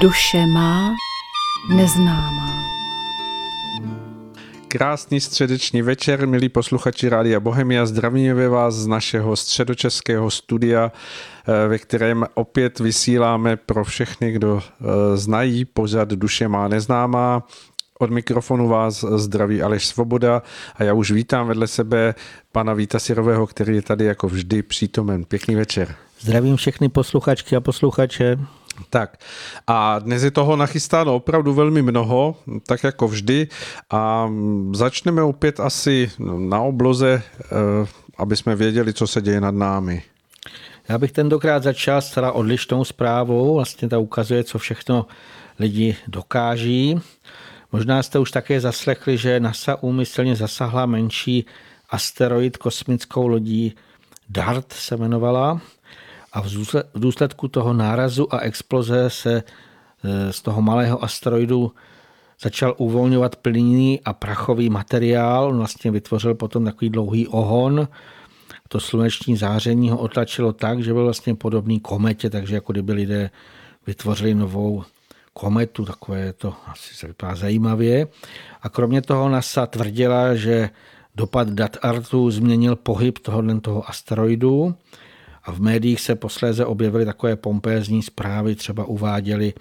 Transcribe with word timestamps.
Duše 0.00 0.46
má 0.46 0.96
neznámá. 1.68 2.62
Krásný 4.68 5.20
středeční 5.20 5.82
večer, 5.82 6.28
milí 6.28 6.48
posluchači 6.48 7.08
Rádia 7.08 7.40
Bohemia. 7.40 7.86
Zdravíme 7.86 8.48
vás 8.48 8.74
z 8.74 8.86
našeho 8.86 9.36
středočeského 9.36 10.30
studia, 10.30 10.92
eh, 10.92 11.68
ve 11.68 11.78
kterém 11.78 12.26
opět 12.34 12.80
vysíláme 12.80 13.56
pro 13.56 13.84
všechny, 13.84 14.32
kdo 14.32 14.62
eh, 14.62 15.16
znají 15.16 15.64
pořad 15.64 16.08
Duše 16.08 16.48
má 16.48 16.68
neznámá. 16.68 17.46
Od 17.98 18.10
mikrofonu 18.10 18.68
vás 18.68 19.04
zdraví 19.16 19.62
Aleš 19.62 19.86
Svoboda 19.86 20.42
a 20.76 20.84
já 20.84 20.92
už 20.92 21.10
vítám 21.10 21.46
vedle 21.48 21.66
sebe 21.66 22.14
pana 22.52 22.74
Víta 22.74 22.98
Sirového, 22.98 23.46
který 23.46 23.74
je 23.74 23.82
tady 23.82 24.04
jako 24.04 24.28
vždy 24.28 24.62
přítomen. 24.62 25.24
Pěkný 25.24 25.54
večer. 25.54 25.94
Zdravím 26.20 26.56
všechny 26.56 26.88
posluchačky 26.88 27.56
a 27.56 27.60
posluchače. 27.60 28.38
Tak 28.90 29.16
a 29.66 29.98
dnes 29.98 30.22
je 30.22 30.30
toho 30.30 30.56
nachystáno 30.56 31.14
opravdu 31.14 31.54
velmi 31.54 31.82
mnoho, 31.82 32.36
tak 32.66 32.84
jako 32.84 33.08
vždy 33.08 33.48
a 33.90 34.30
začneme 34.72 35.22
opět 35.22 35.60
asi 35.60 36.10
na 36.38 36.60
obloze, 36.60 37.22
eh, 37.42 37.46
aby 38.18 38.36
jsme 38.36 38.56
věděli, 38.56 38.92
co 38.92 39.06
se 39.06 39.22
děje 39.22 39.40
nad 39.40 39.54
námi. 39.54 40.02
Já 40.88 40.98
bych 40.98 41.12
tentokrát 41.12 41.62
začal 41.62 42.02
zcela 42.02 42.32
odlišnou 42.32 42.84
zprávou, 42.84 43.54
vlastně 43.54 43.88
ta 43.88 43.98
ukazuje, 43.98 44.44
co 44.44 44.58
všechno 44.58 45.06
lidi 45.58 45.96
dokáží. 46.06 47.00
Možná 47.72 48.02
jste 48.02 48.18
už 48.18 48.30
také 48.30 48.60
zaslechli, 48.60 49.18
že 49.18 49.40
NASA 49.40 49.82
úmyslně 49.82 50.36
zasahla 50.36 50.86
menší 50.86 51.46
asteroid 51.90 52.56
kosmickou 52.56 53.26
lodí 53.26 53.74
DART 54.28 54.72
se 54.72 54.94
jmenovala 54.94 55.60
a 56.32 56.42
v 56.42 57.00
důsledku 57.00 57.48
toho 57.48 57.72
nárazu 57.72 58.34
a 58.34 58.38
exploze 58.38 59.10
se 59.10 59.42
e, 60.04 60.32
z 60.32 60.42
toho 60.42 60.62
malého 60.62 61.04
asteroidu 61.04 61.72
začal 62.40 62.74
uvolňovat 62.78 63.36
plynný 63.36 64.00
a 64.04 64.12
prachový 64.12 64.70
materiál. 64.70 65.56
Vlastně 65.56 65.90
vytvořil 65.90 66.34
potom 66.34 66.64
takový 66.64 66.90
dlouhý 66.90 67.28
ohon. 67.28 67.88
To 68.68 68.80
sluneční 68.80 69.36
záření 69.36 69.90
ho 69.90 69.98
otlačilo 69.98 70.52
tak, 70.52 70.82
že 70.82 70.92
byl 70.92 71.04
vlastně 71.04 71.34
podobný 71.34 71.80
kometě, 71.80 72.30
takže 72.30 72.54
jako 72.54 72.72
kdyby 72.72 72.92
lidé 72.92 73.30
vytvořili 73.86 74.34
novou 74.34 74.84
kometu, 75.32 75.84
takové 75.84 76.32
to 76.32 76.54
asi 76.66 76.94
se 76.94 77.06
vypadá 77.06 77.34
zajímavě. 77.34 78.06
A 78.62 78.68
kromě 78.68 79.02
toho 79.02 79.28
NASA 79.28 79.66
tvrdila, 79.66 80.34
že 80.34 80.70
dopad 81.14 81.48
dat 81.48 81.76
artu 81.82 82.30
změnil 82.30 82.76
pohyb 82.76 83.18
tohohle 83.18 83.60
toho 83.60 83.88
asteroidu 83.88 84.74
a 85.48 85.52
v 85.52 85.60
médiích 85.60 86.00
se 86.00 86.14
posléze 86.14 86.64
objevily 86.64 87.04
takové 87.04 87.36
pompézní 87.36 88.02
zprávy, 88.02 88.54
třeba 88.54 88.84
uváděly, 88.84 89.54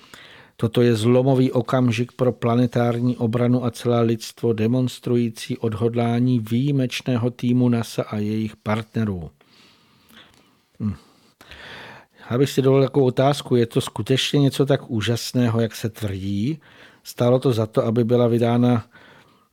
toto 0.58 0.82
je 0.82 0.96
zlomový 0.96 1.52
okamžik 1.52 2.12
pro 2.12 2.32
planetární 2.32 3.18
obranu 3.18 3.66
a 3.66 3.72
celé 3.72 4.02
lidstvo 4.02 4.54
demonstrující 4.54 5.58
odhodlání 5.58 6.40
výjimečného 6.40 7.30
týmu 7.30 7.70
NASA 7.70 8.04
a 8.04 8.18
jejich 8.18 8.56
partnerů. 8.56 9.30
Hm. 10.80 10.94
Já 12.32 12.38
bych 12.38 12.50
si 12.50 12.62
dovolil 12.62 12.86
takovou 12.86 13.06
otázku, 13.06 13.56
je 13.56 13.66
to 13.66 13.82
skutečně 13.82 14.40
něco 14.40 14.66
tak 14.66 14.90
úžasného, 14.90 15.62
jak 15.62 15.76
se 15.76 15.90
tvrdí? 15.90 16.60
Stálo 17.04 17.40
to 17.40 17.54
za 17.54 17.66
to, 17.66 17.86
aby 17.86 18.04
byla 18.04 18.28
vydána, 18.28 18.86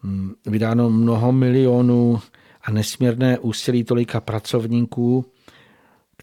hm, 0.03 0.33
vydáno 0.47 0.91
mnoho 0.91 1.33
milionů 1.33 2.21
a 2.63 2.71
nesmírné 2.71 3.39
úsilí 3.39 3.85
tolika 3.85 4.21
pracovníků, 4.21 5.34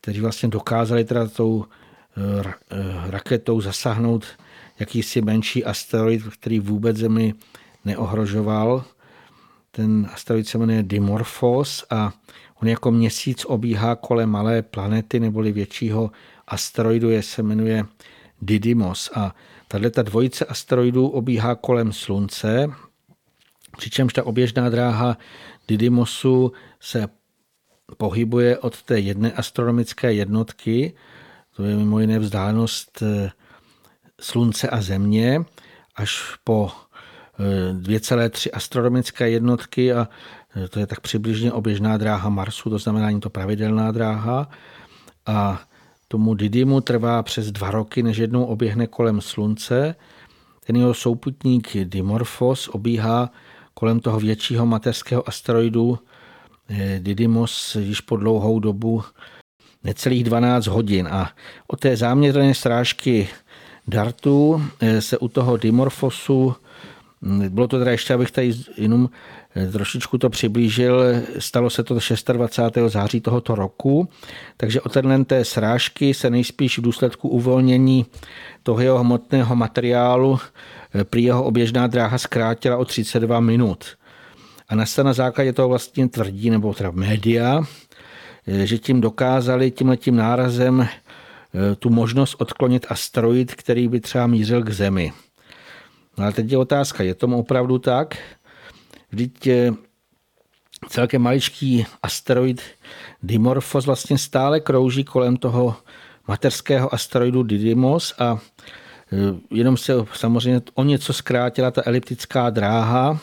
kteří 0.01 0.21
vlastně 0.21 0.49
dokázali 0.49 1.03
teda 1.03 1.27
tou 1.27 1.65
eh, 2.17 2.53
eh, 2.71 3.11
raketou 3.11 3.61
zasáhnout 3.61 4.25
jakýsi 4.79 5.21
menší 5.21 5.65
asteroid, 5.65 6.23
který 6.27 6.59
vůbec 6.59 6.97
Zemi 6.97 7.33
neohrožoval. 7.85 8.83
Ten 9.71 10.09
asteroid 10.13 10.47
se 10.47 10.57
jmenuje 10.57 10.83
Dimorphos 10.83 11.85
a 11.89 12.13
on 12.61 12.67
jako 12.67 12.91
měsíc 12.91 13.45
obíhá 13.45 13.95
kolem 13.95 14.29
malé 14.29 14.61
planety 14.61 15.19
neboli 15.19 15.51
většího 15.51 16.11
asteroidu, 16.47 17.09
je 17.09 17.23
se 17.23 17.43
jmenuje 17.43 17.85
Didymos. 18.41 19.11
A 19.15 19.35
tahle 19.67 19.89
ta 19.89 20.01
dvojice 20.01 20.45
asteroidů 20.45 21.07
obíhá 21.07 21.55
kolem 21.55 21.93
Slunce, 21.93 22.67
přičemž 23.77 24.13
ta 24.13 24.23
oběžná 24.23 24.69
dráha 24.69 25.17
Didymosu 25.67 26.51
se 26.79 27.07
pohybuje 27.97 28.57
od 28.57 28.83
té 28.83 28.99
jedné 28.99 29.31
astronomické 29.31 30.13
jednotky, 30.13 30.93
to 31.55 31.63
je 31.63 31.75
mimo 31.75 31.99
jiné 31.99 32.19
vzdálenost 32.19 33.01
eh, 33.01 33.31
Slunce 34.21 34.69
a 34.69 34.81
Země, 34.81 35.45
až 35.95 36.37
po 36.43 36.71
2,3 37.39 38.47
eh, 38.47 38.51
astronomické 38.51 39.29
jednotky 39.29 39.93
a 39.93 40.07
eh, 40.55 40.67
to 40.67 40.79
je 40.79 40.87
tak 40.87 40.99
přibližně 40.99 41.53
oběžná 41.53 41.97
dráha 41.97 42.29
Marsu, 42.29 42.69
to 42.69 42.77
znamená, 42.77 43.05
není 43.05 43.19
to 43.19 43.29
pravidelná 43.29 43.91
dráha. 43.91 44.49
A 45.25 45.61
tomu 46.07 46.33
Didymu 46.33 46.81
trvá 46.81 47.23
přes 47.23 47.51
dva 47.51 47.71
roky, 47.71 48.03
než 48.03 48.17
jednou 48.17 48.45
oběhne 48.45 48.87
kolem 48.87 49.21
Slunce. 49.21 49.95
Ten 50.65 50.75
jeho 50.75 50.93
souputník 50.93 51.77
Dimorphos 51.83 52.67
obíhá 52.67 53.31
kolem 53.73 53.99
toho 53.99 54.19
většího 54.19 54.65
mateřského 54.65 55.27
asteroidu 55.29 55.99
Didymos 56.99 57.77
již 57.79 58.01
po 58.01 58.17
dlouhou 58.17 58.59
dobu 58.59 59.03
necelých 59.83 60.23
12 60.23 60.67
hodin 60.67 61.07
a 61.11 61.31
od 61.67 61.79
té 61.79 61.97
záměrné 61.97 62.53
strážky 62.53 63.29
dartu 63.87 64.63
eh, 64.79 65.01
se 65.01 65.17
u 65.17 65.27
toho 65.27 65.57
Dimorfosu 65.57 66.55
hm, 67.21 67.49
bylo 67.49 67.67
to 67.67 67.79
teda 67.79 67.91
ještě, 67.91 68.13
abych 68.13 68.31
tady 68.31 68.53
jenom 68.77 69.09
eh, 69.55 69.71
trošičku 69.71 70.17
to 70.17 70.29
přiblížil, 70.29 71.03
stalo 71.39 71.69
se 71.69 71.83
to 71.83 71.93
26. 72.33 72.77
září 72.87 73.21
tohoto 73.21 73.55
roku, 73.55 74.09
takže 74.57 74.81
od 74.81 74.97
té 75.25 75.45
srážky 75.45 76.13
se 76.13 76.29
nejspíš 76.29 76.79
v 76.79 76.81
důsledku 76.81 77.29
uvolnění 77.29 78.05
toho 78.63 78.81
jeho 78.81 78.99
hmotného 78.99 79.55
materiálu 79.55 80.39
prý 81.03 81.23
jeho 81.23 81.43
oběžná 81.43 81.87
dráha 81.87 82.17
zkrátila 82.17 82.77
o 82.77 82.85
32 82.85 83.39
minut. 83.39 83.85
A 84.71 84.75
NASA 84.75 85.03
na 85.03 85.13
základě 85.13 85.53
toho 85.53 85.69
vlastně 85.69 86.07
tvrdí, 86.07 86.49
nebo 86.49 86.73
teda 86.73 86.91
média, 86.91 87.63
eh, 88.47 88.65
že 88.65 88.77
tím 88.77 89.01
dokázali 89.01 89.71
tímhletím 89.71 90.15
nárazem 90.15 90.81
eh, 90.81 91.75
tu 91.75 91.89
možnost 91.89 92.35
odklonit 92.39 92.85
asteroid, 92.89 93.55
který 93.55 93.87
by 93.87 93.99
třeba 93.99 94.27
mířil 94.27 94.63
k 94.63 94.69
Zemi. 94.69 95.13
No 96.17 96.23
ale 96.23 96.33
teď 96.33 96.51
je 96.51 96.57
otázka, 96.57 97.03
je 97.03 97.15
tomu 97.15 97.39
opravdu 97.39 97.79
tak? 97.79 98.17
Vždyť 99.11 99.47
eh, 99.47 99.71
celkem 100.89 101.21
maličký 101.21 101.85
asteroid 102.03 102.61
Dimorphos 103.23 103.85
vlastně 103.85 104.17
stále 104.17 104.59
krouží 104.59 105.03
kolem 105.03 105.37
toho 105.37 105.75
mateřského 106.27 106.93
asteroidu 106.93 107.43
Didymos 107.43 108.13
a 108.19 108.39
jenom 109.51 109.77
se 109.77 109.93
samozřejmě 110.13 110.61
o 110.73 110.83
něco 110.83 111.13
zkrátila 111.13 111.71
ta 111.71 111.81
eliptická 111.85 112.49
dráha, 112.49 113.19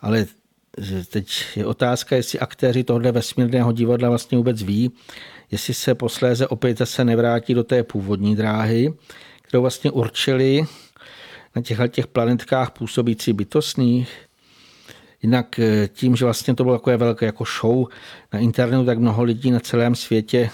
ale 0.00 0.26
teď 1.10 1.44
je 1.56 1.66
otázka, 1.66 2.16
jestli 2.16 2.38
aktéři 2.38 2.84
tohle 2.84 3.12
vesmírného 3.12 3.72
divadla 3.72 4.08
vlastně 4.08 4.38
vůbec 4.38 4.62
ví, 4.62 4.90
jestli 5.50 5.74
se 5.74 5.94
posléze 5.94 6.46
opět 6.46 6.78
zase 6.78 7.04
nevrátí 7.04 7.54
do 7.54 7.64
té 7.64 7.82
původní 7.82 8.36
dráhy, 8.36 8.94
kterou 9.42 9.60
vlastně 9.60 9.90
určili 9.90 10.62
na 11.56 11.62
těchto 11.62 11.88
těch 11.88 12.06
planetkách 12.06 12.70
působící 12.70 13.32
bytostných. 13.32 14.10
Jinak 15.22 15.58
eh, 15.58 15.88
tím, 15.92 16.16
že 16.16 16.24
vlastně 16.24 16.54
to 16.54 16.64
bylo 16.64 16.78
takové 16.78 16.96
velké 16.96 17.26
jako 17.26 17.44
show 17.44 17.86
na 18.32 18.38
internetu, 18.38 18.84
tak 18.84 18.98
mnoho 18.98 19.22
lidí 19.22 19.50
na 19.50 19.60
celém 19.60 19.94
světě 19.94 20.50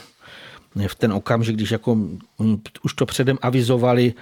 eh, 0.81 0.89
v 0.89 0.95
ten 0.95 1.13
okamžik, 1.13 1.57
když 1.57 1.71
jako 1.71 1.99
už 2.83 2.95
to 2.95 3.07
předem 3.07 3.39
avizovali, 3.43 4.15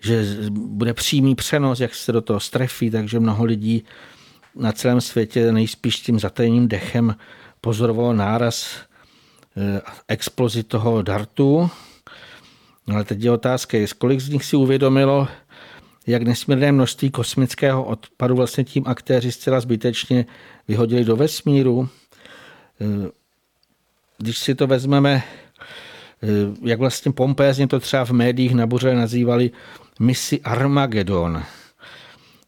že 0.00 0.24
bude 0.50 0.94
přímý 0.94 1.34
přenos, 1.34 1.80
jak 1.80 1.94
se 1.94 2.12
do 2.12 2.20
toho 2.20 2.40
strefí, 2.40 2.90
takže 2.90 3.20
mnoho 3.20 3.44
lidí 3.44 3.84
na 4.54 4.72
celém 4.72 5.00
světě 5.00 5.52
nejspíš 5.52 6.00
tím 6.00 6.18
zatajeným 6.18 6.68
dechem 6.68 7.16
pozorovalo 7.60 8.12
náraz 8.12 8.76
eh, 9.56 9.80
explozi 10.08 10.62
toho 10.62 11.02
dartu. 11.02 11.70
Ale 12.92 13.04
teď 13.04 13.22
je 13.22 13.30
otázka, 13.30 13.78
kolik 13.98 14.20
z 14.20 14.28
nich 14.28 14.44
si 14.44 14.56
uvědomilo, 14.56 15.28
jak 16.06 16.22
nesmírné 16.22 16.72
množství 16.72 17.10
kosmického 17.10 17.84
odpadu 17.84 18.36
vlastně 18.36 18.64
tím 18.64 18.84
aktéři 18.86 19.32
zcela 19.32 19.60
zbytečně 19.60 20.26
vyhodili 20.68 21.04
do 21.04 21.16
vesmíru. 21.16 21.88
Eh, 22.80 23.10
když 24.18 24.38
si 24.38 24.54
to 24.54 24.66
vezmeme, 24.66 25.22
eh, 26.22 26.26
jak 26.62 26.78
vlastně 26.78 27.12
pompézně 27.12 27.68
to 27.68 27.80
třeba 27.80 28.04
v 28.04 28.10
médiích 28.10 28.54
nabuře 28.54 28.94
nazývali 28.94 29.50
misi 30.00 30.40
Armageddon– 30.40 31.42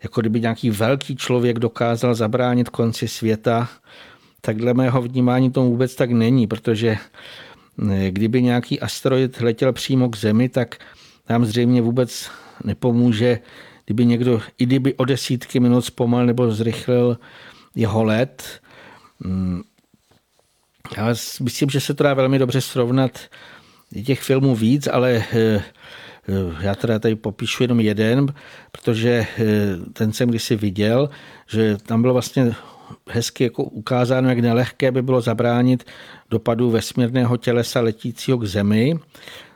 jako 0.05 0.21
kdyby 0.21 0.41
nějaký 0.41 0.71
velký 0.71 1.17
člověk 1.17 1.59
dokázal 1.59 2.15
zabránit 2.15 2.69
konci 2.69 3.09
světa, 3.09 3.69
tak 4.41 4.57
dle 4.57 4.75
mého 4.75 5.03
vnímání 5.03 5.51
tomu 5.51 5.71
vůbec 5.71 5.95
tak 5.95 6.11
není, 6.11 6.47
protože 6.47 6.97
eh, 7.91 8.11
kdyby 8.11 8.43
nějaký 8.43 8.81
asteroid 8.81 9.41
letěl 9.41 9.73
přímo 9.73 10.09
k 10.09 10.17
Zemi, 10.17 10.49
tak 10.49 10.77
nám 11.29 11.45
zřejmě 11.45 11.83
vůbec 11.83 12.31
nepomůže, 12.65 13.39
kdyby 13.85 14.07
někdo, 14.07 14.43
i 14.59 14.67
kdyby 14.67 14.95
o 14.95 15.05
desítky 15.05 15.61
minut 15.61 15.81
zpomal 15.81 16.27
nebo 16.27 16.51
zrychlil 16.51 17.19
jeho 17.75 18.05
let. 18.05 18.61
Mm, 19.21 19.63
já 20.97 21.15
myslím, 21.41 21.71
že 21.71 21.81
se 21.81 21.95
to 21.95 22.05
dá 22.05 22.15
velmi 22.15 22.39
dobře 22.39 22.61
srovnat 22.61 23.19
těch 24.07 24.23
filmů 24.23 24.57
víc, 24.57 24.89
ale 24.93 25.25
eh, 25.33 25.63
já 26.61 26.75
teda 26.75 26.99
tady 26.99 27.15
popíšu 27.15 27.63
jenom 27.63 27.81
jeden, 27.81 28.35
protože 28.73 29.27
eh, 29.39 29.45
ten 29.93 30.13
jsem 30.13 30.29
kdysi 30.29 30.57
viděl, 30.57 31.11
že 31.47 31.77
tam 31.77 32.01
bylo 32.03 32.13
vlastně 32.13 32.55
hezky 33.11 33.45
jako 33.45 33.65
ukázáno, 33.65 34.29
jak 34.29 34.39
nelehké 34.39 34.93
by 34.93 35.03
bylo 35.03 35.21
zabránit 35.21 35.85
dopadu 36.31 36.71
vesmírného 36.71 37.37
tělesa 37.37 37.81
letícího 37.81 38.39
k 38.39 38.45
Zemi. 38.45 38.99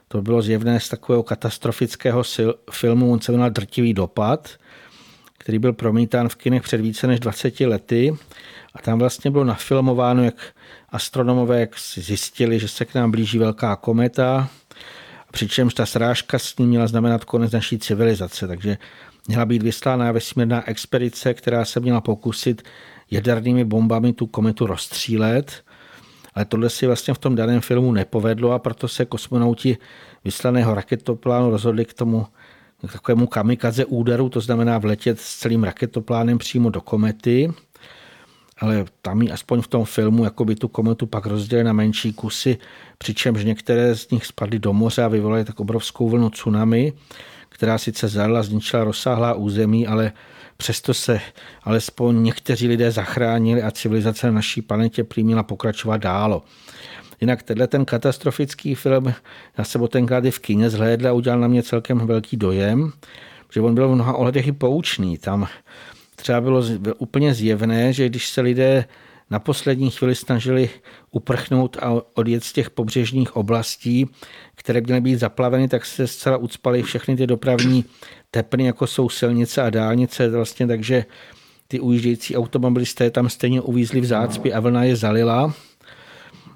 To 0.08 0.22
bylo 0.22 0.42
zjevné 0.42 0.80
z 0.80 0.88
takového 0.88 1.22
katastrofického 1.22 2.22
filmu, 2.70 3.12
on 3.12 3.20
se 3.20 3.32
jmenoval 3.32 3.50
Drtivý 3.50 3.94
dopad, 3.94 4.50
který 5.38 5.58
byl 5.58 5.72
promítán 5.72 6.28
v 6.28 6.36
kinech 6.36 6.62
před 6.62 6.80
více 6.80 7.06
než 7.06 7.20
20 7.20 7.60
lety. 7.60 8.16
A 8.74 8.82
tam 8.82 8.98
vlastně 8.98 9.30
bylo 9.30 9.44
nafilmováno, 9.44 10.24
jak 10.24 10.34
astronomové 10.88 11.60
jak 11.60 11.78
zjistili, 11.94 12.60
že 12.60 12.68
se 12.68 12.84
k 12.84 12.94
nám 12.94 13.10
blíží 13.10 13.38
velká 13.38 13.76
kometa, 13.76 14.48
přičemž 15.32 15.74
ta 15.74 15.86
srážka 15.86 16.38
s 16.38 16.56
ní 16.56 16.66
měla 16.66 16.86
znamenat 16.86 17.24
konec 17.24 17.52
naší 17.52 17.78
civilizace, 17.78 18.48
takže 18.48 18.78
měla 19.28 19.46
být 19.46 19.62
vyslána 19.62 20.12
vesmírná 20.12 20.68
expedice, 20.68 21.34
která 21.34 21.64
se 21.64 21.80
měla 21.80 22.00
pokusit 22.00 22.62
jadernými 23.10 23.64
bombami 23.64 24.12
tu 24.12 24.26
kometu 24.26 24.66
rozstřílet, 24.66 25.64
ale 26.34 26.44
tohle 26.44 26.70
si 26.70 26.86
vlastně 26.86 27.14
v 27.14 27.18
tom 27.18 27.34
daném 27.34 27.60
filmu 27.60 27.92
nepovedlo 27.92 28.52
a 28.52 28.58
proto 28.58 28.88
se 28.88 29.04
kosmonauti 29.04 29.78
vyslaného 30.24 30.74
raketoplánu 30.74 31.50
rozhodli 31.50 31.84
k 31.84 31.94
tomu 31.94 32.26
k 32.88 32.92
takovému 32.92 33.26
kamikaze 33.26 33.84
úderu, 33.84 34.28
to 34.28 34.40
znamená 34.40 34.78
vletět 34.78 35.20
s 35.20 35.36
celým 35.38 35.64
raketoplánem 35.64 36.38
přímo 36.38 36.70
do 36.70 36.80
komety 36.80 37.52
ale 38.60 38.84
tam 39.02 39.22
aspoň 39.32 39.60
v 39.60 39.68
tom 39.68 39.84
filmu 39.84 40.24
jako 40.24 40.44
by 40.44 40.54
tu 40.54 40.68
kometu 40.68 41.06
pak 41.06 41.26
rozdělili 41.26 41.64
na 41.64 41.72
menší 41.72 42.12
kusy, 42.12 42.58
přičemž 42.98 43.44
některé 43.44 43.94
z 43.94 44.10
nich 44.10 44.26
spadly 44.26 44.58
do 44.58 44.72
moře 44.72 45.02
a 45.02 45.08
vyvolaly 45.08 45.44
tak 45.44 45.60
obrovskou 45.60 46.08
vlnu 46.08 46.30
tsunami, 46.30 46.92
která 47.48 47.78
sice 47.78 48.08
zalila, 48.08 48.42
zničila 48.42 48.84
rozsáhlá 48.84 49.34
území, 49.34 49.86
ale 49.86 50.12
přesto 50.56 50.94
se 50.94 51.20
alespoň 51.62 52.22
někteří 52.22 52.68
lidé 52.68 52.90
zachránili 52.90 53.62
a 53.62 53.70
civilizace 53.70 54.26
na 54.26 54.32
naší 54.32 54.62
planetě 54.62 55.04
přiměla 55.04 55.42
pokračovat 55.42 55.96
dálo. 55.96 56.42
Jinak 57.20 57.42
tenhle 57.42 57.66
ten 57.66 57.84
katastrofický 57.84 58.74
film, 58.74 59.14
já 59.58 59.64
jsem 59.64 59.80
ho 59.80 59.88
tenkrát 59.88 60.24
i 60.24 60.30
v 60.30 60.38
kině 60.38 60.70
zhlédl 60.70 61.08
a 61.08 61.12
udělal 61.12 61.40
na 61.40 61.48
mě 61.48 61.62
celkem 61.62 61.98
velký 61.98 62.36
dojem, 62.36 62.92
že 63.52 63.60
on 63.60 63.74
byl 63.74 63.88
v 63.88 63.94
mnoha 63.94 64.14
ohledech 64.14 64.46
i 64.46 64.52
poučný. 64.52 65.18
Tam 65.18 65.48
třeba 66.18 66.40
bylo 66.40 66.62
úplně 66.98 67.34
zjevné, 67.34 67.92
že 67.92 68.08
když 68.08 68.28
se 68.28 68.40
lidé 68.40 68.84
na 69.30 69.38
poslední 69.38 69.90
chvíli 69.90 70.14
snažili 70.14 70.70
uprchnout 71.10 71.76
a 71.80 71.94
odjet 72.14 72.44
z 72.44 72.52
těch 72.52 72.70
pobřežních 72.70 73.36
oblastí, 73.36 74.06
které 74.54 74.80
měly 74.80 75.00
být 75.00 75.16
zaplaveny, 75.16 75.68
tak 75.68 75.86
se 75.86 76.06
zcela 76.06 76.36
ucpaly 76.36 76.82
všechny 76.82 77.16
ty 77.16 77.26
dopravní 77.26 77.84
tepny, 78.30 78.64
jako 78.64 78.86
jsou 78.86 79.08
silnice 79.08 79.62
a 79.62 79.70
dálnice, 79.70 80.28
vlastně, 80.28 80.66
takže 80.66 81.04
ty 81.68 81.80
ujíždějící 81.80 82.36
automobilisté 82.36 83.10
tam 83.10 83.28
stejně 83.28 83.60
uvízli 83.60 84.00
v 84.00 84.04
zácpě 84.04 84.52
a 84.52 84.60
vlna 84.60 84.84
je 84.84 84.96
zalila. 84.96 85.54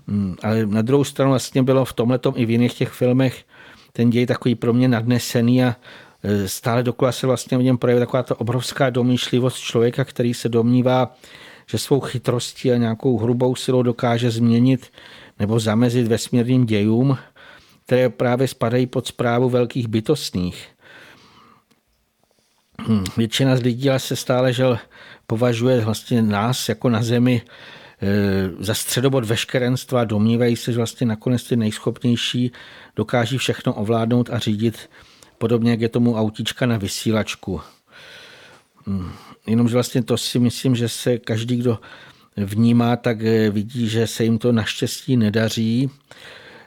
Hmm, 0.08 0.36
ale 0.42 0.66
na 0.66 0.82
druhou 0.82 1.04
stranu 1.04 1.30
vlastně 1.30 1.62
bylo 1.62 1.84
v 1.84 1.92
tomhle 1.92 2.20
i 2.34 2.46
v 2.46 2.50
jiných 2.50 2.74
těch 2.74 2.88
filmech 2.88 3.44
ten 3.92 4.10
děj 4.10 4.26
takový 4.26 4.54
pro 4.54 4.72
mě 4.72 4.88
nadnesený 4.88 5.64
a 5.64 5.76
stále 6.46 6.82
dokola 6.82 7.12
se 7.12 7.26
vlastně 7.26 7.58
v 7.58 7.62
něm 7.62 7.78
projevuje 7.78 8.06
taková 8.06 8.22
ta 8.22 8.40
obrovská 8.40 8.90
domýšlivost 8.90 9.58
člověka, 9.58 10.04
který 10.04 10.34
se 10.34 10.48
domnívá, 10.48 11.14
že 11.66 11.78
svou 11.78 12.00
chytrostí 12.00 12.72
a 12.72 12.76
nějakou 12.76 13.18
hrubou 13.18 13.54
silou 13.54 13.82
dokáže 13.82 14.30
změnit 14.30 14.92
nebo 15.38 15.60
zamezit 15.60 16.08
vesmírným 16.08 16.66
dějům, 16.66 17.18
které 17.86 18.08
právě 18.08 18.48
spadají 18.48 18.86
pod 18.86 19.06
zprávu 19.06 19.48
velkých 19.48 19.88
bytostných. 19.88 20.68
Hm, 22.88 23.04
většina 23.16 23.56
z 23.56 23.60
lidí 23.60 23.90
ale 23.90 23.98
se 23.98 24.16
stále 24.16 24.52
žel 24.52 24.78
považuje 25.26 25.80
vlastně 25.80 26.22
nás 26.22 26.68
jako 26.68 26.88
na 26.88 27.02
Zemi 27.02 27.42
eh, 28.02 28.50
za 28.58 28.74
středobod 28.74 29.24
veškerenstva, 29.24 30.04
domnívají 30.04 30.56
se, 30.56 30.72
že 30.72 30.76
vlastně 30.76 31.06
nakonec 31.06 31.44
ty 31.44 31.56
nejschopnější 31.56 32.52
dokáží 32.96 33.38
všechno 33.38 33.74
ovládnout 33.74 34.30
a 34.30 34.38
řídit 34.38 34.88
podobně 35.42 35.70
jak 35.70 35.80
je 35.80 35.88
tomu 35.88 36.14
autíčka 36.14 36.66
na 36.66 36.76
vysílačku. 36.76 37.60
Hmm. 38.86 39.12
Jenomže 39.46 39.74
vlastně 39.74 40.02
to 40.02 40.16
si 40.16 40.38
myslím, 40.38 40.76
že 40.76 40.88
se 40.88 41.18
každý, 41.18 41.56
kdo 41.56 41.78
vnímá, 42.36 42.96
tak 42.96 43.22
eh, 43.22 43.50
vidí, 43.50 43.88
že 43.88 44.06
se 44.06 44.24
jim 44.24 44.38
to 44.38 44.52
naštěstí 44.52 45.16
nedaří. 45.16 45.90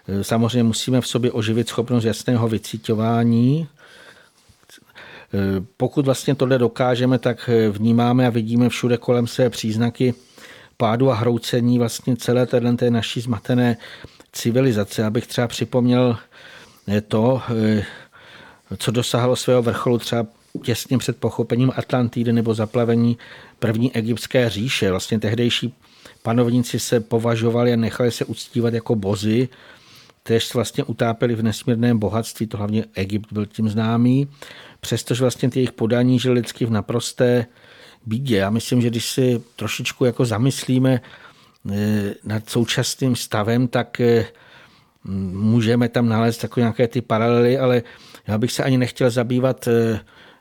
Eh, 0.07 0.23
samozřejmě 0.23 0.63
musíme 0.63 1.01
v 1.01 1.07
sobě 1.07 1.31
oživit 1.31 1.67
schopnost 1.67 2.03
jasného 2.03 2.47
vycítování. 2.47 3.67
Eh, 3.67 5.63
pokud 5.77 6.05
vlastně 6.05 6.35
tohle 6.35 6.57
dokážeme, 6.57 7.19
tak 7.19 7.49
vnímáme 7.71 8.27
a 8.27 8.29
vidíme 8.29 8.69
všude 8.69 8.97
kolem 8.97 9.27
své 9.27 9.49
příznaky 9.49 10.13
pádu 10.77 11.11
a 11.11 11.15
hroucení 11.15 11.79
vlastně 11.79 12.15
celé 12.15 12.45
téhle 12.45 12.75
té 12.75 12.91
naší 12.91 13.21
zmatené 13.21 13.77
civilizace. 14.31 15.05
Abych 15.05 15.27
třeba 15.27 15.47
připomněl 15.47 16.17
to, 17.07 17.41
co 18.77 18.91
dosáhlo 18.91 19.35
svého 19.35 19.61
vrcholu 19.61 19.97
třeba 19.97 20.27
těsně 20.63 20.97
před 20.97 21.17
pochopením 21.17 21.71
Atlantidy 21.75 22.33
nebo 22.33 22.53
zaplavení 22.53 23.17
první 23.59 23.95
egyptské 23.95 24.49
říše. 24.49 24.91
Vlastně 24.91 25.19
tehdejší 25.19 25.73
panovníci 26.21 26.79
se 26.79 26.99
považovali 26.99 27.73
a 27.73 27.75
nechali 27.75 28.11
se 28.11 28.25
uctívat 28.25 28.73
jako 28.73 28.95
bozy, 28.95 29.49
kteří 30.23 30.47
vlastně 30.53 30.83
utápěli 30.83 31.35
v 31.35 31.43
nesmírném 31.43 31.99
bohatství, 31.99 32.47
to 32.47 32.57
hlavně 32.57 32.85
Egypt 32.93 33.33
byl 33.33 33.45
tím 33.45 33.69
známý, 33.69 34.27
přestože 34.79 35.21
vlastně 35.21 35.49
ty 35.49 35.59
jejich 35.59 35.71
podání 35.71 36.19
žili 36.19 36.35
lidsky 36.35 36.65
v 36.65 36.71
naprosté 36.71 37.45
bídě. 38.05 38.37
Já 38.37 38.49
myslím, 38.49 38.81
že 38.81 38.89
když 38.89 39.09
si 39.11 39.41
trošičku 39.55 40.05
jako 40.05 40.25
zamyslíme 40.25 41.01
eh, 41.71 42.13
nad 42.23 42.49
současným 42.49 43.15
stavem, 43.15 43.67
tak 43.67 43.99
eh, 43.99 44.25
můžeme 45.33 45.89
tam 45.89 46.09
nalézt 46.09 46.41
takové 46.41 46.61
nějaké 46.61 46.87
ty 46.87 47.01
paralely, 47.01 47.57
ale 47.57 47.83
já 48.27 48.37
bych 48.37 48.51
se 48.51 48.63
ani 48.63 48.77
nechtěl 48.77 49.09
zabývat 49.09 49.67
eh, 49.67 49.99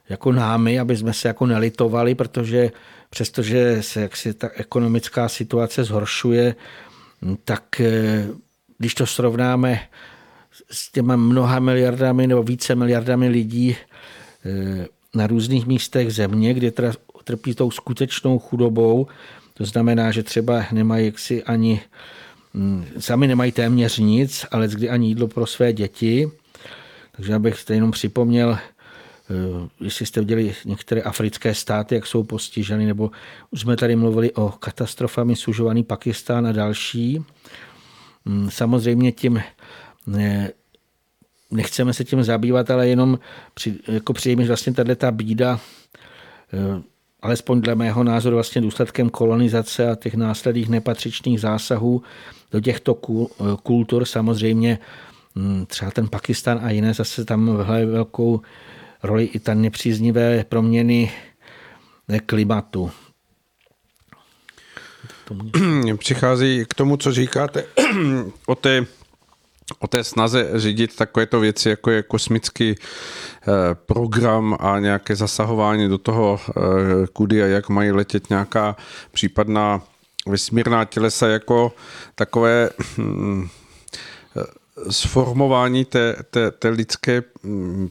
jako 0.09 0.33
námi, 0.33 0.81
aby 0.81 0.97
jsme 0.97 1.13
se 1.13 1.29
jako 1.29 1.47
nelitovali, 1.47 2.15
protože 2.15 2.71
přestože 3.11 3.83
se 3.83 4.01
jaksi 4.01 4.35
ta 4.35 4.49
ekonomická 4.55 5.29
situace 5.29 5.85
zhoršuje, 5.85 6.55
tak 7.45 7.81
eh, 7.81 8.27
když 8.79 8.95
to 8.95 9.07
srovnáme 9.07 9.81
s 10.71 10.93
těma 10.93 11.17
mnoha 11.17 11.59
miliardami 11.59 12.27
nebo 12.27 12.43
více 12.43 12.75
miliardami 12.75 13.29
lidí 13.29 13.77
eh, 14.45 14.87
na 15.15 15.27
různých 15.27 15.67
místech 15.67 16.13
země, 16.13 16.55
kde 16.55 16.73
trpí 17.25 17.55
tou 17.55 17.71
skutečnou 17.71 18.39
chudobou, 18.39 19.07
to 19.55 19.65
znamená, 19.65 20.11
že 20.11 20.23
třeba 20.23 20.65
nemají 20.73 21.07
jaksi 21.07 21.43
ani, 21.43 21.81
hm, 22.55 22.85
sami 22.99 23.27
nemají 23.27 23.53
téměř 23.53 23.99
nic, 23.99 24.47
ale 24.51 24.69
kdy 24.69 24.91
ani 24.91 25.09
jídlo 25.09 25.29
pro 25.29 25.47
své 25.47 25.73
děti, 25.73 26.31
takže 27.17 27.35
abych 27.35 27.65
jenom 27.71 27.91
připomněl, 27.91 28.59
eh, 28.59 29.69
jestli 29.81 30.07
jste 30.07 30.21
viděli 30.21 30.55
některé 30.65 31.03
africké 31.03 31.55
státy, 31.55 31.95
jak 31.95 32.07
jsou 32.07 32.23
postiženy, 32.23 32.87
nebo 32.87 33.11
už 33.51 33.61
jsme 33.61 33.77
tady 33.77 33.97
mluvili 33.97 34.33
o 34.33 34.49
katastrofami 34.49 35.37
sužovaný 35.37 35.83
Pakistán 35.83 36.47
a 36.47 36.53
další. 36.53 37.25
Mm, 38.25 38.51
samozřejmě 38.51 39.13
tím 39.13 39.43
ne, 40.07 40.53
nechceme 41.51 41.93
se 41.93 42.05
tím 42.05 42.23
zabývat, 42.23 42.71
ale 42.71 42.89
jenom 42.89 43.19
při, 43.55 43.79
jako 43.89 44.13
přijde 44.13 44.47
vlastně 44.47 44.73
tato 44.73 44.97
ta 44.97 45.11
bída, 45.11 45.61
eh, 46.53 46.83
alespoň 47.23 47.61
dle 47.61 47.75
mého 47.75 48.05
názoru 48.05 48.37
vlastně 48.37 48.61
důsledkem 48.61 49.11
kolonizace 49.11 49.91
a 49.91 49.95
těch 49.95 50.15
následných 50.15 50.69
nepatřičných 50.69 51.41
zásahů 51.41 52.03
do 52.53 52.61
těchto 52.61 52.95
kultur 53.63 54.05
samozřejmě 54.05 54.79
třeba 55.67 55.91
ten 55.91 56.09
Pakistan 56.09 56.61
a 56.63 56.71
jiné 56.71 56.95
zase 56.95 57.25
tam 57.25 57.57
hraje 57.57 57.87
velkou 57.87 58.41
roli 59.03 59.25
i 59.25 59.39
ta 59.39 59.55
nepříznivé 59.55 60.45
proměny 60.45 61.13
klimatu. 62.27 62.91
Přichází 65.97 66.65
k 66.69 66.75
tomu, 66.75 66.97
co 66.97 67.13
říkáte 67.13 67.65
o 68.47 68.55
té 68.55 68.87
o 69.79 69.87
té 69.87 70.05
snaze 70.05 70.51
řídit 70.55 70.97
takovéto 70.97 71.41
věci, 71.41 71.69
jako 71.69 71.91
je 71.91 72.03
kosmický 72.03 72.75
eh, 72.75 72.77
program 73.75 74.57
a 74.61 74.79
nějaké 74.79 75.17
zasahování 75.17 75.89
do 75.89 75.99
toho, 75.99 76.41
eh, 76.49 76.61
kudy 77.13 77.43
a 77.43 77.47
jak 77.47 77.69
mají 77.69 77.93
letět 77.93 78.31
nějaká 78.31 78.77
případná 79.13 79.83
vesmírná 80.27 80.85
tělesa 80.85 81.29
jako 81.29 81.73
takové 82.15 82.71
hm, 82.99 83.49
sformování 84.91 85.85
té, 85.85 86.17
té, 86.31 86.51
té 86.51 86.69
lidské 86.69 87.23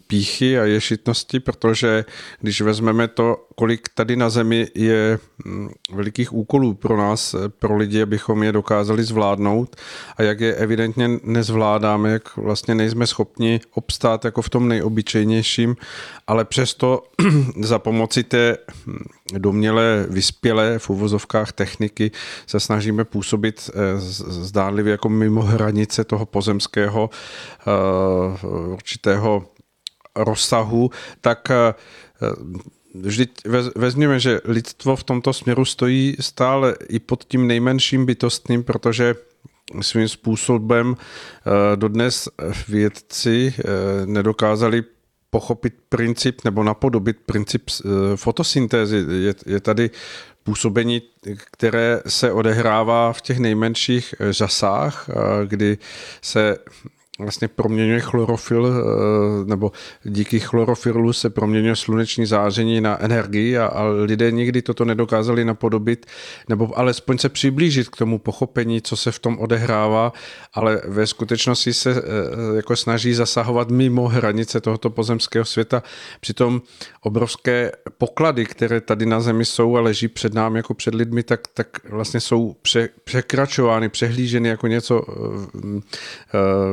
píchy 0.07 0.59
a 0.59 0.63
ješitnosti, 0.63 1.39
protože 1.39 2.05
když 2.41 2.61
vezmeme 2.61 3.07
to, 3.07 3.47
kolik 3.55 3.89
tady 3.95 4.15
na 4.15 4.29
Zemi 4.29 4.67
je 4.75 5.19
mm, 5.45 5.69
velikých 5.93 6.33
úkolů 6.33 6.73
pro 6.73 6.97
nás, 6.97 7.35
pro 7.59 7.77
lidi, 7.77 8.01
abychom 8.01 8.43
je 8.43 8.51
dokázali 8.51 9.03
zvládnout 9.03 9.75
a 10.17 10.23
jak 10.23 10.39
je 10.39 10.55
evidentně 10.55 11.09
nezvládáme, 11.23 12.11
jak 12.11 12.37
vlastně 12.37 12.75
nejsme 12.75 13.07
schopni 13.07 13.61
obstát 13.73 14.25
jako 14.25 14.41
v 14.41 14.49
tom 14.49 14.67
nejobyčejnějším, 14.67 15.75
ale 16.27 16.45
přesto 16.45 17.03
za 17.61 17.79
pomoci 17.79 18.23
té 18.23 18.57
hm, 18.87 19.03
domělé 19.37 20.05
vyspělé 20.09 20.79
v 20.79 20.89
uvozovkách 20.89 21.51
techniky 21.51 22.11
se 22.47 22.59
snažíme 22.59 23.05
působit 23.05 23.69
eh, 23.73 23.79
zdánlivě 23.99 24.91
jako 24.91 25.09
mimo 25.09 25.41
hranice 25.41 26.03
toho 26.03 26.25
pozemského 26.25 27.09
eh, 27.59 28.47
určitého 28.47 29.42
rozsahu, 30.15 30.91
tak 31.21 31.51
eh, 31.51 31.73
vždyť 32.95 33.41
vezměme, 33.75 34.19
že 34.19 34.41
lidstvo 34.45 34.95
v 34.95 35.03
tomto 35.03 35.33
směru 35.33 35.65
stojí 35.65 36.15
stále 36.19 36.75
i 36.89 36.99
pod 36.99 37.23
tím 37.23 37.47
nejmenším 37.47 38.05
bytostným, 38.05 38.63
protože 38.63 39.15
svým 39.81 40.07
způsobem 40.07 40.95
dodnes 41.75 42.29
vědci 42.67 43.53
nedokázali 44.05 44.83
pochopit 45.33 45.73
princip 45.89 46.43
nebo 46.43 46.63
napodobit 46.63 47.17
princip 47.25 47.63
eh, 47.69 48.17
fotosyntézy. 48.17 49.05
Je, 49.45 49.59
tady 49.59 49.89
působení, 50.43 51.01
které 51.51 52.01
se 52.07 52.31
odehrává 52.31 53.13
v 53.13 53.21
těch 53.21 53.39
nejmenších 53.39 54.15
žasách, 54.31 55.09
eh, 55.09 55.13
kdy 55.45 55.77
se 56.21 56.57
vlastně 57.19 57.47
proměňuje 57.47 57.99
chlorofil, 57.99 58.67
eh, 58.67 59.45
nebo 59.45 59.71
díky 60.03 60.39
chlorofilu 60.39 61.13
se 61.13 61.29
proměňuje 61.29 61.75
sluneční 61.75 62.25
záření 62.25 62.81
na 62.81 63.01
energii 63.01 63.57
a, 63.57 63.65
a 63.65 63.83
lidé 63.83 64.31
nikdy 64.31 64.61
toto 64.61 64.85
nedokázali 64.85 65.45
napodobit, 65.45 66.05
nebo 66.49 66.79
alespoň 66.79 67.17
se 67.17 67.29
přiblížit 67.29 67.89
k 67.89 67.95
tomu 67.95 68.19
pochopení, 68.19 68.81
co 68.81 68.95
se 68.95 69.11
v 69.11 69.19
tom 69.19 69.39
odehrává, 69.39 70.13
ale 70.53 70.81
ve 70.87 71.07
skutečnosti 71.07 71.73
se 71.73 71.91
eh, 71.91 72.55
jako 72.55 72.75
snaží 72.75 73.13
zasahovat 73.13 73.69
mimo 73.69 74.07
hranice 74.07 74.61
tohoto 74.61 74.89
pozemského 74.89 75.45
světa. 75.45 75.83
Přitom 76.19 76.61
obrovské 77.01 77.71
poklady, 77.97 78.45
které 78.45 78.81
tady 78.81 79.05
na 79.05 79.19
Zemi 79.19 79.45
jsou 79.45 79.77
a 79.77 79.81
leží 79.81 80.07
před 80.07 80.33
námi 80.33 80.59
jako 80.59 80.73
před 80.73 80.95
lidmi, 80.95 81.23
tak, 81.23 81.41
tak 81.53 81.67
vlastně 81.89 82.19
jsou 82.19 82.55
pře, 82.61 82.89
překračovány, 83.03 83.89
přehlíženy 83.89 84.49
jako 84.49 84.67
něco 84.67 85.05
eh, 85.07 85.81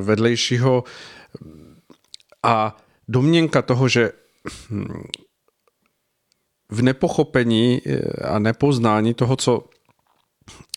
vedle 0.00 0.29
vedlejšího 0.30 0.84
a 2.42 2.76
domněnka 3.08 3.62
toho, 3.62 3.88
že 3.88 4.12
hm, 4.70 5.02
v 6.70 6.82
nepochopení 6.82 7.82
eh, 7.86 7.98
a 8.22 8.38
nepoznání 8.38 9.14
toho, 9.14 9.36
co 9.36 9.64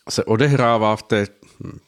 se 0.09 0.23
odehrává 0.23 0.95
v 0.95 1.03
té 1.03 1.25
hm, 1.63 1.79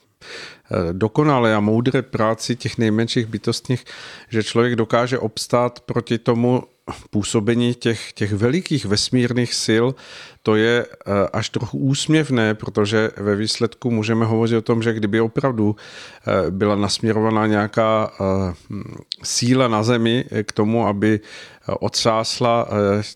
dokonalé 0.91 1.55
a 1.55 1.59
moudré 1.59 2.01
práci 2.01 2.55
těch 2.55 2.77
nejmenších 2.77 3.25
bytostních, 3.25 3.85
že 4.29 4.43
člověk 4.43 4.75
dokáže 4.75 5.19
obstát 5.19 5.79
proti 5.79 6.17
tomu 6.17 6.63
působení 7.09 7.73
těch, 7.73 8.13
těch 8.13 8.33
velikých 8.33 8.85
vesmírných 8.85 9.53
sil, 9.65 9.85
to 10.43 10.55
je 10.55 10.85
eh, 10.85 11.11
až 11.33 11.49
trochu 11.49 11.77
úsměvné, 11.77 12.53
protože 12.53 13.11
ve 13.17 13.35
výsledku 13.35 13.91
můžeme 13.91 14.25
hovořit 14.25 14.57
o 14.57 14.61
tom, 14.61 14.83
že 14.83 14.93
kdyby 14.93 15.21
opravdu 15.21 15.75
eh, 15.75 16.51
byla 16.51 16.75
nasměrovaná 16.75 17.47
nějaká 17.47 18.11
eh, 18.11 18.53
síla 19.23 19.67
na 19.67 19.83
Zemi 19.83 20.25
k 20.43 20.51
tomu, 20.51 20.87
aby 20.87 21.19
odsásla 21.79 22.67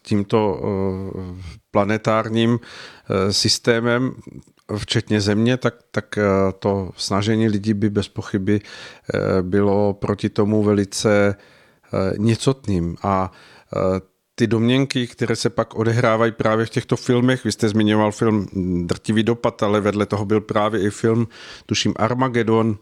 tímto 0.01 0.61
planetárním 1.71 2.59
systémem, 3.31 4.15
včetně 4.77 5.21
země, 5.21 5.57
tak, 5.57 5.75
tak 5.91 6.19
to 6.59 6.91
snažení 6.97 7.47
lidí 7.47 7.73
by 7.73 7.89
bez 7.89 8.07
pochyby 8.07 8.61
bylo 9.41 9.93
proti 9.93 10.29
tomu 10.29 10.63
velice 10.63 11.35
nicotným. 12.17 12.95
A 13.03 13.31
ty 14.35 14.47
domněnky, 14.47 15.07
které 15.07 15.35
se 15.35 15.49
pak 15.49 15.75
odehrávají 15.75 16.31
právě 16.31 16.65
v 16.65 16.69
těchto 16.69 16.95
filmech. 16.95 17.43
Vy 17.43 17.51
jste 17.51 17.69
zmiňoval 17.69 18.11
film 18.11 18.47
Drtivý 18.87 19.23
dopad, 19.23 19.63
ale 19.63 19.81
vedle 19.81 20.05
toho 20.05 20.25
byl 20.25 20.41
právě 20.41 20.81
i 20.81 20.89
film, 20.89 21.27
tuším 21.65 21.93
Armageddon, 21.95 22.77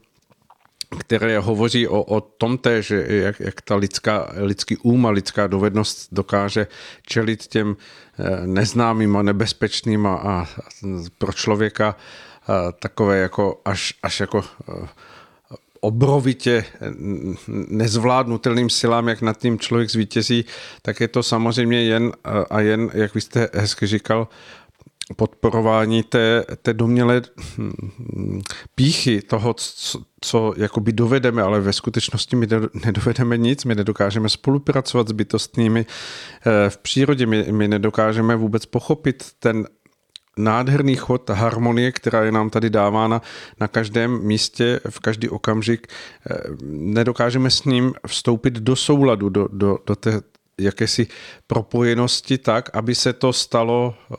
které 0.99 1.39
hovoří 1.39 1.87
o, 1.87 2.03
o 2.03 2.21
tom 2.21 2.57
též, 2.57 2.93
jak, 3.07 3.39
jak 3.39 3.61
ta 3.61 3.75
lidská, 3.75 4.31
lidský 4.35 4.77
úm 4.77 5.05
a 5.05 5.09
lidská 5.09 5.47
dovednost 5.47 6.07
dokáže 6.11 6.67
čelit 7.07 7.47
těm 7.47 7.77
eh, 8.19 8.47
neznámým 8.47 9.17
a 9.17 9.21
nebezpečným 9.21 10.07
a, 10.07 10.15
a 10.15 10.47
pro 11.17 11.33
člověka 11.33 11.95
a 12.47 12.71
takové 12.71 13.17
jako 13.17 13.61
až, 13.65 13.93
až 14.03 14.19
jako 14.19 14.43
eh, 14.69 14.87
obrovitě 15.79 16.65
nezvládnutelným 17.47 18.69
silám, 18.69 19.07
jak 19.07 19.21
nad 19.21 19.37
tím 19.37 19.59
člověk 19.59 19.89
zvítězí, 19.89 20.45
tak 20.81 20.99
je 20.99 21.07
to 21.07 21.23
samozřejmě 21.23 21.83
jen 21.83 22.11
a 22.49 22.61
jen, 22.61 22.89
jak 22.93 23.15
vy 23.15 23.21
jste 23.21 23.49
hezky 23.53 23.87
říkal, 23.87 24.27
podporování 25.15 26.03
té, 26.03 26.45
té 26.61 26.73
domělé 26.73 27.21
hm, 27.57 28.41
píchy 28.75 29.21
toho, 29.21 29.53
co, 29.53 30.01
co 30.21 30.53
jakoby 30.57 30.91
dovedeme, 30.91 31.41
ale 31.41 31.61
ve 31.61 31.73
skutečnosti 31.73 32.35
my 32.35 32.47
nedovedeme 32.85 33.37
nic, 33.37 33.65
my 33.65 33.75
nedokážeme 33.75 34.29
spolupracovat 34.29 35.07
s 35.07 35.11
bytostnými 35.11 35.85
eh, 35.85 36.69
v 36.69 36.77
přírodě, 36.77 37.25
my, 37.25 37.45
my 37.51 37.67
nedokážeme 37.67 38.35
vůbec 38.35 38.65
pochopit 38.65 39.23
ten 39.39 39.67
nádherný 40.37 40.95
chod 40.95 41.29
harmonie, 41.29 41.91
která 41.91 42.23
je 42.23 42.31
nám 42.31 42.49
tady 42.49 42.69
dávána 42.69 43.21
na 43.59 43.67
každém 43.67 44.21
místě, 44.23 44.79
v 44.89 44.99
každý 44.99 45.29
okamžik. 45.29 45.87
Eh, 45.87 46.37
nedokážeme 46.71 47.49
s 47.49 47.63
ním 47.63 47.93
vstoupit 48.07 48.53
do 48.53 48.75
souladu, 48.75 49.29
do, 49.29 49.47
do, 49.51 49.77
do 49.85 49.95
té 49.95 50.21
jakési 50.59 51.07
propojenosti 51.47 52.37
tak, 52.37 52.69
aby 52.73 52.95
se 52.95 53.13
to 53.13 53.33
stalo 53.33 53.95
eh, 54.11 54.15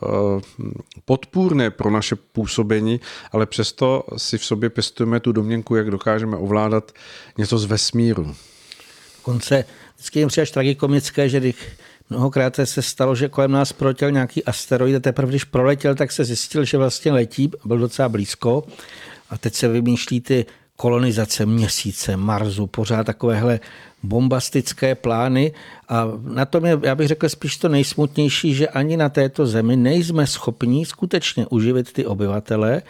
podpůrné 1.05 1.71
pro 1.71 1.91
naše 1.91 2.15
působení, 2.15 2.99
ale 3.31 3.45
přesto 3.45 4.03
si 4.17 4.37
v 4.37 4.45
sobě 4.45 4.69
pestujeme 4.69 5.19
tu 5.19 5.31
domněnku, 5.31 5.75
jak 5.75 5.91
dokážeme 5.91 6.37
ovládat 6.37 6.91
něco 7.37 7.57
z 7.57 7.65
vesmíru. 7.65 8.35
Konce 9.21 9.65
vždycky 9.95 10.19
jim 10.19 10.29
až 10.41 10.51
tragikomické, 10.51 11.29
že 11.29 11.39
když 11.39 11.55
Mnohokrát 12.09 12.59
se 12.63 12.81
stalo, 12.81 13.15
že 13.15 13.29
kolem 13.29 13.51
nás 13.51 13.73
proletěl 13.73 14.11
nějaký 14.11 14.45
asteroid 14.45 14.95
a 14.95 14.99
teprve 14.99 15.29
když 15.29 15.43
proletěl, 15.43 15.95
tak 15.95 16.11
se 16.11 16.25
zjistil, 16.25 16.65
že 16.65 16.77
vlastně 16.77 17.11
letí, 17.11 17.51
byl 17.65 17.77
docela 17.77 18.09
blízko 18.09 18.63
a 19.29 19.37
teď 19.37 19.53
se 19.53 19.67
vymýšlí 19.67 20.21
ty 20.21 20.45
kolonizace 20.79 21.45
měsíce, 21.45 22.17
Marsu, 22.17 22.67
pořád 22.67 23.03
takovéhle 23.03 23.59
bombastické 24.03 24.95
plány. 24.95 25.51
A 25.89 26.07
na 26.23 26.45
tom 26.45 26.65
je, 26.65 26.79
já 26.83 26.95
bych 26.95 27.07
řekl, 27.07 27.29
spíš 27.29 27.57
to 27.57 27.69
nejsmutnější, 27.69 28.53
že 28.53 28.67
ani 28.67 28.97
na 28.97 29.09
této 29.09 29.47
zemi 29.47 29.75
nejsme 29.75 30.27
schopni 30.27 30.85
skutečně 30.85 31.47
uživit 31.47 31.93
ty 31.93 32.05
obyvatele, 32.05 32.81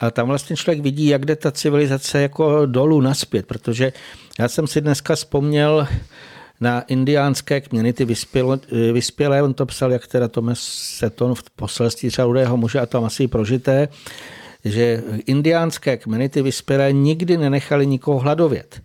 a 0.00 0.10
tam 0.10 0.28
vlastně 0.28 0.56
člověk 0.56 0.82
vidí, 0.82 1.06
jak 1.06 1.26
jde 1.26 1.36
ta 1.36 1.50
civilizace 1.50 2.22
jako 2.22 2.66
dolů 2.66 3.00
naspět, 3.00 3.46
protože 3.46 3.92
já 4.38 4.48
jsem 4.48 4.66
si 4.66 4.80
dneska 4.80 5.14
vzpomněl 5.14 5.88
na 6.60 6.80
indiánské 6.80 7.60
kměny, 7.60 7.92
ty 7.92 8.04
vyspělé, 8.04 8.58
vyspělé, 8.92 9.42
on 9.42 9.54
to 9.54 9.66
psal, 9.66 9.92
jak 9.92 10.06
teda 10.06 10.28
Thomas 10.28 10.58
Seton 10.98 11.34
v 11.34 11.42
poselství 11.56 12.08
třeba 12.08 12.26
rudého 12.26 12.56
muže 12.56 12.80
a 12.80 12.86
tam 12.86 13.04
asi 13.04 13.28
prožité, 13.28 13.88
že 14.64 15.02
indiánské 15.26 15.96
kmeny, 15.96 16.28
ty 16.28 16.42
vyspělé, 16.42 16.92
nikdy 16.92 17.36
nenechali 17.36 17.86
nikoho 17.86 18.18
hladovět. 18.18 18.80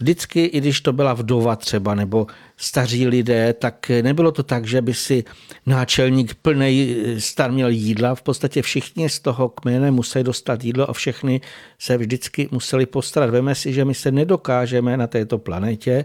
Vždycky, 0.00 0.44
i 0.44 0.60
když 0.60 0.80
to 0.80 0.92
byla 0.92 1.12
vdova 1.14 1.56
třeba, 1.56 1.94
nebo 1.94 2.26
staří 2.56 3.06
lidé, 3.06 3.52
tak 3.52 3.90
nebylo 4.02 4.32
to 4.32 4.42
tak, 4.42 4.66
že 4.66 4.82
by 4.82 4.94
si 4.94 5.24
náčelník 5.66 6.34
plný 6.34 6.96
stan 7.18 7.52
měl 7.52 7.68
jídla. 7.68 8.14
V 8.14 8.22
podstatě 8.22 8.62
všichni 8.62 9.08
z 9.08 9.20
toho 9.20 9.48
kmene 9.48 9.90
museli 9.90 10.24
dostat 10.24 10.64
jídlo 10.64 10.90
a 10.90 10.92
všechny 10.92 11.40
se 11.78 11.96
vždycky 11.96 12.48
museli 12.50 12.86
postarat. 12.86 13.30
Veme 13.30 13.54
si, 13.54 13.72
že 13.72 13.84
my 13.84 13.94
se 13.94 14.10
nedokážeme 14.10 14.96
na 14.96 15.06
této 15.06 15.38
planetě 15.38 16.04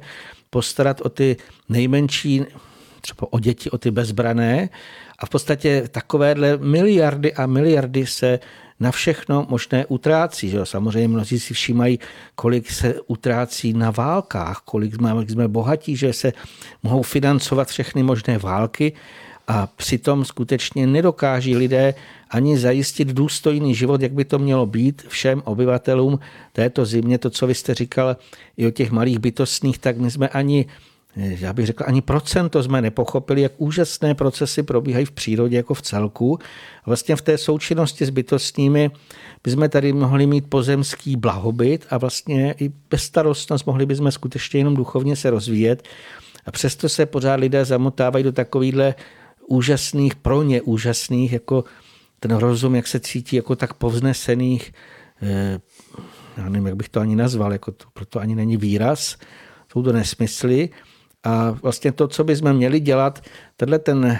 postarat 0.49 1.01
o 1.01 1.09
ty 1.09 1.37
nejmenší, 1.69 2.41
třeba 3.01 3.33
o 3.33 3.39
děti, 3.39 3.69
o 3.71 3.77
ty 3.77 3.91
bezbrané. 3.91 4.69
A 5.19 5.25
v 5.25 5.29
podstatě 5.29 5.83
takovéhle 5.91 6.57
miliardy 6.57 7.33
a 7.33 7.45
miliardy 7.45 8.05
se 8.05 8.39
na 8.79 8.91
všechno 8.91 9.45
možné 9.49 9.85
utrácí. 9.85 10.49
Že? 10.49 10.65
Samozřejmě 10.65 11.07
mnozí 11.07 11.39
si 11.39 11.53
všímají, 11.53 11.99
kolik 12.35 12.71
se 12.71 12.95
utrácí 13.07 13.73
na 13.73 13.91
válkách, 13.91 14.61
kolik 14.65 14.95
jsme, 14.95 15.11
kolik 15.11 15.29
jsme 15.29 15.47
bohatí, 15.47 15.95
že 15.95 16.13
se 16.13 16.33
mohou 16.83 17.01
financovat 17.01 17.67
všechny 17.67 18.03
možné 18.03 18.37
války 18.37 18.93
a 19.47 19.67
přitom 19.67 20.25
skutečně 20.25 20.87
nedokáží 20.87 21.55
lidé 21.55 21.93
ani 22.29 22.57
zajistit 22.57 23.07
důstojný 23.07 23.75
život, 23.75 24.01
jak 24.01 24.11
by 24.11 24.25
to 24.25 24.39
mělo 24.39 24.65
být 24.65 25.05
všem 25.07 25.41
obyvatelům 25.45 26.19
této 26.53 26.85
zimě. 26.85 27.17
To, 27.17 27.29
co 27.29 27.47
vy 27.47 27.55
jste 27.55 27.73
říkal 27.73 28.17
i 28.57 28.67
o 28.67 28.71
těch 28.71 28.91
malých 28.91 29.19
bytostných, 29.19 29.79
tak 29.79 29.97
my 29.97 30.11
jsme 30.11 30.29
ani 30.29 30.65
já 31.15 31.53
bych 31.53 31.65
řekl, 31.65 31.83
ani 31.87 32.01
procento 32.01 32.63
jsme 32.63 32.81
nepochopili, 32.81 33.41
jak 33.41 33.51
úžasné 33.57 34.15
procesy 34.15 34.63
probíhají 34.63 35.05
v 35.05 35.11
přírodě 35.11 35.57
jako 35.57 35.73
v 35.73 35.81
celku. 35.81 36.39
Vlastně 36.85 37.15
v 37.15 37.21
té 37.21 37.37
součinnosti 37.37 38.05
s 38.05 38.09
bytostními 38.09 38.91
bychom 39.43 39.69
tady 39.69 39.93
mohli 39.93 40.27
mít 40.27 40.49
pozemský 40.49 41.15
blahobyt 41.15 41.85
a 41.89 41.97
vlastně 41.97 42.55
i 42.59 42.71
bezstarostnost 42.89 43.65
mohli 43.65 43.85
bychom 43.85 44.11
skutečně 44.11 44.59
jenom 44.59 44.75
duchovně 44.75 45.15
se 45.15 45.29
rozvíjet. 45.29 45.87
A 46.45 46.51
přesto 46.51 46.89
se 46.89 47.05
pořád 47.05 47.35
lidé 47.35 47.65
zamotávají 47.65 48.23
do 48.23 48.31
takovýchhle 48.31 48.95
úžasných, 49.47 50.15
pro 50.15 50.43
ně 50.43 50.61
úžasných, 50.61 51.33
jako 51.33 51.63
ten 52.19 52.35
rozum, 52.35 52.75
jak 52.75 52.87
se 52.87 52.99
cítí, 52.99 53.35
jako 53.35 53.55
tak 53.55 53.73
povznesených, 53.73 54.73
eh, 55.21 55.59
já 56.37 56.49
nevím, 56.49 56.67
jak 56.67 56.75
bych 56.75 56.89
to 56.89 56.99
ani 56.99 57.15
nazval, 57.15 57.51
jako 57.51 57.71
to, 57.71 57.85
proto 57.93 58.19
ani 58.19 58.35
není 58.35 58.57
výraz, 58.57 59.17
jsou 59.71 59.83
to 59.83 59.93
nesmysly. 59.93 60.69
A 61.23 61.51
vlastně 61.51 61.91
to, 61.91 62.07
co 62.07 62.23
bychom 62.23 62.53
měli 62.53 62.79
dělat, 62.79 63.21
tenhle 63.57 63.79
ten, 63.79 64.05
eh, 64.05 64.19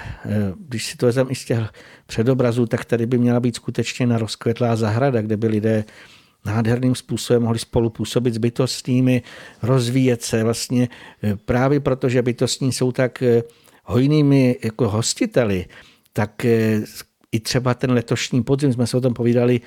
když 0.67 0.86
si 0.86 0.98
to 0.98 1.05
vezmeme 1.05 1.31
i 1.31 1.36
z 1.36 1.45
těch 1.45 1.60
předobrazů, 2.05 2.65
tak 2.65 2.86
tady 2.86 3.05
by 3.05 3.17
měla 3.17 3.39
být 3.39 3.55
skutečně 3.55 4.07
na 4.07 4.17
rozkvetlá 4.17 4.75
zahrada, 4.75 5.22
kde 5.22 5.38
by 5.38 5.48
lidé 5.48 5.86
nádherným 6.45 6.95
způsobem 6.95 7.43
mohli 7.43 7.60
spolu 7.60 7.89
působit 7.89 8.33
s 8.33 8.38
bytostnými, 8.38 9.22
rozvíjet 9.62 10.22
se 10.22 10.43
vlastně 10.43 10.89
eh, 11.24 11.36
právě 11.36 11.79
proto, 11.79 12.10
že 12.10 12.22
bytostní 12.22 12.72
jsou 12.72 12.91
tak 12.91 13.24
hojnými 13.83 14.57
jako 14.63 14.89
hostiteli, 14.89 15.65
tak 16.13 16.45
i 17.31 17.39
třeba 17.39 17.74
ten 17.74 17.91
letošní 17.91 18.43
podzim, 18.43 18.74
jsme 18.74 18.88
se 18.88 18.98
o 18.98 19.01
tom 19.01 19.13
povídali 19.13 19.62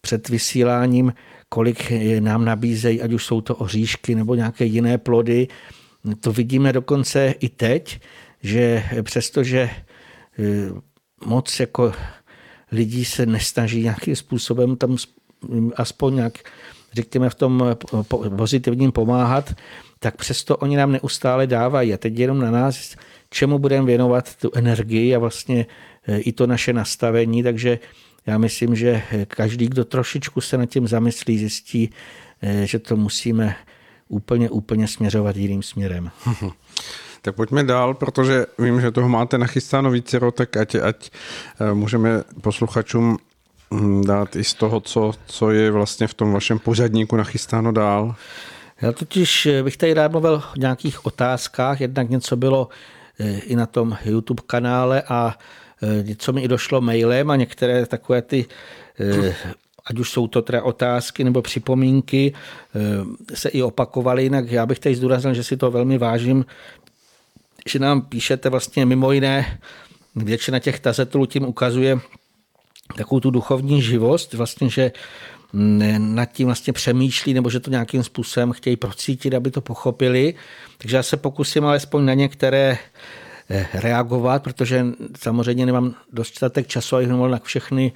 před 0.00 0.28
vysíláním, 0.28 1.12
kolik 1.48 1.92
nám 2.20 2.44
nabízejí, 2.44 3.02
ať 3.02 3.12
už 3.12 3.24
jsou 3.24 3.40
to 3.40 3.56
oříšky 3.56 4.14
nebo 4.14 4.34
nějaké 4.34 4.64
jiné 4.64 4.98
plody. 4.98 5.48
To 6.20 6.32
vidíme 6.32 6.72
dokonce 6.72 7.34
i 7.40 7.48
teď, 7.48 8.00
že 8.42 8.84
přestože 9.02 9.60
e, 9.60 9.70
moc 11.24 11.60
jako 11.60 11.92
lidí 12.72 13.04
se 13.04 13.26
nesnaží 13.26 13.82
nějakým 13.82 14.16
způsobem 14.16 14.76
tam 14.76 14.96
aspoň 15.76 16.14
nějak, 16.14 16.38
řekněme, 16.92 17.30
v 17.30 17.34
tom 17.34 17.76
pozitivním 18.36 18.92
pomáhat, 18.92 19.54
tak 19.98 20.16
přesto 20.16 20.56
oni 20.56 20.76
nám 20.76 20.92
neustále 20.92 21.46
dávají. 21.46 21.94
A 21.94 21.96
teď 21.96 22.18
jenom 22.18 22.38
na 22.38 22.50
nás, 22.50 22.96
čemu 23.30 23.58
budeme 23.58 23.86
věnovat 23.86 24.36
tu 24.36 24.50
energii 24.54 25.14
a 25.14 25.18
vlastně 25.18 25.66
i 26.18 26.32
to 26.32 26.46
naše 26.46 26.72
nastavení, 26.72 27.42
takže 27.42 27.78
já 28.26 28.38
myslím, 28.38 28.76
že 28.76 29.02
každý, 29.28 29.68
kdo 29.68 29.84
trošičku 29.84 30.40
se 30.40 30.58
nad 30.58 30.66
tím 30.66 30.88
zamyslí, 30.88 31.38
zjistí, 31.38 31.90
že 32.64 32.78
to 32.78 32.96
musíme 32.96 33.56
úplně, 34.08 34.50
úplně 34.50 34.88
směřovat 34.88 35.36
jiným 35.36 35.62
směrem. 35.62 36.10
Tak 37.22 37.34
pojďme 37.34 37.64
dál, 37.64 37.94
protože 37.94 38.46
vím, 38.58 38.80
že 38.80 38.90
toho 38.90 39.08
máte 39.08 39.38
nachystáno 39.38 39.90
více, 39.90 40.20
tak 40.32 40.56
ať, 40.56 40.74
ať 40.74 41.10
eh, 41.60 41.74
můžeme 41.74 42.22
posluchačům 42.40 43.18
hm, 43.74 44.04
dát 44.04 44.36
i 44.36 44.44
z 44.44 44.54
toho, 44.54 44.80
co, 44.80 45.12
co 45.26 45.50
je 45.50 45.70
vlastně 45.70 46.06
v 46.06 46.14
tom 46.14 46.32
vašem 46.32 46.58
pořadníku 46.58 47.16
nachystáno 47.16 47.72
dál. 47.72 48.14
Já 48.82 48.92
totiž 48.92 49.46
eh, 49.46 49.62
bych 49.62 49.76
tady 49.76 49.94
rád 49.94 50.12
mluvil 50.12 50.34
o 50.34 50.58
nějakých 50.58 51.06
otázkách, 51.06 51.80
jednak 51.80 52.10
něco 52.10 52.36
bylo 52.36 52.68
i 53.46 53.56
na 53.56 53.66
tom 53.66 53.96
YouTube 54.04 54.42
kanále 54.46 55.02
a 55.08 55.38
něco 56.02 56.32
mi 56.32 56.42
i 56.42 56.48
došlo 56.48 56.80
mailem 56.80 57.30
a 57.30 57.36
některé 57.36 57.86
takové 57.86 58.22
ty 58.22 58.46
eh, 59.00 59.34
ať 59.86 59.98
už 59.98 60.10
jsou 60.10 60.26
to 60.26 60.42
teda 60.42 60.62
otázky 60.62 61.24
nebo 61.24 61.42
připomínky, 61.42 62.32
eh, 62.34 63.36
se 63.36 63.48
i 63.48 63.62
opakovaly, 63.62 64.22
jinak 64.22 64.50
já 64.50 64.66
bych 64.66 64.78
tady 64.78 64.94
zdůraznil, 64.94 65.34
že 65.34 65.44
si 65.44 65.56
to 65.56 65.70
velmi 65.70 65.98
vážím, 65.98 66.46
že 67.66 67.78
nám 67.78 68.02
píšete 68.02 68.48
vlastně 68.48 68.86
mimo 68.86 69.12
jiné, 69.12 69.60
většina 70.16 70.58
těch 70.58 70.80
tazatelů 70.80 71.26
tím 71.26 71.44
ukazuje 71.44 71.98
takovou 72.96 73.20
tu 73.20 73.30
duchovní 73.30 73.82
živost, 73.82 74.34
vlastně, 74.34 74.70
že 74.70 74.92
nad 75.98 76.32
tím 76.32 76.46
vlastně 76.46 76.72
přemýšlí, 76.72 77.34
nebo 77.34 77.50
že 77.50 77.60
to 77.60 77.70
nějakým 77.70 78.02
způsobem 78.02 78.52
chtějí 78.52 78.76
procítit, 78.76 79.34
aby 79.34 79.50
to 79.50 79.60
pochopili. 79.60 80.34
Takže 80.78 80.96
já 80.96 81.02
se 81.02 81.16
pokusím 81.16 81.64
alespoň 81.64 82.04
na 82.04 82.14
některé 82.14 82.78
Eh, 83.50 83.66
reagovat, 83.74 84.42
protože 84.42 84.86
samozřejmě 85.18 85.66
nemám 85.66 85.94
dostatek 86.12 86.66
času, 86.66 86.96
abych 86.96 87.08
mohl 87.08 87.30
na 87.30 87.38
všechny 87.38 87.92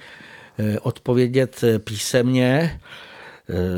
odpovědět 0.81 1.63
eh, 1.63 1.79
písemně. 1.79 2.79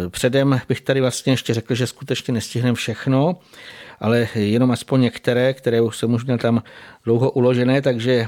Předem 0.09 0.61
bych 0.67 0.81
tady 0.81 1.01
vlastně 1.01 1.33
ještě 1.33 1.53
řekl, 1.53 1.75
že 1.75 1.87
skutečně 1.87 2.33
nestihneme 2.33 2.75
všechno, 2.75 3.39
ale 3.99 4.27
jenom 4.35 4.71
aspoň 4.71 5.01
některé, 5.01 5.53
které 5.53 5.81
už 5.81 5.97
jsem 5.97 6.13
už 6.13 6.25
měl 6.25 6.37
tam 6.37 6.63
dlouho 7.05 7.31
uložené, 7.31 7.81
takže 7.81 8.25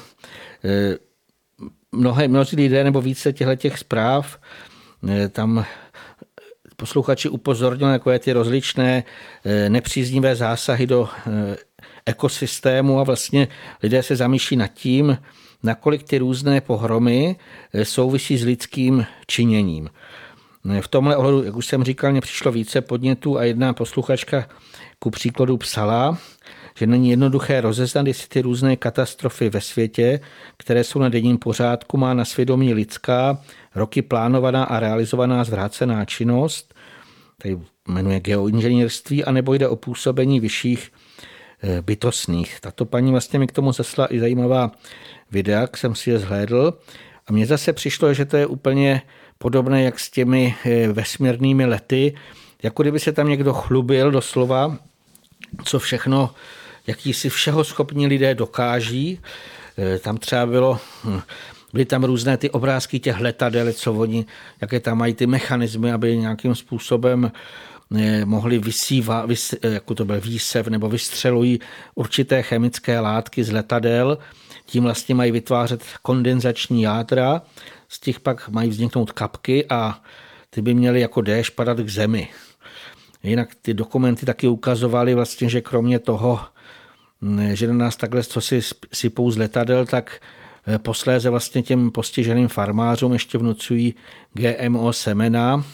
mnohé, 1.91 2.27
mnozí 2.27 2.55
lidé 2.55 2.83
nebo 2.83 3.01
více 3.01 3.33
těchto 3.33 3.55
těch 3.55 3.77
zpráv 3.77 4.39
tam 5.29 5.65
posluchači 6.75 7.29
upozornili 7.29 7.91
jako 7.91 8.19
ty 8.19 8.33
rozličné 8.33 9.03
nepříznivé 9.69 10.35
zásahy 10.35 10.87
do 10.87 11.09
ekosystému 12.05 12.99
a 12.99 13.03
vlastně 13.03 13.47
lidé 13.83 14.03
se 14.03 14.15
zamýšlí 14.15 14.57
nad 14.57 14.67
tím, 14.67 15.17
nakolik 15.63 16.03
ty 16.03 16.17
různé 16.17 16.61
pohromy 16.61 17.35
eh, 17.73 17.85
souvisí 17.85 18.37
s 18.37 18.43
lidským 18.43 19.05
činěním. 19.27 19.89
V 20.81 20.87
tomhle 20.87 21.17
ohledu, 21.17 21.43
jak 21.43 21.55
už 21.55 21.65
jsem 21.65 21.83
říkal, 21.83 22.11
mě 22.11 22.21
přišlo 22.21 22.51
více 22.51 22.81
podnětů 22.81 23.37
a 23.37 23.43
jedna 23.43 23.73
posluchačka 23.73 24.47
ku 24.99 25.09
příkladu 25.09 25.57
psala, 25.57 26.17
že 26.77 26.87
není 26.87 27.09
jednoduché 27.09 27.61
rozeznat, 27.61 28.07
jestli 28.07 28.27
ty 28.27 28.41
různé 28.41 28.75
katastrofy 28.75 29.49
ve 29.49 29.61
světě, 29.61 30.19
které 30.57 30.83
jsou 30.83 30.99
na 30.99 31.09
denním 31.09 31.37
pořádku, 31.37 31.97
má 31.97 32.13
na 32.13 32.25
svědomí 32.25 32.73
lidská, 32.73 33.41
roky 33.75 34.01
plánovaná 34.01 34.63
a 34.63 34.79
realizovaná 34.79 35.43
zvrácená 35.43 36.05
činnost, 36.05 36.73
tady 37.41 37.59
jmenuje 37.87 38.19
geoinženýrství, 38.19 39.23
anebo 39.23 39.53
jde 39.53 39.67
o 39.67 39.75
působení 39.75 40.39
vyšších 40.39 40.91
bytostných. 41.81 42.59
Tato 42.59 42.85
paní 42.85 43.11
vlastně 43.11 43.39
mi 43.39 43.47
k 43.47 43.51
tomu 43.51 43.71
zasla 43.71 44.13
i 44.13 44.19
zajímavá 44.19 44.71
videa, 45.31 45.61
jak 45.61 45.77
jsem 45.77 45.95
si 45.95 46.09
je 46.09 46.19
zhlédl. 46.19 46.79
A 47.27 47.31
mně 47.31 47.45
zase 47.45 47.73
přišlo, 47.73 48.13
že 48.13 48.25
to 48.25 48.37
je 48.37 48.45
úplně 48.45 49.01
podobné 49.37 49.83
jak 49.83 49.99
s 49.99 50.11
těmi 50.11 50.55
eh, 50.65 50.87
vesmírnými 50.87 51.65
lety, 51.65 52.15
jako 52.63 52.83
kdyby 52.83 52.99
se 52.99 53.11
tam 53.11 53.29
někdo 53.29 53.53
chlubil 53.53 54.11
doslova, 54.11 54.77
co 55.63 55.79
všechno, 55.79 56.29
jaký 56.87 57.13
si 57.13 57.29
všeho 57.29 57.63
schopní 57.63 58.07
lidé 58.07 58.35
dokáží. 58.35 59.19
Eh, 59.77 59.99
tam 59.99 60.17
třeba 60.17 60.45
bylo, 60.45 60.79
hm, 61.03 61.21
byly 61.73 61.85
tam 61.85 62.03
různé 62.03 62.37
ty 62.37 62.49
obrázky 62.49 62.99
těch 62.99 63.19
letadel, 63.19 63.73
co 63.73 63.93
oni, 63.93 64.25
jaké 64.61 64.79
tam 64.79 64.97
mají 64.97 65.13
ty 65.13 65.27
mechanismy, 65.27 65.91
aby 65.91 66.17
nějakým 66.17 66.55
způsobem 66.55 67.31
Eh, 67.31 67.72
mohli 68.25 68.59
vysívat, 68.59 69.25
vys, 69.25 69.55
jako 69.63 69.95
to 69.95 70.05
byl 70.05 70.21
výsev, 70.21 70.67
nebo 70.67 70.89
vystřelují 70.89 71.59
určité 71.95 72.41
chemické 72.43 72.99
látky 72.99 73.43
z 73.43 73.51
letadel, 73.51 74.17
tím 74.65 74.83
vlastně 74.83 75.15
mají 75.15 75.31
vytvářet 75.31 75.83
kondenzační 76.01 76.81
jádra, 76.81 77.41
z 77.89 77.99
těch 77.99 78.19
pak 78.19 78.49
mají 78.49 78.69
vzniknout 78.69 79.11
kapky 79.11 79.65
a 79.69 80.01
ty 80.49 80.61
by 80.61 80.73
měly 80.73 81.01
jako 81.01 81.21
déšť 81.21 81.55
padat 81.55 81.77
k 81.77 81.89
zemi. 81.89 82.27
Jinak 83.23 83.49
ty 83.61 83.73
dokumenty 83.73 84.25
taky 84.25 84.47
ukazovaly 84.47 85.15
vlastně, 85.15 85.49
že 85.49 85.61
kromě 85.61 85.99
toho, 85.99 86.39
že 87.53 87.67
na 87.67 87.73
nás 87.73 87.95
takhle 87.95 88.23
co 88.23 88.41
si 88.41 88.59
sypou 88.93 89.31
z 89.31 89.37
letadel, 89.37 89.85
tak 89.85 90.21
eh, 90.67 90.79
posléze 90.79 91.29
vlastně 91.29 91.61
těm 91.61 91.91
postiženým 91.91 92.47
farmářům 92.47 93.13
ještě 93.13 93.37
vnucují 93.37 93.95
GMO 94.33 94.93
semena, 94.93 95.65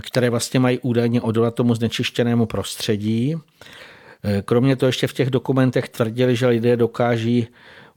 které 0.00 0.30
vlastně 0.30 0.60
mají 0.60 0.78
údajně 0.78 1.20
odolat 1.20 1.54
tomu 1.54 1.74
znečištěnému 1.74 2.46
prostředí. 2.46 3.36
Kromě 4.44 4.76
toho 4.76 4.88
ještě 4.88 5.06
v 5.06 5.12
těch 5.12 5.30
dokumentech 5.30 5.88
tvrdili, 5.88 6.36
že 6.36 6.46
lidé 6.46 6.76
dokáží 6.76 7.48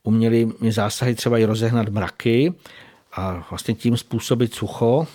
umělými 0.03 0.71
zásahy 0.71 1.15
třeba 1.15 1.37
i 1.37 1.45
rozehnat 1.45 1.89
mraky 1.89 2.53
a 3.13 3.47
vlastně 3.49 3.73
tím 3.73 3.97
způsobit 3.97 4.53
sucho. 4.53 5.07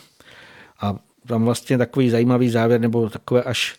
A 0.81 0.97
tam 1.27 1.45
vlastně 1.45 1.79
takový 1.79 2.11
zajímavý 2.11 2.51
závěr, 2.51 2.81
nebo 2.81 3.11
takové 3.11 3.43
až, 3.43 3.77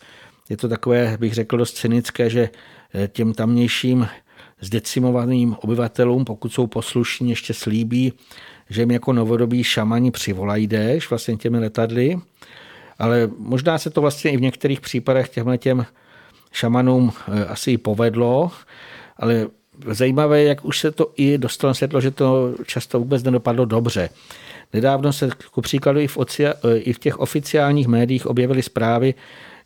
je 0.49 0.57
to 0.57 0.69
takové, 0.69 1.17
bych 1.19 1.33
řekl, 1.33 1.57
dost 1.57 1.77
cynické, 1.77 2.29
že 2.29 2.49
eh, 2.93 3.07
těm 3.07 3.33
tamnějším 3.33 4.07
zdecimovaným 4.61 5.55
obyvatelům, 5.61 6.25
pokud 6.25 6.53
jsou 6.53 6.67
poslušní, 6.67 7.29
ještě 7.29 7.53
slíbí, 7.53 8.13
že 8.69 8.81
jim 8.81 8.91
jako 8.91 9.13
novodobí 9.13 9.63
šamani 9.63 10.11
přivolají 10.11 10.67
déš 10.67 11.09
vlastně 11.09 11.37
těmi 11.37 11.59
letadly 11.59 12.19
ale 12.99 13.29
možná 13.37 13.77
se 13.77 13.89
to 13.89 14.01
vlastně 14.01 14.31
i 14.31 14.37
v 14.37 14.41
některých 14.41 14.81
případech 14.81 15.29
těmhle 15.29 15.57
těm 15.57 15.85
šamanům 16.51 17.11
eh, 17.27 17.45
asi 17.45 17.71
i 17.71 17.77
povedlo, 17.77 18.51
ale 19.17 19.47
zajímavé, 19.87 20.43
jak 20.43 20.65
už 20.65 20.79
se 20.79 20.91
to 20.91 21.11
i 21.15 21.37
dostalo 21.37 21.73
světlo, 21.73 22.01
že 22.01 22.11
to 22.11 22.55
často 22.65 22.99
vůbec 22.99 23.23
nedopadlo 23.23 23.65
dobře. 23.65 24.09
Nedávno 24.73 25.13
se 25.13 25.29
ku 25.51 25.61
příkladu 25.61 25.99
i 25.99 26.07
v, 26.07 26.17
ocia, 26.17 26.53
eh, 26.63 26.77
i 26.77 26.93
v 26.93 26.99
těch 26.99 27.19
oficiálních 27.19 27.87
médiích 27.87 28.25
objevily 28.25 28.63
zprávy, 28.63 29.13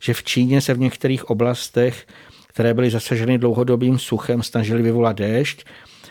že 0.00 0.14
v 0.14 0.22
Číně 0.22 0.60
se 0.60 0.74
v 0.74 0.78
některých 0.78 1.30
oblastech, 1.30 2.06
které 2.46 2.74
byly 2.74 2.90
zasaženy 2.90 3.38
dlouhodobým 3.38 3.98
suchem, 3.98 4.42
snažili 4.42 4.82
vyvolat 4.82 5.16
déšť 5.16 5.64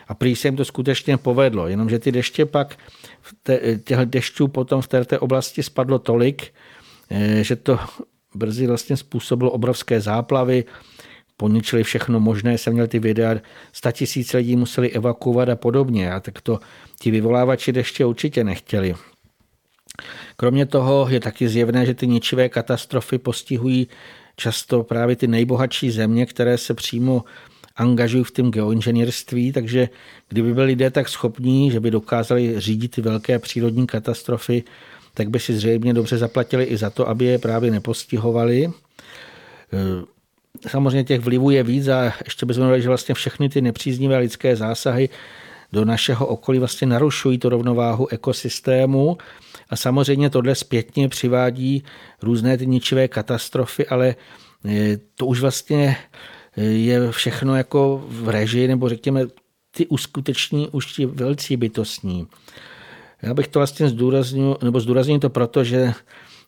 a 0.07 0.13
prý 0.13 0.35
se 0.35 0.47
jim 0.47 0.55
to 0.55 0.65
skutečně 0.65 1.17
povedlo, 1.17 1.67
jenomže 1.67 1.99
ty 1.99 2.11
deště 2.11 2.45
pak, 2.45 2.77
těch 3.83 3.99
dešťů 4.05 4.47
potom 4.47 4.81
v 4.81 4.87
této 4.87 5.19
oblasti 5.19 5.63
spadlo 5.63 5.99
tolik, 5.99 6.43
eh, 6.43 6.72
že 7.41 7.55
to 7.55 7.79
brzy 8.35 8.67
vlastně 8.67 8.97
způsobilo 8.97 9.51
obrovské 9.51 10.01
záplavy, 10.01 10.65
poničili 11.37 11.83
všechno 11.83 12.19
možné, 12.19 12.57
jsem 12.57 12.73
měl 12.73 12.87
ty 12.87 12.99
videa, 12.99 13.35
sta 13.71 13.91
tisíc 13.91 14.33
lidí 14.33 14.55
museli 14.55 14.91
evakuovat 14.91 15.49
a 15.49 15.55
podobně. 15.55 16.13
A 16.13 16.19
tak 16.19 16.41
to 16.41 16.59
ti 16.99 17.11
vyvolávači 17.11 17.71
deště 17.71 18.05
určitě 18.05 18.43
nechtěli. 18.43 18.95
Kromě 20.35 20.65
toho 20.65 21.07
je 21.09 21.19
taky 21.19 21.49
zjevné, 21.49 21.85
že 21.85 21.93
ty 21.93 22.07
ničivé 22.07 22.49
katastrofy 22.49 23.17
postihují 23.17 23.87
často 24.35 24.83
právě 24.83 25.15
ty 25.15 25.27
nejbohatší 25.27 25.91
země, 25.91 26.25
které 26.25 26.57
se 26.57 26.73
přímo 26.73 27.23
angažují 27.75 28.23
v 28.23 28.31
tom 28.31 28.51
geoinženýrství, 28.51 29.51
takže 29.51 29.89
kdyby 30.29 30.53
byli 30.53 30.65
lidé 30.65 30.89
tak 30.89 31.09
schopní, 31.09 31.71
že 31.71 31.79
by 31.79 31.91
dokázali 31.91 32.59
řídit 32.59 32.91
ty 32.91 33.01
velké 33.01 33.39
přírodní 33.39 33.87
katastrofy, 33.87 34.63
tak 35.13 35.29
by 35.29 35.39
si 35.39 35.53
zřejmě 35.53 35.93
dobře 35.93 36.17
zaplatili 36.17 36.63
i 36.63 36.77
za 36.77 36.89
to, 36.89 37.09
aby 37.09 37.25
je 37.25 37.39
právě 37.39 37.71
nepostihovali. 37.71 38.71
Samozřejmě 40.67 41.03
těch 41.03 41.21
vlivů 41.21 41.49
je 41.49 41.63
víc 41.63 41.87
a 41.87 42.13
ještě 42.25 42.45
bychom 42.45 42.63
měli, 42.63 42.81
že 42.81 42.87
vlastně 42.87 43.15
všechny 43.15 43.49
ty 43.49 43.61
nepříznivé 43.61 44.17
lidské 44.17 44.55
zásahy 44.55 45.09
do 45.71 45.85
našeho 45.85 46.27
okolí 46.27 46.59
vlastně 46.59 46.87
narušují 46.87 47.37
tu 47.37 47.49
rovnováhu 47.49 48.07
ekosystému 48.07 49.17
a 49.69 49.75
samozřejmě 49.75 50.29
tohle 50.29 50.55
zpětně 50.55 51.09
přivádí 51.09 51.83
různé 52.21 52.57
ty 52.57 52.67
ničivé 52.67 53.07
katastrofy, 53.07 53.87
ale 53.87 54.15
eh, 54.65 54.97
to 55.15 55.25
už 55.25 55.41
vlastně 55.41 55.97
eh, 56.57 56.63
je 56.63 57.11
všechno 57.11 57.55
jako 57.55 58.05
v 58.07 58.29
režii, 58.29 58.67
nebo 58.67 58.89
řekněme, 58.89 59.21
ty 59.75 59.87
uskuteční 59.87 60.69
už 60.69 60.93
ti 60.93 61.05
velcí 61.05 61.57
bytostní. 61.57 62.27
Já 63.23 63.33
bych 63.33 63.47
to 63.47 63.59
vlastně 63.59 63.89
zdůraznil, 63.89 64.57
nebo 64.63 64.79
zdůraznil 64.79 65.19
to 65.19 65.29
proto, 65.29 65.63
že 65.63 65.93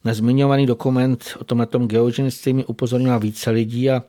na 0.03 0.13
zmiňovaný 0.13 0.65
dokument 0.65 1.37
o 1.39 1.43
tom 1.43 1.57
na 1.57 1.65
tom 1.65 1.87
geogenictví 1.87 2.53
mi 2.53 2.65
upozornila 2.65 3.17
více 3.17 3.49
lidí 3.51 3.89
a 3.89 4.03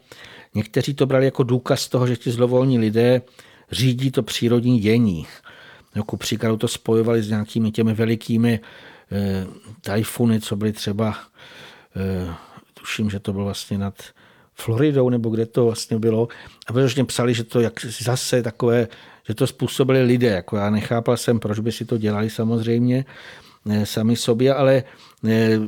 někteří 0.55 0.95
to 0.95 1.07
brali 1.07 1.25
jako 1.25 1.43
důkaz 1.43 1.89
toho, 1.89 2.07
že 2.07 2.17
ti 2.17 2.31
zlovolní 2.31 2.79
lidé 2.79 3.23
řídí 3.71 4.11
to 4.11 4.23
přírodní 4.23 4.79
dění. 4.79 5.27
Jako 5.95 6.17
příkladu 6.17 6.57
to 6.57 6.69
spojovali 6.69 7.23
s 7.23 7.29
nějakými 7.29 7.71
těmi 7.71 7.95
velikými 7.95 8.61
e, 9.13 9.47
tajfuny, 9.81 10.41
co 10.41 10.57
byly 10.57 10.73
třeba, 10.73 11.19
e, 11.97 12.35
tuším, 12.75 13.11
že 13.11 13.21
to 13.21 13.33
bylo 13.33 13.45
vlastně 13.45 13.79
nad 13.79 13.95
Floridou, 14.59 15.09
nebo 15.09 15.31
kde 15.31 15.47
to 15.47 15.65
vlastně 15.65 15.99
bylo. 15.99 16.29
A 16.67 16.73
vyloženě 16.73 17.05
psali, 17.05 17.35
že 17.35 17.45
to 17.45 17.61
jak 17.61 17.85
zase 17.85 18.43
takové, 18.43 18.89
že 19.29 19.35
to 19.35 19.47
způsobili 19.47 20.03
lidé. 20.03 20.27
Jako 20.27 20.57
já 20.57 20.71
nechápal 20.71 21.17
jsem, 21.17 21.41
proč 21.41 21.59
by 21.59 21.73
si 21.73 21.85
to 21.85 21.99
dělali 21.99 22.31
samozřejmě 22.31 23.05
e, 23.71 23.87
sami 23.87 24.17
sobě, 24.17 24.55
ale 24.55 24.85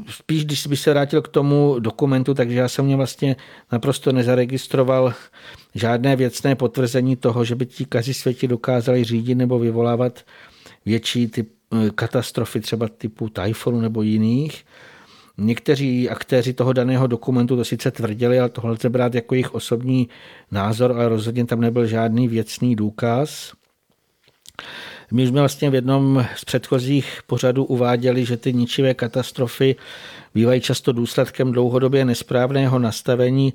spíš, 0.08 0.44
když 0.44 0.66
by 0.66 0.76
se 0.76 0.90
vrátil 0.90 1.22
k 1.22 1.28
tomu 1.28 1.76
dokumentu, 1.78 2.34
takže 2.34 2.58
já 2.58 2.68
jsem 2.68 2.84
mě 2.84 2.96
vlastně 2.96 3.36
naprosto 3.72 4.12
nezaregistroval 4.12 5.14
žádné 5.74 6.16
věcné 6.16 6.54
potvrzení 6.54 7.16
toho, 7.16 7.44
že 7.44 7.54
by 7.54 7.66
ti 7.66 7.84
kazi 7.84 8.14
světi 8.14 8.48
dokázali 8.48 9.04
řídit 9.04 9.34
nebo 9.34 9.58
vyvolávat 9.58 10.24
větší 10.86 11.28
typ 11.28 11.52
eh, 11.72 11.90
katastrofy, 11.90 12.60
třeba 12.60 12.88
typu 12.88 13.28
tajfonu 13.28 13.80
nebo 13.80 14.02
jiných. 14.02 14.64
Někteří 15.38 16.10
aktéři 16.10 16.52
toho 16.52 16.72
daného 16.72 17.06
dokumentu 17.06 17.56
to 17.56 17.64
sice 17.64 17.90
tvrdili, 17.90 18.40
ale 18.40 18.48
tohle 18.48 18.72
lze 18.72 18.88
brát 18.88 19.14
jako 19.14 19.34
jejich 19.34 19.54
osobní 19.54 20.08
názor, 20.50 20.92
ale 20.92 21.08
rozhodně 21.08 21.44
tam 21.44 21.60
nebyl 21.60 21.86
žádný 21.86 22.28
věcný 22.28 22.76
důkaz. 22.76 23.52
My 25.12 25.26
jsme 25.26 25.40
vlastně 25.40 25.70
v 25.70 25.74
jednom 25.74 26.26
z 26.36 26.44
předchozích 26.44 27.20
pořadů 27.26 27.64
uváděli, 27.64 28.24
že 28.24 28.36
ty 28.36 28.52
ničivé 28.52 28.94
katastrofy 28.94 29.76
bývají 30.34 30.60
často 30.60 30.92
důsledkem 30.92 31.52
dlouhodobě 31.52 32.04
nesprávného 32.04 32.78
nastavení 32.78 33.54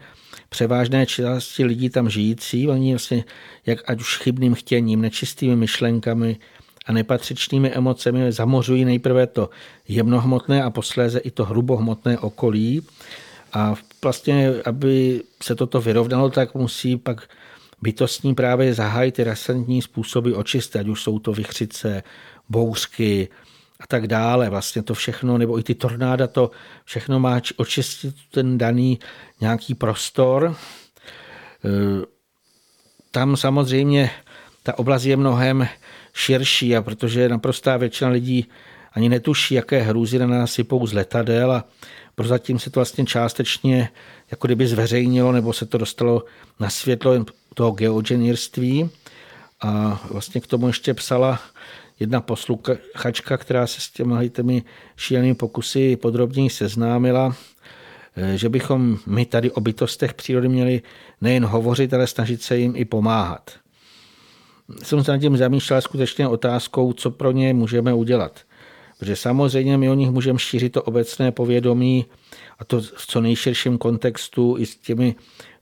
převážné 0.50 1.06
části 1.06 1.65
lidí 1.65 1.89
tam 1.89 2.10
žijící. 2.10 2.69
Oni 2.69 2.91
vlastně, 2.91 3.24
jak 3.65 3.89
ať 3.89 4.02
už 4.02 4.17
chybným 4.17 4.54
chtěním, 4.54 5.02
nečistými 5.02 5.56
myšlenkami 5.56 6.38
a 6.86 6.93
nepatřičnými 6.93 7.72
emocemi 7.72 8.32
zamořují 8.32 8.86
nejprve 8.86 9.28
to 9.28 9.50
jemnohmotné 9.88 10.63
a 10.63 10.69
posléze 10.69 11.19
i 11.19 11.32
to 11.32 11.46
hrubohmotné 11.46 12.19
okolí. 12.19 12.82
A 13.54 13.76
vlastně, 14.04 14.52
aby 14.65 15.22
se 15.43 15.56
toto 15.56 15.82
vyrovnalo, 15.82 16.30
tak 16.30 16.54
musí 16.54 16.98
pak 16.98 17.30
bytostní 17.82 18.36
právě 18.36 18.74
zahájit 18.74 19.15
ty 19.15 19.24
rasentní 19.24 19.82
způsoby 19.82 20.34
očistit, 20.34 20.80
ať 20.80 20.88
už 20.88 21.04
jsou 21.04 21.19
to 21.19 21.32
vychřice, 21.34 22.04
bouřky 22.50 23.28
a 23.80 23.88
tak 23.88 24.08
dále. 24.08 24.50
Vlastně 24.50 24.84
to 24.84 24.93
všechno, 24.93 25.38
nebo 25.38 25.60
i 25.60 25.63
ty 25.63 25.76
tornáda, 25.76 26.28
to 26.28 26.52
všechno 26.86 27.19
má 27.19 27.41
očistit 27.56 28.15
ten 28.32 28.58
daný 28.58 29.00
nějaký 29.41 29.76
prostor. 29.76 30.56
E, 31.65 32.06
tam 33.12 33.38
samozřejmě 33.38 34.12
ta 34.63 34.80
oblast 34.80 35.06
je 35.06 35.17
mnohem 35.17 35.67
širší, 36.13 36.76
a 36.76 36.82
protože 36.82 37.30
naprostá 37.30 37.78
většina 37.78 38.10
lidí 38.10 38.47
ani 38.93 39.10
netuší, 39.10 39.56
jaké 39.56 39.82
hrůzy 39.82 40.19
na 40.19 40.28
nás 40.28 40.52
sypou 40.52 40.88
z 40.88 40.93
letadel 40.93 41.52
a 41.52 41.65
prozatím 42.15 42.60
se 42.60 42.69
to 42.69 42.80
vlastně 42.80 43.06
částečně 43.06 43.89
jako 44.32 44.47
kdyby 44.47 44.67
zveřejnilo 44.67 45.32
nebo 45.32 45.54
se 45.54 45.65
to 45.65 45.78
dostalo 45.78 46.26
na 46.60 46.69
světlo 46.69 47.26
toho 47.54 47.71
geogenírství. 47.71 48.89
A 49.62 50.02
vlastně 50.10 50.41
k 50.41 50.47
tomu 50.47 50.67
ještě 50.67 50.93
psala 50.93 51.39
jedna 51.99 52.21
posluchačka, 52.21 53.38
která 53.38 53.67
se 53.67 53.82
s 53.82 53.89
těmi, 53.89 54.30
těmi 54.30 54.63
šílenými 54.97 55.36
pokusy 55.36 55.95
podrobněji 55.95 56.49
seznámila, 56.49 57.36
eh, 58.15 58.38
že 58.38 58.49
bychom 58.49 58.97
my 59.06 59.26
tady 59.26 59.52
o 59.52 59.62
bytostech 59.62 60.13
přírody 60.13 60.47
měli 60.47 60.82
nejen 61.21 61.45
hovořit, 61.45 61.93
ale 61.93 62.08
snažit 62.08 62.41
se 62.41 62.58
jim 62.58 62.73
i 62.76 62.86
pomáhat. 62.86 63.62
Jsem 64.84 65.04
se 65.04 65.12
nad 65.12 65.17
tím 65.17 65.38
zamýšlel 65.38 65.82
skutečně 65.82 66.28
otázkou, 66.28 66.93
co 66.93 67.12
pro 67.12 67.32
ně 67.32 67.54
můžeme 67.54 67.93
udělat. 67.93 68.39
Protože 68.99 69.15
samozřejmě 69.15 69.78
my 69.78 69.89
o 69.89 69.93
nich 69.93 70.10
můžeme 70.10 70.39
šířit 70.39 70.71
to 70.71 70.84
obecné 70.84 71.32
povědomí 71.32 72.06
a 72.60 72.65
to 72.65 72.82
v 72.82 73.08
co 73.08 73.21
nejširším 73.21 73.78
kontextu 73.78 74.56
i 74.60 74.65
s 74.65 74.76
těmi 74.76 75.15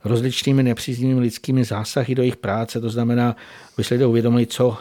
rozličnými 0.04 0.62
nepříznivými 0.62 1.20
lidskými 1.20 1.64
zásahy 1.64 2.14
do 2.14 2.22
jejich 2.22 2.36
práce. 2.36 2.80
To 2.80 2.90
znamená, 2.90 3.36
aby 3.76 3.84
se 3.84 3.94
lidé 3.94 4.06
uvědomili, 4.06 4.46
co, 4.46 4.78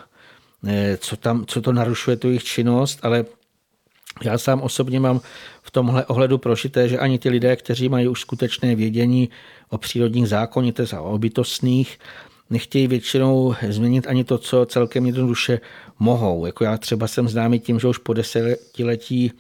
eh, 0.68 0.98
co, 0.98 1.18
tam, 1.18 1.46
co 1.46 1.62
to 1.62 1.74
narušuje 1.74 2.18
tu 2.18 2.28
jejich 2.28 2.44
činnost, 2.44 3.00
ale 3.02 3.26
já 4.24 4.38
sám 4.38 4.62
osobně 4.62 5.00
mám 5.00 5.22
v 5.62 5.72
tomhle 5.72 6.06
ohledu 6.06 6.38
prožité, 6.38 6.90
že 6.90 7.00
ani 7.00 7.20
ty 7.20 7.30
lidé, 7.30 7.56
kteří 7.56 7.90
mají 7.90 8.08
už 8.08 8.22
skutečné 8.22 8.76
vědění 8.76 9.30
o 9.70 9.78
přírodních 9.78 10.28
zákonitech 10.28 10.94
a 10.94 11.02
o 11.02 11.18
bytostných, 11.18 12.00
nechtějí 12.52 12.88
většinou 12.88 13.56
změnit 13.70 14.08
ani 14.08 14.24
to, 14.24 14.38
co 14.38 14.66
celkem 14.66 15.06
jednoduše 15.06 15.60
mohou. 16.00 16.46
Jako 16.46 16.64
já 16.64 16.78
třeba 16.78 17.08
jsem 17.08 17.28
známý 17.28 17.60
tím, 17.60 17.80
že 17.80 17.88
už 17.88 17.98
po 17.98 18.14
desetiletí 18.14 19.32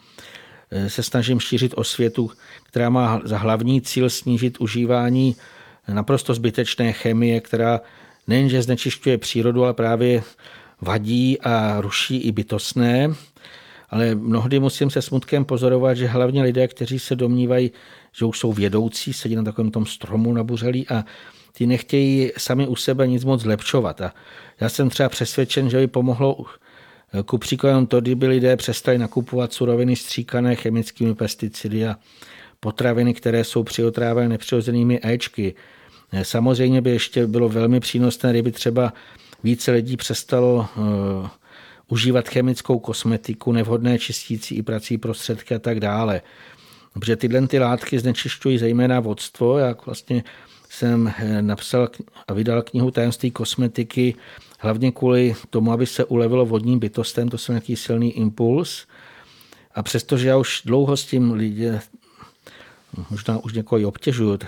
eh, 0.71 0.89
se 0.89 1.04
snažím 1.04 1.39
šířit 1.39 1.74
osvětu, 1.76 2.32
která 2.63 2.89
má 2.89 3.21
za 3.24 3.38
hlavní 3.38 3.82
cíl 3.82 4.10
snížit 4.10 4.58
užívání 4.60 5.36
naprosto 5.93 6.34
zbytečné 6.34 6.93
chemie, 6.93 7.41
která 7.41 7.82
nejenže 8.28 8.62
znečišťuje 8.62 9.17
přírodu, 9.17 9.63
ale 9.63 9.74
právě 9.74 10.24
vadí 10.82 11.41
a 11.41 11.82
ruší 11.82 12.17
i 12.17 12.32
bytostné. 12.32 13.13
Ale 13.89 14.15
mnohdy 14.15 14.60
musím 14.60 14.89
se 14.89 15.02
smutkem 15.02 15.45
pozorovat, 15.45 15.97
že 15.97 16.08
hlavně 16.08 16.43
lidé, 16.43 16.67
kteří 16.67 17.00
se 17.00 17.15
domnívají, 17.15 17.71
že 18.12 18.26
už 18.26 18.39
jsou 18.39 18.54
vědoucí, 18.54 19.13
sedí 19.13 19.36
na 19.36 19.43
takovém 19.43 19.71
tom 19.71 19.86
stromu 19.86 20.34
nabuřelí 20.34 20.88
a 20.89 21.06
ty 21.51 21.67
nechtějí 21.67 22.31
sami 22.37 22.67
u 22.67 22.75
sebe 22.75 23.07
nic 23.07 23.25
moc 23.25 23.41
zlepšovat. 23.41 24.01
A 24.01 24.13
já 24.59 24.69
jsem 24.69 24.89
třeba 24.89 25.09
přesvědčen, 25.09 25.69
že 25.69 25.77
by 25.77 25.87
pomohlo 25.87 26.45
ku 27.25 27.37
příkladu 27.37 27.85
to, 27.85 28.01
kdyby 28.01 28.27
lidé 28.27 28.57
přestali 28.57 28.97
nakupovat 28.97 29.53
suroviny 29.53 29.95
stříkané 29.95 30.55
chemickými 30.55 31.15
pesticidy 31.15 31.87
a 31.87 31.95
potraviny, 32.59 33.13
které 33.13 33.43
jsou 33.43 33.63
přiotrávené 33.63 34.29
nepřirozenými 34.29 34.99
éčky. 35.03 35.55
Samozřejmě 36.23 36.81
by 36.81 36.89
ještě 36.89 37.27
bylo 37.27 37.49
velmi 37.49 37.79
přínosné, 37.79 38.31
kdyby 38.31 38.51
třeba 38.51 38.93
více 39.43 39.71
lidí 39.71 39.97
přestalo 39.97 40.55
uh, 40.55 41.27
užívat 41.87 42.29
chemickou 42.29 42.79
kosmetiku, 42.79 43.51
nevhodné 43.51 43.99
čistící 43.99 44.55
i 44.55 44.63
prací 44.63 44.97
prostředky 44.97 45.55
a 45.55 45.59
tak 45.59 45.79
dále. 45.79 46.21
Protože 46.93 47.15
tyhle 47.15 47.47
ty 47.47 47.59
látky 47.59 47.99
znečišťují 47.99 48.57
zejména 48.57 48.99
vodstvo. 48.99 49.57
Já 49.57 49.75
vlastně 49.85 50.23
jsem 50.71 51.13
eh, 51.17 51.41
napsal 51.41 51.89
a 52.27 52.34
vydal 52.34 52.62
knihu 52.62 52.91
Tajemství 52.91 53.31
kosmetiky 53.31 54.15
hlavně 54.60 54.91
kvůli 54.91 55.36
tomu, 55.49 55.71
aby 55.71 55.86
se 55.86 56.05
ulevilo 56.05 56.45
vodním 56.45 56.79
bytostem, 56.79 57.29
to 57.29 57.36
je 57.36 57.53
nějaký 57.53 57.75
silný 57.75 58.12
impuls. 58.12 58.88
A 59.75 59.84
přestože 59.84 60.27
já 60.27 60.38
už 60.38 60.62
dlouho 60.65 60.97
s 60.97 61.05
tím 61.05 61.31
lidé, 61.31 61.81
možná 63.10 63.38
už 63.38 63.53
někoho 63.53 63.88
obtěžuju, 63.88 64.39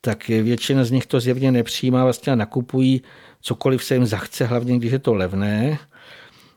tak 0.00 0.28
většina 0.28 0.84
z 0.84 0.90
nich 0.90 1.06
to 1.06 1.20
zjevně 1.20 1.52
nepřijímá 1.52 2.04
vlastně 2.04 2.36
nakupují 2.36 3.02
cokoliv 3.40 3.84
se 3.84 3.94
jim 3.94 4.06
zachce, 4.06 4.44
hlavně 4.44 4.78
když 4.78 4.92
je 4.92 4.98
to 4.98 5.14
levné. 5.14 5.78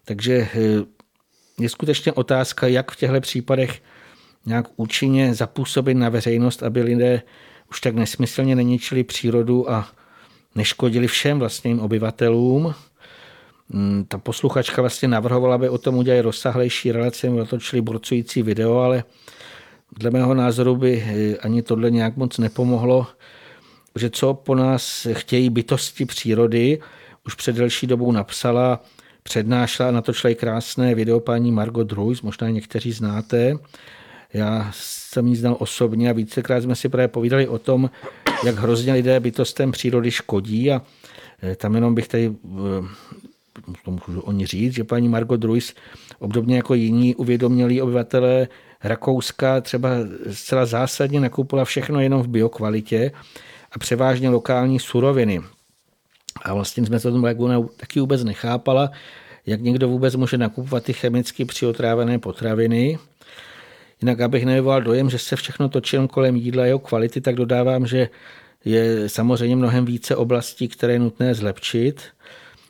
Takže 0.06 0.34
eh, 0.34 0.50
je 1.60 1.70
skutečně 1.70 2.12
otázka, 2.12 2.68
jak 2.68 2.92
v 2.92 2.96
těchto 2.96 3.22
případech 3.22 3.82
nějak 4.46 4.66
účinně 4.76 5.34
zapůsobit 5.34 5.98
na 5.98 6.10
veřejnost, 6.10 6.64
aby 6.64 6.82
lidé 6.82 7.22
už 7.70 7.82
tak 7.82 7.96
nesmyslně 7.96 8.56
neničili 8.56 9.04
přírodu 9.04 9.72
a 9.72 9.88
neškodili 10.56 11.08
všem 11.08 11.40
vlastním 11.40 11.80
obyvatelům. 11.80 12.74
Mm, 13.70 14.06
ta 14.08 14.18
posluchačka 14.18 14.82
vlastně 14.82 15.08
navrhovala, 15.08 15.56
aby 15.56 15.70
o 15.70 15.78
tom 15.78 15.96
udělali 15.96 16.22
rozsahlejší 16.22 16.92
relace, 16.92 17.30
natočili 17.30 17.82
burcující 17.82 18.42
video, 18.42 18.78
ale 18.78 19.04
dle 19.98 20.12
mého 20.12 20.34
názoru 20.34 20.76
by 20.76 21.04
eh, 21.08 21.38
ani 21.38 21.62
tohle 21.62 21.92
nějak 21.92 22.18
moc 22.18 22.38
nepomohlo, 22.38 23.08
že 23.96 24.10
co 24.10 24.34
po 24.34 24.56
nás 24.56 25.08
chtějí 25.14 25.50
bytosti 25.50 26.06
přírody, 26.06 26.80
už 27.26 27.36
před 27.36 27.56
delší 27.56 27.88
dobou 27.88 28.12
napsala, 28.12 28.84
přednášela, 29.24 29.92
natočila 29.92 30.32
i 30.32 30.36
krásné 30.36 30.96
video 30.96 31.20
paní 31.20 31.52
Margot 31.52 31.92
Ruiz, 31.92 32.22
možná 32.22 32.50
někteří 32.50 32.92
znáte. 32.92 33.58
Já 34.34 34.72
jsem 34.74 35.28
ji 35.28 35.36
znal 35.36 35.56
osobně 35.60 36.10
a 36.10 36.14
vícekrát 36.14 36.64
jsme 36.64 36.76
si 36.76 36.90
právě 36.90 37.08
povídali 37.08 37.48
o 37.48 37.60
tom, 37.60 37.90
jak 38.46 38.56
hrozně 38.56 38.94
lidé 38.94 39.20
bytostem 39.20 39.72
přírody 39.72 40.12
škodí 40.12 40.72
a 40.72 40.82
eh, 41.44 41.56
tam 41.56 41.76
jenom 41.76 41.96
bych 41.96 42.08
tady 42.08 42.34
eh, 42.46 42.88
to 43.86 43.92
můžu 43.92 44.22
oni 44.22 44.46
říct, 44.46 44.74
že 44.74 44.84
paní 44.84 45.10
Margot 45.10 45.44
Ruiz, 45.44 45.74
obdobně 46.20 46.56
jako 46.56 46.74
jiní 46.74 47.16
uvědomělí 47.16 47.82
obyvatelé 47.82 48.48
Rakouska, 48.84 49.62
třeba 49.62 49.90
zcela 50.32 50.66
zásadně 50.66 51.20
nakoupila 51.20 51.66
všechno 51.66 52.02
jenom 52.02 52.22
v 52.22 52.28
biokvalitě 52.28 53.12
a 53.72 53.80
převážně 53.80 54.30
lokální 54.30 54.80
suroviny. 54.80 55.42
A 56.42 56.54
vlastně 56.54 56.86
jsme 56.86 57.00
to 57.00 57.12
tomu 57.12 57.70
taky 57.78 58.00
vůbec 58.00 58.24
nechápala, 58.24 58.92
jak 59.46 59.62
někdo 59.62 59.88
vůbec 59.90 60.16
může 60.16 60.38
nakupovat 60.38 60.84
ty 60.84 60.94
chemicky 60.94 61.46
přiotrávené 61.46 62.20
potraviny. 62.20 63.00
Jinak, 64.02 64.22
abych 64.22 64.46
nevyvolal 64.46 64.82
dojem, 64.82 65.10
že 65.10 65.20
se 65.20 65.36
všechno 65.36 65.70
točí 65.70 65.98
kolem 66.12 66.36
jídla 66.36 66.64
a 66.64 66.66
jeho 66.66 66.80
kvality, 66.80 67.22
tak 67.22 67.36
dodávám, 67.36 67.88
že 67.88 68.10
je 68.66 69.10
samozřejmě 69.10 69.56
mnohem 69.56 69.86
více 69.86 70.16
oblastí, 70.16 70.68
které 70.68 70.94
je 70.94 71.00
nutné 71.00 71.36
zlepšit. 71.36 72.04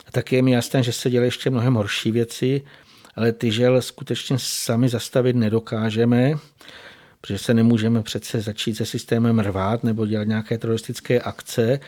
A 0.07 0.11
taky 0.11 0.35
je 0.35 0.41
mi 0.41 0.51
jasné, 0.51 0.83
že 0.83 0.91
se 0.91 1.09
dělají 1.09 1.27
ještě 1.27 1.49
mnohem 1.49 1.73
horší 1.73 2.11
věci, 2.11 2.61
ale 3.15 3.31
ty 3.31 3.51
žel 3.51 3.81
skutečně 3.81 4.37
sami 4.39 4.89
zastavit 4.89 5.35
nedokážeme, 5.35 6.33
protože 7.21 7.37
se 7.37 7.53
nemůžeme 7.53 8.03
přece 8.03 8.41
začít 8.41 8.75
se 8.75 8.85
systémem 8.85 9.39
rvát 9.39 9.83
nebo 9.83 10.05
dělat 10.05 10.27
nějaké 10.27 10.57
teroristické 10.57 11.19
akce. 11.19 11.79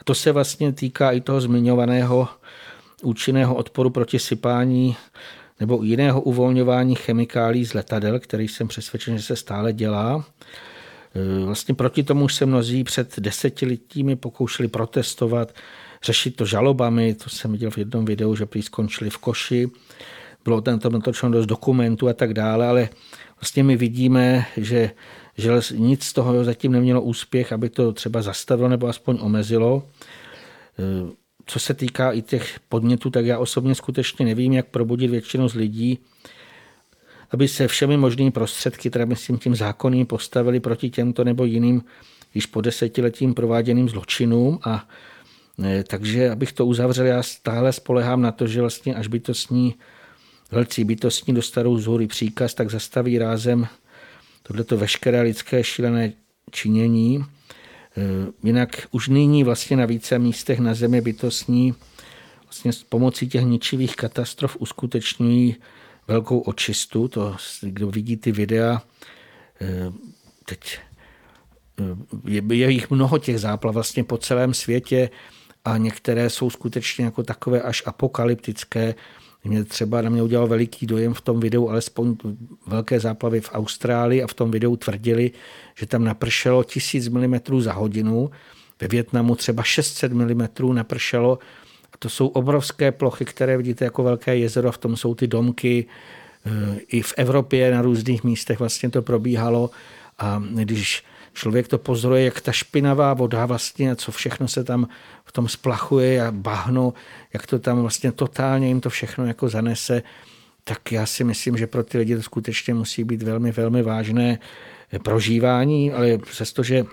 A 0.00 0.04
to 0.04 0.14
se 0.14 0.32
vlastně 0.32 0.72
týká 0.72 1.10
i 1.10 1.20
toho 1.20 1.40
zmiňovaného 1.40 2.28
účinného 3.02 3.54
odporu 3.54 3.90
proti 3.90 4.18
sypání 4.18 4.96
nebo 5.60 5.82
jiného 5.82 6.20
uvolňování 6.20 6.94
chemikálí 6.94 7.66
z 7.66 7.74
letadel, 7.74 8.20
který 8.20 8.48
jsem 8.48 8.68
přesvědčen, 8.68 9.16
že 9.16 9.22
se 9.22 9.36
stále 9.36 9.72
dělá. 9.72 10.24
E, 11.14 11.44
vlastně 11.44 11.74
proti 11.74 12.02
tomu 12.02 12.28
se 12.28 12.46
mnozí 12.46 12.84
před 12.84 13.20
desetiletími 13.20 14.16
pokoušeli 14.16 14.68
protestovat, 14.68 15.52
řešit 16.02 16.36
to 16.36 16.46
žalobami, 16.46 17.14
to 17.14 17.30
jsem 17.30 17.52
viděl 17.52 17.70
v 17.70 17.78
jednom 17.78 18.04
videu, 18.04 18.36
že 18.36 18.46
prý 18.46 18.62
skončili 18.62 19.10
v 19.10 19.18
koši, 19.18 19.68
bylo 20.44 20.60
tam 20.60 20.78
to 20.78 20.90
natočeno 20.90 21.32
dost 21.32 21.46
dokumentů 21.46 22.08
a 22.08 22.12
tak 22.12 22.34
dále, 22.34 22.66
ale 22.66 22.88
vlastně 23.40 23.64
my 23.64 23.76
vidíme, 23.76 24.46
že, 24.56 24.90
že 25.36 25.60
nic 25.74 26.04
z 26.04 26.12
toho 26.12 26.44
zatím 26.44 26.72
nemělo 26.72 27.02
úspěch, 27.02 27.52
aby 27.52 27.70
to 27.70 27.92
třeba 27.92 28.22
zastavilo 28.22 28.68
nebo 28.68 28.86
aspoň 28.86 29.18
omezilo. 29.20 29.82
Co 31.46 31.58
se 31.58 31.74
týká 31.74 32.12
i 32.12 32.22
těch 32.22 32.60
podnětů, 32.68 33.10
tak 33.10 33.26
já 33.26 33.38
osobně 33.38 33.74
skutečně 33.74 34.26
nevím, 34.26 34.52
jak 34.52 34.66
probudit 34.66 35.10
většinu 35.10 35.48
z 35.48 35.54
lidí, 35.54 35.98
aby 37.30 37.48
se 37.48 37.68
všemi 37.68 37.96
možnými 37.96 38.30
prostředky, 38.30 38.90
teda 38.90 39.04
myslím 39.04 39.38
tím 39.38 39.54
zákonným, 39.54 40.06
postavili 40.06 40.60
proti 40.60 40.90
těmto 40.90 41.24
nebo 41.24 41.44
jiným 41.44 41.82
již 42.34 42.46
po 42.46 42.60
desetiletím 42.60 43.34
prováděným 43.34 43.88
zločinům. 43.88 44.58
A 44.64 44.88
e, 45.64 45.84
takže, 45.84 46.30
abych 46.30 46.52
to 46.52 46.66
uzavřel, 46.66 47.06
já 47.06 47.22
stále 47.22 47.72
spolehám 47.72 48.22
na 48.22 48.32
to, 48.32 48.46
že 48.46 48.60
vlastně 48.60 48.94
až 48.94 49.06
bytostní, 49.06 49.74
velcí 50.50 50.84
bytostní 50.84 51.34
dostanou 51.34 51.78
z 51.78 52.06
příkaz, 52.06 52.54
tak 52.54 52.70
zastaví 52.70 53.18
rázem 53.18 53.66
tohleto 54.42 54.76
veškeré 54.76 55.22
lidské 55.22 55.64
šílené 55.64 56.12
činění 56.50 57.24
jinak 58.42 58.86
už 58.90 59.08
nyní 59.08 59.44
vlastně 59.44 59.76
na 59.76 59.86
více 59.86 60.18
místech 60.18 60.58
na 60.58 60.74
zemi 60.74 61.00
bytostní 61.00 61.74
vlastně 62.46 62.72
s 62.72 62.82
pomocí 62.82 63.28
těch 63.28 63.44
ničivých 63.44 63.96
katastrof 63.96 64.56
uskutečňují 64.56 65.56
velkou 66.08 66.38
očistu. 66.38 67.08
To, 67.08 67.36
kdo 67.62 67.90
vidí 67.90 68.16
ty 68.16 68.32
videa, 68.32 68.82
eh, 69.60 69.92
teď 70.44 70.78
eh, 71.80 72.30
je, 72.30 72.42
je 72.52 72.70
jich 72.70 72.90
mnoho 72.90 73.18
těch 73.18 73.40
záplav 73.40 73.74
vlastně 73.74 74.04
po 74.04 74.18
celém 74.18 74.54
světě 74.54 75.10
a 75.64 75.76
některé 75.76 76.30
jsou 76.30 76.50
skutečně 76.50 77.04
jako 77.04 77.22
takové 77.22 77.62
až 77.62 77.82
apokalyptické. 77.86 78.94
Mě 79.46 79.64
třeba 79.64 80.02
na 80.02 80.10
mě 80.10 80.22
udělal 80.22 80.46
veliký 80.46 80.86
dojem 80.86 81.14
v 81.14 81.20
tom 81.20 81.40
videu, 81.40 81.68
alespoň 81.68 82.16
velké 82.66 83.00
záplavy 83.00 83.40
v 83.40 83.50
Austrálii 83.52 84.22
a 84.22 84.26
v 84.26 84.34
tom 84.34 84.50
videu 84.50 84.76
tvrdili, 84.76 85.30
že 85.78 85.86
tam 85.86 86.04
napršelo 86.04 86.64
1000 86.64 87.08
mm 87.08 87.40
za 87.58 87.72
hodinu, 87.72 88.30
ve 88.80 88.88
Větnamu 88.88 89.34
třeba 89.34 89.62
600 89.62 90.12
mm 90.12 90.48
napršelo. 90.72 91.38
A 91.92 91.96
to 91.98 92.08
jsou 92.08 92.26
obrovské 92.26 92.92
plochy, 92.92 93.24
které 93.24 93.56
vidíte 93.56 93.84
jako 93.84 94.02
velké 94.02 94.36
jezero, 94.36 94.72
v 94.72 94.78
tom 94.78 94.96
jsou 94.96 95.14
ty 95.14 95.26
domky, 95.26 95.86
e, 96.46 96.80
i 96.88 97.02
v 97.02 97.14
Evropě 97.16 97.70
na 97.70 97.82
různých 97.82 98.24
místech 98.24 98.58
vlastně 98.58 98.90
to 98.90 99.02
probíhalo. 99.02 99.70
A 100.18 100.42
když 100.54 101.04
člověk 101.36 101.68
to 101.68 101.78
pozoruje, 101.78 102.24
jak 102.24 102.40
ta 102.40 102.52
špinavá 102.52 103.14
voda 103.14 103.46
vlastně, 103.46 103.96
co 103.96 104.12
všechno 104.12 104.48
se 104.48 104.64
tam 104.64 104.88
v 105.24 105.32
tom 105.32 105.48
splachuje 105.48 106.26
a 106.26 106.30
bahno, 106.30 106.94
jak 107.32 107.46
to 107.46 107.58
tam 107.58 107.80
vlastně 107.80 108.12
totálně 108.12 108.68
jim 108.68 108.80
to 108.80 108.90
všechno 108.90 109.26
jako 109.26 109.48
zanese, 109.48 110.02
tak 110.64 110.92
já 110.92 111.06
si 111.06 111.24
myslím, 111.24 111.56
že 111.56 111.66
pro 111.66 111.84
ty 111.84 111.98
lidi 111.98 112.16
to 112.16 112.22
skutečně 112.22 112.74
musí 112.74 113.04
být 113.04 113.22
velmi, 113.22 113.52
velmi 113.52 113.82
vážné 113.82 114.38
prožívání, 115.02 115.92
ale 115.92 116.18
přestože, 116.18 116.84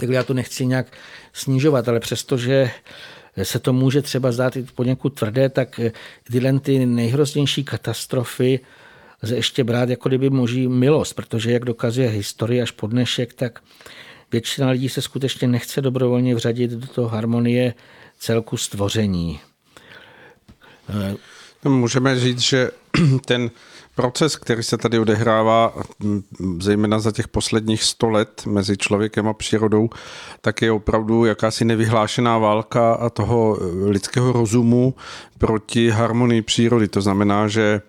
takhle 0.00 0.16
já 0.16 0.22
to 0.22 0.34
nechci 0.34 0.66
nějak 0.66 0.86
snižovat, 1.32 1.88
ale 1.88 2.00
přestože 2.00 2.70
se 3.42 3.58
to 3.58 3.72
může 3.72 4.02
třeba 4.02 4.32
zdát 4.32 4.56
i 4.56 4.62
poněkud 4.62 5.10
tvrdé, 5.10 5.48
tak 5.48 5.80
tyhle 6.24 6.60
ty 6.60 6.86
nejhroznější 6.86 7.64
katastrofy 7.64 8.60
lze 9.24 9.36
ještě 9.36 9.64
brát 9.64 9.88
jako 9.88 10.08
kdyby 10.08 10.30
moží 10.30 10.68
milost, 10.68 11.16
protože 11.16 11.52
jak 11.52 11.64
dokazuje 11.64 12.08
historie 12.08 12.62
až 12.62 12.70
po 12.70 12.86
dnešek, 12.86 13.34
tak 13.34 13.62
většina 14.32 14.70
lidí 14.70 14.88
se 14.88 15.02
skutečně 15.02 15.48
nechce 15.48 15.80
dobrovolně 15.80 16.34
vřadit 16.34 16.70
do 16.70 16.86
toho 16.86 17.08
harmonie 17.08 17.74
celku 18.18 18.56
stvoření. 18.56 19.40
Můžeme 21.64 22.20
říct, 22.20 22.40
že 22.40 22.70
ten 23.26 23.50
proces, 23.94 24.36
který 24.36 24.62
se 24.62 24.78
tady 24.78 24.98
odehrává, 24.98 25.74
zejména 26.58 26.98
za 26.98 27.12
těch 27.12 27.28
posledních 27.28 27.82
sto 27.82 28.10
let 28.10 28.42
mezi 28.46 28.76
člověkem 28.76 29.28
a 29.28 29.32
přírodou, 29.32 29.90
tak 30.40 30.62
je 30.62 30.72
opravdu 30.72 31.24
jakási 31.24 31.64
nevyhlášená 31.64 32.38
válka 32.38 32.94
a 32.94 33.10
toho 33.10 33.58
lidského 33.86 34.32
rozumu 34.32 34.94
proti 35.38 35.90
harmonii 35.90 36.42
přírody. 36.42 36.88
To 36.88 37.00
znamená, 37.00 37.48
že 37.48 37.80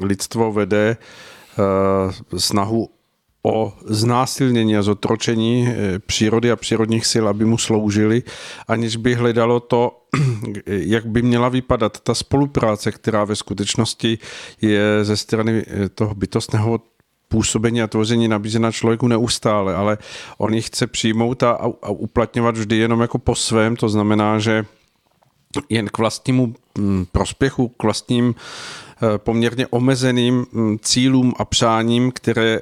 lidstvo 0.00 0.52
vede 0.52 0.96
eh, 0.96 2.38
snahu 2.40 2.88
o 3.42 3.72
znásilnění 3.84 4.76
a 4.76 4.82
zotročení 4.82 5.68
eh, 5.68 5.98
přírody 5.98 6.50
a 6.50 6.56
přírodních 6.56 7.06
sil, 7.12 7.24
aby 7.28 7.44
mu 7.44 7.58
sloužili, 7.58 8.22
aniž 8.68 8.96
by 8.96 9.14
hledalo 9.14 9.60
to, 9.60 10.02
jak 10.66 11.06
by 11.06 11.22
měla 11.22 11.48
vypadat 11.48 12.00
ta 12.00 12.14
spolupráce, 12.14 12.92
která 12.92 13.24
ve 13.24 13.36
skutečnosti 13.36 14.18
je 14.60 15.04
ze 15.04 15.16
strany 15.16 15.64
eh, 15.66 15.88
toho 15.88 16.14
bytostného 16.14 16.80
působení 17.28 17.82
a 17.82 17.86
tvoření 17.86 18.28
nabízena 18.28 18.72
člověku 18.72 19.08
neustále, 19.08 19.74
ale 19.74 19.98
on 20.38 20.54
ji 20.54 20.62
chce 20.62 20.86
přijmout 20.86 21.42
a, 21.42 21.50
a 21.82 21.88
uplatňovat 21.90 22.56
vždy 22.56 22.76
jenom 22.76 23.00
jako 23.00 23.18
po 23.18 23.34
svém, 23.34 23.76
to 23.76 23.88
znamená, 23.88 24.38
že 24.38 24.64
jen 25.68 25.88
k 25.88 25.98
vlastnímu 25.98 26.54
mm, 26.78 27.06
prospěchu, 27.12 27.68
k 27.68 27.82
vlastním 27.82 28.34
Eh, 28.34 28.91
poměrně 29.16 29.66
omezeným 29.66 30.46
mm, 30.52 30.78
cílům 30.82 31.34
a 31.38 31.44
přáním, 31.44 32.12
které 32.12 32.60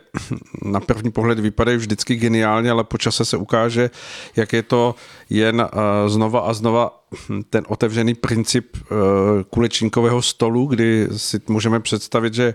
na 0.64 0.80
první 0.80 1.10
pohled 1.10 1.38
vypadají 1.40 1.76
vždycky 1.76 2.16
geniálně, 2.16 2.70
ale 2.70 2.84
po 2.84 2.98
čase 2.98 3.24
se 3.24 3.36
ukáže, 3.36 3.90
jak 4.36 4.52
je 4.52 4.62
to 4.62 4.94
jen 5.30 5.60
eh, 5.60 6.08
znova 6.08 6.40
a 6.40 6.52
znova 6.52 7.00
ten 7.50 7.64
otevřený 7.68 8.14
princip 8.14 8.76
eh, 8.76 8.94
kulečníkového 9.50 10.22
stolu, 10.22 10.66
kdy 10.66 11.08
si 11.16 11.40
můžeme 11.48 11.80
představit, 11.80 12.34
že 12.34 12.54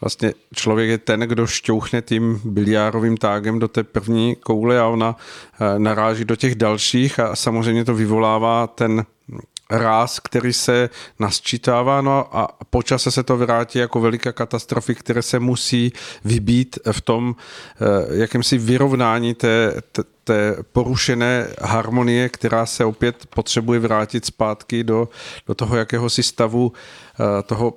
vlastně 0.00 0.32
člověk 0.54 0.90
je 0.90 0.98
ten, 0.98 1.20
kdo 1.20 1.46
šťouchne 1.46 2.02
tím 2.02 2.40
biliárovým 2.44 3.16
tágem 3.16 3.58
do 3.58 3.68
té 3.68 3.82
první 3.82 4.36
koule 4.36 4.80
a 4.80 4.86
ona 4.86 5.16
eh, 5.16 5.78
naráží 5.78 6.24
do 6.24 6.36
těch 6.36 6.54
dalších 6.54 7.20
a 7.20 7.36
samozřejmě 7.36 7.84
to 7.84 7.94
vyvolává 7.94 8.66
ten 8.66 9.04
ráz, 9.72 10.20
který 10.20 10.52
se 10.52 10.90
nasčítává 11.18 12.00
no 12.00 12.36
a 12.36 12.48
po 12.70 12.82
čase 12.82 13.10
se 13.10 13.22
to 13.22 13.36
vrátí 13.36 13.78
jako 13.78 14.00
veliká 14.00 14.32
katastrofy, 14.32 14.94
které 14.94 15.22
se 15.22 15.38
musí 15.38 15.92
vybít 16.24 16.78
v 16.92 17.00
tom 17.00 17.36
eh, 17.36 18.16
jakémsi 18.16 18.58
vyrovnání 18.58 19.34
té, 19.34 19.74
té, 19.92 20.02
té 20.24 20.56
porušené 20.72 21.48
harmonie, 21.62 22.28
která 22.28 22.66
se 22.66 22.84
opět 22.84 23.26
potřebuje 23.26 23.80
vrátit 23.80 24.24
zpátky 24.24 24.84
do, 24.84 25.08
do 25.46 25.54
toho 25.54 25.76
jakéhosi 25.76 26.22
stavu 26.22 26.72
eh, 26.72 27.42
toho 27.42 27.74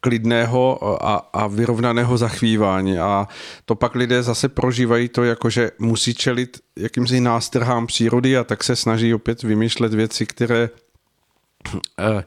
klidného 0.00 0.78
a, 1.06 1.30
a 1.32 1.46
vyrovnaného 1.46 2.18
zachvívání. 2.18 2.98
A 2.98 3.28
to 3.64 3.74
pak 3.74 3.94
lidé 3.94 4.22
zase 4.22 4.48
prožívají 4.48 5.08
to, 5.08 5.24
jako 5.24 5.50
že 5.50 5.70
musí 5.78 6.14
čelit 6.14 6.58
jakýmsi 6.76 7.20
nástrhám 7.20 7.86
přírody 7.86 8.36
a 8.36 8.44
tak 8.44 8.64
se 8.64 8.76
snaží 8.76 9.14
opět 9.14 9.42
vymýšlet 9.42 9.94
věci, 9.94 10.26
které 10.26 10.68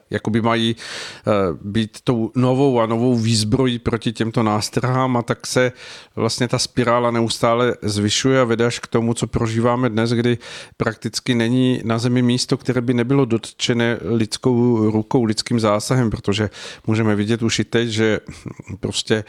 jakoby 0.10 0.42
mají 0.42 0.76
eh, 0.76 1.32
být 1.62 1.98
tou 2.04 2.32
novou 2.36 2.80
a 2.80 2.86
novou 2.86 3.16
výzbrojí 3.16 3.80
proti 3.80 4.14
těmto 4.14 4.44
nástrahám 4.44 5.18
a 5.18 5.22
tak 5.22 5.48
se 5.48 5.72
vlastně 6.16 6.48
ta 6.48 6.60
spirála 6.60 7.12
neustále 7.12 7.76
zvyšuje 7.82 8.42
a 8.42 8.44
vede 8.44 8.66
až 8.66 8.80
k 8.80 8.88
tomu, 8.88 9.14
co 9.14 9.28
prožíváme 9.28 9.90
dnes, 9.90 10.12
kdy 10.12 10.38
prakticky 10.78 11.36
není 11.36 11.82
na 11.84 11.98
zemi 11.98 12.22
místo, 12.22 12.58
které 12.58 12.82
by 12.82 12.94
nebylo 12.94 13.26
dotčené 13.26 13.98
lidskou 14.02 14.78
rukou, 14.92 15.24
lidským 15.24 15.60
zásahem, 15.60 16.10
protože 16.10 16.50
můžeme 16.88 17.16
vidět 17.16 17.42
už 17.42 17.60
i 17.60 17.64
teď, 17.64 17.90
že 17.90 18.20
prostě 18.80 19.24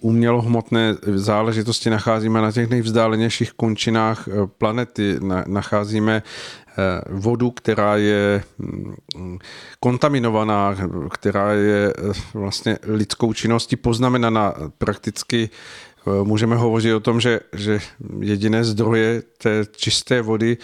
umělohmotné 0.00 0.94
záležitosti 1.14 1.90
nacházíme 1.90 2.40
na 2.40 2.52
těch 2.52 2.70
nejvzdálenějších 2.70 3.52
končinách 3.52 4.28
eh, 4.28 4.46
planety, 4.58 5.16
nacházíme 5.46 6.22
Eh, 6.67 6.67
vodu, 7.10 7.50
která 7.50 7.96
je 7.96 8.42
mm, 8.58 9.38
kontaminovaná, 9.80 10.76
která 11.10 11.52
je 11.52 11.92
eh, 11.98 12.12
vlastně 12.34 12.78
lidskou 12.82 13.32
činností 13.32 13.76
poznamenaná. 13.76 14.54
Prakticky 14.78 15.50
eh, 15.50 16.24
můžeme 16.24 16.56
hovořit 16.56 16.94
o 16.94 17.00
tom, 17.00 17.20
že, 17.20 17.40
že 17.52 17.78
jediné 18.20 18.64
zdroje 18.64 19.22
té 19.38 19.64
čisté 19.76 20.22
vody 20.22 20.56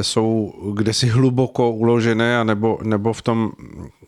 jsou 0.00 0.54
kdesi 0.74 1.06
hluboko 1.06 1.70
uložené, 1.70 2.44
nebo, 2.44 2.78
nebo 2.82 3.12
v 3.12 3.22
tom 3.22 3.52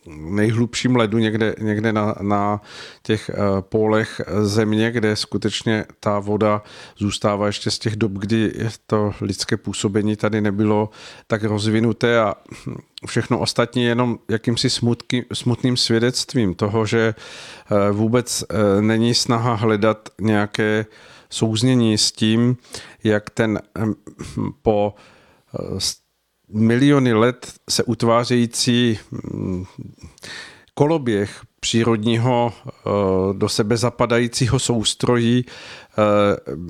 nejhlubším 0.06 0.96
ledu 0.96 1.18
někde, 1.18 1.54
někde 1.60 1.92
na, 1.92 2.14
na 2.20 2.60
těch 3.02 3.30
eh, 3.30 3.34
pólech 3.60 4.20
země, 4.42 4.90
kde 4.90 5.16
skutečně 5.16 5.84
ta 6.00 6.18
voda 6.18 6.62
zůstává 6.96 7.46
ještě 7.46 7.70
z 7.70 7.78
těch 7.78 7.96
dob, 7.96 8.12
kdy 8.12 8.52
to 8.86 9.12
lidské 9.20 9.56
působení 9.56 10.16
tady 10.16 10.40
nebylo 10.40 10.90
tak 11.26 11.44
rozvinuté 11.44 12.20
a 12.20 12.34
všechno 13.06 13.38
ostatní 13.38 13.84
jenom 13.84 14.18
jakýmsi 14.28 14.70
smutky, 14.70 15.26
smutným 15.32 15.76
svědectvím 15.76 16.54
toho, 16.54 16.86
že 16.86 17.14
eh, 17.14 17.90
vůbec 17.92 18.44
eh, 18.48 18.82
není 18.82 19.14
snaha 19.14 19.54
hledat 19.54 20.08
nějaké 20.20 20.86
souznění 21.30 21.98
s 21.98 22.12
tím, 22.12 22.56
jak 23.04 23.30
ten 23.30 23.60
po 24.62 24.94
miliony 26.52 27.12
let 27.12 27.52
se 27.70 27.84
utvářející 27.84 28.98
mm, 29.10 29.64
koloběh 30.74 31.40
přírodního 31.60 32.52
eh, 32.66 32.90
do 33.32 33.48
sebe 33.48 33.76
zapadajícího 33.76 34.58
soustrojí 34.58 35.44
eh, 35.98 36.60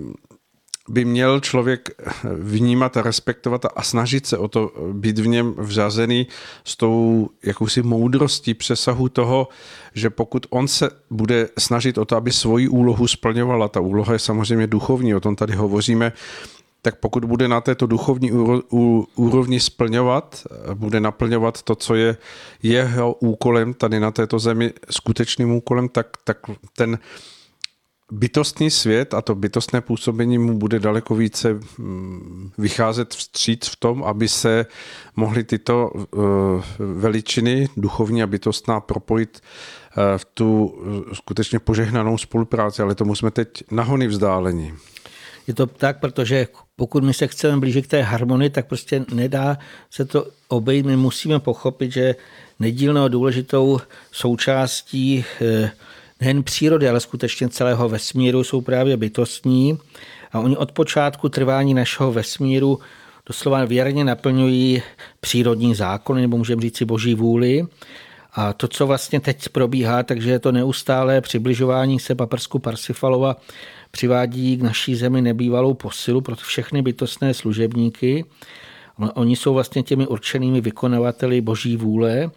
by 0.91 1.05
měl 1.05 1.41
člověk 1.41 1.91
vnímat 2.35 2.97
a 2.97 3.03
respektovat 3.03 3.67
a 3.77 3.83
snažit 3.83 4.27
se 4.27 4.39
o 4.39 4.49
to 4.49 4.73
být 4.93 5.19
v 5.19 5.27
něm 5.27 5.55
vřazený 5.59 6.27
s 6.65 6.77
tou 6.77 7.29
jakousi 7.45 7.83
moudrostí 7.83 8.55
přesahu 8.55 9.09
toho, 9.09 9.49
že 9.95 10.11
pokud 10.11 10.47
on 10.51 10.69
se 10.69 10.91
bude 11.11 11.49
snažit 11.59 11.99
o 11.99 12.05
to, 12.05 12.17
aby 12.17 12.33
svoji 12.33 12.69
úlohu 12.69 13.07
splňovala, 13.07 13.69
ta 13.69 13.81
úloha 13.81 14.13
je 14.13 14.19
samozřejmě 14.19 14.67
duchovní, 14.67 15.15
o 15.15 15.21
tom 15.21 15.37
tady 15.37 15.55
hovoříme, 15.55 16.13
tak 16.83 17.01
pokud 17.01 17.25
bude 17.25 17.49
na 17.49 17.61
této 17.61 17.87
duchovní 17.87 18.33
úrovni 19.17 19.61
splňovat, 19.61 20.47
bude 20.75 21.01
naplňovat 21.01 21.63
to, 21.63 21.75
co 21.75 21.95
je 21.95 22.17
jeho 22.63 23.15
úkolem 23.15 23.75
tady 23.75 24.01
na 24.01 24.11
této 24.11 24.39
zemi, 24.39 24.73
skutečným 24.91 25.53
úkolem, 25.53 25.89
tak, 25.89 26.07
tak 26.25 26.39
ten 26.77 26.99
bytostný 28.11 28.71
svět 28.71 29.15
a 29.15 29.23
to 29.23 29.35
bytostné 29.35 29.81
působení 29.81 30.39
mu 30.39 30.59
bude 30.59 30.79
daleko 30.79 31.15
více 31.15 31.61
mm, 31.79 32.51
vycházet 32.59 33.15
vstříc 33.15 33.67
v 33.67 33.77
tom, 33.77 34.05
aby 34.05 34.29
se 34.29 34.67
mohly 35.17 35.45
tyto 35.45 35.93
eh, 35.97 36.19
veličiny 36.79 37.69
duchovní 37.77 38.23
a 38.23 38.27
bytostná 38.27 38.81
propojit 38.81 39.41
eh, 39.41 40.19
v 40.19 40.25
tu 40.25 40.75
eh, 41.11 41.15
skutečně 41.15 41.59
požehnanou 41.59 42.19
spolupráci, 42.19 42.83
ale 42.83 42.95
tomu 42.95 43.15
jsme 43.15 43.31
teď 43.31 43.65
nahony 43.71 44.07
vzdáleni. 44.07 44.75
Je 45.51 45.55
to 45.55 45.67
tak, 45.67 45.99
protože 46.01 46.47
pokud 46.77 47.05
my 47.05 47.15
se 47.15 47.27
chceme 47.27 47.57
blížit 47.57 47.87
k 47.87 47.91
té 47.91 48.03
harmonii, 48.03 48.51
tak 48.51 48.67
prostě 48.67 49.05
nedá 49.15 49.59
se 49.91 50.05
to 50.05 50.27
obejít. 50.49 50.87
My 50.87 50.97
musíme 50.97 51.41
pochopit, 51.41 51.93
že 51.93 52.15
nedílnou 52.59 53.09
důležitou 53.09 53.81
součástí 54.13 55.25
eh, 55.43 55.71
nejen 56.21 56.43
přírody, 56.43 56.89
ale 56.89 57.01
skutečně 57.01 57.49
celého 57.49 57.89
vesmíru 57.89 58.45
jsou 58.45 58.61
právě 58.61 58.97
bytostní. 58.97 59.79
A 60.33 60.41
oni 60.41 60.57
od 60.57 60.73
počátku 60.73 61.29
trvání 61.29 61.75
našeho 61.75 62.13
vesmíru 62.13 62.79
doslova 63.27 63.65
věrně 63.65 64.05
naplňují 64.05 64.83
přírodní 65.21 65.75
zákony, 65.75 66.21
nebo 66.21 66.37
můžeme 66.37 66.63
říct 66.63 66.77
si 66.77 66.85
boží 66.85 67.15
vůli. 67.15 67.67
A 68.33 68.53
to, 68.53 68.69
co 68.69 68.87
vlastně 68.87 69.21
teď 69.21 69.49
probíhá, 69.49 70.03
takže 70.03 70.31
je 70.31 70.39
to 70.39 70.53
neustálé 70.53 71.21
přibližování 71.21 72.01
se 72.01 72.15
paprsku 72.15 72.59
Parsifalova 72.59 73.37
přivádí 73.91 74.57
k 74.57 74.63
naší 74.63 74.95
zemi 74.95 75.23
nebývalou 75.23 75.75
posilu 75.75 76.21
pro 76.21 76.37
všechny 76.37 76.83
bytostné 76.83 77.35
služebníky. 77.35 78.25
Oni 79.15 79.37
jsou 79.37 79.55
vlastně 79.55 79.83
těmi 79.83 80.07
určenými 80.07 80.61
vykonavateli 80.61 81.41
boží 81.41 81.77
vůle, 81.77 82.31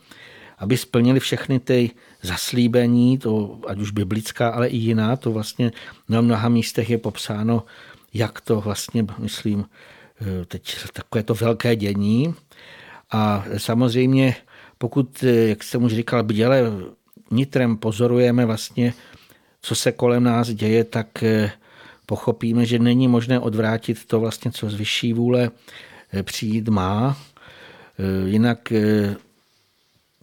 aby 0.58 0.78
splnili 0.78 1.20
všechny 1.20 1.60
ty 1.60 1.92
zaslíbení, 2.22 3.18
to, 3.18 3.60
ať 3.68 3.80
už 3.80 3.92
biblická, 3.92 4.50
ale 4.50 4.68
i 4.68 4.78
jiná, 4.78 5.16
to 5.16 5.32
vlastně 5.32 5.72
na 6.10 6.22
mnoha 6.22 6.50
místech 6.50 6.90
je 6.90 6.98
popsáno, 6.98 7.64
jak 8.14 8.42
to 8.42 8.62
vlastně, 8.62 9.06
myslím, 9.20 9.66
teď 10.48 10.76
takové 10.94 11.24
to 11.24 11.34
velké 11.34 11.76
dění. 11.76 12.36
A 13.12 13.46
samozřejmě, 13.58 14.36
pokud, 14.84 15.24
jak 15.24 15.64
jsem 15.64 15.84
už 15.84 15.94
říkal, 15.94 16.24
bděle 16.24 16.62
nitrem 17.32 17.78
pozorujeme 17.78 18.46
vlastně 18.46 18.94
co 19.62 19.76
se 19.76 19.92
kolem 19.92 20.24
nás 20.24 20.50
děje, 20.50 20.84
tak 20.84 21.24
eh, 21.24 21.52
pochopíme, 22.06 22.66
že 22.66 22.80
není 22.80 23.08
možné 23.08 23.40
odvrátit 23.40 24.06
to 24.06 24.20
vlastně, 24.20 24.52
co 24.52 24.70
z 24.70 24.76
vyšší 24.76 25.14
vůle 25.14 25.52
eh, 26.14 26.24
přijít 26.24 26.70
má. 26.70 27.18
Eh, 28.00 28.30
jinak 28.30 28.74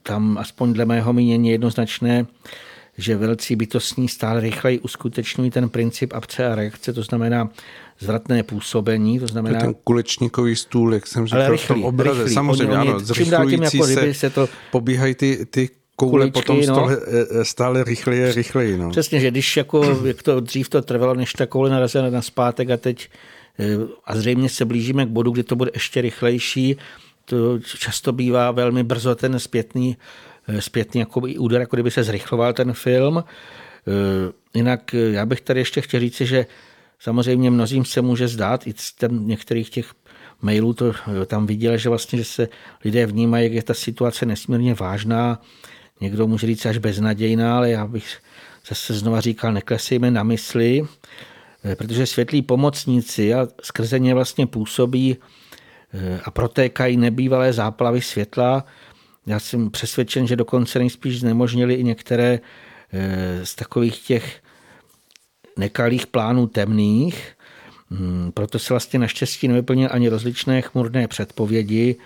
tam 0.02 0.38
aspoň 0.38 0.72
dle 0.72 0.84
mého 0.84 1.12
mínění 1.12 1.50
jednoznačné, 1.50 2.26
že 2.98 3.16
velcí 3.16 3.56
bytostní 3.56 4.08
stále 4.08 4.40
rychleji 4.40 4.78
uskutečňují 4.78 5.50
ten 5.50 5.68
princip 5.68 6.12
abce 6.12 6.46
a 6.46 6.54
reakce, 6.54 6.92
to 6.92 7.02
znamená 7.02 7.48
zvratné 8.00 8.42
působení, 8.42 9.20
to 9.20 9.26
znamená... 9.26 9.58
To 9.58 9.64
ten 9.64 9.74
kulečníkový 9.84 10.56
stůl, 10.56 10.94
jak 10.94 11.06
jsem 11.06 11.26
říkal 11.26 11.50
rychlý, 11.50 11.64
v 11.64 11.68
tom 11.68 11.84
obraze, 11.84 12.18
rychlý. 12.18 12.34
samozřejmě 12.34 12.78
oni, 12.78 12.88
ano, 12.88 13.00
zrychlující 13.00 13.78
jako 13.78 13.86
se, 13.86 14.14
se 14.14 14.30
to... 14.30 14.48
pobíhají 14.70 15.14
ty, 15.14 15.46
ty 15.46 15.68
koule 15.96 16.30
kuličky, 16.30 16.40
potom 16.40 16.62
stále, 16.62 16.92
no. 16.92 16.98
Eh, 17.40 17.44
stále 17.44 17.84
rychleji 17.84 18.32
rychleji. 18.32 18.76
No. 18.76 18.90
Přesně, 18.90 19.20
že 19.20 19.30
když 19.30 19.56
jako, 19.56 20.00
jak 20.04 20.22
to 20.22 20.40
dřív 20.40 20.68
to 20.68 20.82
trvalo, 20.82 21.14
než 21.14 21.32
ta 21.32 21.46
koule 21.46 21.70
narazila 21.70 22.10
na 22.10 22.22
zpátek 22.22 22.70
a 22.70 22.76
teď 22.76 23.08
eh, 23.58 23.64
a 24.04 24.16
zřejmě 24.16 24.48
se 24.48 24.64
blížíme 24.64 25.06
k 25.06 25.08
bodu, 25.08 25.30
kdy 25.30 25.42
to 25.42 25.56
bude 25.56 25.70
ještě 25.74 26.00
rychlejší, 26.00 26.76
to 27.24 27.58
často 27.58 28.12
bývá 28.12 28.50
velmi 28.50 28.82
brzo 28.82 29.14
ten 29.14 29.38
zpětný, 29.38 29.96
eh, 30.48 30.60
zpětný 30.60 31.00
jako 31.00 31.20
úder, 31.38 31.60
jako 31.60 31.76
kdyby 31.76 31.90
se 31.90 32.02
zrychloval 32.02 32.52
ten 32.52 32.72
film. 32.72 33.24
Jinak 34.54 34.94
já 34.94 35.26
bych 35.26 35.40
tady 35.40 35.60
ještě 35.60 35.80
chtěl 35.80 36.00
říct, 36.00 36.20
že 36.20 36.46
samozřejmě 37.00 37.50
mnozím 37.50 37.84
se 37.84 38.02
může 38.02 38.28
zdát, 38.28 38.66
i 38.66 38.74
z 38.76 38.94
některých 39.10 39.70
těch 39.70 39.92
mailů 40.42 40.74
to 40.74 40.92
tam 41.26 41.46
viděl, 41.46 41.76
že 41.76 41.88
vlastně, 41.88 42.18
že 42.18 42.24
se 42.24 42.48
lidé 42.84 43.06
vnímají, 43.06 43.44
jak 43.44 43.52
je 43.52 43.62
ta 43.62 43.74
situace 43.74 44.26
nesmírně 44.26 44.74
vážná, 44.74 45.38
Někdo 46.00 46.26
může 46.26 46.46
říct 46.46 46.66
až 46.66 46.78
beznadějná, 46.78 47.56
ale 47.56 47.70
já 47.70 47.86
bych 47.86 48.18
zase 48.68 48.94
znova 48.94 49.20
říkal, 49.20 49.52
neklesejme 49.52 50.10
na 50.10 50.22
mysli, 50.22 50.86
eh, 51.64 51.76
protože 51.76 52.06
světlí 52.06 52.42
pomocníci 52.42 53.34
a 53.34 53.48
skrze 53.62 53.98
ně 53.98 54.14
vlastně 54.14 54.46
působí 54.46 55.16
a 56.24 56.30
protékají 56.30 56.96
nebývalé 56.96 57.52
záplavy 57.52 58.00
světla. 58.00 58.64
Já 59.26 59.40
jsem 59.40 59.70
přesvědčen, 59.70 60.26
že 60.26 60.36
dokonce 60.36 60.78
nejspíš 60.78 61.20
znemožnili 61.20 61.74
i 61.74 61.84
některé 61.84 62.40
z 63.44 63.54
takových 63.54 63.98
těch 63.98 64.42
nekalých 65.60 66.06
plánů 66.06 66.46
temných, 66.46 67.36
hmm, 67.90 68.32
proto 68.34 68.58
se 68.58 68.72
vlastně 68.72 68.98
naštěstí 68.98 69.48
nevyplnil 69.48 69.88
ani 69.92 70.08
rozličné 70.08 70.62
chmurné 70.62 71.08
předpovědi, 71.08 71.96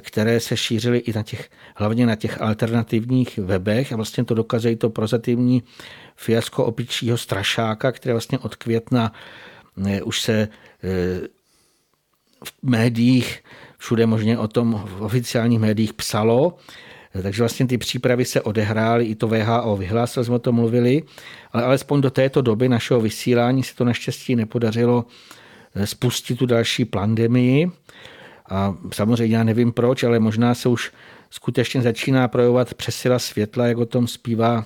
které 0.00 0.40
se 0.40 0.56
šířily 0.56 0.98
i 0.98 1.12
na 1.12 1.22
těch, 1.22 1.50
hlavně 1.74 2.06
na 2.06 2.16
těch 2.16 2.42
alternativních 2.42 3.38
webech. 3.38 3.92
A 3.92 3.96
vlastně 3.96 4.24
to 4.24 4.34
dokazuje 4.34 4.76
to 4.76 4.90
prozativní 4.90 5.62
fiasko 6.16 6.64
opičího 6.64 7.16
strašáka, 7.16 7.92
které 7.92 8.14
vlastně 8.14 8.38
od 8.38 8.56
května 8.56 9.12
eh, 9.86 10.02
už 10.02 10.20
se 10.20 10.34
eh, 10.42 10.48
v 12.44 12.52
médiích, 12.62 13.44
všude 13.78 14.06
možně 14.06 14.38
o 14.38 14.48
tom 14.48 14.84
v 14.86 15.02
oficiálních 15.02 15.58
médiích 15.58 15.92
psalo, 15.94 16.58
takže 17.22 17.42
vlastně 17.42 17.66
ty 17.66 17.78
přípravy 17.78 18.24
se 18.24 18.40
odehrály, 18.40 19.04
i 19.04 19.14
to 19.14 19.28
VHO 19.28 19.76
vyhlásil, 19.76 20.24
jsme 20.24 20.34
o 20.34 20.38
tom 20.38 20.54
mluvili, 20.54 21.02
ale 21.52 21.64
alespoň 21.64 22.00
do 22.00 22.10
této 22.10 22.42
doby 22.42 22.68
našeho 22.68 23.00
vysílání 23.00 23.62
se 23.62 23.74
to 23.74 23.84
naštěstí 23.84 24.36
nepodařilo 24.36 25.04
eh, 25.74 25.86
spustit 25.86 26.38
tu 26.38 26.46
další 26.46 26.84
pandemii. 26.84 27.70
A 28.50 28.74
samozřejmě 28.92 29.36
já 29.36 29.44
nevím 29.44 29.72
proč, 29.72 30.02
ale 30.02 30.18
možná 30.18 30.54
se 30.54 30.68
už 30.68 30.92
skutečně 31.30 31.82
začíná 31.82 32.28
projevovat 32.28 32.74
přesila 32.74 33.18
světla, 33.18 33.66
jak 33.66 33.78
o 33.78 33.86
tom 33.86 34.06
zpívá 34.06 34.64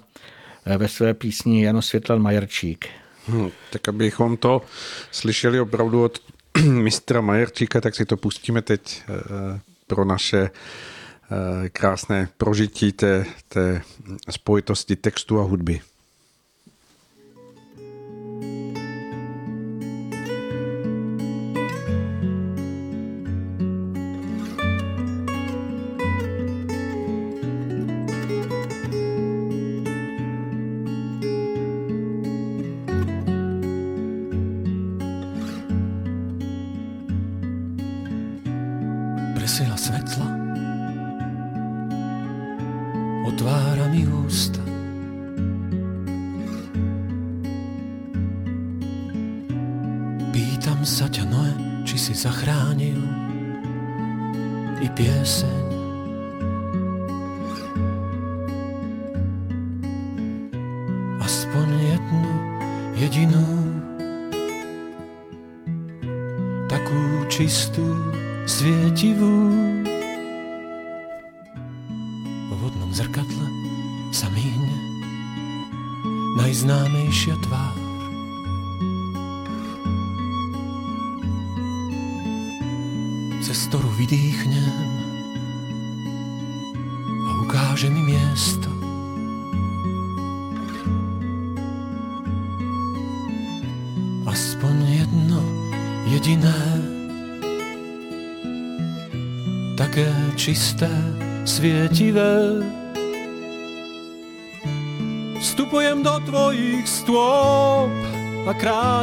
eh, 0.66 0.78
ve 0.78 0.88
své 0.88 1.14
písni 1.14 1.64
Jano 1.64 1.82
Světlan 1.82 2.22
Majerčík. 2.22 2.88
Hmm, 3.28 3.51
tak 3.70 3.88
abychom 3.88 4.36
to 4.36 4.62
slyšeli 5.11 5.61
opravdu 5.61 6.05
od 6.05 6.18
mistra 6.68 7.20
Majerčíka, 7.20 7.80
tak 7.80 7.95
si 7.95 8.05
to 8.05 8.16
pustíme 8.16 8.62
teď 8.62 9.03
eh, 9.09 9.61
pro 9.86 10.05
naše 10.05 10.51
krásné 11.72 12.28
prožití 12.36 12.92
té, 12.92 13.24
té 13.48 13.82
spojitosti 14.30 14.96
textu 14.96 15.40
a 15.40 15.42
hudby. 15.42 15.80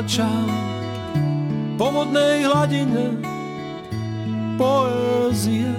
Kráčam 0.09 0.49
po 1.77 1.93
vodnej 1.93 2.41
hladine 2.41 3.13
poézie. 4.57 5.69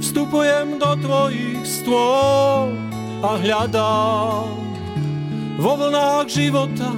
Vstupujem 0.00 0.80
do 0.80 0.96
tvojich 1.04 1.68
stôp 1.68 2.72
a 3.20 3.30
hľadám 3.44 4.56
vo 5.60 5.72
vlnách 5.76 6.32
života 6.32 6.88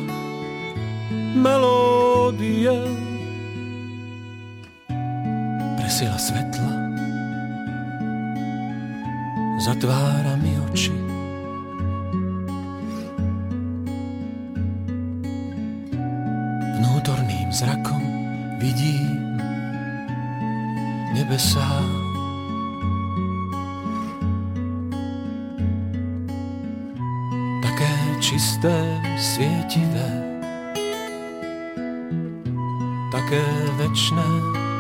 také 33.91 33.99
večné, 33.99 34.29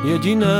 jediné 0.07 0.59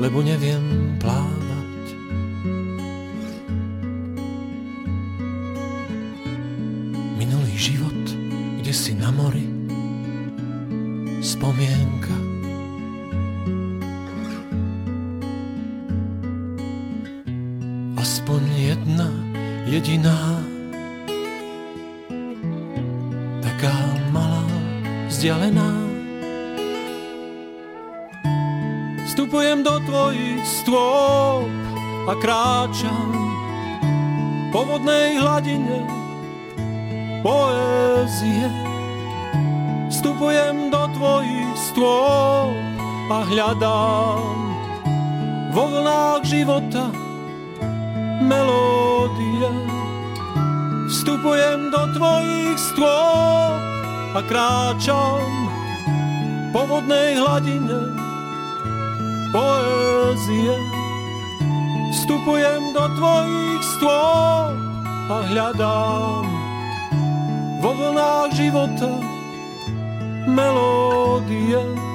lebo 0.00 0.24
neviem 0.24 0.96
plávať. 0.96 1.86
Minulý 7.20 7.52
život, 7.52 8.00
kde 8.64 8.72
si 8.72 8.96
na 8.96 9.12
mori, 9.12 9.44
spomienka. 11.20 12.16
Aspoň 18.00 18.42
jedna, 18.56 19.12
jediná, 19.68 20.40
vzdialená, 25.20 25.68
Vstupujem 29.04 29.60
do 29.60 29.76
tvojich 29.84 30.40
stôp 30.48 31.44
a 32.08 32.16
kráčam 32.16 33.12
po 34.48 34.64
vodnej 34.64 35.20
hladine 35.20 35.84
poézie. 37.20 38.48
Vstupujem 39.92 40.72
do 40.72 40.88
tvojich 40.96 41.52
stôp 41.68 42.56
a 43.12 43.18
hľadám 43.20 44.40
vo 45.52 45.62
vlnách 45.68 46.24
života 46.24 46.88
melódie. 48.24 49.52
Vstupujem 50.88 51.68
do 51.68 51.82
tvojich 51.92 52.56
stôp 52.56 53.69
a 54.10 54.20
kráčam 54.26 55.22
po 56.50 56.66
vodnej 56.66 57.14
hladine 57.14 57.94
poézie. 59.30 60.54
Vstupujem 61.94 62.74
do 62.74 62.84
tvojich 62.98 63.62
stôl 63.78 64.50
a 65.10 65.16
hľadám 65.30 66.26
vo 67.62 67.70
vlnách 67.70 68.30
života 68.34 68.90
melódie. 70.26 71.89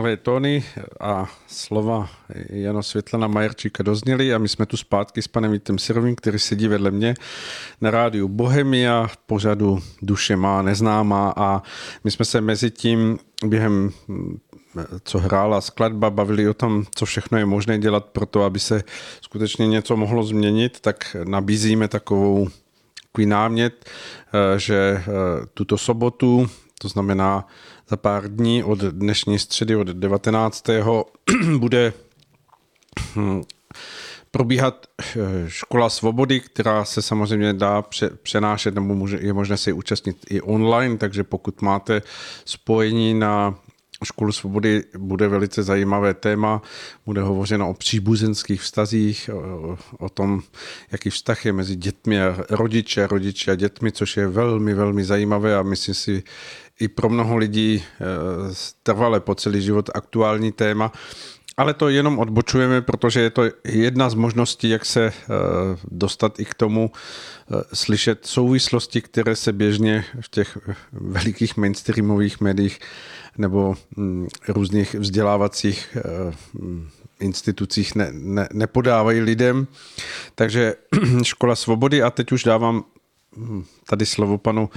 Milé 0.00 0.16
Tony 0.16 0.64
a 1.00 1.28
slova 1.46 2.08
Jana 2.50 2.82
Světlana 2.82 3.26
Majerčíka 3.26 3.82
dozněly 3.82 4.34
a 4.34 4.38
my 4.38 4.48
jsme 4.48 4.66
tu 4.66 4.76
zpátky 4.76 5.22
s 5.22 5.28
panem 5.28 5.52
Vítem 5.52 5.78
Sirovým, 5.78 6.16
který 6.16 6.38
sedí 6.38 6.68
vedle 6.68 6.90
mě 6.90 7.14
na 7.80 7.90
rádiu 7.90 8.28
Bohemia, 8.28 9.08
pořadu 9.26 9.78
Duše 10.02 10.36
má 10.36 10.62
neznámá 10.62 11.32
a 11.36 11.62
my 12.04 12.10
jsme 12.10 12.24
se 12.24 12.40
mezi 12.40 12.70
tím 12.70 13.18
během 13.44 13.90
co 15.04 15.18
hrála 15.18 15.60
skladba, 15.60 16.10
bavili 16.10 16.48
o 16.48 16.54
tom, 16.54 16.84
co 16.94 17.06
všechno 17.06 17.38
je 17.38 17.46
možné 17.46 17.78
dělat 17.78 18.04
pro 18.04 18.26
to, 18.26 18.42
aby 18.42 18.58
se 18.58 18.82
skutečně 19.20 19.66
něco 19.66 19.96
mohlo 19.96 20.22
změnit, 20.22 20.80
tak 20.80 21.16
nabízíme 21.24 21.88
takovou 21.88 22.48
takový 23.12 23.26
námět, 23.26 23.84
eh, 23.84 24.58
že 24.58 24.74
eh, 24.76 25.02
tuto 25.54 25.78
sobotu, 25.78 26.50
to 26.78 26.88
znamená 26.88 27.46
za 27.90 27.96
pár 27.96 28.28
dní 28.28 28.64
od 28.64 28.78
dnešní 28.78 29.38
středy, 29.38 29.76
od 29.76 29.86
19. 29.86 30.66
bude 31.58 31.92
hm, 33.16 33.42
probíhat 34.30 34.86
eh, 35.00 35.16
škola 35.48 35.90
svobody, 35.90 36.40
která 36.40 36.84
se 36.84 37.02
samozřejmě 37.02 37.52
dá 37.52 37.84
přenášet 38.22 38.74
nebo 38.74 39.08
je 39.18 39.32
možné 39.32 39.56
se 39.56 39.72
účastnit 39.72 40.16
i 40.30 40.40
online, 40.40 40.98
takže 40.98 41.24
pokud 41.24 41.62
máte 41.62 42.02
spojení 42.44 43.14
na 43.14 43.54
Školu 44.04 44.32
svobody 44.32 44.84
bude 44.98 45.28
velice 45.28 45.62
zajímavé 45.62 46.14
téma. 46.14 46.62
Bude 47.06 47.22
hovořeno 47.22 47.70
o 47.70 47.74
příbuzenských 47.74 48.60
vztazích, 48.60 49.30
o, 49.32 49.78
o 49.98 50.08
tom, 50.08 50.42
jaký 50.92 51.10
vztah 51.10 51.46
je 51.46 51.52
mezi 51.52 51.76
dětmi 51.76 52.22
a 52.22 52.36
rodiče, 52.50 53.06
rodiče 53.06 53.52
a 53.52 53.54
dětmi, 53.54 53.92
což 53.92 54.16
je 54.16 54.28
velmi, 54.28 54.74
velmi 54.74 55.04
zajímavé 55.04 55.56
a 55.56 55.62
myslím 55.62 55.94
si 55.94 56.22
i 56.80 56.88
pro 56.88 57.08
mnoho 57.08 57.36
lidí 57.36 57.82
eh, 57.82 58.04
trvale 58.82 59.20
po 59.20 59.34
celý 59.34 59.62
život 59.62 59.90
aktuální 59.94 60.52
téma. 60.52 60.92
Ale 61.56 61.74
to 61.74 61.88
jenom 61.88 62.18
odbočujeme, 62.18 62.82
protože 62.82 63.20
je 63.20 63.30
to 63.30 63.42
jedna 63.64 64.10
z 64.10 64.14
možností, 64.14 64.68
jak 64.68 64.84
se 64.84 65.06
eh, 65.06 65.12
dostat 65.90 66.40
i 66.40 66.44
k 66.44 66.54
tomu 66.54 66.90
eh, 66.90 67.62
slyšet 67.74 68.26
souvislosti, 68.26 69.00
které 69.00 69.36
se 69.36 69.52
běžně 69.52 70.04
v 70.20 70.28
těch 70.28 70.58
velikých 70.92 71.56
mainstreamových 71.56 72.40
médiích 72.40 72.78
nebo 73.38 73.74
mm, 73.96 74.28
různých 74.48 74.94
vzdělávacích 74.94 75.96
mm, 76.54 76.88
institucích 77.20 77.94
ne, 77.94 78.08
ne, 78.12 78.48
nepodávají 78.52 79.20
lidem. 79.20 79.66
Takže 80.34 80.74
škola 81.22 81.56
svobody 81.56 82.02
a 82.02 82.10
teď 82.10 82.32
už 82.32 82.44
dávám 82.44 82.84
mm, 83.36 83.64
tady 83.86 84.06
slovo 84.06 84.38
panu 84.38 84.70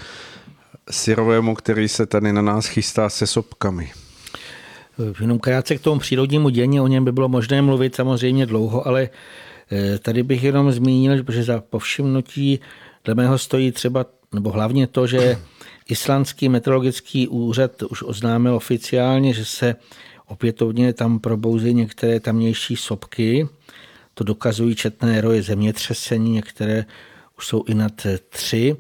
Sirovému, 0.92 1.56
který 1.56 1.88
se 1.88 2.06
tady 2.06 2.34
na 2.34 2.42
nás 2.42 2.66
chystá 2.66 3.10
se 3.10 3.28
sopkami. 3.28 3.92
Jenom 5.22 5.40
krátce 5.40 5.76
k 5.76 5.82
tomu 5.82 6.00
přírodnímu 6.00 6.50
dění, 6.50 6.82
o 6.82 6.88
něm 6.88 7.06
by 7.06 7.12
bylo 7.12 7.30
možné 7.30 7.62
mluvit 7.62 7.96
samozřejmě 7.96 8.46
dlouho, 8.46 8.88
ale 8.88 9.10
eh, 9.72 10.00
tady 10.00 10.24
bych 10.24 10.44
jenom 10.44 10.72
zmínil, 10.72 11.24
že 11.32 11.44
za 11.44 11.62
povšimnutí 11.62 12.60
dle 13.06 13.16
mého 13.16 13.38
stojí 13.38 13.72
třeba, 13.72 14.06
nebo 14.34 14.50
hlavně 14.52 14.88
to, 14.88 15.08
že 15.08 15.38
Islandský 15.88 16.50
meteorologický 16.50 17.28
úřad 17.28 17.84
už 17.84 18.04
oznámil 18.04 18.56
oficiálně, 18.56 19.34
že 19.34 19.46
se 19.46 19.76
opětovně 20.28 20.94
tam 20.94 21.20
probouzí 21.20 21.74
některé 21.74 22.20
tamnější 22.20 22.76
sopky. 22.76 23.48
To 24.14 24.24
dokazují 24.24 24.76
četné 24.76 25.22
roje 25.22 25.44
zemětřesení, 25.44 26.32
některé 26.32 26.86
už 27.38 27.48
jsou 27.48 27.64
i 27.68 27.74
nad 27.74 28.08
tři. 28.30 28.76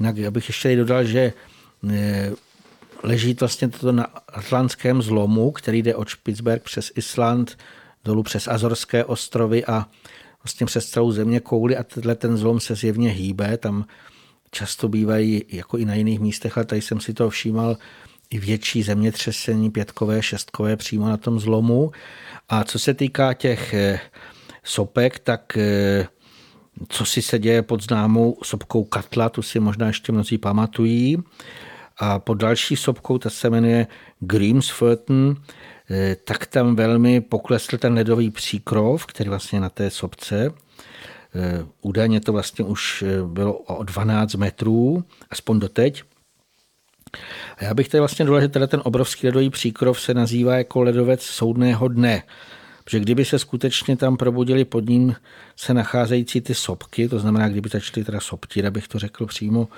Jinak 0.00 0.32
bych 0.32 0.48
ještě 0.48 0.76
dodal, 0.76 1.04
že 1.04 1.32
eh, 1.90 2.32
leží 3.02 3.36
vlastně 3.40 3.68
toto 3.68 3.92
na 3.92 4.04
atlantském 4.28 5.02
zlomu, 5.02 5.50
který 5.50 5.82
jde 5.82 5.94
od 5.94 6.08
Špicberg 6.08 6.62
přes 6.62 6.92
Island 6.96 7.58
dolů 8.04 8.22
přes 8.22 8.48
Azorské 8.48 9.04
ostrovy 9.04 9.64
a 9.64 9.86
vlastně 10.44 10.66
přes 10.66 10.86
celou 10.86 11.12
země 11.12 11.40
kouli 11.40 11.76
a 11.76 11.82
tenhle 11.82 12.14
ten 12.14 12.36
zlom 12.36 12.60
se 12.60 12.74
zjevně 12.74 13.10
hýbe. 13.10 13.56
Tam 13.56 13.84
často 14.50 14.88
bývají 14.88 15.44
jako 15.48 15.78
i 15.78 15.84
na 15.84 15.94
jiných 15.94 16.20
místech, 16.20 16.56
ale 16.58 16.66
tady 16.66 16.82
jsem 16.82 17.00
si 17.00 17.14
to 17.14 17.30
všímal 17.30 17.76
i 18.30 18.38
větší 18.38 18.82
zemětřesení, 18.82 19.70
pětkové, 19.70 20.22
šestkové 20.22 20.76
přímo 20.76 21.08
na 21.08 21.16
tom 21.16 21.40
zlomu. 21.40 21.92
A 22.48 22.64
co 22.64 22.78
se 22.78 22.94
týká 22.94 23.34
těch 23.34 23.74
eh, 23.74 24.00
sopek, 24.64 25.18
tak 25.18 25.56
eh, 25.56 26.06
co 26.88 27.04
si 27.04 27.22
se 27.22 27.38
děje 27.38 27.62
pod 27.62 27.82
známou 27.82 28.38
sopkou 28.42 28.84
Katla, 28.84 29.28
tu 29.28 29.42
si 29.42 29.60
možná 29.60 29.86
ještě 29.86 30.12
mnozí 30.12 30.38
pamatují. 30.38 31.18
A 31.98 32.18
pod 32.18 32.34
další 32.34 32.76
sopkou, 32.76 33.18
ta 33.18 33.30
se 33.30 33.50
jmenuje 33.50 33.86
Grimsfurten, 34.20 35.36
eh, 35.90 36.16
tak 36.24 36.46
tam 36.46 36.76
velmi 36.76 37.20
poklesl 37.20 37.78
ten 37.78 37.94
ledový 37.94 38.30
příkrov, 38.30 39.06
který 39.06 39.30
vlastně 39.30 39.60
na 39.60 39.68
té 39.68 39.90
sopce. 39.90 40.50
Eh, 41.34 41.66
údajně 41.82 42.20
to 42.20 42.32
vlastně 42.32 42.64
už 42.64 43.04
eh, 43.06 43.22
bylo 43.26 43.52
o 43.52 43.82
12 43.82 44.34
metrů, 44.34 45.04
aspoň 45.30 45.58
doteď. 45.58 46.02
A 47.58 47.64
já 47.64 47.74
bych 47.74 47.88
tady 47.88 48.00
vlastně 48.00 48.24
dodal, 48.24 48.40
že 48.40 48.48
teda 48.48 48.66
ten 48.66 48.80
obrovský 48.84 49.26
ledový 49.26 49.50
příkrov 49.50 50.00
se 50.00 50.14
nazývá 50.14 50.56
jako 50.56 50.82
ledovec 50.82 51.22
soudného 51.22 51.88
dne. 51.88 52.22
Protože 52.84 53.00
kdyby 53.00 53.24
se 53.24 53.38
skutečně 53.38 53.96
tam 53.96 54.16
probudili 54.16 54.64
pod 54.64 54.88
ním 54.88 55.14
se 55.56 55.74
nacházející 55.74 56.40
ty 56.40 56.54
sopky, 56.54 57.08
to 57.08 57.18
znamená, 57.18 57.48
kdyby 57.48 57.68
začaly 57.68 58.04
teda 58.04 58.20
soptit, 58.20 58.64
abych 58.64 58.88
to 58.88 58.98
řekl 58.98 59.26
přímo, 59.26 59.68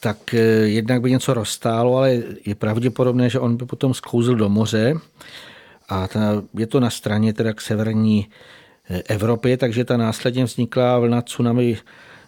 tak 0.00 0.34
eh, 0.34 0.38
jednak 0.66 1.00
by 1.00 1.10
něco 1.10 1.34
rozstálo, 1.34 1.96
ale 1.96 2.22
je 2.46 2.54
pravděpodobné, 2.54 3.30
že 3.30 3.38
on 3.38 3.56
by 3.56 3.66
potom 3.66 3.94
sklouzl 3.94 4.34
do 4.34 4.48
moře 4.48 4.94
a 5.88 6.08
ta, 6.08 6.42
je 6.58 6.66
to 6.66 6.80
na 6.80 6.90
straně 6.90 7.32
teda 7.32 7.52
k 7.52 7.60
severní 7.60 8.28
eh, 8.90 9.02
Evropě, 9.02 9.56
takže 9.56 9.84
ta 9.84 9.96
následně 9.96 10.44
vzniklá 10.44 10.98
vlna 10.98 11.22
tsunami 11.22 11.78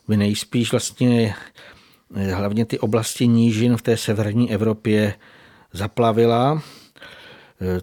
by 0.08 0.16
nejspíš 0.16 0.70
vlastně 0.70 1.34
eh, 2.14 2.32
hlavně 2.32 2.64
ty 2.64 2.78
oblasti 2.78 3.26
nížin 3.26 3.76
v 3.76 3.82
té 3.82 3.96
severní 3.96 4.52
Evropě 4.52 5.14
zaplavila. 5.72 6.62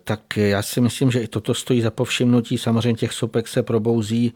Tak 0.04 0.38
já 0.38 0.62
si 0.62 0.82
myslím, 0.82 1.12
že 1.12 1.22
i 1.22 1.28
toto 1.28 1.54
stojí 1.54 1.82
za 1.82 1.92
povšimnutí. 1.92 2.58
Samozřejmě 2.58 2.94
těch 2.94 3.14
sopek 3.14 3.48
se 3.48 3.64
probouzí 3.64 4.34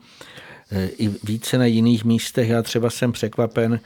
i 0.97 1.07
více 1.23 1.57
na 1.57 1.65
jiných 1.65 2.05
místech. 2.05 2.49
Já 2.49 2.61
třeba 2.61 2.89
jsem 2.89 3.11
překvapen, 3.11 3.79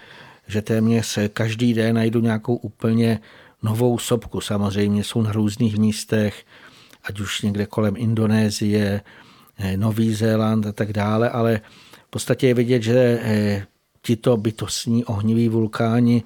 že 0.47 0.61
téměř 0.61 1.19
každý 1.33 1.73
den 1.73 1.95
najdu 1.95 2.19
nějakou 2.19 2.55
úplně 2.55 3.19
novou 3.63 3.97
sopku. 3.97 4.41
Samozřejmě 4.41 5.03
jsou 5.03 5.21
na 5.21 5.31
různých 5.31 5.77
místech, 5.77 6.45
ať 7.03 7.19
už 7.19 7.41
někde 7.41 7.65
kolem 7.65 7.93
Indonésie, 7.97 9.01
eh, 9.57 9.77
Nový 9.77 10.13
Zéland 10.13 10.65
a 10.65 10.71
tak 10.71 10.93
dále, 10.93 11.29
ale 11.29 11.61
v 12.07 12.09
podstatě 12.09 12.47
je 12.47 12.53
vidět, 12.53 12.83
že 12.83 13.19
eh, 13.21 13.65
tito 14.01 14.37
bytostní 14.37 15.05
ohniví 15.05 15.49
vulkáni, 15.49 16.23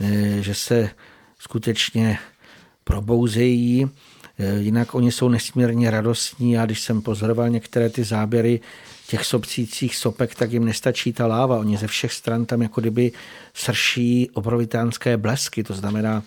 eh, 0.00 0.42
že 0.42 0.54
se 0.54 0.90
skutečně 1.38 2.18
probouzejí, 2.84 3.90
jinak 4.58 4.94
oni 4.94 5.12
jsou 5.12 5.28
nesmírně 5.28 5.90
radostní 5.90 6.58
a 6.58 6.66
když 6.66 6.80
jsem 6.80 7.02
pozoroval 7.02 7.48
některé 7.48 7.90
ty 7.90 8.04
záběry 8.04 8.60
těch 9.06 9.24
sobcících 9.24 9.96
sopek, 9.96 10.34
tak 10.34 10.52
jim 10.52 10.64
nestačí 10.64 11.12
ta 11.12 11.26
láva. 11.26 11.58
Oni 11.58 11.76
ze 11.76 11.86
všech 11.86 12.12
stran 12.12 12.46
tam 12.46 12.62
jako 12.62 12.80
kdyby 12.80 13.12
srší 13.54 14.30
obrovitánské 14.30 15.16
blesky. 15.16 15.62
To 15.62 15.74
znamená, 15.74 16.22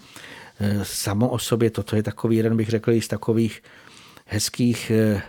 e, 0.59 0.85
samo 0.85 1.29
o 1.29 1.39
sobě 1.39 1.69
toto 1.69 1.95
je 1.95 2.03
takový 2.03 2.37
jeden, 2.37 2.57
bych 2.57 2.69
řekl, 2.69 3.01
z 3.01 3.07
takových 3.07 3.63
hezkých 4.25 4.91
e, 4.91 5.21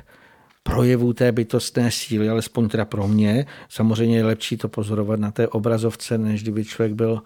projevů 0.62 1.12
té 1.12 1.32
bytostné 1.32 1.91
síly, 1.91 2.28
alespoň 2.28 2.68
teda 2.68 2.85
pro 2.85 3.09
mě. 3.09 3.47
Samozřejmě 3.68 4.16
je 4.16 4.24
lepší 4.24 4.57
to 4.57 4.68
pozorovat 4.68 5.20
na 5.20 5.30
té 5.30 5.49
obrazovce, 5.49 6.18
než 6.18 6.43
kdyby 6.43 6.64
člověk 6.64 6.93
byl 6.93 7.22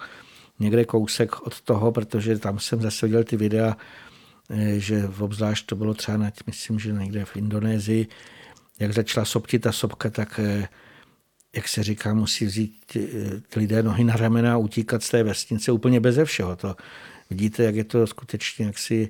někde 0.60 0.84
kousek 0.84 1.46
od 1.46 1.60
toho, 1.60 1.92
protože 1.92 2.38
tam 2.38 2.58
jsem 2.58 2.80
zase 2.80 3.06
viděl 3.06 3.24
ty 3.24 3.36
videa, 3.36 3.76
e, 4.50 4.80
že 4.80 5.08
obzvlášť 5.18 5.66
to 5.66 5.76
bylo 5.76 5.94
třeba, 5.94 6.16
na, 6.16 6.32
myslím, 6.46 6.78
že 6.78 6.92
někde 6.92 7.24
v 7.24 7.36
Indonésii, 7.36 8.06
jak 8.78 8.92
začala 8.92 9.24
soptit 9.24 9.62
ta 9.62 9.72
sopka, 9.72 10.10
tak 10.10 10.40
eh, 10.42 10.68
jak 11.56 11.68
se 11.68 11.82
říká, 11.82 12.14
musí 12.14 12.44
vzít 12.44 12.96
eh, 12.96 13.00
lidé 13.56 13.82
nohy 13.82 14.04
na 14.04 14.16
ramena 14.16 14.54
a 14.54 14.56
utíkat 14.56 15.02
z 15.02 15.10
té 15.10 15.22
vesnice 15.22 15.72
úplně 15.72 16.00
beze 16.00 16.24
všeho. 16.24 16.56
To 16.56 16.76
vidíte, 17.30 17.62
jak 17.62 17.74
je 17.74 17.84
to 17.84 18.06
skutečně 18.06 18.66
jaksi 18.66 19.08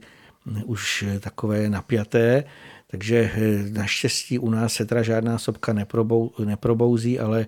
eh, 0.57 0.65
už 0.65 1.05
takové 1.21 1.71
napjaté, 1.71 2.45
takže 2.91 3.33
naštěstí 3.73 4.39
u 4.39 4.51
nás 4.51 4.73
se 4.73 4.87
teda 4.87 5.03
žádná 5.03 5.39
sopka 5.39 5.73
neprobou, 5.73 6.33
neprobouzí, 6.45 7.19
ale 7.19 7.47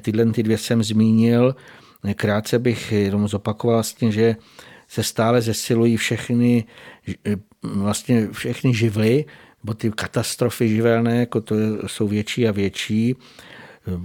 tyhle 0.00 0.32
ty 0.32 0.42
dvě 0.42 0.58
jsem 0.58 0.82
zmínil. 0.82 1.56
Krátce 2.14 2.58
bych 2.58 2.92
jenom 2.92 3.28
zopakoval 3.28 3.76
vlastně, 3.76 4.12
že 4.12 4.36
se 4.88 5.02
stále 5.02 5.42
zesilují 5.42 5.96
všechny, 5.96 6.64
vlastně 7.62 8.28
všechny 8.32 8.74
živly, 8.74 9.24
bo 9.64 9.74
ty 9.74 9.90
katastrofy 9.90 10.68
živelné 10.68 11.20
jako 11.20 11.40
to 11.40 11.54
jsou 11.86 12.08
větší 12.08 12.48
a 12.48 12.52
větší. 12.52 13.14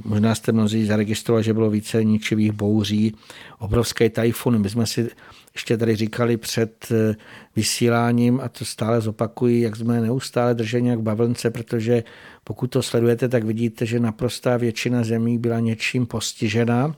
Možná 0.05 0.35
jste 0.35 0.51
mnozí 0.51 0.85
zaregistrovali, 0.85 1.43
že 1.43 1.53
bylo 1.53 1.69
více 1.69 2.03
ničivých 2.03 2.51
bouří, 2.51 3.15
obrovské 3.59 4.09
tajfuny. 4.09 4.59
My 4.59 4.69
jsme 4.69 4.85
si 4.85 5.09
ještě 5.53 5.77
tady 5.77 5.95
říkali 5.95 6.37
před 6.37 6.87
eh, 6.91 7.15
vysíláním, 7.55 8.39
a 8.43 8.49
to 8.49 8.65
stále 8.65 9.01
zopakuji, 9.01 9.61
jak 9.61 9.75
jsme 9.75 10.01
neustále 10.01 10.53
drženi 10.53 10.89
jak 10.89 11.01
bavlnce, 11.01 11.51
protože 11.51 12.03
pokud 12.43 12.67
to 12.67 12.81
sledujete, 12.81 13.29
tak 13.29 13.43
vidíte, 13.43 13.85
že 13.85 13.99
naprostá 13.99 14.57
většina 14.57 15.03
zemí 15.03 15.37
byla 15.37 15.59
něčím 15.59 16.05
postižena. 16.05 16.95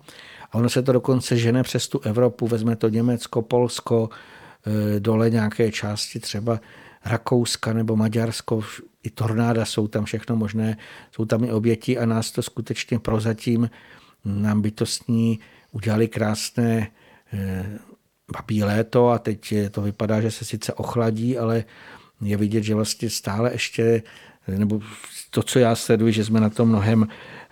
A 0.53 0.57
ono 0.57 0.69
se 0.69 0.81
to 0.81 0.91
dokonce 0.91 1.37
žene 1.37 1.63
přes 1.63 1.87
tu 1.87 1.99
Evropu, 1.99 2.47
vezme 2.47 2.75
to 2.75 2.89
Německo, 2.89 3.41
Polsko, 3.41 4.09
eh, 4.65 4.99
dole 4.99 5.29
nějaké 5.29 5.71
části 5.71 6.19
třeba 6.19 6.59
Rakouska 7.05 7.73
nebo 7.73 7.95
Maďarsko, 7.95 8.61
i 9.03 9.09
tornáda 9.09 9.65
jsou 9.65 9.87
tam 9.87 10.05
všechno 10.05 10.35
možné, 10.35 10.77
jsou 11.11 11.25
tam 11.25 11.43
i 11.43 11.51
oběti 11.51 11.97
a 11.97 12.05
nás 12.05 12.31
to 12.31 12.41
skutečně 12.41 12.99
prozatím 12.99 13.69
nám 14.25 14.61
bytostní 14.61 15.39
udělali 15.71 16.07
krásné 16.07 16.87
eh, 17.33 17.79
babí 18.31 18.63
léto 18.63 19.09
a 19.09 19.19
teď 19.19 19.53
to 19.71 19.81
vypadá, 19.81 20.21
že 20.21 20.31
se 20.31 20.45
sice 20.45 20.73
ochladí, 20.73 21.37
ale 21.37 21.63
je 22.21 22.37
vidět, 22.37 22.63
že 22.63 22.75
vlastně 22.75 23.09
stále 23.09 23.51
ještě, 23.51 24.03
nebo 24.47 24.79
to, 25.29 25.43
co 25.43 25.59
já 25.59 25.75
sleduji, 25.75 26.13
že 26.13 26.25
jsme 26.25 26.39
na 26.39 26.49
tom 26.49 26.69
mnohem 26.69 27.07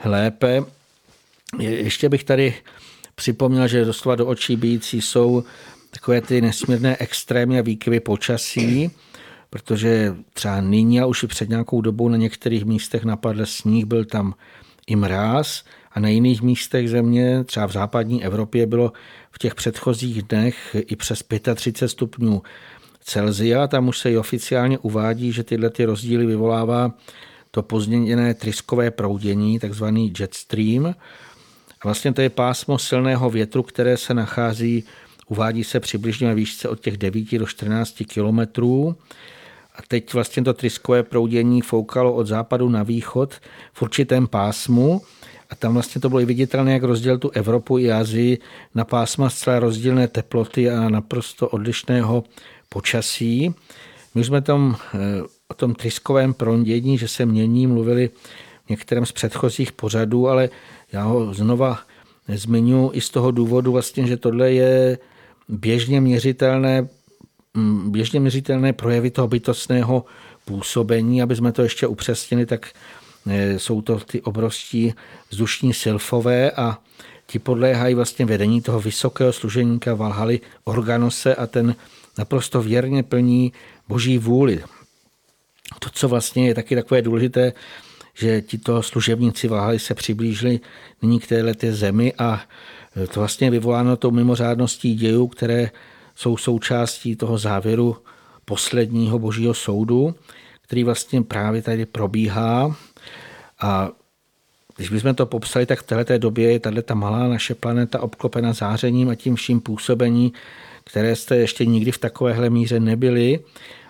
lépe. 0.06 0.64
Ještě 1.60 2.10
bych 2.10 2.24
tady 2.24 2.54
připomněl, 3.16 3.68
že 3.68 3.86
doslova 3.86 4.16
do 4.16 4.28
očí 4.28 4.56
bíjící 4.56 5.02
jsou 5.02 5.44
takové 5.90 6.22
ty 6.22 6.42
nesmírné 6.42 6.98
extrémy 7.00 7.60
a 7.60 7.62
výkyvy 7.62 8.00
počasí, 8.00 8.92
protože 9.50 10.16
třeba 10.34 10.62
nyní 10.62 11.02
a 11.02 11.06
už 11.06 11.24
i 11.24 11.28
před 11.28 11.50
nějakou 11.50 11.82
dobou 11.82 12.10
na 12.10 12.18
některých 12.18 12.66
místech 12.66 13.04
napadl 13.04 13.46
sníh, 13.46 13.86
byl 13.86 14.06
tam 14.06 14.34
i 14.88 14.96
mráz 14.96 15.64
a 15.92 16.00
na 16.00 16.10
jiných 16.10 16.42
místech 16.42 16.90
země, 16.90 17.44
třeba 17.44 17.66
v 17.66 17.72
západní 17.72 18.24
Evropě, 18.24 18.66
bylo 18.66 18.92
v 19.32 19.40
těch 19.40 19.56
předchozích 19.56 20.24
dnech 20.24 20.76
i 20.80 20.96
přes 20.96 21.24
35 21.56 21.90
stupňů 21.90 22.42
Celzia. 23.04 23.68
Tam 23.68 23.88
už 23.88 24.00
se 24.00 24.12
i 24.12 24.18
oficiálně 24.18 24.78
uvádí, 24.78 25.32
že 25.32 25.44
tyhle 25.44 25.70
ty 25.70 25.86
rozdíly 25.86 26.26
vyvolává 26.26 26.94
to 27.52 27.64
pozměněné 27.64 28.34
tryskové 28.34 28.92
proudění, 28.92 29.60
takzvaný 29.60 30.14
jet 30.20 30.34
stream. 30.34 30.96
A 31.82 31.88
vlastně 31.88 32.14
to 32.14 32.22
je 32.22 32.30
pásmo 32.30 32.80
silného 32.80 33.30
větru, 33.30 33.64
které 33.64 33.98
se 33.98 34.14
nachází, 34.14 34.84
uvádí 35.28 35.64
se 35.64 35.80
přibližně 35.80 36.28
na 36.28 36.34
výšce 36.34 36.70
od 36.70 36.80
těch 36.80 36.98
9 36.98 37.38
do 37.38 37.46
14 37.46 38.04
kilometrů. 38.08 38.96
A 39.76 39.80
teď 39.88 40.14
vlastně 40.14 40.44
to 40.44 40.54
tryskové 40.54 41.04
proudění 41.04 41.62
foukalo 41.62 42.14
od 42.14 42.28
západu 42.28 42.70
na 42.70 42.84
východ 42.84 43.34
v 43.74 43.82
určitém 43.82 44.28
pásmu 44.28 45.02
a 45.50 45.56
tam 45.56 45.74
vlastně 45.74 46.02
to 46.02 46.10
bylo 46.10 46.22
i 46.22 46.26
viditelné, 46.26 46.74
jak 46.74 46.84
rozdělil 46.84 47.18
tu 47.18 47.30
Evropu 47.30 47.78
i 47.78 47.92
Azii 47.92 48.38
na 48.76 48.86
pásma 48.86 49.30
zcela 49.30 49.60
rozdílné 49.60 50.08
teploty 50.08 50.70
a 50.70 50.90
naprosto 50.90 51.50
odlišného 51.50 52.24
počasí. 52.70 53.56
My 54.16 54.24
jsme 54.24 54.42
tam 54.42 54.76
eh, 54.94 54.98
o 55.48 55.54
tom 55.54 55.76
tryskovém 55.76 56.34
proudění, 56.34 56.98
že 56.98 57.08
se 57.08 57.26
mění, 57.26 57.68
mluvili 57.68 58.10
v 58.66 58.70
některém 58.70 59.06
z 59.06 59.12
předchozích 59.12 59.72
pořadů, 59.72 60.30
ale 60.30 60.50
já 60.92 61.04
ho 61.04 61.34
znova 61.34 61.80
zmiňu 62.28 62.92
i 62.94 63.02
z 63.02 63.10
toho 63.10 63.32
důvodu, 63.32 63.72
vlastně, 63.72 64.08
že 64.08 64.18
tohle 64.18 64.52
je 64.52 64.98
běžně 65.50 66.02
měřitelné 66.02 66.88
Mm, 67.54 67.92
běžně 67.92 68.20
měřitelné 68.20 68.74
projevy 68.74 69.12
toho 69.12 69.28
bytostného 69.28 70.06
působení. 70.46 71.22
Aby 71.22 71.36
jsme 71.36 71.52
to 71.52 71.62
ještě 71.62 71.88
upřesnili, 71.88 72.46
tak 72.46 72.70
e, 73.28 73.60
jsou 73.60 73.82
to 73.82 74.00
ty 74.00 74.22
obrovští 74.22 74.94
vzdušní 75.30 75.74
silfové 75.74 76.52
a 76.52 76.78
ti 77.28 77.40
podléhají 77.40 77.96
vlastně 77.96 78.26
vedení 78.26 78.62
toho 78.62 78.80
vysokého 78.80 79.34
služeníka 79.34 79.94
Valhaly 79.94 80.40
Organose 80.64 81.36
a 81.36 81.48
ten 81.48 81.76
naprosto 82.18 82.62
věrně 82.62 83.04
plní 83.04 83.54
boží 83.88 84.18
vůli. 84.18 84.64
To, 85.80 85.90
co 85.90 86.08
vlastně 86.08 86.48
je 86.48 86.56
taky 86.56 86.76
takové 86.76 87.02
důležité, 87.02 87.54
že 88.14 88.42
tito 88.42 88.84
služebníci 88.84 89.48
Valhaly 89.48 89.80
se 89.80 89.94
přiblížili 89.94 90.60
nyní 91.02 91.20
k 91.20 91.28
této 91.28 91.68
zemi 91.70 92.14
a 92.18 92.42
to 93.14 93.20
vlastně 93.20 93.52
vyvoláno 93.52 93.98
tou 93.98 94.12
mimořádností 94.12 94.96
dějů, 94.96 95.28
které 95.28 95.72
jsou 96.16 96.38
součástí 96.38 97.16
toho 97.16 97.38
závěru 97.38 97.98
posledního 98.46 99.20
božího 99.20 99.54
soudu, 99.54 100.16
který 100.62 100.84
vlastně 100.84 101.22
právě 101.22 101.62
tady 101.62 101.86
probíhá. 101.86 102.76
A 103.62 103.90
když 104.78 104.90
bychom 104.90 105.16
to 105.16 105.26
popsali, 105.26 105.66
tak 105.66 105.80
v 105.80 105.88
této 105.88 106.18
době 106.18 106.52
je 106.52 106.60
tato 106.60 106.96
malá 106.96 107.28
naše 107.28 107.56
planeta 107.56 108.02
obklopena 108.02 108.54
zářením 108.54 109.10
a 109.10 109.16
tím 109.16 109.36
vším 109.36 109.62
působení, 109.62 110.34
které 110.84 111.16
jste 111.16 111.36
ještě 111.36 111.66
nikdy 111.66 111.92
v 111.92 111.98
takovéhle 111.98 112.50
míře 112.50 112.80
nebyli. 112.80 113.40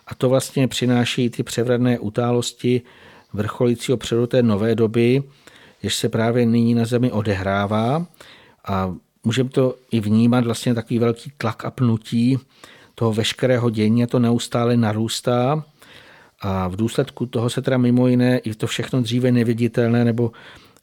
A 0.07 0.15
to 0.15 0.29
vlastně 0.29 0.67
přináší 0.67 1.29
ty 1.29 1.43
převratné 1.43 1.99
utálosti 1.99 2.81
vrcholícího 3.33 3.97
předu 3.97 4.27
té 4.27 4.43
nové 4.43 4.75
doby, 4.75 5.23
jež 5.83 5.95
se 5.95 6.09
právě 6.09 6.45
nyní 6.45 6.73
na 6.73 6.85
Zemi 6.85 7.11
odehrává. 7.11 8.05
A 8.67 8.95
můžeme 9.23 9.49
to 9.49 9.75
i 9.91 9.99
vnímat 9.99 10.45
vlastně 10.45 10.73
takový 10.73 10.99
velký 10.99 11.31
tlak 11.37 11.65
a 11.65 11.71
pnutí 11.71 12.39
toho 12.95 13.13
veškerého 13.13 13.69
dění 13.69 14.03
a 14.03 14.07
to 14.07 14.19
neustále 14.19 14.77
narůstá. 14.77 15.63
A 16.41 16.67
v 16.67 16.75
důsledku 16.75 17.25
toho 17.25 17.49
se 17.49 17.61
teda 17.61 17.77
mimo 17.77 18.07
jiné 18.07 18.37
i 18.37 18.55
to 18.55 18.67
všechno 18.67 19.01
dříve 19.01 19.31
neviditelné 19.31 20.05
nebo 20.05 20.31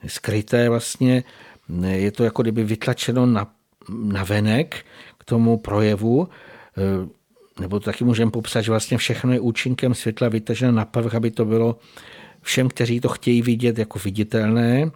skryté 0.06 0.68
vlastně, 0.68 1.24
je 1.82 2.12
to 2.12 2.24
jako 2.24 2.42
kdyby 2.42 2.64
vytlačeno 2.64 3.26
na, 3.26 3.46
na 3.88 4.24
venek 4.24 4.84
k 5.18 5.24
tomu 5.24 5.58
projevu, 5.58 6.28
e, 6.78 7.08
nebo 7.60 7.80
to 7.80 7.84
taky 7.84 8.04
můžeme 8.04 8.30
popsat, 8.30 8.60
že 8.60 8.70
vlastně 8.70 8.98
všechno 8.98 9.32
je 9.32 9.40
účinkem 9.40 9.94
světla 9.94 10.28
vytaženo 10.28 10.72
na 10.72 10.84
povrch, 10.84 11.14
aby 11.14 11.30
to 11.30 11.44
bylo 11.44 11.78
všem, 12.42 12.68
kteří 12.68 13.00
to 13.00 13.08
chtějí 13.08 13.42
vidět, 13.42 13.78
jako 13.78 13.98
viditelné 13.98 14.90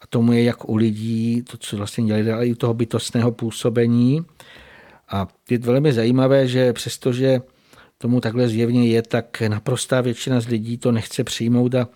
a 0.00 0.06
tomu 0.08 0.32
je 0.32 0.42
jak 0.42 0.68
u 0.68 0.76
lidí, 0.76 1.42
to, 1.42 1.56
co 1.56 1.76
vlastně 1.76 2.04
dělali, 2.04 2.32
ale 2.32 2.46
i 2.46 2.52
u 2.52 2.54
toho 2.54 2.74
bytostného 2.74 3.32
působení. 3.32 4.24
A 5.08 5.28
je 5.50 5.58
velmi 5.58 5.92
zajímavé, 5.92 6.48
že 6.48 6.72
přestože 6.72 7.40
tomu 7.98 8.20
takhle 8.20 8.48
zjevně 8.48 8.86
je, 8.86 9.02
tak 9.02 9.42
naprostá 9.48 10.00
většina 10.00 10.40
z 10.40 10.46
lidí 10.46 10.78
to 10.78 10.92
nechce 10.92 11.24
přijmout 11.24 11.74
a 11.74 11.88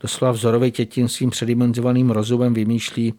doslova 0.00 0.32
vzorově 0.32 0.70
tětin 0.70 1.08
svým 1.08 1.30
předimenzovaným 1.30 2.10
rozumem 2.10 2.54
vymýšlí 2.54 3.14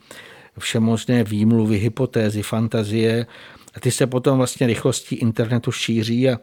všemožné 0.60 1.24
výmluvy, 1.24 1.78
hypotézy, 1.78 2.42
fantazie 2.42 3.26
a 3.74 3.80
ty 3.80 3.92
se 3.92 4.08
potom 4.08 4.38
vlastně 4.38 4.68
rychlostí 4.68 5.16
internetu 5.16 5.72
šíří 5.72 6.30
a 6.30 6.34
e, 6.34 6.38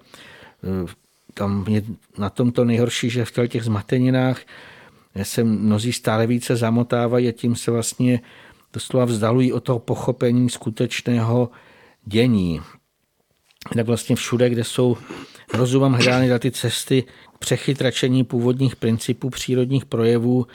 tam 1.39 1.65
je 1.69 1.83
na 2.19 2.31
tom 2.31 2.53
to 2.53 2.65
nejhorší, 2.65 3.11
že 3.11 3.25
v 3.25 3.49
těch 3.49 3.65
zmateninách 3.65 4.41
se 5.23 5.45
mnozí 5.45 5.93
stále 5.93 6.27
více 6.27 6.57
zamotávají 6.57 7.29
a 7.29 7.33
tím 7.33 7.57
se 7.57 7.71
vlastně 7.71 8.21
doslova 8.73 9.05
vzdalují 9.05 9.53
od 9.53 9.61
toho 9.61 9.79
pochopení 9.79 10.51
skutečného 10.51 11.51
dění. 12.05 12.61
Tak 13.75 13.87
vlastně 13.87 14.17
všude, 14.17 14.51
kde 14.51 14.65
jsou 14.65 14.97
rozumem 15.55 15.93
hledány 15.93 16.39
ty 16.39 16.51
cesty 16.51 17.03
k 17.35 17.39
přechytračení 17.39 18.25
původních 18.25 18.77
principů 18.77 19.31
přírodních 19.31 19.85
projevů, 19.85 20.47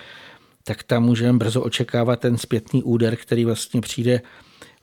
tak 0.64 0.84
tam 0.84 1.04
můžeme 1.04 1.38
brzo 1.38 1.62
očekávat 1.62 2.20
ten 2.20 2.38
zpětný 2.38 2.84
úder, 2.84 3.16
který 3.16 3.46
vlastně 3.46 3.82
přijde 3.82 4.22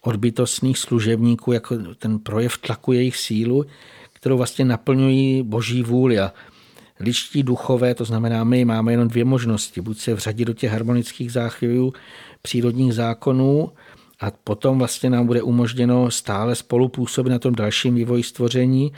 od 0.01 0.16
bytostných 0.16 0.78
služebníků, 0.78 1.53
jako 1.53 1.76
ten 1.98 2.18
projev 2.18 2.59
tlaku 2.59 2.92
jejich 2.92 3.16
sílu, 3.16 3.64
kterou 4.21 4.37
vlastně 4.37 4.64
naplňují 4.64 5.43
boží 5.43 5.83
vůli. 5.83 6.18
A 6.18 6.33
ličtí 7.01 7.43
duchové, 7.43 7.95
to 7.95 8.05
znamená 8.05 8.45
my, 8.45 8.64
máme 8.64 8.93
jenom 8.93 9.09
dvě 9.09 9.25
možnosti. 9.25 9.81
Buď 9.81 9.99
se 9.99 10.14
vřadit 10.14 10.45
do 10.45 10.53
těch 10.53 10.73
harmonických 10.73 11.33
záchvěvů 11.33 11.93
přírodních 12.43 12.95
zákonů 12.95 13.73
a 14.21 14.31
potom 14.31 14.79
vlastně 14.79 15.11
nám 15.11 15.27
bude 15.27 15.43
umožněno 15.43 16.11
stále 16.11 16.55
spolupůsobit 16.55 17.31
na 17.31 17.39
tom 17.39 17.55
dalším 17.55 17.95
vývoji 17.95 18.23
stvoření, 18.23 18.93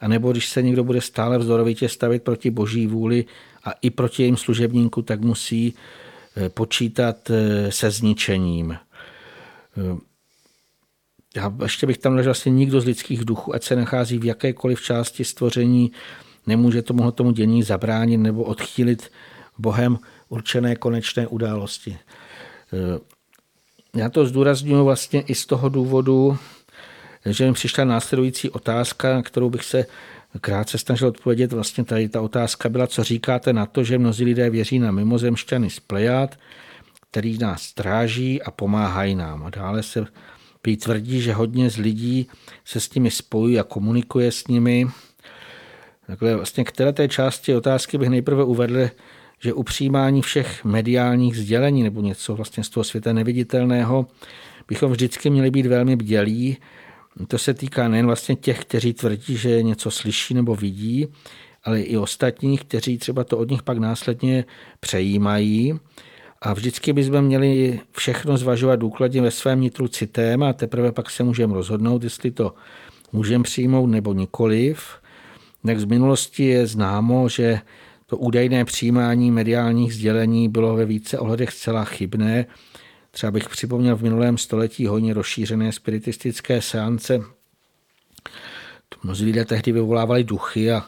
a 0.00 0.08
nebo 0.08 0.32
když 0.32 0.48
se 0.48 0.62
někdo 0.62 0.84
bude 0.84 1.00
stále 1.00 1.38
vzdorovitě 1.38 1.88
stavit 1.88 2.22
proti 2.22 2.50
boží 2.50 2.86
vůli 2.86 3.24
a 3.64 3.72
i 3.82 3.90
proti 3.90 4.22
jejím 4.22 4.36
služebníku, 4.36 5.02
tak 5.02 5.20
musí 5.20 5.74
eh, 6.36 6.48
počítat 6.48 7.30
eh, 7.30 7.72
se 7.72 7.90
zničením. 7.90 8.76
Já 11.36 11.52
ještě 11.62 11.86
bych 11.86 11.98
tam 11.98 12.16
nežil 12.16 12.28
vlastně 12.28 12.52
nikdo 12.52 12.80
z 12.80 12.84
lidských 12.84 13.24
duchů, 13.24 13.54
ať 13.54 13.62
se 13.62 13.76
nachází 13.76 14.18
v 14.18 14.24
jakékoliv 14.24 14.82
části 14.82 15.24
stvoření, 15.24 15.92
nemůže 16.46 16.82
tomu, 16.82 17.10
tomu 17.10 17.30
dění 17.30 17.62
zabránit 17.62 18.16
nebo 18.16 18.44
odchýlit 18.44 19.10
Bohem 19.58 19.98
určené 20.28 20.76
konečné 20.76 21.26
události. 21.26 21.98
Eh, 22.72 22.98
já 23.94 24.08
to 24.10 24.26
zdůraznuju 24.26 24.84
vlastně 24.84 25.20
i 25.20 25.34
z 25.34 25.46
toho 25.46 25.68
důvodu, 25.68 26.38
že 27.26 27.46
mi 27.46 27.52
přišla 27.52 27.84
následující 27.84 28.50
otázka, 28.50 29.14
na 29.14 29.22
kterou 29.22 29.50
bych 29.50 29.64
se 29.64 29.86
krátce 30.40 30.78
snažil 30.78 31.08
odpovědět. 31.08 31.52
Vlastně 31.52 31.84
tady 31.84 32.08
ta 32.08 32.20
otázka 32.20 32.68
byla, 32.68 32.86
co 32.86 33.04
říkáte 33.04 33.52
na 33.52 33.66
to, 33.66 33.84
že 33.84 33.98
mnozí 33.98 34.24
lidé 34.24 34.50
věří 34.50 34.78
na 34.78 34.90
mimozemšťany 34.90 35.70
z 35.70 35.80
Plejad, 35.80 36.38
který 37.10 37.38
nás 37.38 37.62
stráží 37.62 38.42
a 38.42 38.50
pomáhají 38.50 39.14
nám. 39.14 39.42
A 39.46 39.50
dále 39.50 39.82
se 39.82 40.06
prý 40.68 40.76
tvrdí, 40.76 41.20
že 41.20 41.32
hodně 41.32 41.70
z 41.70 41.76
lidí 41.76 42.26
se 42.64 42.80
s 42.80 42.94
nimi 42.94 43.10
spojí 43.10 43.58
a 43.58 43.62
komunikuje 43.62 44.32
s 44.32 44.46
nimi. 44.46 44.86
Takhle 46.06 46.36
vlastně 46.36 46.64
k 46.64 46.72
té 46.92 47.08
části 47.08 47.54
otázky 47.54 47.98
bych 47.98 48.08
nejprve 48.08 48.44
uvedl, 48.44 48.88
že 49.40 49.52
u 49.52 49.62
přijímání 49.62 50.22
všech 50.22 50.64
mediálních 50.64 51.36
sdělení 51.36 51.82
nebo 51.82 52.00
něco 52.00 52.34
vlastně 52.34 52.64
z 52.64 52.68
toho 52.68 52.84
světa 52.84 53.12
neviditelného 53.12 54.06
bychom 54.68 54.92
vždycky 54.92 55.30
měli 55.30 55.50
být 55.50 55.66
velmi 55.66 55.96
bdělí. 55.96 56.56
To 57.28 57.38
se 57.38 57.54
týká 57.54 57.88
nejen 57.88 58.06
vlastně 58.06 58.36
těch, 58.36 58.60
kteří 58.60 58.92
tvrdí, 58.92 59.36
že 59.36 59.62
něco 59.62 59.90
slyší 59.90 60.34
nebo 60.34 60.54
vidí, 60.54 61.06
ale 61.64 61.80
i 61.80 61.96
ostatních, 61.96 62.64
kteří 62.64 62.98
třeba 62.98 63.24
to 63.24 63.38
od 63.38 63.50
nich 63.50 63.62
pak 63.62 63.78
následně 63.78 64.44
přejímají. 64.80 65.80
A 66.42 66.52
vždycky 66.52 66.92
bychom 66.92 67.22
měli 67.22 67.80
všechno 67.92 68.36
zvažovat 68.36 68.76
důkladně 68.76 69.22
ve 69.22 69.30
svém 69.30 69.60
nitru 69.60 69.88
citem 69.88 70.42
a 70.42 70.52
teprve 70.52 70.92
pak 70.92 71.10
se 71.10 71.22
můžeme 71.22 71.54
rozhodnout, 71.54 72.04
jestli 72.04 72.30
to 72.30 72.54
můžeme 73.12 73.44
přijmout 73.44 73.86
nebo 73.86 74.12
nikoliv. 74.12 74.82
Tak 75.66 75.80
z 75.80 75.84
minulosti 75.84 76.44
je 76.44 76.66
známo, 76.66 77.28
že 77.28 77.60
to 78.06 78.16
údajné 78.16 78.64
přijímání 78.64 79.30
mediálních 79.30 79.94
sdělení 79.94 80.48
bylo 80.48 80.76
ve 80.76 80.84
více 80.84 81.18
ohledech 81.18 81.50
zcela 81.50 81.84
chybné. 81.84 82.46
Třeba 83.10 83.30
bych 83.30 83.48
připomněl 83.48 83.96
v 83.96 84.02
minulém 84.02 84.38
století 84.38 84.86
hodně 84.86 85.14
rozšířené 85.14 85.72
spiritistické 85.72 86.62
seance. 86.62 87.20
Mnozí 89.04 89.24
lidé 89.24 89.44
tehdy 89.44 89.72
vyvolávali 89.72 90.24
duchy 90.24 90.72
a 90.72 90.82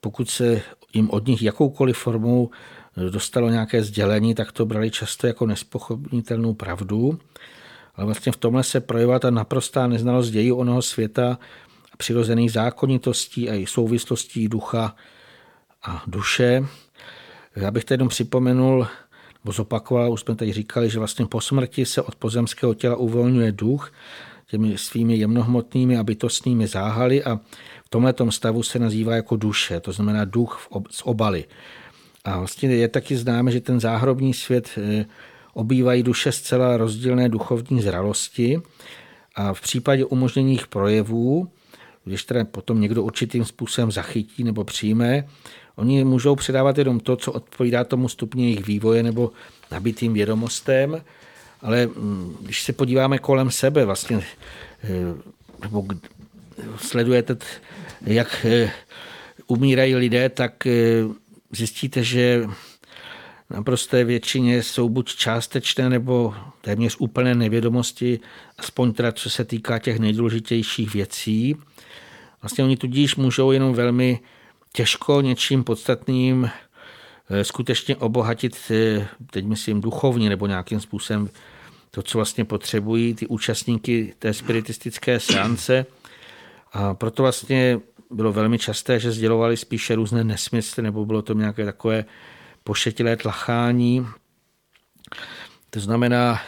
pokud 0.00 0.30
se 0.30 0.62
jim 0.94 1.10
od 1.10 1.26
nich 1.26 1.42
jakoukoliv 1.42 1.96
formou 1.96 2.50
dostalo 2.96 3.50
nějaké 3.50 3.84
sdělení, 3.84 4.34
tak 4.34 4.52
to 4.52 4.66
brali 4.66 4.90
často 4.90 5.26
jako 5.26 5.46
nespochopnitelnou 5.46 6.54
pravdu. 6.54 7.18
Ale 7.94 8.06
vlastně 8.06 8.32
v 8.32 8.36
tomhle 8.36 8.62
se 8.62 8.80
projevovala 8.80 9.18
ta 9.18 9.30
naprostá 9.30 9.86
neznalost 9.86 10.30
dějí 10.30 10.52
onoho 10.52 10.82
světa, 10.82 11.38
přirozených 11.98 12.52
zákonitostí 12.52 13.50
a 13.50 13.54
i 13.54 13.66
souvislostí 13.66 14.48
ducha 14.48 14.96
a 15.82 16.02
duše. 16.06 16.66
Já 17.56 17.70
bych 17.70 17.84
tedy 17.84 17.94
jenom 17.94 18.08
připomenul, 18.08 18.86
nebo 19.44 19.52
zopakoval, 19.52 20.12
už 20.12 20.20
jsme 20.20 20.34
tady 20.34 20.52
říkali, 20.52 20.90
že 20.90 20.98
vlastně 20.98 21.26
po 21.26 21.40
smrti 21.40 21.86
se 21.86 22.02
od 22.02 22.14
pozemského 22.14 22.74
těla 22.74 22.96
uvolňuje 22.96 23.52
duch 23.52 23.92
těmi 24.46 24.78
svými 24.78 25.16
jemnohmotnými 25.16 25.98
a 25.98 26.02
bytostnými 26.02 26.66
záhaly 26.66 27.24
a 27.24 27.40
v 27.84 27.88
tomhle 27.88 28.14
stavu 28.30 28.62
se 28.62 28.78
nazývá 28.78 29.14
jako 29.14 29.36
duše, 29.36 29.80
to 29.80 29.92
znamená 29.92 30.24
duch 30.24 30.68
z 30.90 31.02
obaly. 31.04 31.44
A 32.24 32.38
vlastně 32.38 32.68
je 32.68 32.88
taky 32.88 33.16
známe, 33.16 33.50
že 33.50 33.60
ten 33.60 33.80
záhrobní 33.80 34.34
svět 34.34 34.70
eh, 34.76 35.04
obývají 35.54 36.02
duše 36.02 36.32
zcela 36.32 36.76
rozdílné 36.76 37.28
duchovní 37.28 37.82
zralosti 37.82 38.60
a 39.34 39.54
v 39.54 39.60
případě 39.60 40.04
umožněných 40.04 40.66
projevů, 40.66 41.48
když 42.04 42.24
teda 42.24 42.44
potom 42.44 42.80
někdo 42.80 43.02
určitým 43.02 43.44
způsobem 43.44 43.92
zachytí 43.92 44.44
nebo 44.44 44.64
přijme, 44.64 45.28
oni 45.76 46.04
můžou 46.04 46.36
předávat 46.36 46.78
jenom 46.78 47.00
to, 47.00 47.16
co 47.16 47.32
odpovídá 47.32 47.84
tomu 47.84 48.08
stupni 48.08 48.44
jejich 48.44 48.66
vývoje 48.66 49.02
nebo 49.02 49.30
nabitým 49.70 50.12
vědomostem, 50.12 51.02
ale 51.60 51.86
mm, 51.86 52.36
když 52.40 52.62
se 52.62 52.72
podíváme 52.72 53.18
kolem 53.18 53.50
sebe, 53.50 53.84
vlastně, 53.84 54.22
eh, 54.84 54.88
nebo 55.62 55.86
sledujete, 56.76 57.36
jak 58.06 58.46
eh, 58.48 58.70
umírají 59.46 59.94
lidé, 59.94 60.28
tak 60.28 60.66
zjistíte, 61.52 62.04
že 62.04 62.48
naprosté 63.50 64.04
většině 64.04 64.62
jsou 64.62 64.88
buď 64.88 65.14
částečné 65.14 65.90
nebo 65.90 66.34
téměř 66.60 66.96
úplné 66.98 67.34
nevědomosti, 67.34 68.20
aspoň 68.58 68.92
teda 68.92 69.12
co 69.12 69.30
se 69.30 69.44
týká 69.44 69.78
těch 69.78 69.98
nejdůležitějších 69.98 70.94
věcí. 70.94 71.56
Vlastně 72.42 72.64
oni 72.64 72.76
tudíž 72.76 73.16
můžou 73.16 73.50
jenom 73.50 73.74
velmi 73.74 74.20
těžko 74.72 75.20
něčím 75.20 75.64
podstatným 75.64 76.50
eh, 77.30 77.44
skutečně 77.44 77.96
obohatit, 77.96 78.56
eh, 78.70 79.08
teď 79.30 79.44
myslím 79.44 79.80
duchovně 79.80 80.28
nebo 80.28 80.46
nějakým 80.46 80.80
způsobem 80.80 81.30
to, 81.90 82.02
co 82.02 82.18
vlastně 82.18 82.44
potřebují 82.44 83.14
ty 83.14 83.26
účastníky 83.26 84.14
té 84.18 84.34
spiritistické 84.34 85.20
seance. 85.20 85.86
A 86.72 86.94
proto 86.94 87.22
vlastně 87.22 87.80
bylo 88.12 88.32
velmi 88.32 88.58
časté, 88.58 89.00
že 89.00 89.12
sdělovali 89.12 89.56
spíše 89.56 89.94
různé 89.94 90.24
nesmysly, 90.24 90.82
nebo 90.82 91.06
bylo 91.06 91.22
to 91.22 91.34
nějaké 91.34 91.64
takové 91.64 92.04
pošetilé 92.64 93.16
tlachání. 93.16 94.06
To 95.70 95.80
znamená, 95.80 96.40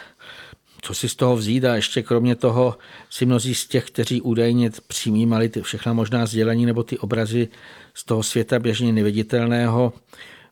co 0.81 0.93
si 0.93 1.09
z 1.09 1.15
toho 1.15 1.35
vzít 1.35 1.65
a 1.65 1.75
ještě 1.75 2.03
kromě 2.03 2.35
toho 2.35 2.77
si 3.09 3.25
mnozí 3.25 3.55
z 3.55 3.67
těch, 3.67 3.85
kteří 3.85 4.21
údajně 4.21 4.71
přijímali 4.87 5.49
ty 5.49 5.61
všechna 5.61 5.93
možná 5.93 6.25
sdělení 6.25 6.65
nebo 6.65 6.83
ty 6.83 6.97
obrazy 6.97 7.47
z 7.93 8.03
toho 8.05 8.23
světa 8.23 8.59
běžně 8.59 8.93
neviditelného, 8.93 9.93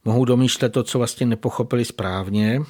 mohou 0.06 0.26
domýšlet 0.26 0.70
to, 0.70 0.84
co 0.84 0.98
vlastně 0.98 1.26
nepochopili 1.26 1.86
správně, 1.86 2.62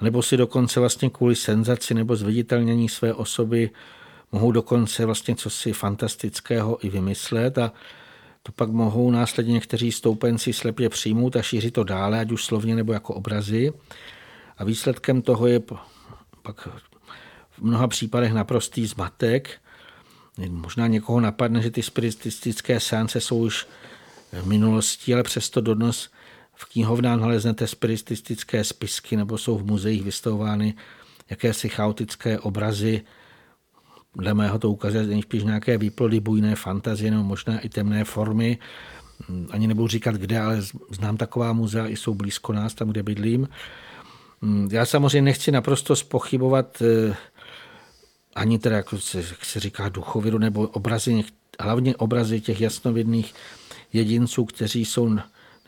nebo 0.00 0.22
si 0.22 0.36
dokonce 0.36 0.80
vlastně 0.80 1.10
kvůli 1.10 1.36
senzaci 1.36 1.94
nebo 1.94 2.16
zviditelnění 2.16 2.88
své 2.88 3.14
osoby 3.14 3.70
mohou 4.32 4.52
dokonce 4.52 5.06
vlastně 5.06 5.36
cosi 5.36 5.72
fantastického 5.72 6.86
i 6.86 6.88
vymyslet 6.88 7.58
a 7.58 7.72
to 8.42 8.52
pak 8.52 8.70
mohou 8.70 9.10
následně 9.10 9.52
někteří 9.52 9.92
stoupenci 9.92 10.52
slepě 10.52 10.88
přijmout 10.88 11.36
a 11.36 11.42
šířit 11.42 11.74
to 11.74 11.84
dále, 11.84 12.20
ať 12.20 12.32
už 12.32 12.44
slovně 12.44 12.76
nebo 12.76 12.92
jako 12.92 13.14
obrazy. 13.14 13.72
A 14.58 14.64
výsledkem 14.64 15.22
toho 15.22 15.46
je 15.46 15.60
pak 16.42 16.68
v 17.50 17.62
mnoha 17.62 17.88
případech 17.88 18.32
naprostý 18.32 18.86
zmatek. 18.86 19.50
Možná 20.48 20.86
někoho 20.86 21.20
napadne, 21.20 21.62
že 21.62 21.70
ty 21.70 21.82
spiritistické 21.82 22.80
seance 22.80 23.20
jsou 23.20 23.38
už 23.38 23.66
v 24.32 24.46
minulosti, 24.46 25.14
ale 25.14 25.22
přesto 25.22 25.60
dodnes 25.60 26.08
v 26.54 26.64
knihovnách 26.64 27.20
naleznete 27.20 27.66
spiritistické 27.66 28.64
spisky 28.64 29.16
nebo 29.16 29.38
jsou 29.38 29.58
v 29.58 29.66
muzeích 29.66 30.02
vystavovány 30.02 30.74
jakési 31.30 31.68
chaotické 31.68 32.38
obrazy 32.38 33.04
dle 34.18 34.34
mého 34.34 34.58
to 34.58 34.70
ukazuje 34.70 35.06
nejspíš 35.06 35.44
nějaké 35.44 35.78
výplody 35.78 36.20
bujné 36.20 36.56
fantazie 36.56 37.10
nebo 37.10 37.22
možná 37.22 37.58
i 37.58 37.68
temné 37.68 38.04
formy. 38.04 38.58
Ani 39.50 39.66
nebudu 39.66 39.88
říkat 39.88 40.14
kde, 40.14 40.40
ale 40.40 40.62
znám 40.90 41.16
taková 41.16 41.52
muzea, 41.52 41.86
i 41.86 41.96
jsou 41.96 42.14
blízko 42.14 42.52
nás, 42.52 42.74
tam, 42.74 42.88
kde 42.88 43.02
bydlím. 43.02 43.48
Já 44.70 44.86
samozřejmě 44.86 45.22
nechci 45.22 45.52
naprosto 45.52 45.96
spochybovat 45.96 46.82
eh, 46.82 47.16
ani 48.34 48.58
teda, 48.58 48.76
jako 48.76 48.98
se, 48.98 49.18
jak 49.18 49.44
se 49.44 49.60
říká, 49.60 49.88
duchovidu 49.88 50.38
nebo 50.38 50.68
obrazy, 50.68 51.24
hlavně 51.60 51.96
obrazy 51.96 52.40
těch 52.40 52.60
jasnovidných 52.60 53.34
jedinců, 53.92 54.44
kteří 54.44 54.84
jsou 54.84 55.18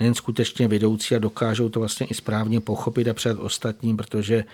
nejen 0.00 0.14
skutečně 0.14 0.68
vedoucí 0.68 1.14
a 1.14 1.18
dokážou 1.18 1.68
to 1.68 1.80
vlastně 1.80 2.06
i 2.06 2.14
správně 2.14 2.60
pochopit 2.60 3.08
a 3.08 3.14
před 3.14 3.38
ostatním, 3.38 3.96
protože 3.96 4.44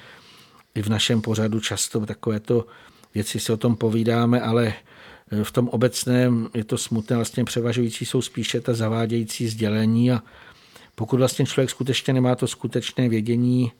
i 0.74 0.82
v 0.82 0.88
našem 0.88 1.20
pořadu 1.20 1.60
často 1.60 2.06
takové 2.06 2.40
to 2.40 2.66
věci 3.16 3.40
si 3.40 3.52
o 3.52 3.56
tom 3.56 3.76
povídáme, 3.76 4.40
ale 4.40 4.74
e, 5.32 5.44
v 5.44 5.50
tom 5.52 5.68
obecném 5.68 6.48
je 6.54 6.64
to 6.64 6.78
smutné, 6.78 7.16
vlastně 7.16 7.44
převažující 7.44 8.06
jsou 8.06 8.22
spíše 8.22 8.60
ta 8.60 8.74
zavádějící 8.74 9.48
sdělení 9.48 10.12
a 10.12 10.22
pokud 10.94 11.16
vlastně 11.16 11.46
člověk 11.46 11.70
skutečně 11.70 12.14
nemá 12.14 12.34
to 12.34 12.46
skutečné 12.46 13.08
vědění, 13.08 13.72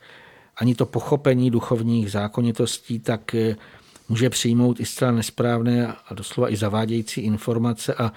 ani 0.57 0.75
to 0.75 0.87
pochopení 0.87 1.51
duchovních 1.51 2.11
zákonitostí, 2.11 2.99
tak 2.99 3.35
e, 3.35 3.57
může 4.09 4.31
přijmout 4.31 4.81
i 4.81 4.85
zcela 4.85 5.13
nesprávné 5.13 5.93
a 6.09 6.15
doslova 6.15 6.53
i 6.53 6.57
zavádějící 6.57 7.21
informace. 7.21 7.95
A 7.95 8.13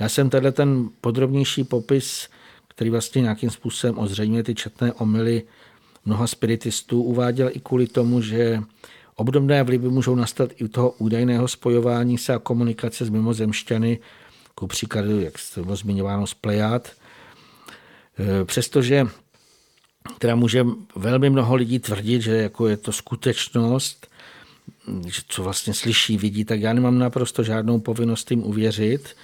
já 0.00 0.08
jsem 0.08 0.30
tenhle 0.30 0.52
ten 0.52 0.88
podrobnější 1.00 1.64
popis, 1.64 2.28
který 2.68 2.90
vlastně 2.90 3.22
nějakým 3.22 3.50
způsobem 3.50 3.98
ozřejmuje 3.98 4.42
ty 4.42 4.54
četné 4.54 4.92
omily 4.92 5.42
mnoha 6.04 6.26
spiritistů, 6.26 7.02
uváděl 7.02 7.50
i 7.52 7.60
kvůli 7.60 7.86
tomu, 7.86 8.22
že 8.22 8.62
Obdobné 9.22 9.62
vlivy 9.62 9.88
můžou 9.88 10.14
nastat 10.14 10.50
i 10.56 10.64
u 10.64 10.68
toho 10.68 10.90
údajného 10.90 11.48
spojování 11.48 12.18
se 12.18 12.34
a 12.34 12.38
komunikace 12.38 13.04
s 13.04 13.08
mimozemšťany, 13.08 13.98
ku 14.54 14.66
příkladu, 14.66 15.20
jak 15.20 15.34
bylo 15.62 15.76
zmiňováno, 15.76 16.26
z 16.26 16.34
Plejad. 16.34 16.88
E, 18.18 18.44
přestože 18.44 19.06
teda 20.18 20.34
může 20.34 20.66
velmi 20.96 21.30
mnoho 21.30 21.54
lidí 21.54 21.78
tvrdit, 21.78 22.22
že 22.22 22.36
jako 22.36 22.68
je 22.68 22.76
to 22.76 22.92
skutečnost, 22.92 24.06
že 25.06 25.22
co 25.28 25.42
vlastně 25.42 25.74
slyší, 25.74 26.18
vidí, 26.18 26.44
tak 26.44 26.60
já 26.60 26.72
nemám 26.72 26.98
naprosto 26.98 27.42
žádnou 27.42 27.80
povinnost 27.80 28.30
jim 28.30 28.42
uvěřit. 28.42 29.16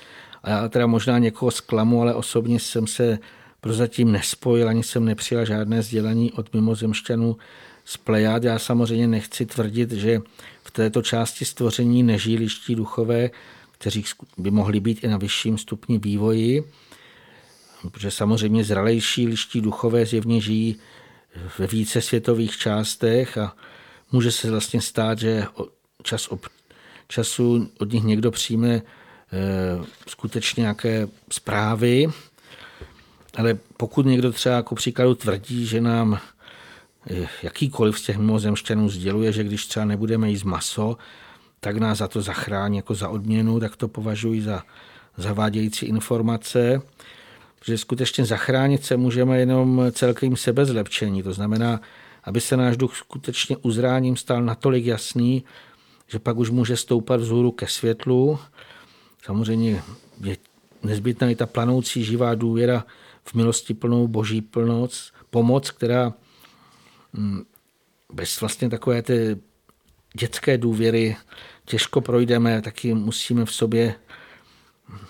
A 0.43 0.51
já 0.51 0.69
teda 0.69 0.87
možná 0.87 1.19
někoho 1.19 1.51
zklamu, 1.51 2.03
ale 2.03 2.15
osobně 2.15 2.61
jsem 2.61 2.87
se 2.87 3.19
prozatím 3.61 4.13
nespojil, 4.13 4.69
ani 4.69 4.83
jsem 4.83 5.05
nepřijal 5.05 5.45
žádné 5.45 5.83
sdělení 5.83 6.33
od 6.33 6.55
mimozemšťanů 6.55 7.37
z 7.89 7.97
Plejad. 7.97 8.45
Já 8.45 8.59
samozřejmě 8.59 9.09
nechci 9.09 9.47
tvrdit, 9.47 9.93
že 9.93 10.21
v 10.65 10.71
této 10.71 11.03
části 11.03 11.45
stvoření 11.45 12.03
nežijí 12.03 12.37
liští 12.37 12.75
duchové, 12.75 13.31
kteří 13.73 14.05
by 14.39 14.51
mohli 14.51 14.81
být 14.81 15.05
i 15.05 15.09
na 15.09 15.17
vyšším 15.17 15.59
stupni 15.59 15.99
vývoji, 15.99 16.65
protože 17.83 18.11
samozřejmě 18.11 18.65
zralejší 18.65 19.27
liští 19.27 19.61
duchové 19.61 20.07
zjevně 20.07 20.41
žijí 20.41 20.77
ve 21.59 21.67
více 21.67 22.01
světových 22.01 22.57
částech 22.57 23.39
a 23.39 23.57
může 24.13 24.33
se 24.33 24.51
vlastně 24.51 24.81
stát, 24.81 25.19
že 25.19 25.45
čas 26.03 26.29
od 26.29 26.41
času 27.09 27.71
od 27.79 27.93
nich 27.93 28.05
někdo 28.05 28.31
přijme 28.31 28.75
eh, 28.75 28.83
skutečně 30.07 30.61
nějaké 30.61 31.09
zprávy, 31.33 32.07
ale 33.37 33.59
pokud 33.77 34.07
někdo 34.07 34.33
třeba 34.33 34.55
jako 34.55 34.75
příkladu 34.75 35.15
tvrdí, 35.15 35.67
že 35.67 35.81
nám 35.81 36.21
jakýkoliv 37.43 37.99
z 37.99 38.03
těch 38.03 38.19
mimozemšťanů 38.19 38.89
sděluje, 38.89 39.33
že 39.33 39.45
když 39.45 39.67
třeba 39.67 39.85
nebudeme 39.85 40.31
jíst 40.31 40.45
maso, 40.45 40.97
tak 41.61 41.77
nás 41.77 41.99
za 41.99 42.09
to 42.09 42.23
zachrání 42.23 42.77
jako 42.77 42.95
za 42.95 43.09
odměnu, 43.09 43.61
tak 43.61 43.77
to 43.77 43.89
považuji 43.89 44.43
za 44.43 44.63
zavádějící 45.17 45.87
informace, 45.87 46.83
že 47.65 47.79
skutečně 47.79 48.25
zachránit 48.25 48.85
se 48.85 48.97
můžeme 48.97 49.39
jenom 49.39 49.83
celkovým 49.93 50.37
sebezlepčení. 50.37 51.23
To 51.23 51.33
znamená, 51.33 51.81
aby 52.25 52.41
se 52.41 52.57
náš 52.57 52.77
duch 52.77 52.97
skutečně 52.97 53.57
uzráním 53.57 54.17
stal 54.17 54.43
natolik 54.43 54.85
jasný, 54.85 55.45
že 56.07 56.19
pak 56.19 56.37
už 56.37 56.51
může 56.51 56.77
stoupat 56.77 57.21
vzhůru 57.21 57.53
ke 57.53 57.67
světlu. 57.67 58.39
Samozřejmě 59.23 59.83
je 60.25 60.37
nezbytná 60.83 61.31
i 61.31 61.35
ta 61.35 61.47
planoucí 61.47 62.05
živá 62.05 62.35
důvěra 62.35 62.85
v 63.25 63.35
milosti 63.35 63.75
plnou 63.75 64.09
boží 64.09 64.41
plnoc, 64.41 65.13
pomoc, 65.31 65.71
která 65.71 66.13
bez 68.13 68.41
vlastně 68.41 68.69
takové 68.71 69.03
ty 69.03 69.39
dětské 70.21 70.59
důvěry 70.59 71.17
těžko 71.65 72.01
projdeme, 72.01 72.63
taky 72.63 72.95
musíme 72.95 73.45
v 73.45 73.53
sobě 73.53 73.95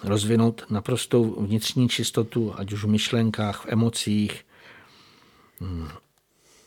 rozvinout 0.05 0.65
naprostou 0.71 1.47
vnitřní 1.47 1.89
čistotu, 1.89 2.55
ať 2.57 2.73
už 2.73 2.85
v 2.85 2.89
myšlenkách, 2.89 3.65
v 3.65 3.67
emocích. 3.69 4.45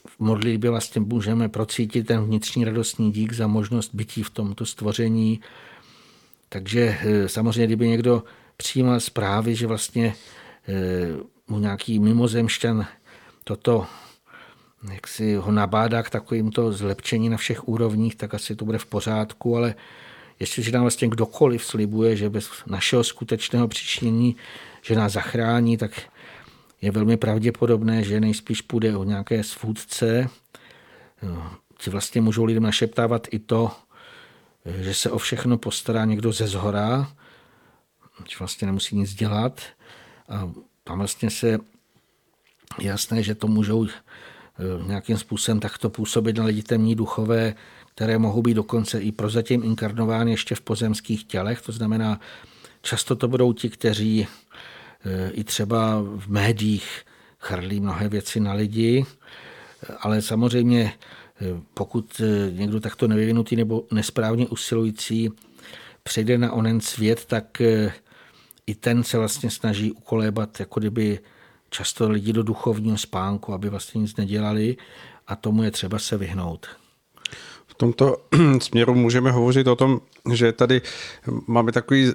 V 0.07 0.19
modlitbě 0.19 0.69
vlastně 0.69 1.01
můžeme 1.01 1.49
procítit 1.49 2.07
ten 2.07 2.23
vnitřní 2.23 2.65
radostný 2.65 3.11
dík 3.11 3.33
za 3.33 3.47
možnost 3.47 3.89
bytí 3.93 4.23
v 4.23 4.29
tomto 4.29 4.65
stvoření. 4.65 5.41
Takže 6.49 6.97
eh, 7.01 7.29
samozřejmě, 7.29 7.65
kdyby 7.65 7.87
někdo 7.87 8.23
přijímal 8.57 8.99
zprávy, 8.99 9.55
že 9.55 9.67
vlastně 9.67 10.15
eh, 10.67 10.73
mu 11.47 11.59
nějaký 11.59 11.99
mimozemšťan 11.99 12.87
toto 13.43 13.87
jak 14.89 15.07
si 15.07 15.35
ho 15.35 15.51
nabádá 15.51 16.03
k 16.03 16.09
takovýmto 16.09 16.71
zlepšení 16.71 17.29
na 17.29 17.37
všech 17.37 17.67
úrovních, 17.67 18.15
tak 18.15 18.33
asi 18.33 18.55
to 18.55 18.65
bude 18.65 18.77
v 18.77 18.85
pořádku, 18.85 19.57
ale 19.57 19.75
jestliže 20.39 20.71
nám 20.71 20.81
vlastně 20.81 21.07
kdokoliv 21.07 21.65
slibuje, 21.65 22.15
že 22.15 22.29
bez 22.29 22.49
našeho 22.65 23.03
skutečného 23.03 23.67
přičinění, 23.67 24.35
že 24.81 24.95
nás 24.95 25.11
zachrání, 25.11 25.77
tak 25.77 26.01
je 26.81 26.91
velmi 26.91 27.17
pravděpodobné, 27.17 28.03
že 28.03 28.19
nejspíš 28.19 28.61
půjde 28.61 28.97
o 28.97 29.03
nějaké 29.03 29.43
svůdce. 29.43 30.29
Ti 31.77 31.89
vlastně 31.89 32.21
můžou 32.21 32.43
lidem 32.43 32.63
našeptávat 32.63 33.27
i 33.31 33.39
to, 33.39 33.71
že 34.65 34.93
se 34.93 35.11
o 35.11 35.17
všechno 35.17 35.57
postará 35.57 36.05
někdo 36.05 36.31
ze 36.31 36.47
zhora, 36.47 37.11
že 38.29 38.35
vlastně 38.39 38.65
nemusí 38.65 38.95
nic 38.95 39.13
dělat. 39.13 39.61
A 40.29 40.51
tam 40.83 40.97
vlastně 40.97 41.29
se 41.29 41.59
jasné, 42.79 43.23
že 43.23 43.35
to 43.35 43.47
můžou 43.47 43.87
nějakým 44.87 45.17
způsobem 45.17 45.59
takto 45.59 45.89
působit 45.89 46.37
na 46.37 46.45
lidi 46.45 46.63
temní 46.63 46.95
duchové, 46.95 47.53
které 47.95 48.17
mohou 48.17 48.41
být 48.41 48.53
dokonce 48.53 48.99
i 48.99 49.11
prozatím 49.11 49.63
inkarnovány 49.63 50.31
ještě 50.31 50.55
v 50.55 50.61
pozemských 50.61 51.23
tělech. 51.23 51.61
To 51.61 51.71
znamená, 51.71 52.19
často 52.81 53.15
to 53.15 53.27
budou 53.27 53.53
ti, 53.53 53.69
kteří 53.69 54.27
eh, 55.05 55.31
i 55.31 55.43
třeba 55.43 56.01
v 56.01 56.27
médiích 56.27 57.05
chrlí 57.39 57.79
mnohé 57.79 58.09
věci 58.09 58.39
na 58.39 58.53
lidi, 58.53 59.05
ale 59.99 60.21
samozřejmě 60.21 60.93
eh, 60.93 61.61
pokud 61.73 62.21
někdo 62.51 62.79
takto 62.79 63.07
nevyvinutý 63.07 63.55
nebo 63.55 63.83
nesprávně 63.91 64.47
usilující 64.47 65.29
přejde 66.03 66.37
na 66.37 66.51
onen 66.51 66.81
svět, 66.81 67.25
tak 67.25 67.61
i 68.67 68.75
ten 68.75 69.03
se 69.03 69.17
vlastně 69.17 69.49
snaží 69.49 69.91
ukolébat 69.91 70.59
jako 70.59 70.79
kdyby 70.79 71.19
často 71.71 72.09
lidi 72.09 72.33
do 72.33 72.43
duchovního 72.43 72.97
spánku, 72.97 73.53
aby 73.53 73.69
vlastně 73.69 74.01
nic 74.01 74.15
nedělali 74.15 74.77
a 75.27 75.35
tomu 75.35 75.63
je 75.63 75.71
třeba 75.71 75.99
se 75.99 76.17
vyhnout. 76.17 76.67
V 77.67 77.73
tomto 77.73 78.17
směru 78.59 78.95
můžeme 78.95 79.31
hovořit 79.31 79.67
o 79.67 79.75
tom, 79.75 80.01
že 80.33 80.51
tady 80.51 80.81
máme 81.47 81.71
takový 81.71 82.11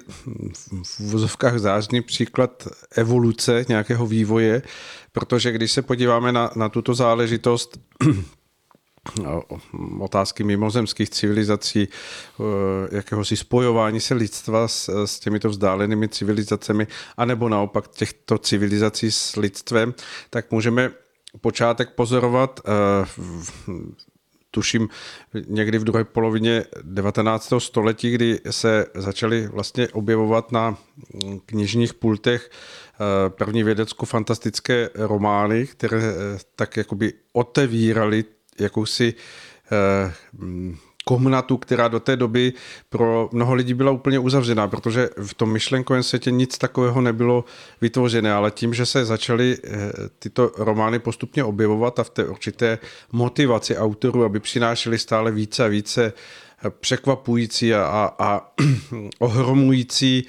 v 0.83 0.99
vozovkách 0.99 1.59
zářný 1.59 2.01
příklad 2.01 2.67
evoluce 2.95 3.65
nějakého 3.69 4.07
vývoje, 4.07 4.61
protože 5.11 5.51
když 5.51 5.71
se 5.71 5.81
podíváme 5.81 6.31
na, 6.31 6.51
na 6.55 6.69
tuto 6.69 6.93
záležitost, 6.93 7.79
otázky 9.99 10.43
mimozemských 10.43 11.09
civilizací, 11.09 11.87
jakéhosi 12.91 13.37
spojování 13.37 13.99
se 13.99 14.13
lidstva 14.13 14.67
s, 14.67 15.05
s 15.05 15.19
těmito 15.19 15.49
vzdálenými 15.49 16.09
civilizacemi, 16.09 16.87
anebo 17.17 17.49
naopak 17.49 17.87
těchto 17.87 18.37
civilizací 18.37 19.11
s 19.11 19.35
lidstvem, 19.35 19.93
tak 20.29 20.51
můžeme 20.51 20.91
počátek 21.41 21.89
pozorovat 21.89 22.59
eh, 22.65 23.05
tuším 24.51 24.89
někdy 25.47 25.77
v 25.77 25.83
druhé 25.83 26.03
polovině 26.03 26.65
19. 26.81 27.53
století, 27.57 28.11
kdy 28.11 28.39
se 28.49 28.85
začaly 28.95 29.47
vlastně 29.47 29.87
objevovat 29.87 30.51
na 30.51 30.77
knižních 31.45 31.93
pultech 31.93 32.49
eh, 32.49 33.29
první 33.29 33.63
vědecko-fantastické 33.63 34.89
romány, 34.95 35.67
které 35.67 36.01
tak 36.55 36.77
jakoby 36.77 37.13
otevíraly 37.33 38.25
jakousi 38.59 39.13
eh, 39.71 40.13
komnatu, 41.07 41.57
která 41.57 41.87
do 41.87 41.99
té 41.99 42.15
doby 42.15 42.53
pro 42.89 43.29
mnoho 43.31 43.53
lidí 43.53 43.73
byla 43.73 43.91
úplně 43.91 44.19
uzavřená, 44.19 44.67
protože 44.67 45.09
v 45.25 45.33
tom 45.33 45.51
myšlenkovém 45.51 46.03
světě 46.03 46.31
nic 46.31 46.57
takového 46.57 47.01
nebylo 47.01 47.45
vytvořené, 47.81 48.33
ale 48.33 48.51
tím, 48.51 48.73
že 48.73 48.85
se 48.85 49.05
začaly 49.05 49.57
eh, 49.63 49.91
tyto 50.19 50.51
romány 50.57 50.99
postupně 50.99 51.43
objevovat 51.43 51.99
a 51.99 52.03
v 52.03 52.09
té 52.09 52.25
určité 52.25 52.79
motivaci 53.11 53.77
autorů, 53.77 54.23
aby 54.23 54.39
přinášeli 54.39 54.99
stále 54.99 55.31
více 55.31 55.65
a 55.65 55.67
více 55.67 56.13
eh, 56.13 56.69
překvapující 56.69 57.73
a, 57.73 57.83
a, 57.83 58.15
a 58.19 58.51
ohromující 59.19 60.25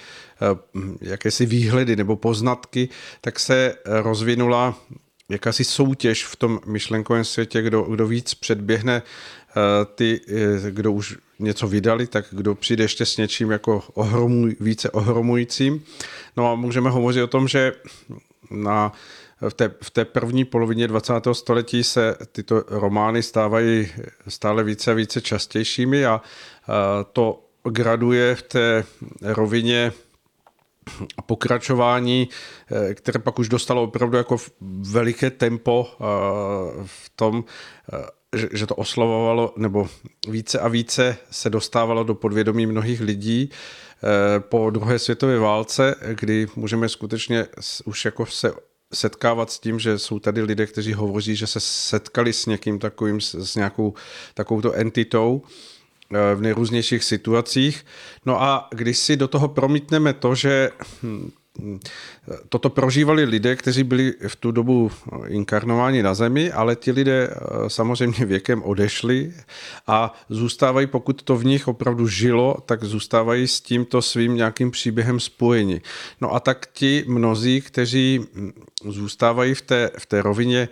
jakési 1.01 1.47
výhledy 1.47 1.97
nebo 1.97 2.17
poznatky, 2.17 2.89
tak 3.21 3.41
se 3.41 3.75
rozvinula 3.85 4.79
jakási 5.29 5.65
soutěž 5.65 6.27
v 6.27 6.37
tom 6.37 6.61
myšlenkovém 6.67 7.25
světě, 7.25 7.63
kdo, 7.63 7.83
kdo 7.83 8.07
víc 8.07 8.35
předběhne 8.35 9.03
eh, 9.03 9.55
ty, 9.95 10.21
eh, 10.29 10.71
kdo 10.71 10.93
už 10.93 11.17
něco 11.39 11.69
vydali, 11.69 12.07
tak 12.07 12.25
kdo 12.31 12.55
přijde 12.55 12.85
ještě 12.85 13.07
s 13.07 13.17
něčím 13.17 13.51
jako 13.51 13.83
ohromuj, 13.95 14.57
více 14.61 14.91
ohromujícím. 14.91 15.85
No 16.37 16.53
a 16.53 16.55
můžeme 16.55 16.91
hovořit 16.91 17.23
o 17.23 17.27
tom, 17.27 17.49
že 17.49 17.73
na, 18.51 18.93
v, 19.49 19.55
té, 19.55 19.75
v 19.83 19.91
té 19.91 20.05
první 20.05 20.45
polovině 20.45 20.89
20. 20.89 21.13
století 21.33 21.85
se 21.85 22.17
tyto 22.33 22.65
romány 22.69 23.23
stávají 23.23 23.89
stále 24.29 24.65
více 24.65 24.91
a 24.91 24.95
více 24.95 25.21
častějšími 25.21 26.07
a 26.07 26.21
eh, 26.23 26.73
to 27.13 27.45
graduje 27.71 28.35
v 28.35 28.43
té 28.43 28.85
rovině 29.23 29.93
a 29.93 30.08
pokračování, 31.27 32.29
eh, 32.71 32.95
které 32.95 33.19
pak 33.19 33.39
už 33.39 33.49
dostalo 33.49 33.83
opravdu 33.83 34.17
jako 34.17 34.37
veliké 34.81 35.31
tempo 35.31 35.87
eh, 35.91 36.05
v 36.85 37.11
tom, 37.17 37.45
eh, 37.93 38.07
že 38.53 38.67
to 38.67 38.75
oslovovalo, 38.75 39.55
nebo 39.57 39.89
více 40.29 40.59
a 40.59 40.69
více 40.69 41.17
se 41.31 41.51
dostávalo 41.51 42.05
do 42.05 42.15
podvědomí 42.15 42.67
mnohých 42.67 43.01
lidí 43.01 43.51
po 44.39 44.71
druhé 44.71 44.99
světové 44.99 45.39
válce, 45.39 45.95
kdy 46.15 46.47
můžeme 46.57 46.89
skutečně 46.89 47.47
už 47.85 48.05
jako 48.05 48.27
se 48.27 48.53
setkávat 48.95 49.51
s 49.51 49.59
tím, 49.59 49.79
že 49.79 49.99
jsou 49.99 50.19
tady 50.19 50.43
lidé, 50.43 50.67
kteří 50.67 50.93
hovoří, 50.93 51.37
že 51.37 51.47
se 51.47 51.61
setkali 51.61 52.33
s 52.33 52.47
někým 52.47 52.79
takovým, 52.79 53.21
s 53.21 53.55
nějakou 53.55 53.95
takovouto 54.35 54.73
entitou, 54.73 55.43
v 56.35 56.41
nejrůznějších 56.41 57.05
situacích. 57.05 57.87
No 58.27 58.43
a 58.43 58.69
když 58.71 58.99
si 58.99 59.17
do 59.17 59.29
toho 59.29 59.49
promítneme 59.49 60.13
to, 60.13 60.35
že 60.35 60.71
hm, 61.03 61.31
toto 62.49 62.71
prožívali 62.71 63.25
lidé, 63.25 63.57
kteří 63.57 63.85
byli 63.85 64.15
v 64.29 64.37
tu 64.37 64.51
dobu 64.51 64.91
inkarnováni 65.27 66.03
na 66.03 66.15
Zemi, 66.15 66.53
ale 66.53 66.77
ti 66.77 66.93
lidé 66.93 67.31
eh, 67.31 67.71
samozřejmě 67.71 68.25
věkem 68.25 68.63
odešli 68.63 69.33
a 69.87 70.15
zůstávají, 70.29 70.87
pokud 70.87 71.23
to 71.23 71.37
v 71.37 71.45
nich 71.45 71.69
opravdu 71.69 72.09
žilo, 72.09 72.57
tak 72.67 72.85
zůstávají 72.85 73.49
s 73.49 73.61
tímto 73.61 74.03
svým 74.03 74.35
nějakým 74.35 74.71
příběhem 74.71 75.21
spojeni. 75.21 75.81
No 76.21 76.35
a 76.35 76.41
tak 76.41 76.67
ti 76.73 77.05
mnozí, 77.09 77.61
kteří 77.61 78.27
hm, 78.35 78.53
zůstávají 78.85 79.55
v 79.55 79.63
té, 79.63 79.91
v 79.99 80.07
té 80.07 80.23
rovině 80.23 80.69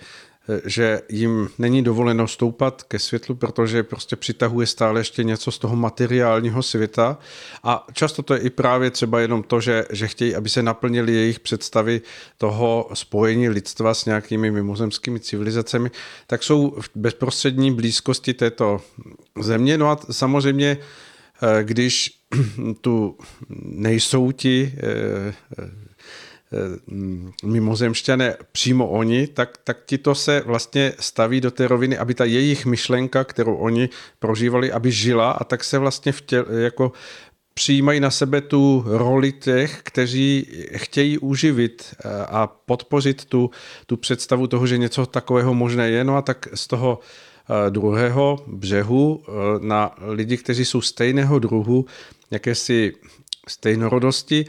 že 0.64 1.02
jim 1.08 1.48
není 1.58 1.82
dovoleno 1.82 2.28
stoupat 2.28 2.82
ke 2.82 2.98
světlu, 2.98 3.34
protože 3.34 3.82
prostě 3.82 4.16
přitahuje 4.16 4.66
stále 4.66 5.00
ještě 5.00 5.24
něco 5.24 5.50
z 5.50 5.58
toho 5.58 5.76
materiálního 5.76 6.62
světa 6.62 7.18
a 7.62 7.86
často 7.92 8.22
to 8.22 8.34
je 8.34 8.40
i 8.40 8.50
právě 8.50 8.90
třeba 8.90 9.20
jenom 9.20 9.42
to, 9.42 9.60
že, 9.60 9.84
že 9.90 10.08
chtějí, 10.08 10.34
aby 10.34 10.48
se 10.48 10.62
naplnili 10.62 11.12
jejich 11.12 11.40
představy 11.40 12.00
toho 12.38 12.90
spojení 12.94 13.48
lidstva 13.48 13.94
s 13.94 14.04
nějakými 14.04 14.50
mimozemskými 14.50 15.20
civilizacemi, 15.20 15.90
tak 16.26 16.42
jsou 16.42 16.70
v 16.80 16.90
bezprostřední 16.94 17.74
blízkosti 17.74 18.34
této 18.34 18.80
země. 19.40 19.78
No 19.78 19.90
a 19.90 19.98
samozřejmě, 20.10 20.78
eh, 21.42 21.64
když 21.64 22.20
tu 22.80 23.18
nejsou 23.62 24.32
ti 24.32 24.74
eh, 24.76 25.34
Eh, 25.58 25.70
mimozemšťané 27.44 28.36
přímo 28.52 28.88
oni, 28.88 29.26
tak, 29.26 29.58
tak 29.64 29.78
ti 29.86 29.98
to 29.98 30.14
se 30.14 30.42
vlastně 30.46 30.92
staví 30.98 31.40
do 31.40 31.50
té 31.50 31.68
roviny, 31.68 31.98
aby 31.98 32.14
ta 32.14 32.24
jejich 32.24 32.66
myšlenka, 32.66 33.24
kterou 33.24 33.56
oni 33.56 33.88
prožívali, 34.18 34.72
aby 34.72 34.92
žila 34.92 35.30
a 35.30 35.44
tak 35.44 35.64
se 35.64 35.78
vlastně 35.78 36.12
v 36.12 36.20
tě, 36.20 36.44
jako 36.58 36.92
přijímají 37.54 38.00
na 38.00 38.10
sebe 38.10 38.40
tu 38.40 38.84
roli 38.86 39.32
těch, 39.32 39.80
kteří 39.82 40.46
chtějí 40.76 41.18
uživit 41.18 41.94
eh, 42.04 42.26
a 42.26 42.46
podpořit 42.46 43.24
tu, 43.24 43.50
tu 43.86 43.96
představu 43.96 44.46
toho, 44.46 44.66
že 44.66 44.78
něco 44.78 45.06
takového 45.06 45.54
možné 45.54 45.90
je. 45.90 46.04
No 46.04 46.16
a 46.16 46.22
tak 46.22 46.48
z 46.54 46.66
toho 46.66 46.98
eh, 46.98 47.70
druhého 47.70 48.44
břehu 48.46 49.22
na 49.60 49.94
lidi, 50.00 50.36
kteří 50.36 50.64
jsou 50.64 50.80
stejného 50.80 51.38
druhu, 51.38 51.86
jakési 52.30 52.92
stejnorodosti, 53.48 54.46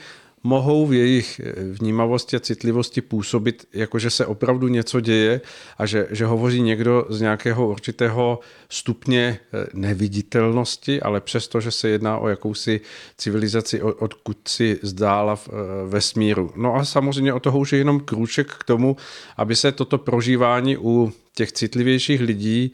mohou 0.48 0.86
v 0.88 0.94
jejich 0.94 1.42
eh, 1.44 1.54
vnímavosti 1.64 2.36
a 2.36 2.40
citlivosti 2.40 3.02
působit, 3.02 3.68
jako 3.74 4.00
že 4.00 4.10
se 4.10 4.26
opravdu 4.26 4.68
něco 4.68 5.00
děje 5.00 5.42
a 5.78 5.86
že, 5.86 6.08
že 6.12 6.26
hovoří 6.26 6.62
někdo 6.62 7.06
z 7.10 7.22
nějakého 7.22 7.68
určitého 7.68 8.40
stupně 8.70 9.40
eh, 9.40 9.68
neviditelnosti, 9.74 11.02
ale 11.02 11.22
přesto, 11.22 11.62
že 11.62 11.72
se 11.72 11.90
jedná 11.90 12.18
o 12.18 12.28
jakousi 12.28 12.82
civilizaci, 13.18 13.82
odkud 13.82 14.38
si 14.48 14.80
zdála 14.82 15.40
eh, 15.40 15.52
vesmíru. 15.88 16.52
No 16.56 16.76
a 16.76 16.86
samozřejmě 16.86 17.34
o 17.34 17.40
toho 17.40 17.60
už 17.60 17.74
je 17.74 17.80
jenom 17.80 18.00
krůček 18.00 18.48
k 18.54 18.64
tomu, 18.64 18.96
aby 19.38 19.56
se 19.56 19.72
toto 19.72 19.98
prožívání 19.98 20.78
u 20.78 21.14
těch 21.36 21.52
citlivějších 21.52 22.22
lidí 22.22 22.72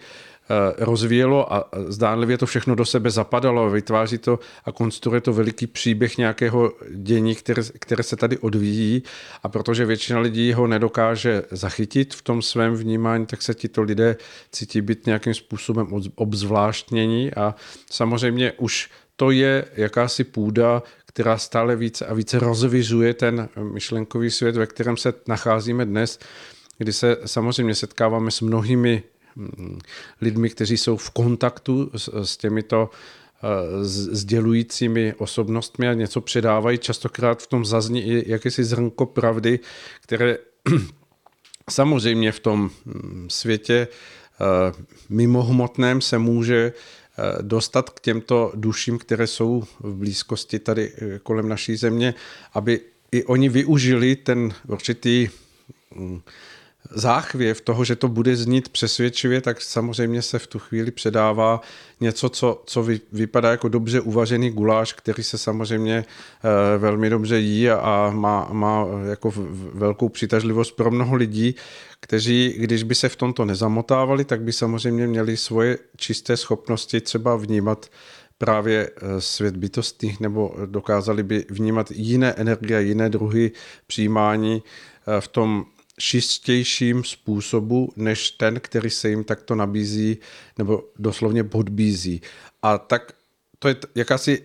rozvíjelo 0.77 1.53
a 1.53 1.69
zdánlivě 1.87 2.37
to 2.37 2.45
všechno 2.45 2.75
do 2.75 2.85
sebe 2.85 3.09
zapadalo, 3.09 3.69
vytváří 3.69 4.17
to 4.17 4.39
a 4.65 4.71
konstruuje 4.71 5.21
to 5.21 5.33
veliký 5.33 5.67
příběh 5.67 6.17
nějakého 6.17 6.71
dění, 6.95 7.35
které, 7.35 7.63
které 7.79 8.03
se 8.03 8.15
tady 8.15 8.37
odvíjí. 8.37 9.03
A 9.43 9.49
protože 9.49 9.85
většina 9.85 10.19
lidí 10.19 10.53
ho 10.53 10.67
nedokáže 10.67 11.43
zachytit 11.51 12.13
v 12.13 12.21
tom 12.21 12.41
svém 12.41 12.75
vnímání, 12.75 13.25
tak 13.25 13.41
se 13.41 13.53
tito 13.53 13.81
lidé 13.81 14.15
cítí 14.51 14.81
být 14.81 15.05
nějakým 15.05 15.33
způsobem 15.33 15.87
obzvláštnění. 16.15 17.33
A 17.33 17.55
samozřejmě 17.91 18.51
už 18.51 18.89
to 19.15 19.31
je 19.31 19.65
jakási 19.75 20.23
půda, 20.23 20.83
která 21.05 21.37
stále 21.37 21.75
více 21.75 22.05
a 22.05 22.13
více 22.13 22.39
rozvizuje 22.39 23.13
ten 23.13 23.49
myšlenkový 23.73 24.31
svět, 24.31 24.55
ve 24.55 24.65
kterém 24.65 24.97
se 24.97 25.13
nacházíme 25.27 25.85
dnes, 25.85 26.19
kdy 26.77 26.93
se 26.93 27.17
samozřejmě 27.25 27.75
setkáváme 27.75 28.31
s 28.31 28.41
mnohými 28.41 29.03
lidmi, 30.21 30.49
kteří 30.49 30.77
jsou 30.77 30.97
v 30.97 31.09
kontaktu 31.09 31.91
s, 31.95 32.09
s 32.23 32.37
těmito 32.37 32.89
eh, 32.89 33.47
sdělujícími 34.11 35.13
osobnostmi 35.17 35.87
a 35.87 35.93
něco 35.93 36.21
předávají. 36.21 36.77
Častokrát 36.77 37.43
v 37.43 37.47
tom 37.47 37.65
zazní 37.65 38.03
i 38.03 38.31
jakési 38.31 38.63
zrnko 38.63 39.05
pravdy, 39.05 39.59
které 40.01 40.37
samozřejmě 41.69 42.31
v 42.31 42.39
tom 42.39 42.69
hm, 42.85 43.27
světě 43.29 43.87
eh, 43.87 44.83
mimohmotném 45.09 46.01
se 46.01 46.17
může 46.17 46.73
eh, 46.73 47.41
dostat 47.41 47.89
k 47.89 47.99
těmto 47.99 48.51
duším, 48.55 48.97
které 48.97 49.27
jsou 49.27 49.63
v 49.79 49.95
blízkosti 49.95 50.59
tady 50.59 50.93
kolem 51.23 51.49
naší 51.49 51.75
země, 51.75 52.13
aby 52.53 52.79
i 53.11 53.23
oni 53.23 53.49
využili 53.49 54.15
ten 54.15 54.53
určitý 54.67 55.29
hm, 55.95 56.21
záchvěv 56.91 57.61
toho, 57.61 57.85
že 57.85 57.95
to 57.95 58.07
bude 58.07 58.35
znít 58.35 58.69
přesvědčivě, 58.69 59.41
tak 59.41 59.61
samozřejmě 59.61 60.21
se 60.21 60.39
v 60.39 60.47
tu 60.47 60.59
chvíli 60.59 60.91
předává 60.91 61.61
něco, 61.99 62.29
co, 62.29 62.63
co 62.65 62.83
vy, 62.83 63.01
vypadá 63.11 63.51
jako 63.51 63.67
dobře 63.67 64.01
uvařený 64.01 64.49
guláš, 64.49 64.93
který 64.93 65.23
se 65.23 65.37
samozřejmě 65.37 65.95
e, 65.95 66.77
velmi 66.77 67.09
dobře 67.09 67.39
jí 67.39 67.69
a, 67.69 67.75
a 67.75 68.11
má, 68.11 68.47
má 68.51 68.85
jako 69.09 69.31
v, 69.31 69.37
velkou 69.73 70.09
přitažlivost 70.09 70.75
pro 70.75 70.91
mnoho 70.91 71.15
lidí, 71.15 71.55
kteří, 71.99 72.55
když 72.57 72.83
by 72.83 72.95
se 72.95 73.09
v 73.09 73.15
tomto 73.15 73.45
nezamotávali, 73.45 74.25
tak 74.25 74.41
by 74.41 74.53
samozřejmě 74.53 75.07
měli 75.07 75.37
svoje 75.37 75.77
čisté 75.97 76.37
schopnosti 76.37 77.01
třeba 77.01 77.35
vnímat 77.35 77.89
právě 78.37 78.89
eh, 78.89 79.21
svět 79.21 79.57
bytostných 79.57 80.19
nebo 80.19 80.55
dokázali 80.65 81.23
by 81.23 81.45
vnímat 81.49 81.91
jiné 81.91 82.33
energie, 82.33 82.83
jiné 82.83 83.09
druhy 83.09 83.51
přijímání 83.87 84.63
eh, 85.07 85.21
v 85.21 85.27
tom 85.27 85.65
čistějším 85.99 87.03
způsobu, 87.03 87.93
než 87.95 88.31
ten, 88.31 88.59
který 88.59 88.89
se 88.89 89.09
jim 89.09 89.23
takto 89.23 89.55
nabízí 89.55 90.17
nebo 90.57 90.83
doslovně 90.99 91.43
podbízí. 91.43 92.21
A 92.61 92.77
tak 92.77 93.13
to 93.59 93.67
je 93.67 93.75
jakási 93.95 94.43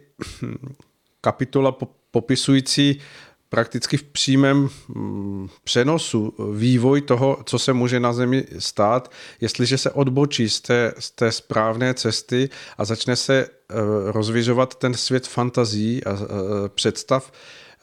kapitola 1.20 1.76
popisující 2.11 3.01
prakticky 3.49 3.96
v 3.96 4.03
přímém 4.03 4.68
mm, 4.88 5.49
přenosu 5.64 6.34
vývoj 6.53 7.01
toho, 7.01 7.42
co 7.44 7.59
se 7.59 7.72
může 7.72 8.01
na 8.01 8.12
Zemi 8.12 8.44
stát, 8.59 9.12
jestliže 9.40 9.78
se 9.78 9.90
odbočí 9.90 10.49
z 10.49 10.61
té, 10.61 10.94
z 10.99 11.11
té 11.11 11.32
správné 11.32 11.94
cesty 11.94 12.49
a 12.78 12.84
začne 12.84 13.16
se 13.16 13.46
eh, 13.46 13.74
rozvěžovat 14.12 14.74
ten 14.74 14.94
svět 14.94 15.26
fantazí 15.26 16.05
a 16.05 16.12
eh, 16.12 16.68
představ, 16.68 17.32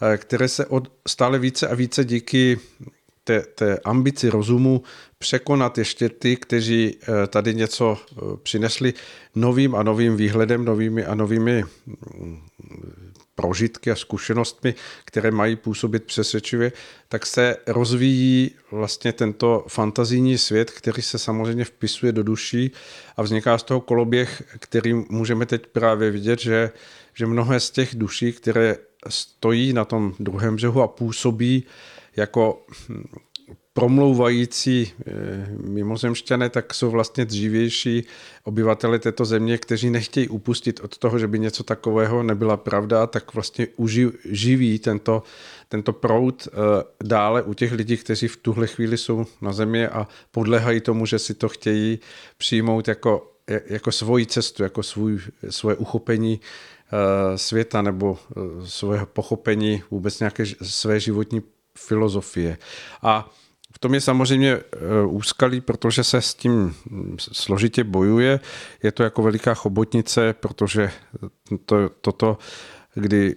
eh, 0.01 0.18
které 0.18 0.47
se 0.47 0.66
od 0.66 0.91
stále 1.07 1.39
více 1.39 1.68
a 1.68 1.76
více 1.76 2.05
díky 2.05 2.59
té, 3.26 3.42
té 3.42 3.80
ambici 3.80 4.30
rozumu 4.30 4.84
překonat 5.18 5.78
ještě 5.78 6.10
ty, 6.10 6.36
kteří 6.36 6.98
eh, 7.02 7.28
tady 7.28 7.56
něco 7.56 7.98
eh, 7.98 8.16
přinesli 8.44 8.94
novým 9.36 9.76
a 9.76 9.84
novým 9.84 10.18
výhledem, 10.18 10.66
novými 10.66 11.06
a 11.06 11.16
novými 11.16 11.64
mm, 11.86 12.42
prožitky 13.36 13.92
a 13.92 13.96
zkušenostmi, 13.96 14.76
které 15.06 15.32
mají 15.32 15.56
působit 15.56 16.04
přesvědčivě, 16.04 16.72
tak 17.10 17.26
se 17.26 17.58
rozvíjí 17.68 18.52
vlastně 18.72 19.14
tento 19.14 19.66
fantazijní 19.68 20.38
svět, 20.38 20.72
který 20.72 21.02
se 21.02 21.20
samozřejmě 21.20 21.66
vpisuje 21.66 22.12
do 22.12 22.24
duší 22.24 22.72
a 23.18 23.22
vzniká 23.22 23.58
z 23.58 23.64
toho 23.64 23.82
koloběh, 23.82 24.44
který 24.60 24.94
můžeme 24.94 25.46
teď 25.46 25.68
právě 25.68 26.12
vidět, 26.12 26.40
že, 26.40 26.72
že 27.14 27.26
mnohé 27.26 27.60
z 27.60 27.72
těch 27.72 27.96
duší, 27.96 28.34
které 28.34 28.78
stojí 29.10 29.74
na 29.74 29.86
tom 29.86 30.14
druhém 30.20 30.56
břehu 30.56 30.82
a 30.82 30.88
působí 30.88 31.64
jako 32.18 32.66
hm, 32.89 33.03
promlouvající 33.76 34.91
eh, 35.07 35.11
mimozemšťané, 35.70 36.49
tak 36.49 36.74
jsou 36.74 36.89
vlastně 36.91 37.26
dřívější 37.26 38.03
obyvatele 38.43 38.99
této 38.99 39.26
země, 39.26 39.57
kteří 39.57 39.89
nechtějí 39.89 40.28
upustit 40.28 40.80
od 40.80 40.97
toho, 40.97 41.20
že 41.20 41.28
by 41.28 41.39
něco 41.39 41.63
takového 41.63 42.24
nebyla 42.24 42.57
pravda, 42.57 43.07
tak 43.07 43.34
vlastně 43.34 43.68
živí 44.26 44.80
tento, 44.80 45.24
tento 45.70 45.93
proud 45.93 46.47
eh, 46.47 46.51
dále 47.03 47.43
u 47.43 47.53
těch 47.53 47.72
lidí, 47.72 47.97
kteří 47.97 48.28
v 48.28 48.38
tuhle 48.38 48.68
chvíli 48.68 48.97
jsou 48.97 49.26
na 49.41 49.53
zemi 49.53 49.88
a 49.88 50.07
podlehají 50.32 50.82
tomu, 50.82 51.05
že 51.05 51.20
si 51.20 51.34
to 51.34 51.49
chtějí 51.49 51.99
přijmout 52.38 52.88
jako, 52.88 53.32
jako 53.66 53.91
svoji 53.91 54.26
cestu, 54.26 54.63
jako 54.63 54.84
svůj, 54.84 55.20
svoje 55.49 55.76
uchopení 55.76 56.39
eh, 56.39 57.38
světa 57.38 57.82
nebo 57.82 58.18
svého 58.66 59.05
pochopení 59.05 59.84
vůbec 59.91 60.20
nějaké 60.20 60.43
své 60.61 60.99
životní 60.99 61.41
filozofie. 61.78 62.58
A 63.02 63.30
v 63.76 63.80
tom 63.80 63.94
je 63.94 64.02
samozřejmě 64.02 64.52
e, 64.52 64.62
úskalí, 65.06 65.62
protože 65.62 66.04
se 66.04 66.22
s 66.22 66.34
tím 66.34 66.76
složitě 67.18 67.84
bojuje. 67.84 68.40
Je 68.84 68.92
to 68.92 69.04
jako 69.04 69.22
veliká 69.22 69.54
chobotnice, 69.54 70.34
protože 70.34 70.92
to, 71.66 71.90
toto, 72.02 72.38
kdy 72.94 73.36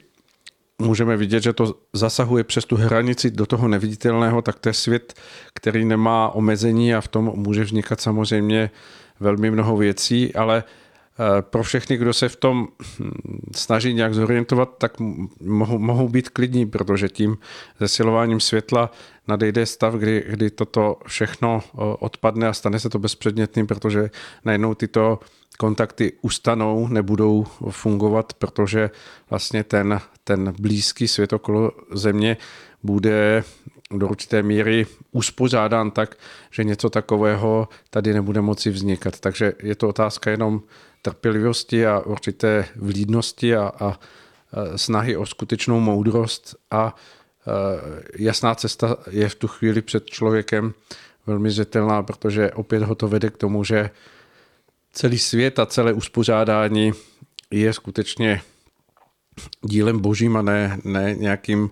můžeme 0.79 1.17
vidět, 1.17 1.43
že 1.43 1.53
to 1.53 1.75
zasahuje 1.93 2.45
přes 2.45 2.65
tu 2.65 2.77
hranici 2.77 3.31
do 3.31 3.47
toho 3.47 3.69
neviditelného, 3.69 4.43
tak 4.43 4.59
to 4.59 4.69
je 4.69 4.73
svět, 4.73 5.15
který 5.55 5.85
nemá 5.85 6.29
omezení 6.29 6.95
a 6.95 7.01
v 7.01 7.09
tom 7.09 7.33
může 7.35 7.65
vznikat 7.65 8.01
samozřejmě 8.01 8.71
velmi 9.21 9.51
mnoho 9.51 9.77
věcí, 9.77 10.35
ale 10.35 10.65
pro 11.41 11.63
všechny, 11.63 11.97
kdo 11.97 12.13
se 12.13 12.29
v 12.29 12.37
tom 12.37 12.69
hm, 13.01 13.11
snaží 13.57 13.95
nějak 13.95 14.15
zorientovat, 14.15 14.79
tak 14.79 14.93
mohou, 15.41 15.79
mohou 15.79 16.09
být 16.09 16.29
klidní, 16.29 16.67
protože 16.67 17.09
tím 17.09 17.39
zesilováním 17.81 18.41
světla 18.41 18.91
nadejde 19.29 19.67
stav, 19.67 19.95
kdy, 19.95 20.25
kdy 20.29 20.51
toto 20.51 20.97
všechno 21.07 21.63
odpadne 21.99 22.49
a 22.49 22.53
stane 22.53 22.81
se 22.81 22.91
to 22.91 22.99
bezpředmětným, 22.99 23.67
protože 23.67 24.11
najednou 24.45 24.75
tyto 24.75 25.19
kontakty 25.59 26.13
ustanou, 26.21 26.89
nebudou 26.89 27.47
fungovat, 27.71 28.33
protože 28.33 28.91
vlastně 29.31 29.65
ten, 29.65 30.01
ten 30.25 30.55
blízký 30.61 31.09
svět 31.09 31.33
okolo 31.33 31.71
země 31.93 32.37
bude 32.83 33.45
do 33.91 34.09
určité 34.09 34.43
míry 34.43 34.87
uspořádán 35.13 35.91
tak, 35.91 36.17
že 36.51 36.65
něco 36.65 36.91
takového 36.91 37.69
tady 37.91 38.15
nebude 38.15 38.41
moci 38.41 38.71
vznikat. 38.71 39.21
Takže 39.21 39.53
je 39.63 39.75
to 39.75 39.89
otázka 39.89 40.31
jenom 40.31 40.63
trpělivosti 41.11 41.87
a 41.87 42.01
určité 42.01 42.69
vlídnosti 42.77 43.57
a, 43.57 43.73
a 43.81 43.99
snahy 44.77 45.17
o 45.17 45.27
skutečnou 45.27 45.81
moudrost 45.81 46.57
a 46.71 46.95
jasná 48.19 48.55
cesta 48.55 48.97
je 49.11 49.29
v 49.29 49.35
tu 49.35 49.49
chvíli 49.49 49.83
před 49.83 50.07
člověkem 50.07 50.75
velmi 51.27 51.51
zřetelná, 51.51 52.03
protože 52.03 52.51
opět 52.51 52.83
ho 52.83 52.95
to 52.95 53.09
vede 53.09 53.31
k 53.31 53.37
tomu, 53.37 53.65
že 53.65 53.91
celý 54.93 55.19
svět 55.19 55.59
a 55.59 55.67
celé 55.67 55.93
uspořádání 55.93 56.93
je 57.51 57.73
skutečně 57.73 58.43
dílem 59.63 59.99
božím 59.99 60.37
a 60.37 60.43
ne, 60.43 60.79
ne 60.85 61.15
nějakým 61.15 61.71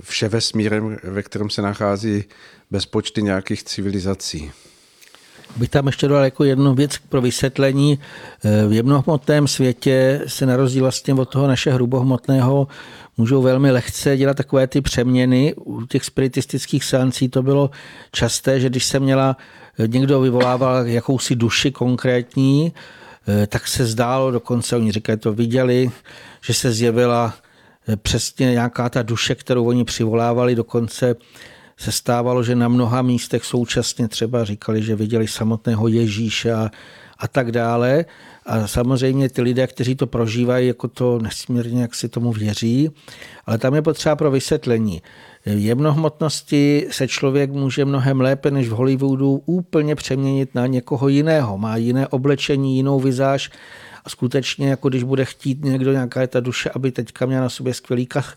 vše 0.00 0.28
vesmírem, 0.28 0.98
ve 1.02 1.22
kterém 1.22 1.50
se 1.50 1.62
nachází 1.62 2.24
bezpočty 2.70 3.22
nějakých 3.22 3.62
civilizací. 3.62 4.52
Bych 5.56 5.68
tam 5.68 5.86
ještě 5.86 6.08
dal 6.08 6.24
jako 6.24 6.44
jednu 6.44 6.74
věc 6.74 6.98
pro 7.08 7.20
vysvětlení. 7.20 7.98
V 8.68 8.72
jemnohmotném 8.72 9.48
světě 9.48 10.20
se 10.26 10.46
na 10.46 10.56
rozdíl 10.56 10.82
vlastně 10.82 11.14
od 11.14 11.28
toho 11.28 11.46
naše 11.48 11.72
hrubohmotného 11.72 12.68
můžou 13.16 13.42
velmi 13.42 13.70
lehce 13.70 14.16
dělat 14.16 14.36
takové 14.36 14.66
ty 14.66 14.80
přeměny. 14.80 15.54
U 15.54 15.86
těch 15.86 16.04
spiritistických 16.04 16.84
seancí 16.84 17.28
to 17.28 17.42
bylo 17.42 17.70
časté, 18.12 18.60
že 18.60 18.68
když 18.68 18.84
se 18.84 19.00
měla, 19.00 19.36
někdo 19.86 20.20
vyvolával 20.20 20.86
jakousi 20.86 21.36
duši 21.36 21.70
konkrétní, 21.70 22.72
tak 23.46 23.68
se 23.68 23.86
zdálo, 23.86 24.30
dokonce 24.30 24.76
oni 24.76 24.92
říkají, 24.92 25.18
to 25.18 25.32
viděli, 25.32 25.90
že 26.44 26.54
se 26.54 26.72
zjevila 26.72 27.34
přesně 28.02 28.50
nějaká 28.50 28.88
ta 28.88 29.02
duše, 29.02 29.34
kterou 29.34 29.64
oni 29.64 29.84
přivolávali, 29.84 30.54
dokonce 30.54 31.16
se 31.80 31.92
stávalo, 31.92 32.42
že 32.42 32.54
na 32.54 32.68
mnoha 32.68 33.02
místech 33.02 33.44
současně 33.44 34.08
třeba 34.08 34.44
říkali, 34.44 34.82
že 34.82 34.96
viděli 34.96 35.28
samotného 35.28 35.88
Ježíše 35.88 36.52
a, 36.52 36.70
a 37.18 37.28
tak 37.28 37.52
dále. 37.52 38.04
A 38.46 38.66
samozřejmě 38.66 39.28
ty 39.28 39.42
lidé, 39.42 39.66
kteří 39.66 39.94
to 39.94 40.06
prožívají, 40.06 40.68
jako 40.68 40.88
to 40.88 41.18
nesmírně, 41.18 41.82
jak 41.82 41.94
si 41.94 42.08
tomu 42.08 42.32
věří, 42.32 42.90
ale 43.46 43.58
tam 43.58 43.74
je 43.74 43.82
potřeba 43.82 44.16
pro 44.16 44.30
vysvětlení. 44.30 45.02
V 45.46 45.64
jemnohmotnosti 45.64 46.86
se 46.90 47.08
člověk 47.08 47.50
může 47.50 47.84
mnohem 47.84 48.20
lépe 48.20 48.50
než 48.50 48.68
v 48.68 48.72
Hollywoodu 48.72 49.42
úplně 49.46 49.94
přeměnit 49.94 50.54
na 50.54 50.66
někoho 50.66 51.08
jiného. 51.08 51.58
Má 51.58 51.76
jiné 51.76 52.08
oblečení, 52.08 52.76
jinou 52.76 53.00
vizáž 53.00 53.50
a 54.04 54.10
skutečně, 54.10 54.70
jako 54.70 54.88
když 54.88 55.02
bude 55.02 55.24
chtít 55.24 55.64
někdo, 55.64 55.92
nějaká 55.92 56.20
je 56.20 56.26
ta 56.26 56.40
duše, 56.40 56.70
aby 56.70 56.92
teďka 56.92 57.26
měla 57.26 57.42
na 57.42 57.48
sobě 57.48 57.74
skvělý 57.74 58.06
kach, 58.06 58.36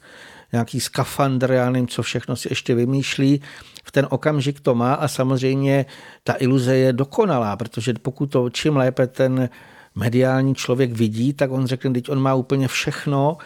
nějaký 0.53 0.79
skafandr, 0.79 1.51
já 1.51 1.69
nevím, 1.69 1.87
co 1.87 2.03
všechno 2.03 2.35
si 2.35 2.51
ještě 2.51 2.75
vymýšlí, 2.75 3.41
v 3.83 3.91
ten 3.91 4.07
okamžik 4.09 4.59
to 4.59 4.75
má 4.75 4.93
a 4.93 5.07
samozřejmě 5.07 5.85
ta 6.23 6.35
iluze 6.39 6.75
je 6.75 6.93
dokonalá, 6.93 7.57
protože 7.57 7.93
pokud 7.93 8.25
to 8.25 8.49
čím 8.49 8.77
lépe 8.77 9.07
ten 9.07 9.49
mediální 9.95 10.55
člověk 10.55 10.91
vidí, 10.91 11.33
tak 11.33 11.51
on 11.51 11.65
řekne, 11.65 11.91
teď 11.91 12.09
on 12.09 12.21
má 12.21 12.33
úplně 12.33 12.67
všechno, 12.67 13.37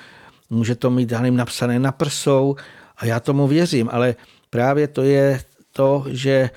může 0.49 0.75
to 0.75 0.89
mít, 0.89 1.11
já 1.11 1.21
nevím, 1.21 1.37
napsané 1.37 1.79
na 1.79 1.91
prsou 1.91 2.55
a 2.97 3.05
já 3.05 3.19
tomu 3.19 3.47
věřím, 3.47 3.89
ale 3.91 4.15
právě 4.49 4.87
to 4.87 5.01
je 5.01 5.41
to, 5.71 6.05
že 6.07 6.49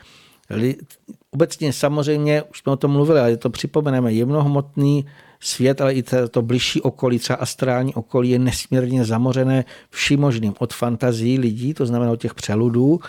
obecně 1.31 1.73
samozřejmě, 1.73 2.43
už 2.43 2.59
jsme 2.59 2.73
o 2.73 2.77
tom 2.77 2.91
mluvili, 2.91 3.21
ale 3.21 3.37
to 3.37 3.51
připomeneme, 3.51 4.13
jemnohmotný 4.13 5.07
svět, 5.41 5.81
ale 5.81 5.95
i 5.95 6.03
to, 6.31 6.43
bližší 6.43 6.81
okolí, 6.81 7.19
třeba 7.19 7.37
astrální 7.37 7.95
okolí 7.95 8.31
je 8.31 8.39
nesmírně 8.39 9.05
zamořené 9.05 9.65
vším 9.91 10.21
možným. 10.21 10.55
Od 10.59 10.75
fantazí 10.75 11.39
lidí, 11.39 11.75
to 11.75 11.87
znamená 11.87 12.13
od 12.13 12.21
těch 12.21 12.35
přeludů, 12.35 13.01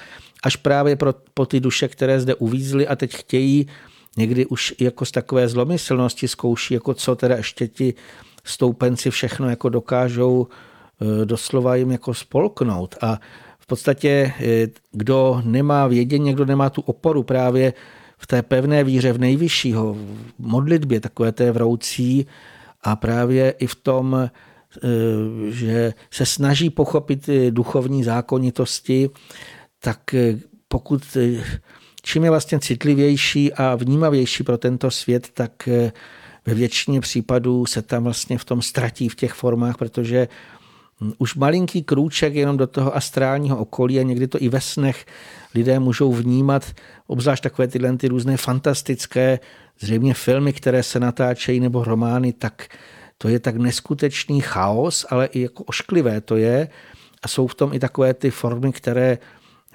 až 0.44 0.56
právě 0.56 0.96
pro, 0.96 1.14
po 1.34 1.46
ty 1.46 1.60
duše, 1.60 1.88
které 1.88 2.20
zde 2.20 2.36
uvízly 2.36 2.88
a 2.88 2.96
teď 2.96 3.16
chtějí 3.16 3.68
někdy 4.18 4.46
už 4.46 4.74
jako 4.80 5.06
z 5.06 5.12
takové 5.12 5.48
zlomyslnosti 5.48 6.28
zkouší, 6.28 6.74
jako 6.74 6.94
co 6.94 7.16
teda 7.16 7.36
ještě 7.36 7.68
ti 7.68 7.94
stoupenci 8.44 9.10
všechno 9.10 9.50
jako 9.50 9.70
dokážou 9.70 10.48
e, 11.22 11.26
doslova 11.26 11.76
jim 11.76 11.92
jako 11.92 12.14
spolknout. 12.14 12.96
A 13.02 13.20
v 13.60 13.68
podstatě, 13.68 14.10
e, 14.10 14.68
kdo 14.92 15.42
nemá 15.46 15.88
vědění, 15.88 16.34
kdo 16.34 16.46
nemá 16.46 16.70
tu 16.70 16.82
oporu 16.82 17.24
právě 17.24 17.74
v 18.22 18.28
té 18.28 18.42
pevné 18.42 18.84
víře 18.84 19.14
v 19.14 19.18
nejvyššího, 19.18 19.94
v 19.94 19.98
modlitbě 20.40 21.00
takové 21.00 21.32
té 21.32 21.52
vroucí 21.52 22.26
a 22.84 22.96
právě 22.96 23.52
i 23.52 23.68
v 23.68 23.76
tom, 23.76 24.16
e, 24.16 24.30
že 25.50 25.94
se 26.12 26.26
snaží 26.26 26.70
pochopit 26.70 27.30
duchovní 27.50 28.04
zákonitosti, 28.04 29.10
tak 29.80 30.14
e, 30.14 30.40
pokud 30.68 31.18
e, 31.18 31.44
čím 32.04 32.24
je 32.24 32.30
vlastně 32.30 32.60
citlivější 32.60 33.54
a 33.54 33.76
vnímavější 33.76 34.44
pro 34.44 34.58
tento 34.58 34.92
svět, 34.92 35.30
tak 35.34 35.70
ve 36.46 36.54
většině 36.54 37.02
případů 37.02 37.66
se 37.66 37.82
tam 37.82 38.04
vlastně 38.04 38.38
v 38.38 38.46
tom 38.46 38.62
ztratí 38.62 39.10
v 39.10 39.16
těch 39.16 39.34
formách, 39.34 39.78
protože 39.78 40.28
už 41.18 41.36
malinký 41.36 41.84
krůček 41.84 42.36
jenom 42.36 42.58
do 42.58 42.68
toho 42.68 42.96
astrálního 42.96 43.58
okolí 43.58 44.00
a 44.00 44.04
někdy 44.04 44.28
to 44.28 44.42
i 44.42 44.50
ve 44.50 44.62
snech 44.62 45.06
lidé 45.56 45.80
můžou 45.80 46.14
vnímat, 46.14 46.72
obzvlášť 47.08 47.44
takové 47.44 47.68
tyhle 47.68 47.98
ty 47.98 48.08
různé 48.08 48.38
fantastické, 48.38 49.40
zřejmě 49.80 50.14
filmy, 50.14 50.54
které 50.54 50.84
se 50.84 51.00
natáčejí 51.00 51.60
nebo 51.60 51.84
romány, 51.84 52.34
tak 52.34 52.68
to 53.18 53.28
je 53.28 53.40
tak 53.40 53.56
neskutečný 53.56 54.42
chaos, 54.42 55.06
ale 55.10 55.26
i 55.26 55.42
jako 55.42 55.64
ošklivé 55.64 56.22
to 56.22 56.38
je. 56.38 56.68
A 57.24 57.28
jsou 57.28 57.48
v 57.48 57.56
tom 57.56 57.74
i 57.74 57.80
takové 57.80 58.14
ty 58.14 58.32
formy, 58.32 58.72
které 58.72 59.18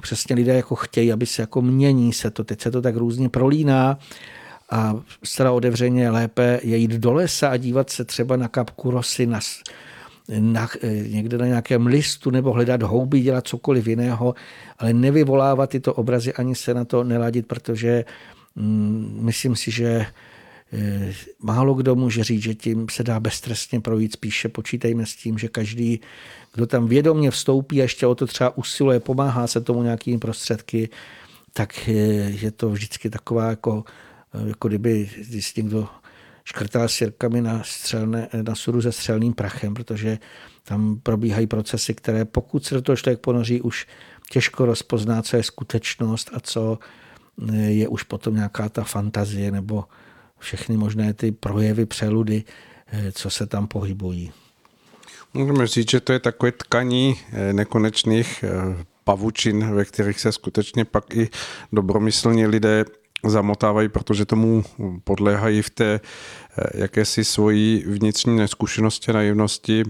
přesně 0.03 0.36
lidé 0.36 0.55
jako 0.55 0.74
chtějí, 0.74 1.12
aby 1.12 1.27
se 1.27 1.43
jako 1.43 1.62
mění 1.62 2.12
se 2.12 2.31
to. 2.31 2.44
Teď 2.44 2.61
se 2.61 2.70
to 2.70 2.82
tak 2.82 2.97
různě 2.97 3.28
prolíná 3.28 3.98
a 4.70 4.94
zcela 5.24 5.53
otevřeně 5.53 6.11
lépe 6.11 6.61
je 6.62 6.77
jít 6.77 6.90
do 6.90 7.12
lesa 7.12 7.48
a 7.48 7.57
dívat 7.57 7.90
se 7.90 8.05
třeba 8.05 8.36
na 8.36 8.48
kapku 8.48 8.90
rosy, 8.90 9.27
na 9.27 9.40
na, 10.28 10.69
eh, 10.82 11.09
někde 11.09 11.39
na 11.39 11.47
nějakém 11.47 11.86
listu 11.86 12.31
nebo 12.31 12.53
hledat 12.53 12.82
houby, 12.82 13.20
dělat 13.20 13.48
cokoliv 13.48 13.86
jiného, 13.86 14.35
ale 14.78 14.93
nevyvolávat 14.93 15.70
tyto 15.70 15.94
obrazy 15.94 16.32
ani 16.32 16.55
se 16.55 16.74
na 16.74 16.85
to 16.85 17.05
neladit, 17.05 17.47
protože 17.47 18.05
mm, 18.57 19.19
myslím 19.23 19.57
si, 19.57 19.70
že 19.70 20.07
eh, 20.73 21.12
málo 21.43 21.74
kdo 21.74 21.94
může 21.94 22.24
říct, 22.24 22.43
že 22.43 22.55
tím 22.55 22.86
se 22.90 23.03
dá 23.03 23.20
beztrestně 23.20 23.81
projít. 23.81 24.12
Spíše 24.12 24.48
počítejme 24.48 25.07
s 25.07 25.16
tím, 25.16 25.39
že 25.39 25.48
každý, 25.48 26.01
kdo 26.55 26.66
tam 26.66 26.86
vědomě 26.86 27.31
vstoupí 27.31 27.81
a 27.81 27.82
ještě 27.82 28.07
o 28.07 28.15
to 28.15 28.27
třeba 28.27 28.59
usiluje, 28.59 29.01
pomáhá 29.01 29.47
se 29.47 29.61
tomu 29.61 29.82
nějakými 29.82 30.19
prostředky, 30.19 30.89
tak 31.53 31.89
je 32.27 32.51
to 32.51 32.70
vždycky 32.70 33.11
taková 33.11 33.51
jako, 33.51 33.85
jako 34.47 34.69
kdyby 34.69 35.11
když 35.28 35.55
někdo 35.55 35.89
škrtala 36.47 36.89
sirkami 36.89 37.40
na, 37.43 37.62
střelné, 37.64 38.28
na 38.43 38.55
sudu 38.55 38.82
se 38.82 38.93
střelným 38.93 39.32
prachem, 39.32 39.74
protože 39.74 40.18
tam 40.62 41.01
probíhají 41.02 41.47
procesy, 41.47 41.94
které 41.94 42.24
pokud 42.24 42.64
se 42.64 42.74
do 42.74 42.82
toho 42.82 42.97
člověk 42.97 43.20
ponoří, 43.20 43.60
už 43.60 43.86
těžko 44.31 44.66
rozpozná, 44.66 45.23
co 45.23 45.36
je 45.36 45.43
skutečnost 45.43 46.31
a 46.32 46.40
co 46.40 46.78
je 47.66 47.89
už 47.89 48.02
potom 48.02 48.35
nějaká 48.35 48.68
ta 48.68 48.85
fantazie 48.85 49.51
nebo 49.51 49.85
všechny 50.39 50.77
možné 50.77 51.14
ty 51.14 51.32
projevy, 51.32 51.86
přeludy, 51.86 52.44
co 53.12 53.31
se 53.31 53.47
tam 53.47 53.66
pohybují. 53.66 54.32
Můžeme 55.35 55.66
říct, 55.66 55.90
že 55.90 56.01
to 56.01 56.12
je 56.12 56.18
takové 56.18 56.52
tkaní 56.52 57.14
eh, 57.32 57.52
nekonečných 57.52 58.44
eh, 58.44 58.85
pavučin, 59.05 59.74
ve 59.74 59.85
kterých 59.85 60.20
se 60.20 60.32
skutečně 60.32 60.85
pak 60.85 61.16
i 61.16 61.28
dobromyslní 61.73 62.47
lidé 62.47 62.85
zamotávají, 63.31 63.89
protože 63.89 64.24
tomu 64.24 64.65
podléhají 65.05 65.62
v 65.62 65.70
té 65.70 66.01
eh, 66.59 66.81
jakési 66.81 67.24
svojí 67.24 67.85
vnitřní 67.86 68.36
neskušenosti, 68.36 69.12
naivnosti, 69.12 69.82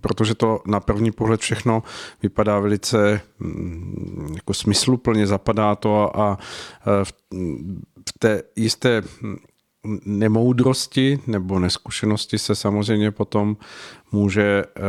protože 0.00 0.34
to 0.34 0.60
na 0.66 0.80
první 0.80 1.12
pohled 1.12 1.40
všechno 1.40 1.82
vypadá 2.22 2.58
velice 2.58 3.20
mm, 3.38 4.32
jako 4.34 4.54
smysluplně, 4.54 5.26
zapadá 5.26 5.74
to 5.74 6.20
a 6.20 6.38
eh, 6.86 7.04
v 8.08 8.18
té 8.18 8.42
jisté 8.56 9.02
nemoudrosti 10.04 11.20
nebo 11.26 11.58
neskušenosti 11.58 12.38
se 12.38 12.54
samozřejmě 12.54 13.10
potom 13.10 13.56
může 14.12 14.64
eh, 14.64 14.80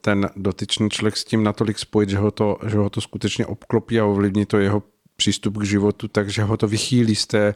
ten 0.00 0.30
dotyčný 0.36 0.90
člověk 0.90 1.16
s 1.16 1.24
tím 1.24 1.44
natolik 1.44 1.78
spojit, 1.78 2.10
že 2.10 2.18
ho 2.18 2.30
to, 2.30 2.56
že 2.66 2.78
ho 2.78 2.90
to 2.90 3.00
skutečně 3.00 3.46
obklopí 3.46 4.00
a 4.00 4.06
ovlivní 4.06 4.46
to 4.46 4.58
jeho 4.58 4.82
přístup 5.20 5.58
k 5.58 5.64
životu, 5.64 6.08
takže 6.08 6.42
ho 6.42 6.56
to 6.56 6.68
vychýlí 6.68 7.14
z 7.14 7.26
té, 7.26 7.54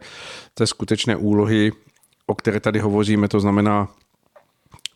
té 0.54 0.66
skutečné 0.66 1.16
úlohy, 1.16 1.72
o 2.26 2.34
které 2.34 2.60
tady 2.60 2.78
hovoříme, 2.80 3.28
to 3.28 3.40
znamená 3.40 3.88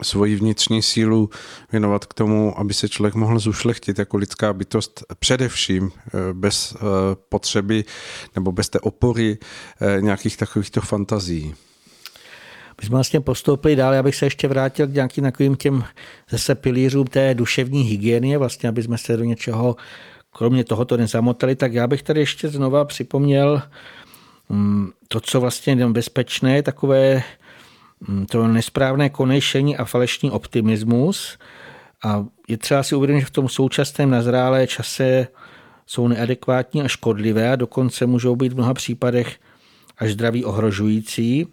svoji 0.02 0.36
vnitřní 0.36 0.82
sílu 0.82 1.30
věnovat 1.72 2.04
k 2.04 2.14
tomu, 2.14 2.58
aby 2.60 2.74
se 2.74 2.88
člověk 2.88 3.14
mohl 3.14 3.38
zušlechtit 3.38 3.98
jako 3.98 4.16
lidská 4.16 4.52
bytost 4.52 5.04
především 5.18 5.90
eh, 5.90 6.10
bez 6.32 6.76
eh, 6.76 6.78
potřeby 7.28 7.84
nebo 8.34 8.52
bez 8.52 8.68
té 8.68 8.80
opory 8.80 9.38
eh, 9.40 10.00
nějakých 10.00 10.36
takovýchto 10.36 10.80
fantazí. 10.80 11.54
My 12.80 12.86
jsme 12.86 12.94
vlastně 12.94 13.20
postoupili 13.20 13.76
dál, 13.76 13.94
abych 13.94 14.16
se 14.16 14.26
ještě 14.26 14.48
vrátil 14.48 14.86
k 14.86 14.94
nějakým 14.94 15.24
takovým 15.24 15.56
těm 15.56 15.84
zase 16.30 16.54
pilířům 16.54 17.06
té 17.06 17.34
duševní 17.34 17.82
hygieny, 17.82 18.36
vlastně 18.36 18.68
aby 18.68 18.82
jsme 18.82 18.98
se 18.98 19.16
do 19.16 19.24
něčeho 19.24 19.76
kromě 20.38 20.64
tohoto 20.64 20.96
nezamotali, 20.96 21.56
tak 21.56 21.72
já 21.72 21.86
bych 21.86 22.02
tady 22.02 22.20
ještě 22.20 22.48
znova 22.48 22.84
připomněl 22.84 23.62
mm, 24.48 24.90
to, 25.08 25.20
co 25.20 25.40
vlastně 25.40 25.72
je 25.72 25.86
bezpečné, 25.86 26.62
takové 26.62 27.22
mm, 28.08 28.26
to 28.26 28.48
nesprávné 28.48 29.10
konejšení 29.10 29.76
a 29.76 29.84
falešný 29.84 30.30
optimismus. 30.30 31.38
A 32.04 32.26
je 32.48 32.58
třeba 32.58 32.82
si 32.82 32.94
uvědomit, 32.94 33.20
že 33.20 33.26
v 33.26 33.30
tom 33.30 33.48
současném 33.48 34.10
nazrálé 34.10 34.66
čase 34.66 35.28
jsou 35.86 36.08
neadekvátní 36.08 36.82
a 36.82 36.88
škodlivé 36.88 37.52
a 37.52 37.56
dokonce 37.56 38.06
můžou 38.06 38.36
být 38.36 38.52
v 38.52 38.56
mnoha 38.56 38.74
případech 38.74 39.36
až 39.98 40.12
zdraví 40.12 40.44
ohrožující. 40.44 41.46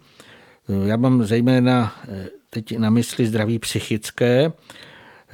Já 0.84 0.96
mám 0.96 1.24
zejména 1.24 1.94
eh, 2.08 2.28
teď 2.50 2.78
na 2.78 2.90
mysli 2.90 3.26
zdraví 3.26 3.58
psychické, 3.58 4.52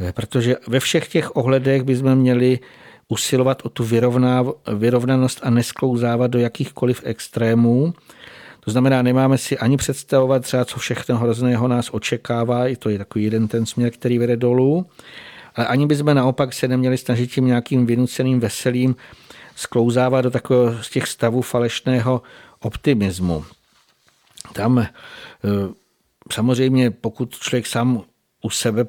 eh, 0.01 0.13
protože 0.13 0.57
ve 0.69 0.81
všech 0.81 1.09
těch 1.09 1.37
ohledech 1.37 1.83
bychom 1.83 2.15
měli 2.15 2.59
usilovat 3.09 3.63
o 3.65 3.69
tu 3.69 3.85
vyrovnanost 4.75 5.41
a 5.43 5.51
nesklouzávat 5.51 6.31
do 6.31 6.39
jakýchkoliv 6.39 7.01
extrémů. 7.05 7.95
To 8.61 8.71
znamená, 8.71 9.03
nemáme 9.03 9.39
si 9.39 9.59
ani 9.59 9.77
představovat 9.77 10.43
třeba, 10.43 10.65
co 10.65 10.79
všechno 10.79 11.19
hrozného 11.19 11.69
nás 11.69 11.89
očekává, 11.93 12.69
i 12.69 12.77
to 12.77 12.89
je 12.89 12.99
takový 12.99 13.25
jeden 13.25 13.49
ten 13.49 13.67
směr, 13.67 13.91
který 13.91 14.19
vede 14.19 14.37
dolů, 14.37 14.87
ale 15.55 15.67
ani 15.67 15.87
bychom 15.87 16.15
naopak 16.15 16.53
se 16.53 16.69
neměli 16.69 16.99
snažit 16.99 17.33
tím 17.33 17.47
nějakým 17.47 17.87
vynuceným 17.87 18.41
veselým 18.41 18.97
sklouzávat 19.57 20.25
do 20.25 20.31
takového 20.31 20.83
z 20.83 20.91
těch 20.91 21.09
stavů 21.09 21.43
falešného 21.43 22.23
optimismu. 22.61 23.45
Tam 24.53 24.79
eh, 24.79 24.89
samozřejmě, 26.33 26.91
pokud 26.91 27.39
člověk 27.39 27.67
sám 27.67 28.03
u 28.43 28.51
sebe 28.51 28.87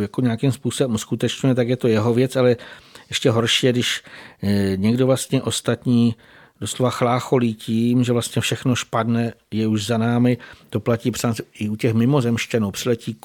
jako 0.00 0.20
nějakým 0.20 0.52
způsobem 0.52 0.94
uskutečňuje, 0.94 1.54
tak 1.54 1.68
je 1.68 1.76
to 1.76 1.88
jeho 1.88 2.14
věc, 2.14 2.36
ale 2.36 2.56
ještě 3.08 3.30
horší 3.30 3.66
je, 3.66 3.72
když 3.72 4.02
eh, 4.42 4.76
někdo 4.76 5.06
vlastně 5.06 5.42
ostatní 5.42 6.14
doslova 6.60 6.90
chlácholí 6.90 7.54
tím, 7.54 8.04
že 8.04 8.12
vlastně 8.12 8.42
všechno 8.42 8.74
špadne, 8.74 9.32
je 9.50 9.66
už 9.66 9.86
za 9.86 9.98
námi. 9.98 10.38
To 10.70 10.80
platí 10.80 11.12
i 11.54 11.68
u 11.68 11.76
těch 11.76 11.94
mimozemštěnů. 11.94 12.70
Přiletí 12.70 13.16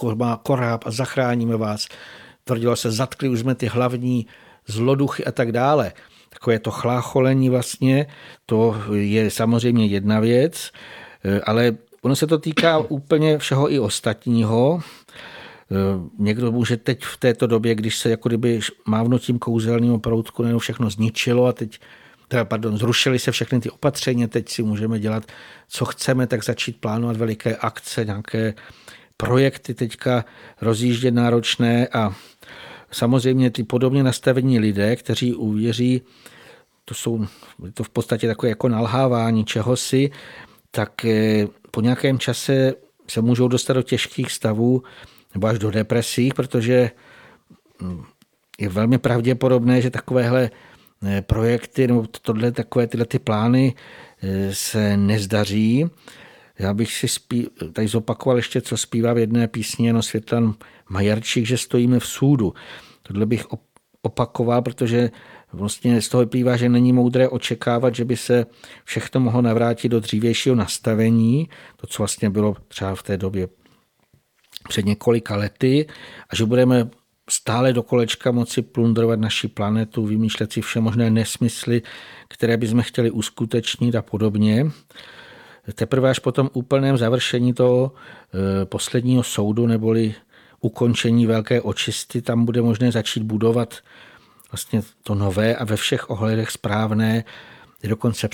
koráb 0.43 0.83
a 0.85 0.91
zachráníme 0.91 1.57
vás. 1.57 1.87
Tvrdilo 2.43 2.75
se, 2.75 2.91
zatkli 2.91 3.29
už 3.29 3.39
jsme 3.39 3.55
ty 3.55 3.67
hlavní 3.67 4.27
zloduchy 4.67 5.25
a 5.25 5.31
tak 5.31 5.51
dále. 5.51 5.93
Takové 6.29 6.59
to 6.59 6.71
chlácholení 6.71 7.49
vlastně, 7.49 8.07
to 8.45 8.75
je 8.93 9.31
samozřejmě 9.31 9.85
jedna 9.85 10.19
věc, 10.19 10.71
eh, 11.23 11.41
ale 11.41 11.77
ono 12.01 12.15
se 12.15 12.27
to 12.27 12.37
týká 12.37 12.77
úplně 12.77 13.37
všeho 13.37 13.73
i 13.73 13.79
ostatního. 13.79 14.81
Eh, 15.71 15.75
někdo 16.19 16.51
může 16.51 16.77
teď 16.77 17.03
v 17.03 17.17
této 17.17 17.47
době, 17.47 17.75
když 17.75 17.97
se 17.97 18.09
jako 18.09 18.29
kdyby 18.29 18.59
mávnutím 18.85 19.39
kouzelného 19.39 19.99
proutku 19.99 20.43
nebo 20.43 20.59
všechno 20.59 20.89
zničilo 20.89 21.45
a 21.45 21.53
teď 21.53 21.79
teda, 22.27 22.45
pardon, 22.45 22.77
zrušili 22.77 23.19
se 23.19 23.31
všechny 23.31 23.59
ty 23.59 23.69
opatření, 23.69 24.27
teď 24.27 24.49
si 24.49 24.63
můžeme 24.63 24.99
dělat, 24.99 25.25
co 25.67 25.85
chceme, 25.85 26.27
tak 26.27 26.43
začít 26.43 26.81
plánovat 26.81 27.17
veliké 27.17 27.55
akce, 27.55 28.05
nějaké 28.05 28.53
projekty 29.17 29.73
teďka 29.73 30.25
rozjíždět 30.61 31.13
náročné 31.13 31.87
a 31.87 32.15
samozřejmě 32.91 33.51
ty 33.51 33.63
podobně 33.63 34.03
nastavení 34.03 34.59
lidé, 34.59 34.95
kteří 34.95 35.35
uvěří, 35.35 36.01
to 36.85 36.93
jsou 36.93 37.25
to 37.73 37.83
v 37.83 37.89
podstatě 37.89 38.27
takové 38.27 38.49
jako 38.49 38.69
nalhávání 38.69 39.45
čehosi, 39.45 40.11
tak 40.71 41.05
eh, 41.05 41.47
po 41.71 41.81
nějakém 41.81 42.19
čase 42.19 42.73
se 43.07 43.21
můžou 43.21 43.47
dostat 43.47 43.73
do 43.73 43.81
těžkých 43.81 44.31
stavů 44.31 44.83
nebo 45.33 45.47
až 45.47 45.59
do 45.59 45.71
depresí, 45.71 46.31
protože 46.35 46.91
hm, 47.81 48.03
je 48.59 48.69
velmi 48.69 48.97
pravděpodobné, 48.97 49.81
že 49.81 49.89
takovéhle 49.89 50.49
eh, 51.07 51.21
projekty 51.21 51.87
nebo 51.87 52.05
tohle, 52.21 52.51
takové 52.51 52.87
tyhle 52.87 53.05
ty 53.05 53.19
plány 53.19 53.75
eh, 54.21 54.55
se 54.55 54.97
nezdaří. 54.97 55.89
Já 56.59 56.73
bych 56.73 56.93
si 56.93 57.07
spí, 57.07 57.47
tady 57.73 57.87
zopakoval 57.87 58.37
ještě, 58.37 58.61
co 58.61 58.77
zpívá 58.77 59.13
v 59.13 59.17
jedné 59.17 59.47
písni 59.47 59.93
no 59.93 60.01
Světlan 60.01 60.55
Majarčík, 60.89 61.45
že 61.45 61.57
stojíme 61.57 61.99
v 61.99 62.05
soudu. 62.05 62.53
Tohle 63.03 63.25
bych 63.25 63.45
opakoval, 64.01 64.61
protože 64.61 65.11
vlastně 65.53 66.01
z 66.01 66.09
toho 66.09 66.21
vyplývá, 66.21 66.57
že 66.57 66.69
není 66.69 66.93
moudré 66.93 67.29
očekávat, 67.29 67.95
že 67.95 68.05
by 68.05 68.17
se 68.17 68.45
všechno 68.83 69.21
mohlo 69.21 69.41
navrátit 69.41 69.91
do 69.91 69.99
dřívějšího 69.99 70.55
nastavení, 70.55 71.49
to, 71.75 71.87
co 71.87 72.01
vlastně 72.03 72.29
bylo 72.29 72.55
třeba 72.67 72.95
v 72.95 73.03
té 73.03 73.17
době 73.17 73.47
před 74.69 74.85
několika 74.85 75.35
lety, 75.35 75.87
a 76.29 76.35
že 76.35 76.45
budeme 76.45 76.89
stále 77.29 77.73
do 77.73 77.83
kolečka 77.83 78.31
moci 78.31 78.61
plundrovat 78.61 79.19
naši 79.19 79.47
planetu, 79.47 80.05
vymýšlet 80.05 80.53
si 80.53 80.61
vše 80.61 80.79
možné 80.79 81.09
nesmysly, 81.09 81.81
které 82.27 82.57
bychom 82.57 82.81
chtěli 82.81 83.11
uskutečnit 83.11 83.95
a 83.95 84.01
podobně. 84.01 84.71
Teprve 85.73 86.09
až 86.09 86.19
po 86.19 86.31
tom 86.31 86.49
úplném 86.53 86.97
završení 86.97 87.53
toho 87.53 87.91
eh, 87.91 88.65
posledního 88.65 89.23
soudu 89.23 89.67
neboli 89.67 90.15
ukončení 90.61 91.25
velké 91.25 91.61
očisty, 91.61 92.21
tam 92.21 92.45
bude 92.45 92.61
možné 92.61 92.91
začít 92.91 93.23
budovat 93.23 93.77
vlastně 94.51 94.81
to 95.03 95.15
nové 95.15 95.55
a 95.55 95.65
ve 95.65 95.75
všech 95.75 96.09
ohledech 96.09 96.51
správné, 96.51 97.23
je 97.83 97.89
dokonce 97.89 98.29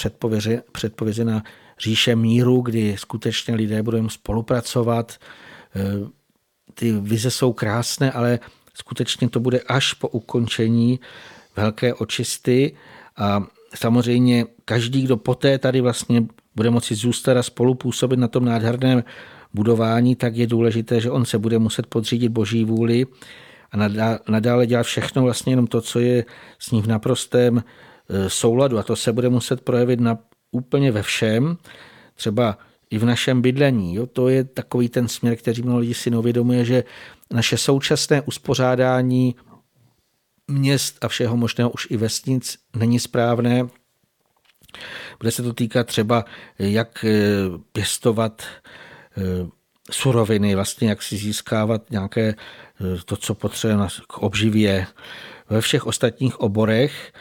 předpovězena 0.72 1.44
říše 1.80 2.16
míru, 2.16 2.62
kdy 2.62 2.96
skutečně 2.98 3.56
lidé 3.56 3.84
budou 3.84 4.10
spolupracovat. 4.10 5.12
E, 5.76 6.16
ty 6.74 6.92
vize 6.92 7.32
jsou 7.32 7.54
krásné, 7.54 8.12
ale 8.12 8.40
skutečně 8.74 9.30
to 9.30 9.40
bude 9.40 9.60
až 9.60 9.94
po 9.94 10.08
ukončení 10.08 11.00
velké 11.56 11.94
očisty 11.94 12.76
a 13.18 13.44
samozřejmě 13.76 14.46
každý, 14.66 15.02
kdo 15.02 15.18
poté 15.18 15.58
tady 15.58 15.82
vlastně 15.82 16.24
bude 16.56 16.70
moci 16.70 16.96
zůstat 16.96 17.38
a 17.38 17.44
spolupůsobit 17.44 18.20
na 18.20 18.28
tom 18.28 18.46
nádherném 18.46 19.04
budování, 19.54 20.16
tak 20.16 20.36
je 20.36 20.48
důležité, 20.48 21.02
že 21.02 21.12
on 21.12 21.26
se 21.26 21.40
bude 21.40 21.60
muset 21.60 21.88
podřídit 21.88 22.30
boží 22.30 22.66
vůli 22.66 23.06
a 23.72 23.78
nadále 24.30 24.68
dělat 24.68 24.84
všechno 24.84 25.24
vlastně 25.24 25.52
jenom 25.52 25.68
to, 25.68 25.82
co 25.82 26.00
je 26.00 26.26
s 26.60 26.72
ním 26.72 26.82
v 26.82 26.88
naprostém 26.88 27.64
e, 28.10 28.30
souladu. 28.30 28.78
A 28.78 28.84
to 28.84 28.96
se 28.96 29.14
bude 29.14 29.30
muset 29.30 29.62
projevit 29.62 30.00
na 30.00 30.18
úplně 30.52 30.92
ve 30.92 31.02
všem, 31.02 31.58
třeba 32.16 32.58
i 32.96 32.98
v 32.98 33.06
našem 33.06 33.42
bydlení. 33.42 33.96
Jo? 33.96 34.06
To 34.06 34.30
je 34.30 34.44
takový 34.44 34.90
ten 34.90 35.08
směr, 35.08 35.36
který 35.36 35.62
mnoho 35.62 35.80
lidí 35.80 35.94
si 35.94 36.10
neuvědomuje, 36.10 36.66
že 36.66 36.84
naše 37.32 37.58
současné 37.58 38.22
uspořádání 38.22 39.36
měst 40.48 41.06
a 41.06 41.08
všeho 41.08 41.38
možného 41.38 41.70
už 41.70 41.88
i 41.90 41.98
vesnic 41.98 42.58
není 42.76 43.00
správné. 43.00 43.68
Bude 45.20 45.32
se 45.32 45.44
to 45.44 45.54
týkat 45.54 45.88
třeba, 45.88 46.26
jak 46.60 47.06
e, 47.06 47.12
pěstovat 47.72 48.42
e, 48.42 49.48
suroviny, 49.92 50.56
vlastně 50.56 50.90
jak 50.90 51.04
si 51.04 51.18
získávat 51.18 51.92
nějaké 51.92 52.36
to, 53.06 53.16
co 53.16 53.36
potřebujeme 53.36 53.88
k 54.08 54.18
obživě 54.18 54.88
ve 55.50 55.62
všech 55.62 55.86
ostatních 55.86 56.40
oborech. 56.40 57.14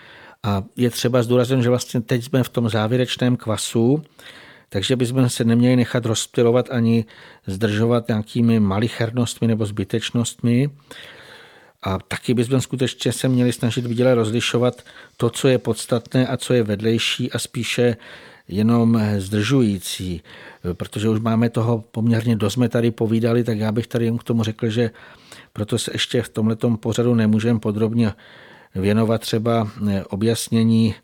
A 0.43 0.65
je 0.77 0.91
třeba 0.91 1.23
zdůraznit, 1.23 1.63
že 1.63 1.69
vlastně 1.69 2.01
teď 2.01 2.25
jsme 2.25 2.43
v 2.43 2.49
tom 2.49 2.69
závěrečném 2.69 3.37
kvasu, 3.37 4.05
takže 4.69 4.97
bychom 4.97 5.29
se 5.29 5.45
neměli 5.45 5.77
nechat 5.77 6.07
rozptilovat 6.07 6.71
ani 6.71 7.05
zdržovat 7.47 8.09
nějakými 8.09 8.61
malichernostmi 8.61 9.49
nebo 9.49 9.67
zbytečnostmi. 9.67 10.71
A 11.83 11.99
taky 11.99 12.35
bychom 12.35 12.61
skutečně 12.61 13.13
se 13.13 13.29
měli 13.29 13.53
snažit 13.53 13.87
viděle 13.87 14.15
rozlišovat 14.15 14.83
to, 15.17 15.31
co 15.31 15.49
je 15.49 15.59
podstatné 15.59 16.27
a 16.27 16.37
co 16.37 16.55
je 16.55 16.63
vedlejší 16.63 17.33
a 17.33 17.39
spíše 17.39 17.97
jenom 18.49 19.01
zdržující. 19.19 20.23
Protože 20.73 21.09
už 21.09 21.21
máme 21.21 21.51
toho 21.51 21.85
poměrně 21.91 22.37
dost, 22.37 22.53
jsme 22.53 22.69
tady 22.69 22.91
povídali, 22.91 23.45
tak 23.45 23.59
já 23.59 23.73
bych 23.73 23.87
tady 23.87 24.05
jen 24.05 24.19
k 24.19 24.25
tomu 24.25 24.43
řekl, 24.43 24.71
že 24.71 24.91
proto 25.53 25.79
se 25.79 25.91
ještě 25.95 26.23
v 26.23 26.29
tomto 26.29 26.77
pořadu 26.77 27.15
nemůžeme 27.15 27.59
podrobně 27.59 28.13
věnovat 28.75 29.21
třeba 29.21 29.69
objasnění 30.09 30.95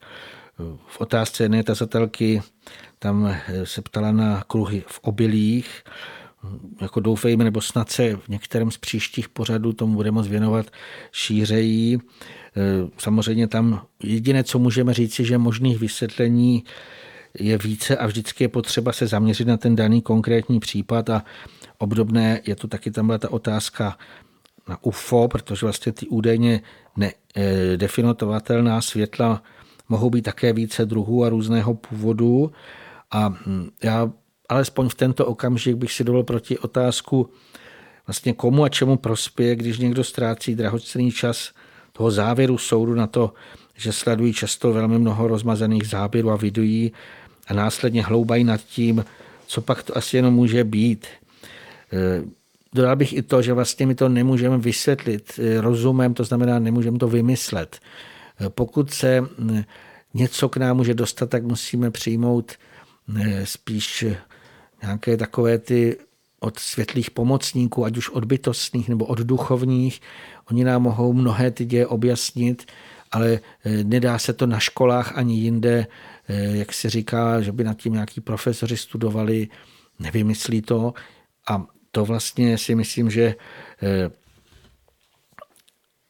v 0.87 1.01
otázce 1.01 1.45
jedné 1.45 1.63
tazatelky, 1.63 2.43
tam 3.03 3.27
eh, 3.27 3.67
se 3.67 3.83
ptala 3.83 4.13
na 4.13 4.45
kruhy 4.47 4.85
v 4.87 5.01
obilích, 5.03 5.83
jako 6.81 7.01
doufejme, 7.01 7.45
nebo 7.45 7.61
snad 7.61 7.91
se 7.91 8.17
v 8.17 8.29
některém 8.29 8.71
z 8.71 8.79
příštích 8.79 9.29
pořadů 9.29 9.73
tomu 9.73 9.95
bude 9.95 10.11
moct 10.11 10.29
věnovat 10.29 10.67
šířejí. 11.13 11.99
Samozřejmě 12.99 13.49
tam 13.49 13.87
jediné, 14.03 14.45
co 14.45 14.59
můžeme 14.59 14.95
říci, 14.95 15.25
že 15.25 15.39
možných 15.39 15.79
vysvětlení 15.79 16.65
je 17.39 17.59
více 17.59 17.97
a 17.97 18.07
vždycky 18.07 18.45
je 18.45 18.49
potřeba 18.49 18.93
se 18.93 19.07
zaměřit 19.07 19.49
na 19.49 19.57
ten 19.57 19.77
daný 19.77 20.03
konkrétní 20.03 20.61
případ 20.61 21.11
a 21.11 21.25
obdobné 21.79 22.41
je 22.47 22.57
to 22.57 22.69
taky 22.69 22.91
tam 22.91 23.07
byla 23.07 23.19
ta 23.19 23.33
otázka 23.33 23.99
na 24.69 24.79
UFO, 24.83 25.29
protože 25.29 25.67
vlastně 25.67 25.93
ty 25.93 26.07
údajně 26.07 26.61
nedefinovatelná 26.97 28.81
světla 28.81 29.43
mohou 29.89 30.11
být 30.11 30.23
také 30.23 30.53
více 30.53 30.87
druhů 30.87 31.25
a 31.25 31.29
různého 31.29 31.75
původu. 31.75 32.53
A 33.11 33.29
hm, 33.29 33.71
já 33.83 34.11
alespoň 34.49 34.89
v 34.89 34.95
tento 34.95 35.27
okamžik 35.27 35.77
bych 35.77 35.93
si 35.93 36.05
dovolil 36.05 36.25
proti 36.25 36.59
otázku, 36.59 37.31
vlastně 38.07 38.33
komu 38.33 38.65
a 38.65 38.69
čemu 38.69 38.97
prospěje, 38.97 39.57
když 39.57 39.79
někdo 39.79 40.05
ztrácí 40.05 40.55
drahocený 40.55 41.13
čas 41.13 41.53
toho 41.93 42.11
závěru 42.11 42.59
soudu 42.59 42.95
na 42.95 43.07
to, 43.07 43.33
že 43.77 43.93
sledují 43.93 44.33
často 44.33 44.73
velmi 44.73 44.99
mnoho 44.99 45.29
rozmazaných 45.29 45.87
záběrů 45.87 46.31
a 46.31 46.37
videí 46.37 46.93
a 47.47 47.55
následně 47.55 48.03
hloubají 48.03 48.45
nad 48.45 48.61
tím, 48.61 49.05
co 49.47 49.61
pak 49.61 49.83
to 49.83 49.97
asi 49.97 50.17
jenom 50.17 50.35
může 50.35 50.65
být. 50.65 51.07
Eh, 51.93 52.23
dodal 52.75 52.97
bych 52.97 53.13
i 53.13 53.23
to, 53.23 53.43
že 53.43 53.53
vlastně 53.53 53.87
my 53.87 53.95
to 53.95 54.09
nemůžeme 54.09 54.59
vysvětlit 54.59 55.33
eh, 55.39 55.61
rozumem, 55.61 56.15
to 56.15 56.25
znamená, 56.25 56.59
nemůžeme 56.59 56.99
to 56.99 57.09
vymyslet. 57.09 57.79
Pokud 58.49 58.91
se 58.91 59.21
hm, 59.21 59.63
něco 60.15 60.49
k 60.49 60.57
nám 60.57 60.77
může 60.77 60.95
dostat, 60.95 61.31
tak 61.31 61.45
musíme 61.45 61.91
přijmout 61.91 62.53
spíš 63.45 64.05
nějaké 64.83 65.17
takové 65.17 65.59
ty 65.59 65.97
od 66.41 66.59
světlých 66.59 67.11
pomocníků, 67.11 67.85
ať 67.85 67.97
už 67.97 68.09
od 68.09 68.25
bytostných 68.25 68.89
nebo 68.89 69.07
od 69.07 69.19
duchovních. 69.19 70.01
Oni 70.51 70.65
nám 70.65 70.83
mohou 70.83 71.13
mnohé 71.13 71.51
ty 71.51 71.65
děje 71.65 71.87
objasnit, 71.87 72.67
ale 73.11 73.41
eh, 73.65 73.85
nedá 73.85 74.19
se 74.19 74.33
to 74.33 74.47
na 74.47 74.59
školách 74.59 75.19
ani 75.19 75.41
jinde, 75.41 75.87
eh, 76.29 76.57
jak 76.57 76.73
se 76.73 76.91
říká, 76.91 77.41
že 77.41 77.53
by 77.53 77.65
nad 77.65 77.77
tím 77.77 77.93
nějaký 77.93 78.21
profesoři 78.21 78.77
studovali, 78.77 79.49
nevymyslí 79.99 80.63
to. 80.63 80.95
A 81.49 81.67
to 81.91 82.05
vlastně 82.05 82.59
si 82.59 82.75
myslím, 82.75 83.11
že 83.11 83.35
eh, 83.83 84.11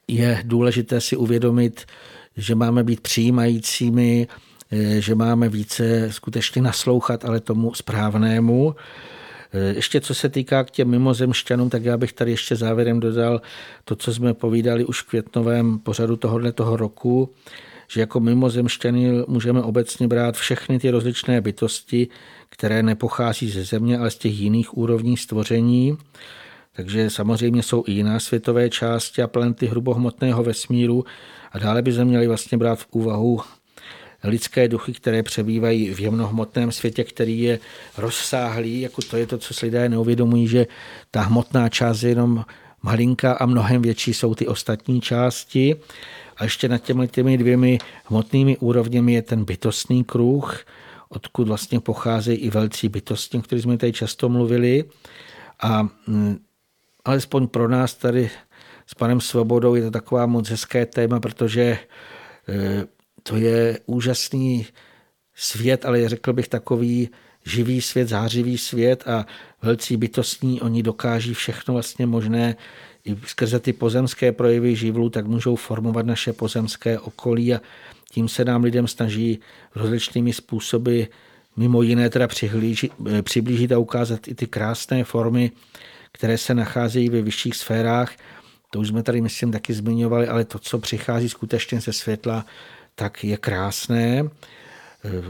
je 0.07 0.41
důležité 0.45 1.01
si 1.01 1.15
uvědomit, 1.15 1.85
že 2.37 2.55
máme 2.55 2.83
být 2.83 3.01
přijímajícími, 3.01 4.27
že 4.99 5.15
máme 5.15 5.49
více 5.49 6.11
skutečně 6.11 6.61
naslouchat, 6.61 7.25
ale 7.25 7.39
tomu 7.39 7.73
správnému. 7.73 8.75
Ještě 9.75 10.01
co 10.01 10.15
se 10.15 10.29
týká 10.29 10.63
k 10.63 10.71
těm 10.71 10.89
mimozemšťanům, 10.89 11.69
tak 11.69 11.83
já 11.83 11.97
bych 11.97 12.13
tady 12.13 12.31
ještě 12.31 12.55
závěrem 12.55 12.99
dodal 12.99 13.41
to, 13.85 13.95
co 13.95 14.13
jsme 14.13 14.33
povídali 14.33 14.85
už 14.85 15.01
v 15.01 15.07
květnovém 15.07 15.79
pořadu 15.79 16.15
tohohle 16.15 16.51
toho 16.51 16.77
roku, 16.77 17.33
že 17.87 17.99
jako 17.99 18.19
mimozemšťany 18.19 19.23
můžeme 19.27 19.61
obecně 19.61 20.07
brát 20.07 20.35
všechny 20.35 20.79
ty 20.79 20.89
rozličné 20.89 21.41
bytosti, 21.41 22.07
které 22.49 22.83
nepochází 22.83 23.49
ze 23.49 23.63
země, 23.63 23.97
ale 23.97 24.11
z 24.11 24.17
těch 24.17 24.39
jiných 24.39 24.77
úrovní 24.77 25.17
stvoření. 25.17 25.97
Takže 26.75 27.09
samozřejmě 27.09 27.63
jsou 27.63 27.83
i 27.87 27.91
jiná 27.91 28.19
světové 28.19 28.69
části 28.69 29.21
a 29.21 29.27
planety 29.27 29.67
hrubohmotného 29.67 30.43
vesmíru 30.43 31.05
a 31.51 31.59
dále 31.59 31.81
by 31.81 31.93
se 31.93 32.05
měli 32.05 32.27
vlastně 32.27 32.57
brát 32.57 32.79
v 32.79 32.87
úvahu 32.91 33.39
lidské 34.23 34.67
duchy, 34.67 34.93
které 34.93 35.23
přebývají 35.23 35.93
v 35.93 35.99
jemnohmotném 35.99 36.71
světě, 36.71 37.03
který 37.03 37.41
je 37.41 37.59
rozsáhlý, 37.97 38.81
jako 38.81 39.01
to 39.01 39.17
je 39.17 39.27
to, 39.27 39.37
co 39.37 39.53
si 39.53 39.65
lidé 39.65 39.89
neuvědomují, 39.89 40.47
že 40.47 40.67
ta 41.11 41.21
hmotná 41.21 41.69
část 41.69 42.03
je 42.03 42.09
jenom 42.09 42.45
malinká 42.83 43.33
a 43.33 43.45
mnohem 43.45 43.81
větší 43.81 44.13
jsou 44.13 44.35
ty 44.35 44.47
ostatní 44.47 45.01
části. 45.01 45.75
A 46.37 46.43
ještě 46.43 46.69
nad 46.69 46.77
těmi, 46.77 47.07
těmi 47.07 47.37
dvěmi 47.37 47.77
hmotnými 48.05 48.57
úrovněmi 48.57 49.13
je 49.13 49.21
ten 49.21 49.45
bytostný 49.45 50.03
kruh, 50.03 50.65
odkud 51.09 51.47
vlastně 51.47 51.79
pocházejí 51.79 52.37
i 52.37 52.49
velcí 52.49 52.89
bytosti, 52.89 53.37
o 53.37 53.41
kterých 53.41 53.63
jsme 53.63 53.77
tady 53.77 53.93
často 53.93 54.29
mluvili. 54.29 54.83
A 55.61 55.87
mm, 56.07 56.39
alespoň 57.05 57.47
pro 57.47 57.67
nás 57.67 57.93
tady 57.93 58.29
s 58.87 58.93
panem 58.93 59.21
Svobodou 59.21 59.75
je 59.75 59.83
to 59.83 59.91
taková 59.91 60.25
moc 60.25 60.49
hezké 60.49 60.85
téma, 60.85 61.19
protože 61.19 61.61
e, 61.61 61.79
to 63.23 63.35
je 63.35 63.79
úžasný 63.85 64.65
svět, 65.35 65.85
ale 65.85 66.09
řekl 66.09 66.33
bych 66.33 66.47
takový 66.47 67.09
živý 67.45 67.81
svět, 67.81 68.07
zářivý 68.07 68.57
svět 68.57 69.07
a 69.07 69.25
velcí 69.61 69.97
bytostní, 69.97 70.61
oni 70.61 70.83
dokáží 70.83 71.33
všechno 71.33 71.73
vlastně 71.73 72.05
možné 72.05 72.55
i 73.05 73.17
skrze 73.25 73.59
ty 73.59 73.73
pozemské 73.73 74.31
projevy 74.31 74.75
živlů, 74.75 75.09
tak 75.09 75.25
můžou 75.25 75.55
formovat 75.55 76.05
naše 76.05 76.33
pozemské 76.33 76.99
okolí 76.99 77.53
a 77.53 77.61
tím 78.11 78.29
se 78.29 78.45
nám 78.45 78.63
lidem 78.63 78.87
snaží 78.87 79.39
rozličnými 79.75 80.33
způsoby 80.33 81.03
mimo 81.57 81.81
jiné 81.81 82.09
teda 82.09 82.27
přiblížit 83.21 83.71
a 83.71 83.77
ukázat 83.77 84.27
i 84.27 84.35
ty 84.35 84.47
krásné 84.47 85.03
formy, 85.03 85.51
které 86.11 86.37
se 86.37 86.53
nacházejí 86.53 87.09
ve 87.09 87.21
vyšších 87.21 87.55
sférách. 87.55 88.15
To 88.69 88.79
už 88.79 88.87
jsme 88.87 89.03
tady, 89.03 89.21
myslím, 89.21 89.51
taky 89.51 89.73
zmiňovali, 89.73 90.27
ale 90.27 90.45
to, 90.45 90.59
co 90.59 90.79
přichází 90.79 91.29
skutečně 91.29 91.81
ze 91.81 91.93
světla, 91.93 92.45
tak 93.01 93.23
je 93.23 93.37
krásné. 93.37 94.29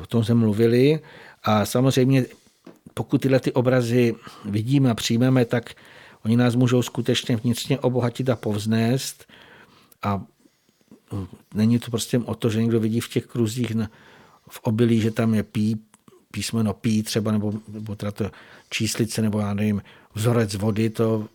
O 0.04 0.06
tom 0.06 0.24
jsme 0.24 0.36
mluvili. 0.36 1.00
A 1.44 1.66
samozřejmě, 1.66 2.26
pokud 2.94 3.22
tyhle 3.22 3.40
ty 3.40 3.52
obrazy 3.52 4.16
vidíme 4.46 4.92
a 4.92 4.94
přijmeme, 4.94 5.46
tak 5.46 5.72
oni 6.26 6.38
nás 6.38 6.56
můžou 6.56 6.82
skutečně 6.82 7.36
vnitřně 7.36 7.80
obohatit 7.80 8.30
a 8.30 8.36
povznést. 8.36 9.24
A 10.04 10.24
není 11.54 11.80
to 11.80 11.92
prostě 11.92 12.20
o 12.20 12.36
to, 12.36 12.50
že 12.50 12.62
někdo 12.62 12.80
vidí 12.80 13.00
v 13.00 13.10
těch 13.10 13.26
kruzích 13.26 13.72
v 14.50 14.60
obilí, 14.64 15.02
že 15.02 15.12
tam 15.12 15.34
je 15.34 15.44
pí, 15.44 15.80
písmeno 16.32 16.74
pí 16.74 17.04
třeba, 17.04 17.32
nebo, 17.32 17.54
nebo 17.68 17.96
teda 17.96 18.12
to 18.12 18.32
číslice, 18.70 19.22
nebo 19.22 19.40
já 19.40 19.54
nevím, 19.54 19.82
vzorec 20.14 20.56
vody, 20.56 20.90
to 20.90 21.28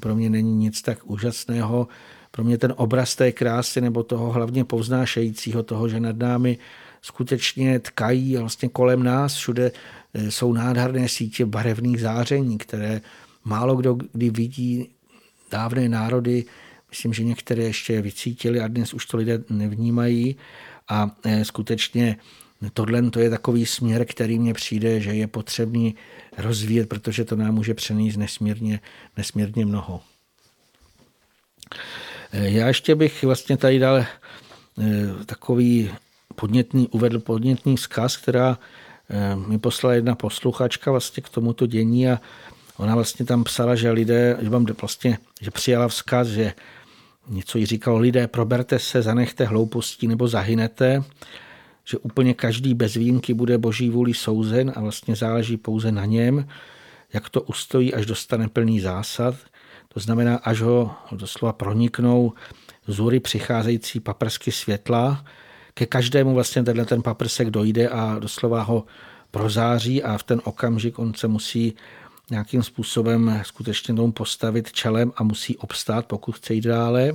pro 0.00 0.14
mě 0.14 0.30
není 0.30 0.56
nic 0.56 0.82
tak 0.82 0.98
úžasného 1.04 1.88
pro 2.30 2.44
mě 2.44 2.58
ten 2.58 2.74
obraz 2.76 3.16
té 3.16 3.32
krásy 3.32 3.80
nebo 3.80 4.02
toho 4.02 4.32
hlavně 4.32 4.64
povznášejícího, 4.64 5.62
toho, 5.62 5.88
že 5.88 6.00
nad 6.00 6.16
námi 6.16 6.58
skutečně 7.02 7.78
tkají 7.78 8.36
a 8.36 8.40
vlastně 8.40 8.68
kolem 8.68 9.02
nás 9.02 9.34
všude 9.34 9.72
eh, 10.14 10.30
jsou 10.30 10.52
nádherné 10.52 11.08
sítě 11.08 11.46
barevných 11.46 12.00
záření, 12.00 12.58
které 12.58 13.00
málo 13.44 13.76
kdo 13.76 13.94
kdy 14.12 14.30
vidí 14.30 14.88
dávné 15.50 15.88
národy, 15.88 16.44
myslím, 16.90 17.12
že 17.12 17.24
některé 17.24 17.62
ještě 17.62 18.02
vycítili 18.02 18.60
a 18.60 18.68
dnes 18.68 18.94
už 18.94 19.06
to 19.06 19.16
lidé 19.16 19.42
nevnímají 19.50 20.36
a 20.88 21.16
eh, 21.24 21.44
skutečně 21.44 22.16
tohle 22.72 23.10
to 23.10 23.20
je 23.20 23.30
takový 23.30 23.66
směr, 23.66 24.04
který 24.04 24.38
mně 24.38 24.54
přijde, 24.54 25.00
že 25.00 25.10
je 25.10 25.26
potřebný 25.26 25.94
rozvíjet, 26.38 26.88
protože 26.88 27.24
to 27.24 27.36
nám 27.36 27.54
může 27.54 27.74
přenést 27.74 28.16
nesmírně, 28.16 28.80
nesmírně 29.16 29.66
mnoho. 29.66 30.00
Já 32.32 32.68
ještě 32.68 32.94
bych 32.94 33.22
vlastně 33.22 33.56
tady 33.56 33.78
dal 33.78 33.96
eh, 33.96 34.06
takový 35.26 35.90
podnětný, 36.34 36.88
uvedl 36.88 37.20
podnětný 37.20 37.76
vzkaz, 37.76 38.16
která 38.16 38.58
eh, 39.10 39.36
mi 39.36 39.58
poslala 39.58 39.94
jedna 39.94 40.14
posluchačka 40.14 40.90
vlastně 40.90 41.22
k 41.22 41.28
tomuto 41.28 41.66
dění 41.66 42.08
a 42.08 42.20
ona 42.76 42.94
vlastně 42.94 43.26
tam 43.26 43.44
psala, 43.44 43.74
že 43.74 43.90
lidé, 43.90 44.36
že 44.40 44.48
vám 44.48 44.66
vlastně, 44.80 45.18
že 45.40 45.50
přijala 45.50 45.88
vzkaz, 45.88 46.28
že 46.28 46.52
něco 47.28 47.58
jí 47.58 47.66
říkalo, 47.66 47.98
lidé, 47.98 48.26
proberte 48.26 48.78
se, 48.78 49.02
zanechte 49.02 49.44
hloupostí 49.44 50.06
nebo 50.06 50.28
zahynete, 50.28 51.02
že 51.84 51.98
úplně 51.98 52.34
každý 52.34 52.74
bez 52.74 52.94
výjimky 52.94 53.34
bude 53.34 53.58
boží 53.58 53.90
vůli 53.90 54.14
souzen 54.14 54.72
a 54.76 54.80
vlastně 54.80 55.16
záleží 55.16 55.56
pouze 55.56 55.92
na 55.92 56.04
něm, 56.04 56.48
jak 57.12 57.28
to 57.28 57.42
ustojí, 57.42 57.94
až 57.94 58.06
dostane 58.06 58.48
plný 58.48 58.80
zásad– 58.80 59.34
to 59.94 60.00
znamená, 60.00 60.36
až 60.36 60.60
ho 60.60 60.94
doslova 61.12 61.52
proniknou 61.52 62.32
zury 62.86 63.20
přicházející 63.20 64.00
paprsky 64.00 64.52
světla, 64.52 65.24
ke 65.74 65.86
každému 65.86 66.34
vlastně 66.34 66.62
tenhle 66.62 66.84
ten 66.84 67.02
paprsek 67.02 67.50
dojde 67.50 67.88
a 67.88 68.18
doslova 68.18 68.62
ho 68.62 68.84
prozáří 69.30 70.02
a 70.02 70.18
v 70.18 70.22
ten 70.22 70.40
okamžik 70.44 70.98
on 70.98 71.14
se 71.14 71.28
musí 71.28 71.74
nějakým 72.30 72.62
způsobem 72.62 73.40
skutečně 73.44 73.94
tomu 73.94 74.12
postavit 74.12 74.72
čelem 74.72 75.12
a 75.16 75.22
musí 75.22 75.56
obstát, 75.56 76.06
pokud 76.06 76.36
chce 76.36 76.54
jít 76.54 76.64
dále. 76.64 77.12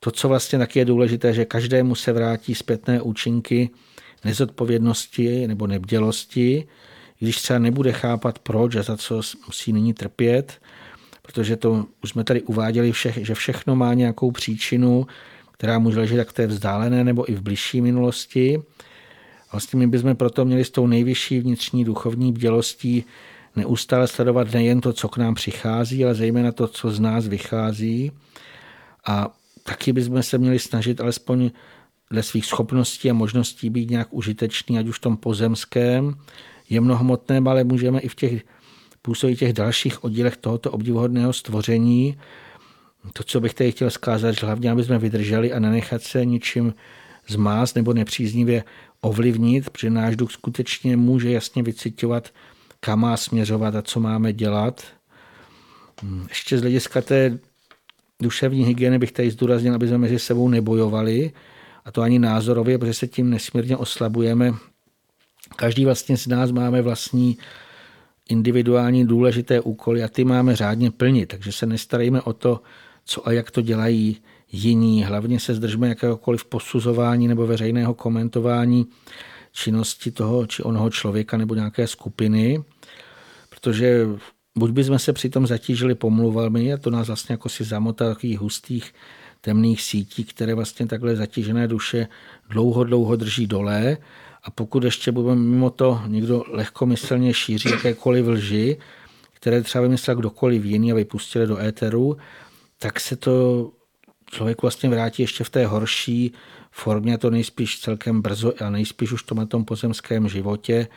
To, 0.00 0.10
co 0.10 0.28
vlastně 0.28 0.58
taky 0.58 0.78
je 0.78 0.84
důležité, 0.84 1.32
že 1.32 1.44
každému 1.44 1.94
se 1.94 2.12
vrátí 2.12 2.54
zpětné 2.54 3.02
účinky 3.02 3.70
nezodpovědnosti 4.24 5.46
nebo 5.46 5.66
nebdělosti, 5.66 6.68
když 7.18 7.36
třeba 7.36 7.58
nebude 7.58 7.92
chápat 7.92 8.38
proč 8.38 8.76
a 8.76 8.82
za 8.82 8.96
co 8.96 9.20
musí 9.46 9.72
nyní 9.72 9.94
trpět, 9.94 10.60
protože 11.22 11.56
to 11.56 11.86
už 12.02 12.10
jsme 12.10 12.24
tady 12.24 12.42
uváděli, 12.42 12.92
vše, 12.92 13.14
že 13.16 13.34
všechno 13.34 13.76
má 13.76 13.94
nějakou 13.94 14.30
příčinu, 14.30 15.06
která 15.52 15.78
může 15.78 15.98
ležet 15.98 16.16
jak 16.16 16.28
v 16.28 16.32
té 16.32 16.46
vzdálené 16.46 17.04
nebo 17.04 17.30
i 17.30 17.34
v 17.34 17.42
blížší 17.42 17.80
minulosti. 17.80 18.62
Vlastně 19.52 19.78
my 19.78 19.86
bychom 19.86 20.16
proto 20.16 20.44
měli 20.44 20.64
s 20.64 20.70
tou 20.70 20.86
nejvyšší 20.86 21.40
vnitřní 21.40 21.84
duchovní 21.84 22.32
bdělostí 22.32 23.04
neustále 23.56 24.08
sledovat 24.08 24.52
nejen 24.52 24.80
to, 24.80 24.92
co 24.92 25.08
k 25.08 25.16
nám 25.16 25.34
přichází, 25.34 26.04
ale 26.04 26.14
zejména 26.14 26.52
to, 26.52 26.68
co 26.68 26.90
z 26.90 27.00
nás 27.00 27.28
vychází. 27.28 28.12
A 29.06 29.28
taky 29.62 29.92
bychom 29.92 30.22
se 30.22 30.38
měli 30.38 30.58
snažit 30.58 31.00
alespoň 31.00 31.50
dle 32.10 32.22
svých 32.22 32.46
schopností 32.46 33.10
a 33.10 33.14
možností 33.14 33.70
být 33.70 33.90
nějak 33.90 34.08
užitečný, 34.10 34.78
ať 34.78 34.86
už 34.88 34.98
v 34.98 35.00
tom 35.00 35.16
pozemském, 35.16 36.14
jemnohmotném, 36.70 37.48
ale 37.48 37.64
můžeme 37.64 38.00
i 38.00 38.08
v 38.08 38.14
těch 38.14 38.42
působí 39.02 39.36
těch 39.36 39.52
dalších 39.52 40.04
oddílech 40.04 40.36
tohoto 40.36 40.70
obdivuhodného 40.70 41.32
stvoření. 41.32 42.18
To, 43.12 43.22
co 43.24 43.40
bych 43.40 43.54
tady 43.54 43.72
chtěl 43.72 43.90
zkázat, 43.90 44.34
že 44.34 44.46
hlavně, 44.46 44.70
aby 44.70 44.84
jsme 44.84 44.98
vydrželi 44.98 45.52
a 45.52 45.58
nenechat 45.58 46.02
se 46.02 46.24
ničím 46.24 46.74
zmást 47.28 47.76
nebo 47.76 47.92
nepříznivě 47.92 48.64
ovlivnit, 49.00 49.70
protože 49.70 49.90
náš 49.90 50.16
duch 50.16 50.32
skutečně 50.32 50.96
může 50.96 51.30
jasně 51.30 51.62
vycitovat, 51.62 52.28
kam 52.80 53.00
má 53.00 53.16
směřovat 53.16 53.74
a 53.74 53.82
co 53.82 54.00
máme 54.00 54.32
dělat. 54.32 54.84
Ještě 56.28 56.58
z 56.58 56.60
hlediska 56.60 57.02
té 57.02 57.38
duševní 58.22 58.64
hygieny 58.64 58.98
bych 58.98 59.12
tady 59.12 59.30
zdůraznil, 59.30 59.74
aby 59.74 59.88
jsme 59.88 59.98
mezi 59.98 60.18
sebou 60.18 60.48
nebojovali, 60.48 61.32
a 61.84 61.90
to 61.90 62.02
ani 62.02 62.18
názorově, 62.18 62.78
protože 62.78 62.94
se 62.94 63.06
tím 63.06 63.30
nesmírně 63.30 63.76
oslabujeme. 63.76 64.54
Každý 65.56 65.84
vlastně 65.84 66.16
z 66.16 66.26
nás 66.26 66.50
máme 66.50 66.82
vlastní 66.82 67.38
individuální 68.28 69.06
důležité 69.06 69.60
úkoly 69.60 70.02
a 70.02 70.08
ty 70.08 70.24
máme 70.24 70.56
řádně 70.56 70.90
plnit, 70.90 71.26
takže 71.26 71.52
se 71.52 71.66
nestarejme 71.66 72.22
o 72.22 72.32
to, 72.32 72.62
co 73.04 73.28
a 73.28 73.32
jak 73.32 73.50
to 73.50 73.62
dělají 73.62 74.16
jiní. 74.52 75.04
Hlavně 75.04 75.40
se 75.40 75.54
zdržme 75.54 75.88
jakéhokoliv 75.88 76.44
posuzování 76.44 77.28
nebo 77.28 77.46
veřejného 77.46 77.94
komentování 77.94 78.86
činnosti 79.52 80.10
toho 80.10 80.46
či 80.46 80.62
onoho 80.62 80.90
člověka 80.90 81.36
nebo 81.36 81.54
nějaké 81.54 81.86
skupiny, 81.86 82.64
protože 83.48 84.06
buď 84.58 84.70
bychom 84.70 84.98
se 84.98 85.12
přitom 85.12 85.46
zatížili 85.46 85.94
pomluvami 85.94 86.72
a 86.72 86.76
to 86.76 86.90
nás 86.90 87.06
vlastně 87.06 87.32
jako 87.32 87.48
si 87.48 87.64
zamotá 87.64 88.08
takových 88.08 88.38
hustých 88.38 88.94
temných 89.40 89.82
sítí, 89.82 90.24
které 90.24 90.54
vlastně 90.54 90.86
takhle 90.86 91.16
zatížené 91.16 91.68
duše 91.68 92.08
dlouho, 92.48 92.84
dlouho 92.84 93.16
drží 93.16 93.46
dole 93.46 93.96
a 94.42 94.50
pokud 94.50 94.84
ještě 94.84 95.12
budeme 95.12 95.40
mimo 95.40 95.70
to 95.70 96.02
někdo 96.06 96.44
lehkomyslně 96.48 97.34
šíří 97.34 97.70
jakékoliv 97.70 98.26
lži, 98.26 98.78
které 99.32 99.62
třeba 99.62 99.82
vymyslel 99.82 100.16
kdokoliv 100.16 100.64
jiný 100.64 100.92
a 100.92 100.94
vypustili 100.94 101.46
do 101.46 101.58
éteru, 101.58 102.16
tak 102.78 103.00
se 103.00 103.16
to 103.16 103.70
člověk 104.30 104.62
vlastně 104.62 104.88
vrátí 104.88 105.22
ještě 105.22 105.44
v 105.44 105.50
té 105.50 105.66
horší 105.66 106.32
formě, 106.70 107.18
to 107.18 107.30
nejspíš 107.30 107.80
celkem 107.80 108.22
brzo 108.22 108.52
a 108.64 108.70
nejspíš 108.70 109.12
už 109.12 109.22
to 109.22 109.34
na 109.34 109.46
tom 109.46 109.64
pozemském 109.64 110.28
životě. 110.28 110.88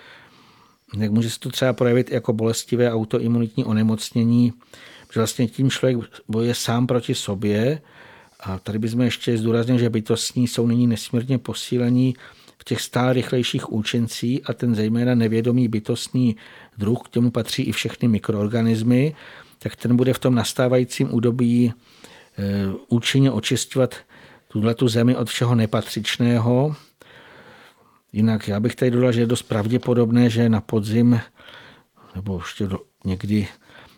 Tak 0.99 1.11
může 1.11 1.29
se 1.29 1.39
to 1.39 1.49
třeba 1.49 1.73
projevit 1.73 2.11
jako 2.11 2.33
bolestivé 2.33 2.93
autoimunitní 2.93 3.65
onemocnění, 3.65 4.53
že 5.13 5.19
vlastně 5.19 5.47
tím 5.47 5.69
člověk 5.69 5.97
bojuje 6.27 6.55
sám 6.55 6.87
proti 6.87 7.15
sobě 7.15 7.81
a 8.39 8.59
tady 8.59 8.79
bychom 8.79 9.01
ještě 9.01 9.37
zdůraznili, 9.37 9.79
že 9.79 9.89
bytostní 9.89 10.47
jsou 10.47 10.67
nyní 10.67 10.87
nesmírně 10.87 11.37
posílení 11.37 12.15
těch 12.65 12.81
stále 12.81 13.13
rychlejších 13.13 13.71
účincí 13.71 14.43
a 14.43 14.53
ten 14.53 14.75
zejména 14.75 15.15
nevědomý 15.15 15.67
bytostný 15.67 16.35
druh, 16.77 16.99
k 17.01 17.07
tomu 17.07 17.31
patří 17.31 17.63
i 17.63 17.71
všechny 17.71 18.07
mikroorganismy, 18.07 19.15
tak 19.59 19.75
ten 19.75 19.95
bude 19.95 20.13
v 20.13 20.19
tom 20.19 20.35
nastávajícím 20.35 21.13
údobí 21.13 21.73
eh, 22.37 22.43
účinně 22.87 23.31
očistovat 23.31 23.95
tuhle 24.47 24.75
tu 24.75 24.87
zemi 24.87 25.15
od 25.15 25.29
všeho 25.29 25.55
nepatřičného. 25.55 26.75
Jinak 28.13 28.47
já 28.47 28.59
bych 28.59 28.75
tady 28.75 28.91
dodal, 28.91 29.11
že 29.11 29.21
je 29.21 29.25
dost 29.25 29.41
pravděpodobné, 29.41 30.29
že 30.29 30.49
na 30.49 30.61
podzim 30.61 31.19
nebo 32.15 32.37
ještě 32.37 32.69
někdy 33.05 33.47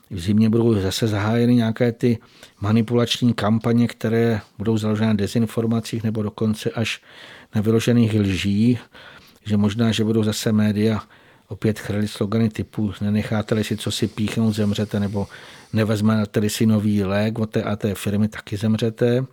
v 0.10 0.20
zimě 0.20 0.50
budou 0.50 0.74
zase 0.74 1.08
zahájeny 1.08 1.56
nějaké 1.56 1.92
ty 1.92 2.18
manipulační 2.62 3.34
kampaně, 3.34 3.88
které 3.88 4.42
budou 4.58 4.78
založeny 4.78 5.08
na 5.08 5.14
dezinformacích 5.14 6.04
nebo 6.04 6.24
dokonce 6.24 6.70
až 6.70 7.02
na 7.56 7.62
vyložených 7.62 8.14
lží, 8.14 8.80
že 9.46 9.58
možná, 9.58 9.92
že 9.92 10.04
budou 10.04 10.24
zase 10.24 10.52
média 10.52 11.02
opět 11.48 11.80
chrlit 11.80 12.08
slogany 12.08 12.50
typu 12.50 12.94
nenecháte 13.02 13.64
si 13.64 13.78
co 13.78 13.92
si 13.92 14.08
píchnout, 14.08 14.56
zemřete, 14.56 15.00
nebo 15.00 15.28
nevezmete 15.74 16.50
si 16.50 16.66
nový 16.66 17.04
lék 17.04 17.40
od 17.40 17.50
té 17.50 17.64
a 17.64 17.76
té 17.76 17.96
firmy, 17.96 18.28
taky 18.28 18.58
zemřete. 18.58 19.26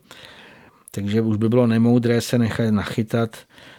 Takže 0.91 1.21
už 1.21 1.37
by 1.37 1.49
bylo 1.49 1.67
nemoudré 1.67 2.21
se 2.21 2.39
nechat 2.39 2.71
nachytat 2.71 3.37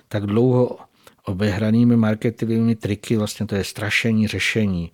tak 0.08 0.26
dlouho 0.26 0.78
obehranými 1.26 1.98
marketingovými 1.98 2.76
triky, 2.76 3.18
vlastně 3.18 3.46
to 3.46 3.56
je 3.56 3.64
strašení, 3.64 4.28
řešení. 4.28 4.92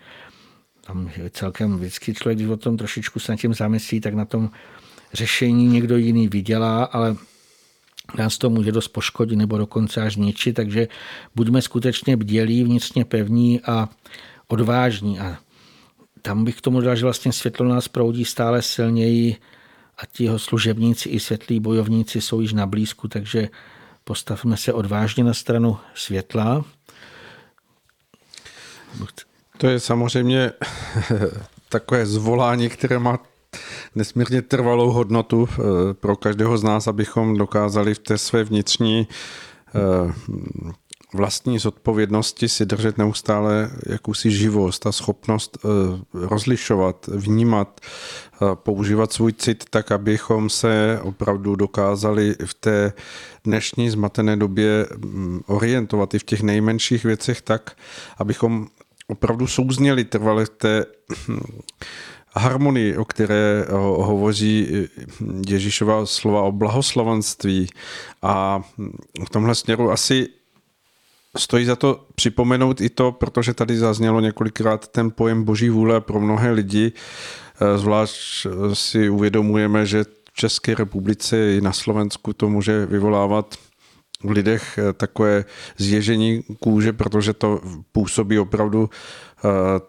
Tam 0.81 1.11
je 1.17 1.29
celkem 1.29 1.77
vždycky 1.77 2.13
člověk, 2.13 2.37
když 2.37 2.49
o 2.49 2.57
tom 2.57 2.77
trošičku 2.77 3.19
se 3.19 3.31
nad 3.31 3.39
tím 3.39 3.53
zamyslí, 3.53 4.01
tak 4.01 4.13
na 4.13 4.25
tom 4.25 4.49
řešení 5.13 5.67
někdo 5.67 5.97
jiný 5.97 6.27
vydělá, 6.27 6.83
ale 6.83 7.15
nás 8.17 8.37
to 8.37 8.49
může 8.49 8.71
dost 8.71 8.87
poškodit 8.87 9.35
nebo 9.35 9.57
dokonce 9.57 10.01
až 10.01 10.13
zničit, 10.13 10.55
takže 10.55 10.87
buďme 11.35 11.61
skutečně 11.61 12.17
bdělí, 12.17 12.63
vnitřně 12.63 13.05
pevní 13.05 13.61
a 13.61 13.89
odvážní. 14.47 15.19
A 15.19 15.37
tam 16.21 16.43
bych 16.43 16.57
k 16.57 16.61
tomu 16.61 16.81
dal, 16.81 16.95
že 16.95 17.03
vlastně 17.03 17.33
světlo 17.33 17.67
nás 17.67 17.87
proudí 17.87 18.25
stále 18.25 18.61
silněji 18.61 19.35
a 19.97 20.05
ti 20.05 20.23
jeho 20.23 20.39
služebníci 20.39 21.09
i 21.09 21.19
světlí 21.19 21.59
bojovníci 21.59 22.21
jsou 22.21 22.41
již 22.41 22.53
na 22.53 22.65
blízku, 22.65 23.07
takže 23.07 23.49
postavme 24.03 24.57
se 24.57 24.73
odvážně 24.73 25.23
na 25.23 25.33
stranu 25.33 25.77
světla. 25.95 26.65
To 29.61 29.67
je 29.67 29.79
samozřejmě 29.79 30.51
takové 31.69 32.05
zvolání, 32.05 32.69
které 32.69 32.99
má 32.99 33.19
nesmírně 33.95 34.41
trvalou 34.41 34.91
hodnotu 34.91 35.49
eh, 35.51 35.57
pro 35.93 36.15
každého 36.15 36.57
z 36.57 36.63
nás, 36.63 36.88
abychom 36.88 37.38
dokázali 37.38 37.93
v 37.93 37.99
té 37.99 38.17
své 38.17 38.43
vnitřní 38.43 39.07
eh, 39.75 40.13
vlastní 41.13 41.59
zodpovědnosti 41.59 42.49
si 42.49 42.65
držet 42.65 42.97
neustále 42.97 43.71
jakousi 43.89 44.31
živost 44.31 44.88
a 44.88 44.91
schopnost 44.91 45.57
eh, 45.57 45.67
rozlišovat, 46.13 47.07
vnímat, 47.07 47.81
používat 48.53 49.13
svůj 49.13 49.33
cit 49.33 49.65
tak, 49.69 49.91
abychom 49.91 50.49
se 50.49 50.99
opravdu 51.03 51.55
dokázali 51.55 52.35
v 52.45 52.53
té 52.53 52.93
dnešní 53.43 53.89
zmatené 53.89 54.38
době 54.38 54.88
mm, 54.97 55.41
orientovat 55.45 56.13
i 56.13 56.19
v 56.19 56.23
těch 56.23 56.41
nejmenších 56.41 57.03
věcech 57.03 57.41
tak, 57.41 57.71
abychom 58.17 58.67
opravdu 59.11 59.47
souzněli 59.47 60.03
trvale 60.03 60.45
té 60.45 60.85
harmonii, 62.33 62.97
o 62.97 63.05
které 63.05 63.65
hovoří 63.97 64.67
Ježíšova 65.47 66.05
slova 66.05 66.41
o 66.41 66.51
blahoslavenství. 66.51 67.67
A 68.21 68.61
v 69.25 69.29
tomhle 69.29 69.55
směru 69.55 69.91
asi 69.91 70.27
stojí 71.38 71.65
za 71.65 71.75
to 71.75 72.05
připomenout 72.15 72.81
i 72.81 72.89
to, 72.89 73.11
protože 73.11 73.53
tady 73.53 73.77
zaznělo 73.77 74.19
několikrát 74.19 74.88
ten 74.88 75.11
pojem 75.11 75.43
boží 75.43 75.69
vůle 75.69 76.01
pro 76.01 76.19
mnohé 76.19 76.51
lidi. 76.51 76.91
Zvlášť 77.75 78.47
si 78.73 79.09
uvědomujeme, 79.09 79.85
že 79.85 80.03
v 80.03 80.33
České 80.33 80.75
republice 80.75 81.53
i 81.53 81.61
na 81.61 81.73
Slovensku 81.73 82.33
to 82.33 82.49
může 82.49 82.85
vyvolávat 82.85 83.55
v 84.23 84.31
lidech 84.31 84.80
takové 84.98 85.45
zježení 85.77 86.43
kůže, 86.60 86.93
protože 86.93 87.34
to 87.34 87.61
působí 87.91 88.39
opravdu 88.39 88.89
Eh, 89.45 89.80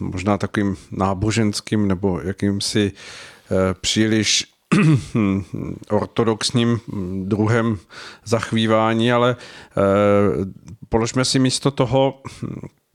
možná 0.00 0.38
takovým 0.38 0.76
náboženským 0.90 1.88
nebo 1.88 2.20
jakýmsi 2.20 2.92
eh, 2.92 3.74
příliš 3.80 4.44
ortodoxním 5.90 6.80
druhem 7.24 7.78
zachvívání, 8.24 9.12
ale 9.12 9.36
eh, 9.36 9.74
položme 10.88 11.24
si 11.24 11.38
místo 11.38 11.70
toho 11.70 12.22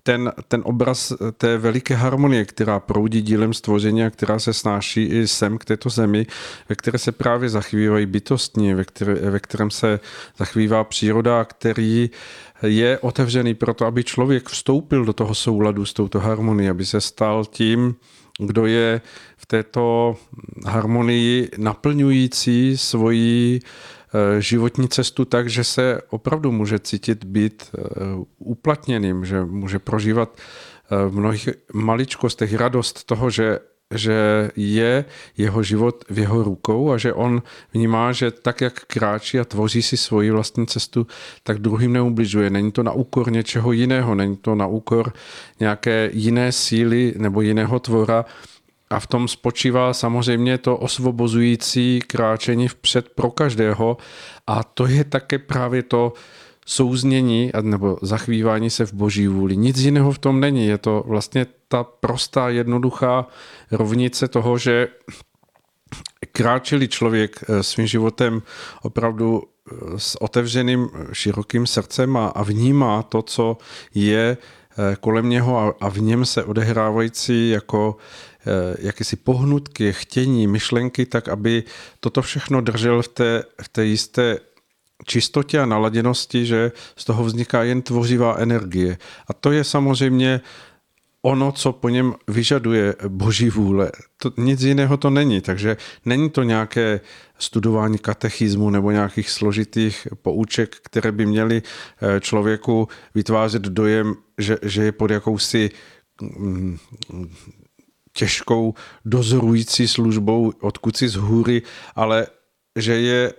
ten, 0.06 0.34
ten 0.48 0.61
obraz 0.65 1.14
té 1.38 1.57
veliké 1.57 1.95
harmonie, 1.95 2.45
která 2.45 2.80
proudí 2.80 3.22
dílem 3.22 3.53
stvoření 3.53 4.03
a 4.03 4.10
která 4.10 4.40
se 4.40 4.53
snáší 4.53 5.03
i 5.03 5.27
sem 5.27 5.57
k 5.57 5.65
této 5.65 5.90
zemi, 5.90 6.26
ve 6.69 6.76
které 6.76 6.99
se 6.99 7.11
právě 7.11 7.49
zachvívají 7.49 8.06
bytostní, 8.06 8.73
ve, 8.73 8.86
které, 8.86 9.14
ve 9.14 9.40
kterém 9.40 9.72
se 9.72 9.99
zachvívá 10.38 10.84
příroda, 10.84 11.45
který 11.45 12.10
je 12.61 12.99
otevřený 12.99 13.53
pro 13.53 13.73
to, 13.73 13.86
aby 13.86 14.03
člověk 14.03 14.49
vstoupil 14.49 15.06
do 15.06 15.14
toho 15.14 15.36
souladu 15.36 15.86
s 15.86 15.94
touto 15.94 16.19
harmonií, 16.19 16.69
aby 16.69 16.86
se 16.86 17.02
stal 17.02 17.45
tím, 17.45 17.95
kdo 18.40 18.65
je 18.65 19.02
v 19.38 19.45
této 19.45 20.15
harmonii 20.65 21.49
naplňující 21.57 22.77
svoji 22.77 23.60
životní 24.39 24.87
cestu 24.89 25.25
tak, 25.25 25.49
že 25.49 25.63
se 25.63 26.01
opravdu 26.09 26.51
může 26.51 26.79
cítit 26.79 27.23
být 27.23 27.63
eh, 27.63 27.81
uplatněným, 28.37 29.25
že 29.25 29.45
může 29.45 29.79
prožívat 29.79 30.37
eh, 30.37 31.09
v 31.09 31.15
mnohých 31.15 31.49
maličkostech 31.73 32.53
radost 32.53 33.03
toho, 33.03 33.29
že 33.29 33.59
že 33.93 34.51
je 34.55 35.05
jeho 35.37 35.63
život 35.63 36.03
v 36.09 36.19
jeho 36.19 36.43
rukou 36.43 36.91
a 36.91 36.97
že 36.97 37.13
on 37.13 37.43
vnímá, 37.73 38.11
že 38.11 38.31
tak, 38.31 38.61
jak 38.61 38.85
kráčí 38.85 39.39
a 39.39 39.45
tvoří 39.45 39.81
si 39.81 39.97
svoji 39.97 40.31
vlastní 40.31 40.67
cestu, 40.67 41.07
tak 41.43 41.59
druhým 41.59 41.93
neubližuje. 41.93 42.49
Není 42.49 42.71
to 42.71 42.83
na 42.83 42.91
úkor 42.91 43.31
něčeho 43.31 43.71
jiného, 43.71 44.15
není 44.15 44.37
to 44.37 44.55
na 44.55 44.67
úkor 44.67 45.13
nějaké 45.59 46.09
jiné 46.13 46.51
síly 46.51 47.13
nebo 47.17 47.41
jiného 47.41 47.79
tvora, 47.79 48.25
a 48.90 48.99
v 48.99 49.07
tom 49.07 49.28
spočívá 49.28 49.94
samozřejmě 49.94 50.57
to 50.57 50.78
osvobozující 50.78 51.99
kráčení 52.07 52.68
vpřed 52.68 53.10
pro 53.10 53.32
každého 53.32 53.98
a 54.48 54.64
to 54.64 54.88
je 54.88 55.03
také 55.03 55.40
právě 55.40 55.84
to, 55.84 56.14
souznění 56.66 57.52
nebo 57.62 57.98
zachvívání 58.02 58.70
se 58.70 58.86
v 58.86 58.94
boží 58.94 59.28
vůli. 59.28 59.57
Nic 59.57 59.78
jiného 59.78 60.12
v 60.12 60.20
tom 60.20 60.40
není. 60.40 60.68
Je 60.68 60.78
to 60.78 61.03
vlastně 61.07 61.45
ta 61.68 61.84
prostá, 61.84 62.49
jednoduchá 62.49 63.28
rovnice 63.72 64.28
toho, 64.28 64.57
že 64.57 64.88
kráčeli 66.32 66.88
člověk 66.88 67.44
eh, 67.49 67.64
svým 67.64 67.88
životem 67.88 68.41
opravdu 68.82 69.44
eh, 69.44 69.99
s 69.99 70.22
otevřeným 70.22 70.90
širokým 71.14 71.68
srdcem 71.68 72.18
a, 72.18 72.28
a 72.28 72.44
vnímá 72.44 73.03
to, 73.03 73.22
co 73.22 73.57
je 73.94 74.38
eh, 74.38 74.95
kolem 74.99 75.30
něho 75.30 75.57
a, 75.60 75.74
a 75.82 75.90
v 75.90 76.02
něm 76.02 76.26
se 76.26 76.44
odehrávající 76.44 77.49
jako 77.49 77.98
jakési 78.80 79.15
pohnutky, 79.15 79.93
chtění, 79.93 80.47
myšlenky, 80.47 81.05
tak 81.05 81.27
aby 81.27 81.63
toto 81.99 82.22
všechno 82.22 82.61
držel 82.61 83.01
v 83.01 83.07
té, 83.07 83.43
v 83.61 83.69
té 83.69 83.85
jisté 83.85 84.39
čistotě 85.05 85.59
a 85.59 85.65
naladěnosti, 85.65 86.45
že 86.45 86.72
z 86.95 87.05
toho 87.05 87.23
vzniká 87.23 87.63
jen 87.63 87.81
tvořivá 87.81 88.35
energie. 88.38 88.97
A 89.27 89.34
to 89.34 89.51
je 89.51 89.63
samozřejmě 89.63 90.41
ono, 91.22 91.51
co 91.51 91.72
po 91.72 91.89
něm 91.89 92.13
vyžaduje 92.27 92.95
boží 93.07 93.49
vůle. 93.49 93.91
To, 94.17 94.31
nic 94.38 94.61
jiného 94.61 94.97
to 94.97 95.09
není, 95.09 95.41
takže 95.41 95.77
není 96.05 96.30
to 96.30 96.43
nějaké 96.43 97.01
studování 97.39 97.97
katechismu 97.97 98.69
nebo 98.69 98.91
nějakých 98.91 99.30
složitých 99.30 100.07
pouček, 100.22 100.76
které 100.84 101.11
by 101.11 101.26
měly 101.26 101.61
eh, 101.61 102.19
člověku 102.19 102.88
vytvářet 103.15 103.61
dojem, 103.61 104.15
že, 104.38 104.57
že 104.61 104.84
je 104.84 104.91
pod 104.91 105.11
jakousi 105.11 105.69
mm, 106.22 106.77
těžkou 108.15 108.73
dozorující 109.05 109.87
službou 109.87 110.53
odkud 110.61 110.97
si 110.97 111.09
z 111.09 111.15
hůry, 111.15 111.61
ale 111.95 112.27
že 112.75 112.93
je, 112.93 113.33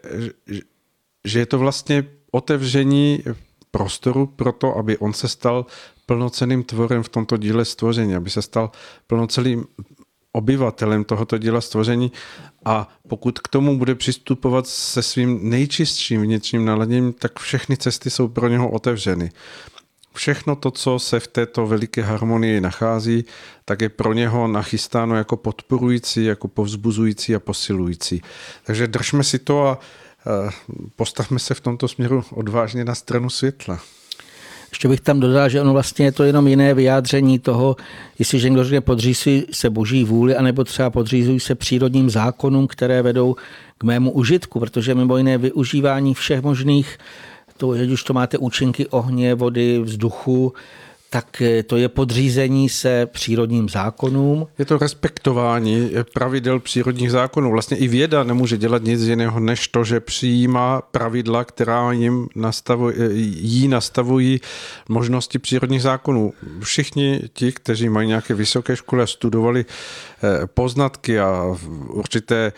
že 1.24 1.38
je 1.38 1.46
to 1.46 1.58
vlastně 1.58 2.04
otevření 2.30 3.22
prostoru 3.70 4.26
pro 4.26 4.52
to, 4.52 4.76
aby 4.76 4.98
on 4.98 5.12
se 5.12 5.28
stal 5.28 5.66
plnoceným 6.06 6.62
tvorem 6.62 7.02
v 7.02 7.08
tomto 7.08 7.36
díle 7.36 7.64
stvoření, 7.64 8.14
aby 8.14 8.30
se 8.30 8.42
stal 8.42 8.70
plnocelým 9.06 9.64
obyvatelem 10.32 11.04
tohoto 11.04 11.38
díla 11.38 11.60
stvoření 11.60 12.12
a 12.64 12.88
pokud 13.08 13.38
k 13.38 13.48
tomu 13.48 13.78
bude 13.78 13.94
přistupovat 13.94 14.66
se 14.66 15.02
svým 15.02 15.50
nejčistším 15.50 16.22
vnitřním 16.22 16.64
naladěním, 16.64 17.12
tak 17.12 17.38
všechny 17.38 17.76
cesty 17.76 18.10
jsou 18.10 18.28
pro 18.28 18.48
něho 18.48 18.70
otevřeny. 18.70 19.30
Všechno 20.16 20.56
to, 20.56 20.70
co 20.70 20.98
se 20.98 21.20
v 21.20 21.26
této 21.26 21.66
veliké 21.66 22.02
harmonii 22.02 22.60
nachází, 22.60 23.24
tak 23.64 23.80
je 23.80 23.88
pro 23.88 24.12
něho 24.12 24.48
nachystáno 24.48 25.16
jako 25.16 25.36
podporující, 25.36 26.24
jako 26.24 26.48
povzbuzující 26.48 27.34
a 27.34 27.40
posilující. 27.40 28.22
Takže 28.64 28.86
držme 28.86 29.24
si 29.24 29.38
to 29.38 29.66
a 29.66 29.78
postavme 30.96 31.38
se 31.38 31.54
v 31.54 31.60
tomto 31.60 31.88
směru 31.88 32.24
odvážně 32.30 32.84
na 32.84 32.94
stranu 32.94 33.30
světla. 33.30 33.80
Ještě 34.70 34.88
bych 34.88 35.00
tam 35.00 35.20
dodal, 35.20 35.48
že 35.48 35.60
ono 35.60 35.72
vlastně 35.72 36.04
je 36.04 36.12
to 36.12 36.24
jenom 36.24 36.48
jiné 36.48 36.74
vyjádření 36.74 37.38
toho, 37.38 37.76
jestliže 38.18 38.48
někdo 38.48 38.64
řekne 38.64 38.80
podřízují 38.80 39.46
se 39.52 39.70
boží 39.70 40.04
vůli, 40.04 40.36
anebo 40.36 40.64
třeba 40.64 40.90
podřízují 40.90 41.40
se 41.40 41.54
přírodním 41.54 42.10
zákonům, 42.10 42.66
které 42.66 43.02
vedou 43.02 43.36
k 43.78 43.84
mému 43.84 44.10
užitku, 44.10 44.60
protože 44.60 44.94
mimo 44.94 45.16
jiné 45.16 45.38
využívání 45.38 46.14
všech 46.14 46.42
možných, 46.42 46.98
to, 47.56 47.70
ať 47.70 47.88
už 47.90 48.02
to 48.02 48.12
máte 48.12 48.38
účinky 48.38 48.86
ohně, 48.86 49.34
vody, 49.34 49.78
vzduchu, 49.78 50.52
tak 51.16 51.42
eh, 51.42 51.62
to 51.62 51.76
je 51.76 51.88
podřízení 51.88 52.68
se 52.68 53.06
přírodním 53.06 53.68
zákonům. 53.68 54.46
Je 54.58 54.64
to 54.64 54.78
respektování 54.78 55.90
pravidel 56.14 56.60
přírodních 56.60 57.10
zákonů. 57.10 57.50
Vlastně 57.50 57.76
i 57.76 57.88
věda 57.88 58.24
nemůže 58.24 58.56
dělat 58.56 58.82
nic 58.82 59.00
jiného, 59.00 59.40
než 59.40 59.68
to, 59.68 59.84
že 59.84 60.00
přijímá 60.00 60.82
pravidla, 60.82 61.44
která 61.44 61.92
jim 61.92 62.28
nastavují, 62.34 62.94
eh, 62.98 63.12
jí 63.40 63.68
nastavují 63.68 64.40
možnosti 64.88 65.38
přírodních 65.38 65.82
zákonů. 65.82 66.32
Všichni 66.60 67.20
ti, 67.32 67.52
kteří 67.52 67.88
mají 67.88 68.08
nějaké 68.08 68.34
vysoké 68.34 68.76
školy 68.76 69.02
a 69.02 69.06
studovali 69.06 69.64
eh, 69.64 70.46
poznatky 70.46 71.20
a 71.20 71.56
určité 71.88 72.52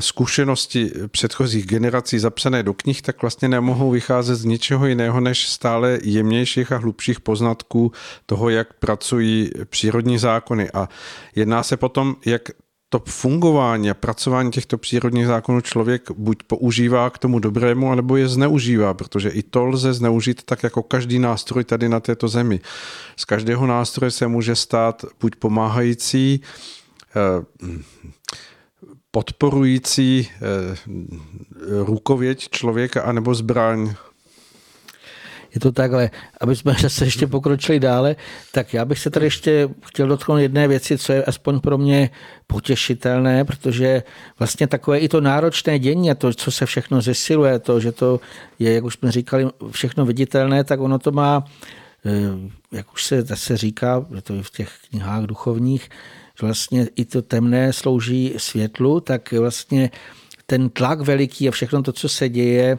zkušenosti 0.00 0.92
předchozích 1.08 1.66
generací 1.66 2.18
zapsané 2.18 2.62
do 2.62 2.74
knih, 2.74 3.02
tak 3.02 3.22
vlastně 3.22 3.48
nemohou 3.48 3.90
vycházet 3.90 4.36
z 4.36 4.44
ničeho 4.44 4.86
jiného, 4.86 5.20
než 5.20 5.48
stále 5.48 5.98
jemnějších 6.02 6.72
a 6.72 6.76
hlubších 6.76 7.20
poznatků 7.20 7.85
toho, 8.26 8.48
jak 8.48 8.72
pracují 8.72 9.50
přírodní 9.64 10.18
zákony. 10.18 10.70
A 10.70 10.88
jedná 11.34 11.62
se 11.62 11.76
potom, 11.76 12.16
jak 12.26 12.42
to 12.88 13.02
fungování 13.06 13.90
a 13.90 13.94
pracování 13.94 14.50
těchto 14.50 14.78
přírodních 14.78 15.26
zákonů 15.26 15.60
člověk 15.60 16.10
buď 16.10 16.42
používá 16.42 17.10
k 17.10 17.18
tomu 17.18 17.38
dobrému, 17.38 17.92
anebo 17.92 18.16
je 18.16 18.28
zneužívá, 18.28 18.94
protože 18.94 19.28
i 19.28 19.42
to 19.42 19.64
lze 19.64 19.92
zneužít 19.92 20.42
tak 20.42 20.62
jako 20.62 20.82
každý 20.82 21.18
nástroj 21.18 21.64
tady 21.64 21.88
na 21.88 22.00
této 22.00 22.28
zemi. 22.28 22.60
Z 23.16 23.24
každého 23.24 23.66
nástroje 23.66 24.10
se 24.10 24.26
může 24.26 24.56
stát 24.56 25.04
buď 25.20 25.36
pomáhající, 25.36 26.40
eh, 27.16 27.44
podporující 29.10 30.28
eh, 30.28 30.40
rukověď 31.84 32.48
člověka, 32.48 33.02
anebo 33.02 33.34
zbraň 33.34 33.94
je 35.56 35.60
to 35.60 35.72
takhle. 35.72 36.10
Aby 36.40 36.56
jsme 36.56 36.74
se 36.88 37.04
ještě 37.04 37.26
pokročili 37.26 37.80
dále, 37.80 38.16
tak 38.52 38.74
já 38.74 38.84
bych 38.84 38.98
se 38.98 39.10
tady 39.10 39.26
ještě 39.26 39.68
chtěl 39.84 40.08
dotknout 40.08 40.40
jedné 40.40 40.68
věci, 40.68 40.98
co 40.98 41.12
je 41.12 41.24
aspoň 41.24 41.60
pro 41.60 41.78
mě 41.78 42.10
potěšitelné, 42.46 43.44
protože 43.44 44.02
vlastně 44.38 44.66
takové 44.66 44.98
i 44.98 45.08
to 45.08 45.20
náročné 45.20 45.78
dění 45.78 46.10
a 46.10 46.14
to, 46.14 46.34
co 46.34 46.50
se 46.50 46.66
všechno 46.66 47.00
zesiluje, 47.00 47.58
to, 47.58 47.80
že 47.80 47.92
to 47.92 48.20
je, 48.58 48.74
jak 48.74 48.84
už 48.84 48.94
jsme 48.94 49.12
říkali, 49.12 49.48
všechno 49.70 50.06
viditelné, 50.06 50.64
tak 50.64 50.80
ono 50.80 50.98
to 50.98 51.12
má, 51.12 51.44
eh, 52.06 52.12
jak 52.72 52.92
už 52.92 53.04
se 53.04 53.22
zase 53.22 53.56
říká, 53.56 54.06
je 54.14 54.22
to 54.22 54.34
i 54.34 54.42
v 54.42 54.50
těch 54.50 54.70
knihách 54.90 55.24
duchovních, 55.24 55.88
že 56.40 56.46
vlastně 56.46 56.88
i 56.96 57.04
to 57.04 57.22
temné 57.22 57.72
slouží 57.72 58.34
světlu, 58.36 59.00
tak 59.00 59.32
vlastně 59.32 59.90
ten 60.46 60.68
tlak 60.68 61.00
veliký 61.00 61.48
a 61.48 61.50
všechno 61.50 61.82
to, 61.82 61.92
co 61.92 62.08
se 62.08 62.28
děje, 62.28 62.78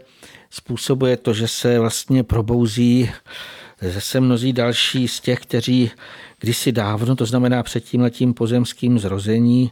způsobuje 0.50 1.18
to, 1.18 1.34
že 1.34 1.48
se 1.48 1.80
vlastně 1.80 2.24
probouzí 2.24 3.10
zase 3.82 4.20
mnozí 4.20 4.54
další 4.54 5.08
z 5.08 5.20
těch, 5.20 5.40
kteří 5.40 5.92
kdysi 6.40 6.72
dávno, 6.72 7.16
to 7.16 7.26
znamená 7.26 7.64
před 7.64 7.84
tím 7.84 8.02
letím 8.02 8.34
pozemským 8.34 9.00
zrození, 9.00 9.72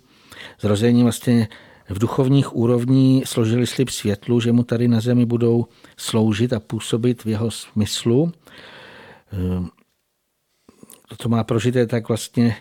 zrození 0.59 1.03
vlastně 1.03 1.47
v 1.89 1.99
duchovních 1.99 2.55
úrovní 2.55 3.23
složili 3.25 3.67
slib 3.67 3.89
světlu, 3.89 4.39
že 4.39 4.51
mu 4.51 4.63
tady 4.63 4.87
na 4.87 4.99
zemi 4.99 5.25
budou 5.25 5.65
sloužit 5.97 6.53
a 6.53 6.59
působit 6.59 7.23
v 7.23 7.27
jeho 7.27 7.51
smyslu. 7.51 8.31
To, 11.07 11.15
co 11.17 11.29
má 11.29 11.43
prožité, 11.43 11.87
tak 11.87 12.07
vlastně 12.07 12.55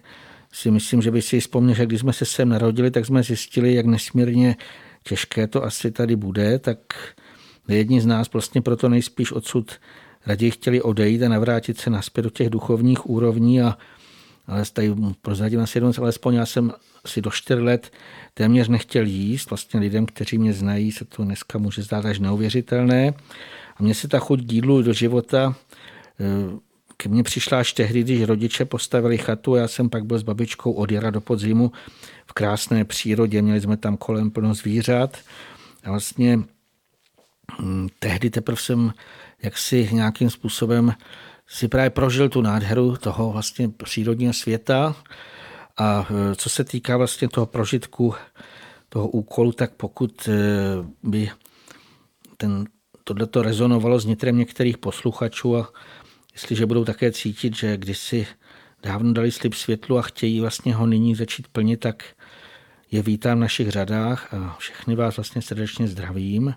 si 0.53 0.71
myslím, 0.71 1.03
že 1.03 1.11
by 1.11 1.23
si 1.23 1.41
vzpomněl, 1.41 1.75
že 1.75 1.87
když 1.87 2.01
jsme 2.01 2.13
se 2.13 2.25
sem 2.25 2.49
narodili, 2.49 2.91
tak 2.91 3.07
jsme 3.07 3.23
zjistili, 3.23 3.75
jak 3.75 3.87
nesmírně 3.87 4.57
těžké 5.03 5.47
to 5.47 5.65
asi 5.65 5.91
tady 5.91 6.17
bude, 6.17 6.59
tak 6.59 6.79
Jedni 7.69 8.01
z 8.01 8.07
nás 8.07 8.33
vlastně 8.33 8.63
proto 8.63 8.89
nejspíš 8.89 9.33
odsud 9.33 9.73
raději 10.27 10.51
chtěli 10.51 10.83
odejít 10.83 11.23
a 11.23 11.29
navrátit 11.29 11.79
se 11.79 11.91
naspět 11.91 12.23
do 12.23 12.31
těch 12.31 12.51
duchovních 12.51 13.11
úrovní 13.11 13.63
a 13.63 13.79
ale 14.47 14.63
tady 14.73 14.95
prozradím 15.23 15.61
asi 15.61 15.79
jednou, 15.79 15.93
alespoň 15.99 16.35
já 16.35 16.47
jsem 16.47 16.73
si 17.07 17.21
do 17.21 17.31
čtyř 17.31 17.59
let 17.59 17.93
téměř 18.35 18.69
nechtěl 18.69 19.07
jíst. 19.07 19.51
Vlastně 19.51 19.81
lidem, 19.81 20.07
kteří 20.07 20.39
mě 20.39 20.53
znají, 20.53 20.93
se 20.93 21.05
to 21.05 21.25
dneska 21.25 21.59
může 21.59 21.83
zdát 21.83 22.05
až 22.05 22.19
neuvěřitelné. 22.19 23.15
A 23.77 23.83
mně 23.83 23.95
se 23.95 24.09
ta 24.09 24.19
chuť 24.19 24.47
k 24.47 24.53
jídlu 24.53 24.83
do 24.83 24.93
života 24.93 25.57
eh, 26.21 26.59
ke 26.97 27.09
mně 27.09 27.23
přišla 27.23 27.59
až 27.59 27.73
tehdy, 27.73 28.03
když 28.03 28.23
rodiče 28.23 28.65
postavili 28.65 29.19
chatu 29.19 29.55
já 29.55 29.69
jsem 29.69 29.91
pak 29.91 30.05
byl 30.07 30.19
s 30.19 30.23
babičkou 30.23 30.73
od 30.73 30.93
jara 30.93 31.11
do 31.11 31.21
podzimu 31.21 31.73
v 32.27 32.33
krásné 32.33 32.85
přírodě. 32.85 33.43
Měli 33.43 33.61
jsme 33.61 33.77
tam 33.77 33.97
kolem 33.97 34.31
plno 34.31 34.55
zvířat 34.55 35.17
a 35.85 35.91
vlastně 35.91 36.39
tehdy 37.99 38.31
teprve 38.31 38.57
jsem 38.57 38.93
jaksi 39.43 39.89
nějakým 39.93 40.31
způsobem 40.31 40.93
si 41.47 41.69
právě 41.69 41.91
prožil 41.91 42.29
tu 42.29 42.41
nádheru 42.41 42.97
toho 42.97 43.33
vlastně 43.33 43.69
přírodního 43.69 44.33
světa. 44.33 44.97
A 45.77 46.07
e, 46.11 46.35
co 46.35 46.49
se 46.49 46.65
týká 46.65 46.97
vlastně 46.97 47.29
toho 47.29 47.47
prožitku, 47.47 48.15
toho 48.89 49.09
úkolu, 49.09 49.53
tak 49.53 49.73
pokud 49.73 50.29
e, 50.29 50.33
by 51.03 51.31
ten, 52.37 52.65
tohleto 53.05 53.43
rezonovalo 53.43 54.01
s 54.01 54.05
nitrem 54.05 54.39
některých 54.39 54.79
posluchačů 54.79 55.57
a 55.57 55.73
jestliže 56.33 56.67
budou 56.67 56.85
také 56.85 57.13
cítit, 57.13 57.57
že 57.57 57.77
kdysi 57.77 58.27
dávno 58.83 59.13
dali 59.13 59.31
slib 59.31 59.55
světlu 59.55 59.99
a 59.99 60.03
chtějí 60.03 60.41
vlastně 60.41 60.75
ho 60.75 60.87
nyní 60.87 61.15
začít 61.15 61.49
plnit, 61.49 61.81
tak 61.81 62.05
je 62.91 63.03
vítám 63.03 63.39
v 63.39 63.41
našich 63.41 63.71
řadách 63.71 64.35
a 64.35 64.57
všechny 64.59 64.95
vás 64.95 65.17
vlastně 65.17 65.43
srdečně 65.43 65.89
zdravím 65.89 66.55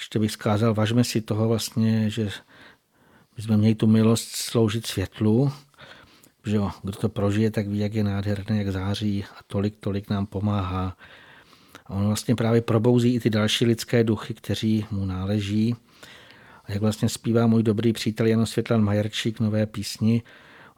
ještě 0.00 0.18
bych 0.18 0.32
zkázal, 0.32 0.74
važme 0.74 1.04
si 1.04 1.20
toho 1.20 1.48
vlastně, 1.48 2.10
že 2.10 2.28
jsme 3.38 3.56
měli 3.56 3.74
tu 3.74 3.86
milost 3.86 4.36
sloužit 4.36 4.86
světlu, 4.86 5.52
že 6.46 6.56
jo, 6.56 6.70
kdo 6.82 6.92
to 6.92 7.08
prožije, 7.08 7.50
tak 7.50 7.68
ví, 7.68 7.78
jak 7.78 7.94
je 7.94 8.04
nádherné, 8.04 8.58
jak 8.58 8.68
září 8.68 9.24
a 9.24 9.42
tolik, 9.46 9.76
tolik 9.80 10.10
nám 10.10 10.26
pomáhá. 10.26 10.96
A 11.86 11.90
on 11.90 12.06
vlastně 12.06 12.36
právě 12.36 12.60
probouzí 12.60 13.14
i 13.14 13.20
ty 13.20 13.30
další 13.30 13.66
lidské 13.66 14.04
duchy, 14.04 14.34
kteří 14.34 14.86
mu 14.90 15.04
náleží. 15.04 15.76
A 16.64 16.72
jak 16.72 16.80
vlastně 16.80 17.08
zpívá 17.08 17.46
můj 17.46 17.62
dobrý 17.62 17.92
přítel 17.92 18.26
Jano 18.26 18.46
Světlan 18.46 18.84
Majerčík 18.84 19.40
nové 19.40 19.66
písni, 19.66 20.22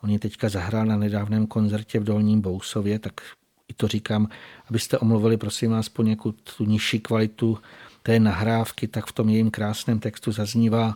on 0.02 0.10
ji 0.10 0.18
teďka 0.18 0.48
zahrál 0.48 0.86
na 0.86 0.96
nedávném 0.96 1.46
koncertě 1.46 2.00
v 2.00 2.04
Dolním 2.04 2.40
Bousově, 2.40 2.98
tak 2.98 3.20
i 3.68 3.74
to 3.74 3.88
říkám, 3.88 4.28
abyste 4.70 4.98
omluvili, 4.98 5.36
prosím 5.36 5.70
vás, 5.70 5.88
poněkud 5.88 6.54
tu 6.56 6.64
nižší 6.64 7.00
kvalitu 7.00 7.58
té 8.02 8.20
nahrávky, 8.20 8.88
tak 8.88 9.06
v 9.06 9.12
tom 9.12 9.28
jejím 9.28 9.50
krásném 9.50 9.98
textu 9.98 10.32
zaznívá 10.32 10.94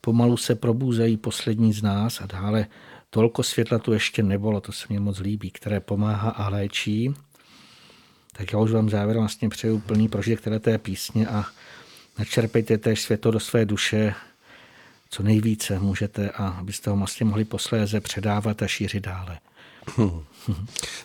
pomalu 0.00 0.36
se 0.36 0.54
probůzejí 0.54 1.16
poslední 1.16 1.72
z 1.72 1.82
nás 1.82 2.20
a 2.20 2.26
dále 2.26 2.66
tolko 3.10 3.42
světla 3.42 3.78
tu 3.78 3.92
ještě 3.92 4.22
nebylo, 4.22 4.60
to 4.60 4.72
se 4.72 4.86
mi 4.90 5.00
moc 5.00 5.18
líbí, 5.18 5.50
které 5.50 5.80
pomáhá 5.80 6.30
a 6.30 6.48
léčí. 6.48 7.14
Tak 8.32 8.52
já 8.52 8.58
už 8.58 8.70
vám 8.70 8.90
závěrem 8.90 9.22
vlastně 9.22 9.48
přeju 9.48 9.78
plný 9.78 10.08
prožitek 10.08 10.62
té 10.62 10.78
písně 10.78 11.26
a 11.26 11.44
načerpejte 12.18 12.78
též 12.78 13.02
světlo 13.02 13.30
do 13.30 13.40
své 13.40 13.64
duše, 13.64 14.14
co 15.10 15.22
nejvíce 15.22 15.78
můžete 15.78 16.30
a 16.30 16.48
abyste 16.48 16.90
ho 16.90 16.96
vlastně 16.96 17.26
mohli 17.26 17.44
posléze 17.44 18.00
předávat 18.00 18.62
a 18.62 18.66
šířit 18.66 19.04
dále. 19.04 19.38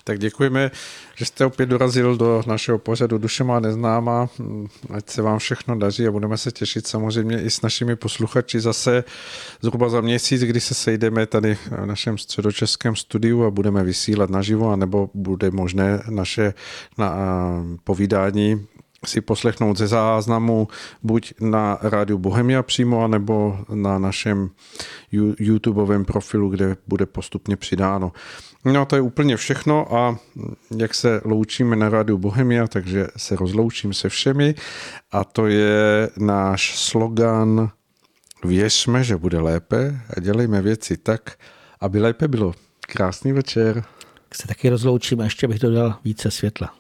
Tak 0.04 0.20
děkujeme, 0.20 0.72
že 1.16 1.26
jste 1.26 1.46
opět 1.46 1.66
dorazil 1.66 2.18
do 2.18 2.44
našeho 2.48 2.80
pořadu 2.80 3.18
Duše 3.18 3.44
má 3.44 3.60
neznámá. 3.60 4.30
Ať 4.90 5.10
se 5.10 5.22
vám 5.22 5.40
všechno 5.40 5.78
daří 5.78 6.08
a 6.08 6.12
budeme 6.12 6.38
se 6.38 6.52
těšit 6.52 6.88
samozřejmě 6.88 7.42
i 7.42 7.50
s 7.50 7.62
našimi 7.62 7.96
posluchači 7.96 8.60
zase 8.60 9.04
zhruba 9.62 9.90
za 9.90 10.02
měsíc, 10.02 10.42
kdy 10.42 10.62
se 10.62 10.74
sejdeme 10.74 11.26
tady 11.26 11.56
v 11.56 11.86
našem 11.86 12.18
středočeském 12.18 12.96
studiu 12.96 13.44
a 13.44 13.52
budeme 13.52 13.84
vysílat 13.84 14.30
naživo, 14.30 14.72
anebo 14.72 15.10
bude 15.14 15.52
možné 15.52 16.04
naše 16.10 16.54
na, 16.98 17.16
povídání 17.84 18.68
si 19.06 19.22
poslechnout 19.22 19.78
ze 19.78 19.88
záznamu 19.88 20.68
buď 21.04 21.34
na 21.40 21.78
rádiu 21.82 22.18
Bohemia 22.18 22.64
přímo, 22.64 23.04
anebo 23.04 23.60
na 23.74 24.00
našem 24.00 24.50
YouTubeovém 25.40 26.06
profilu, 26.06 26.50
kde 26.50 26.78
bude 26.88 27.06
postupně 27.06 27.58
přidáno. 27.58 28.12
No 28.72 28.86
to 28.86 28.96
je 28.96 29.02
úplně 29.02 29.38
všechno 29.38 29.96
a 29.96 30.20
jak 30.78 30.94
se 30.94 31.22
loučíme 31.26 31.76
na 31.76 31.90
rádiu 31.90 32.18
Bohemia, 32.18 32.68
takže 32.68 33.08
se 33.18 33.36
rozloučím 33.36 33.94
se 33.94 34.10
všemi 34.10 34.56
a 35.12 35.24
to 35.24 35.48
je 35.48 36.10
náš 36.18 36.80
slogan 36.80 37.72
Věřme, 38.46 39.04
že 39.04 39.18
bude 39.18 39.40
lépe 39.40 40.02
a 40.18 40.20
dělejme 40.20 40.62
věci 40.62 40.98
tak, 40.98 41.40
aby 41.80 42.00
lépe 42.00 42.28
bylo. 42.28 42.54
Krásný 42.82 43.32
večer. 43.32 43.84
Se 44.34 44.48
taky 44.48 44.70
rozloučím 44.70 45.22
a 45.22 45.24
ještě 45.24 45.48
bych 45.48 45.60
dodal 45.60 45.96
více 46.04 46.32
světla. 46.32 46.74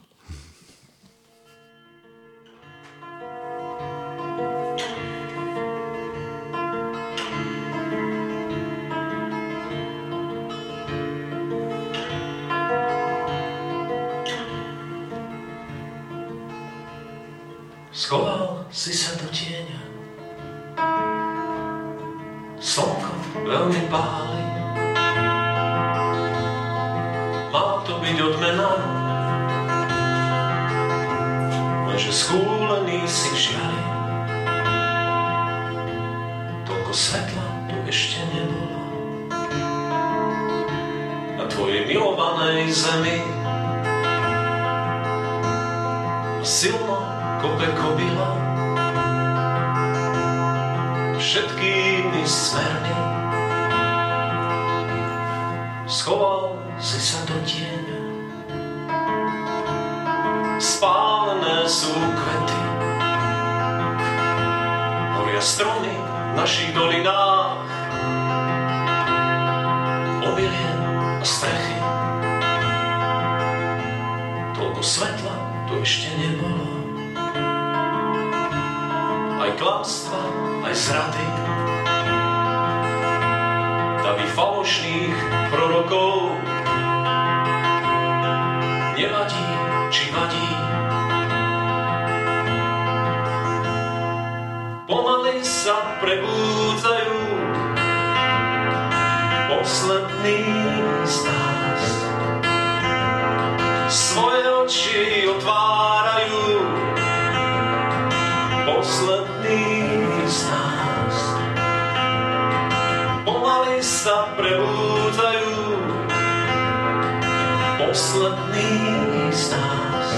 Posledný 117.97 119.33
z 119.33 119.57
nás. 119.57 120.09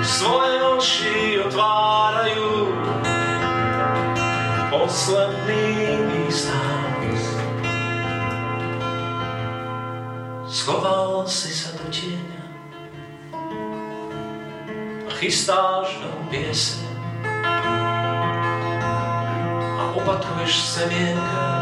Svoje 0.00 0.56
oči 0.80 1.16
otvárajú 1.44 2.72
posledný 4.72 6.24
z 6.32 6.48
nás. 6.48 7.20
Schoval 10.48 11.28
si 11.28 11.52
sa 11.52 11.76
do 11.76 11.92
tieňa 11.92 12.44
a 15.04 15.12
chystáš 15.20 16.00
do 16.00 16.08
pieseň 16.32 16.96
a 19.76 19.82
opatruješ 20.00 20.80
semienka 20.80 21.53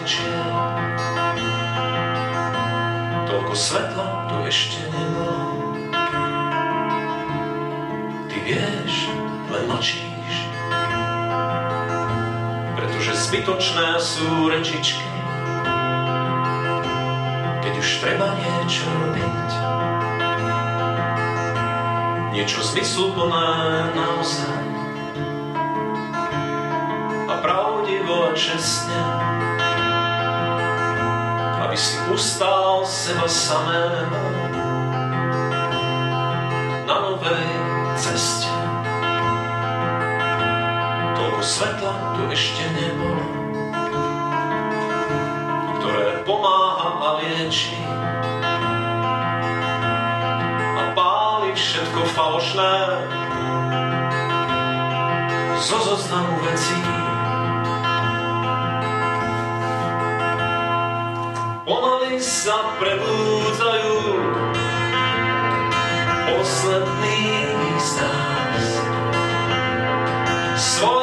tečie. 0.00 0.34
Toľko 3.30 3.54
svetla 3.54 4.06
tu 4.26 4.36
ešte 4.46 4.82
nebolo. 4.90 5.38
Ty 8.26 8.36
vieš, 8.42 8.92
len 9.54 9.64
mlčíš, 9.70 10.34
pretože 12.74 13.12
zbytočné 13.30 13.88
sú 14.02 14.50
rečičky, 14.50 15.06
keď 17.62 17.72
už 17.78 17.88
treba 18.02 18.34
niečo 18.34 18.86
robiť 18.90 19.74
niečo 22.34 22.66
zmysluplné 22.66 23.94
naozaj. 23.94 24.58
A 27.30 27.34
pravdivo 27.38 28.28
a 28.28 28.30
čestne, 28.34 29.00
ustal 32.14 32.86
seba 32.86 33.26
samého 33.26 34.22
na 36.86 36.96
novej 37.02 37.50
ceste. 37.98 38.46
Toľko 41.18 41.42
svetla 41.42 41.94
tu 42.14 42.22
ešte 42.30 42.62
nebolo, 42.70 43.26
ktoré 45.82 46.22
pomáha 46.22 46.90
a 47.02 47.08
lieči 47.18 47.82
všetko 51.54 52.02
falošné 52.18 52.74
zo 55.62 55.78
zoznamu 55.78 56.34
vecí. 56.42 56.93
Pomaly 62.04 62.20
sa 62.20 62.76
prebúdzajú 62.76 63.96
posledný 66.28 67.24
z 67.80 67.90
nás. 67.96 68.64
Svoje 70.52 70.93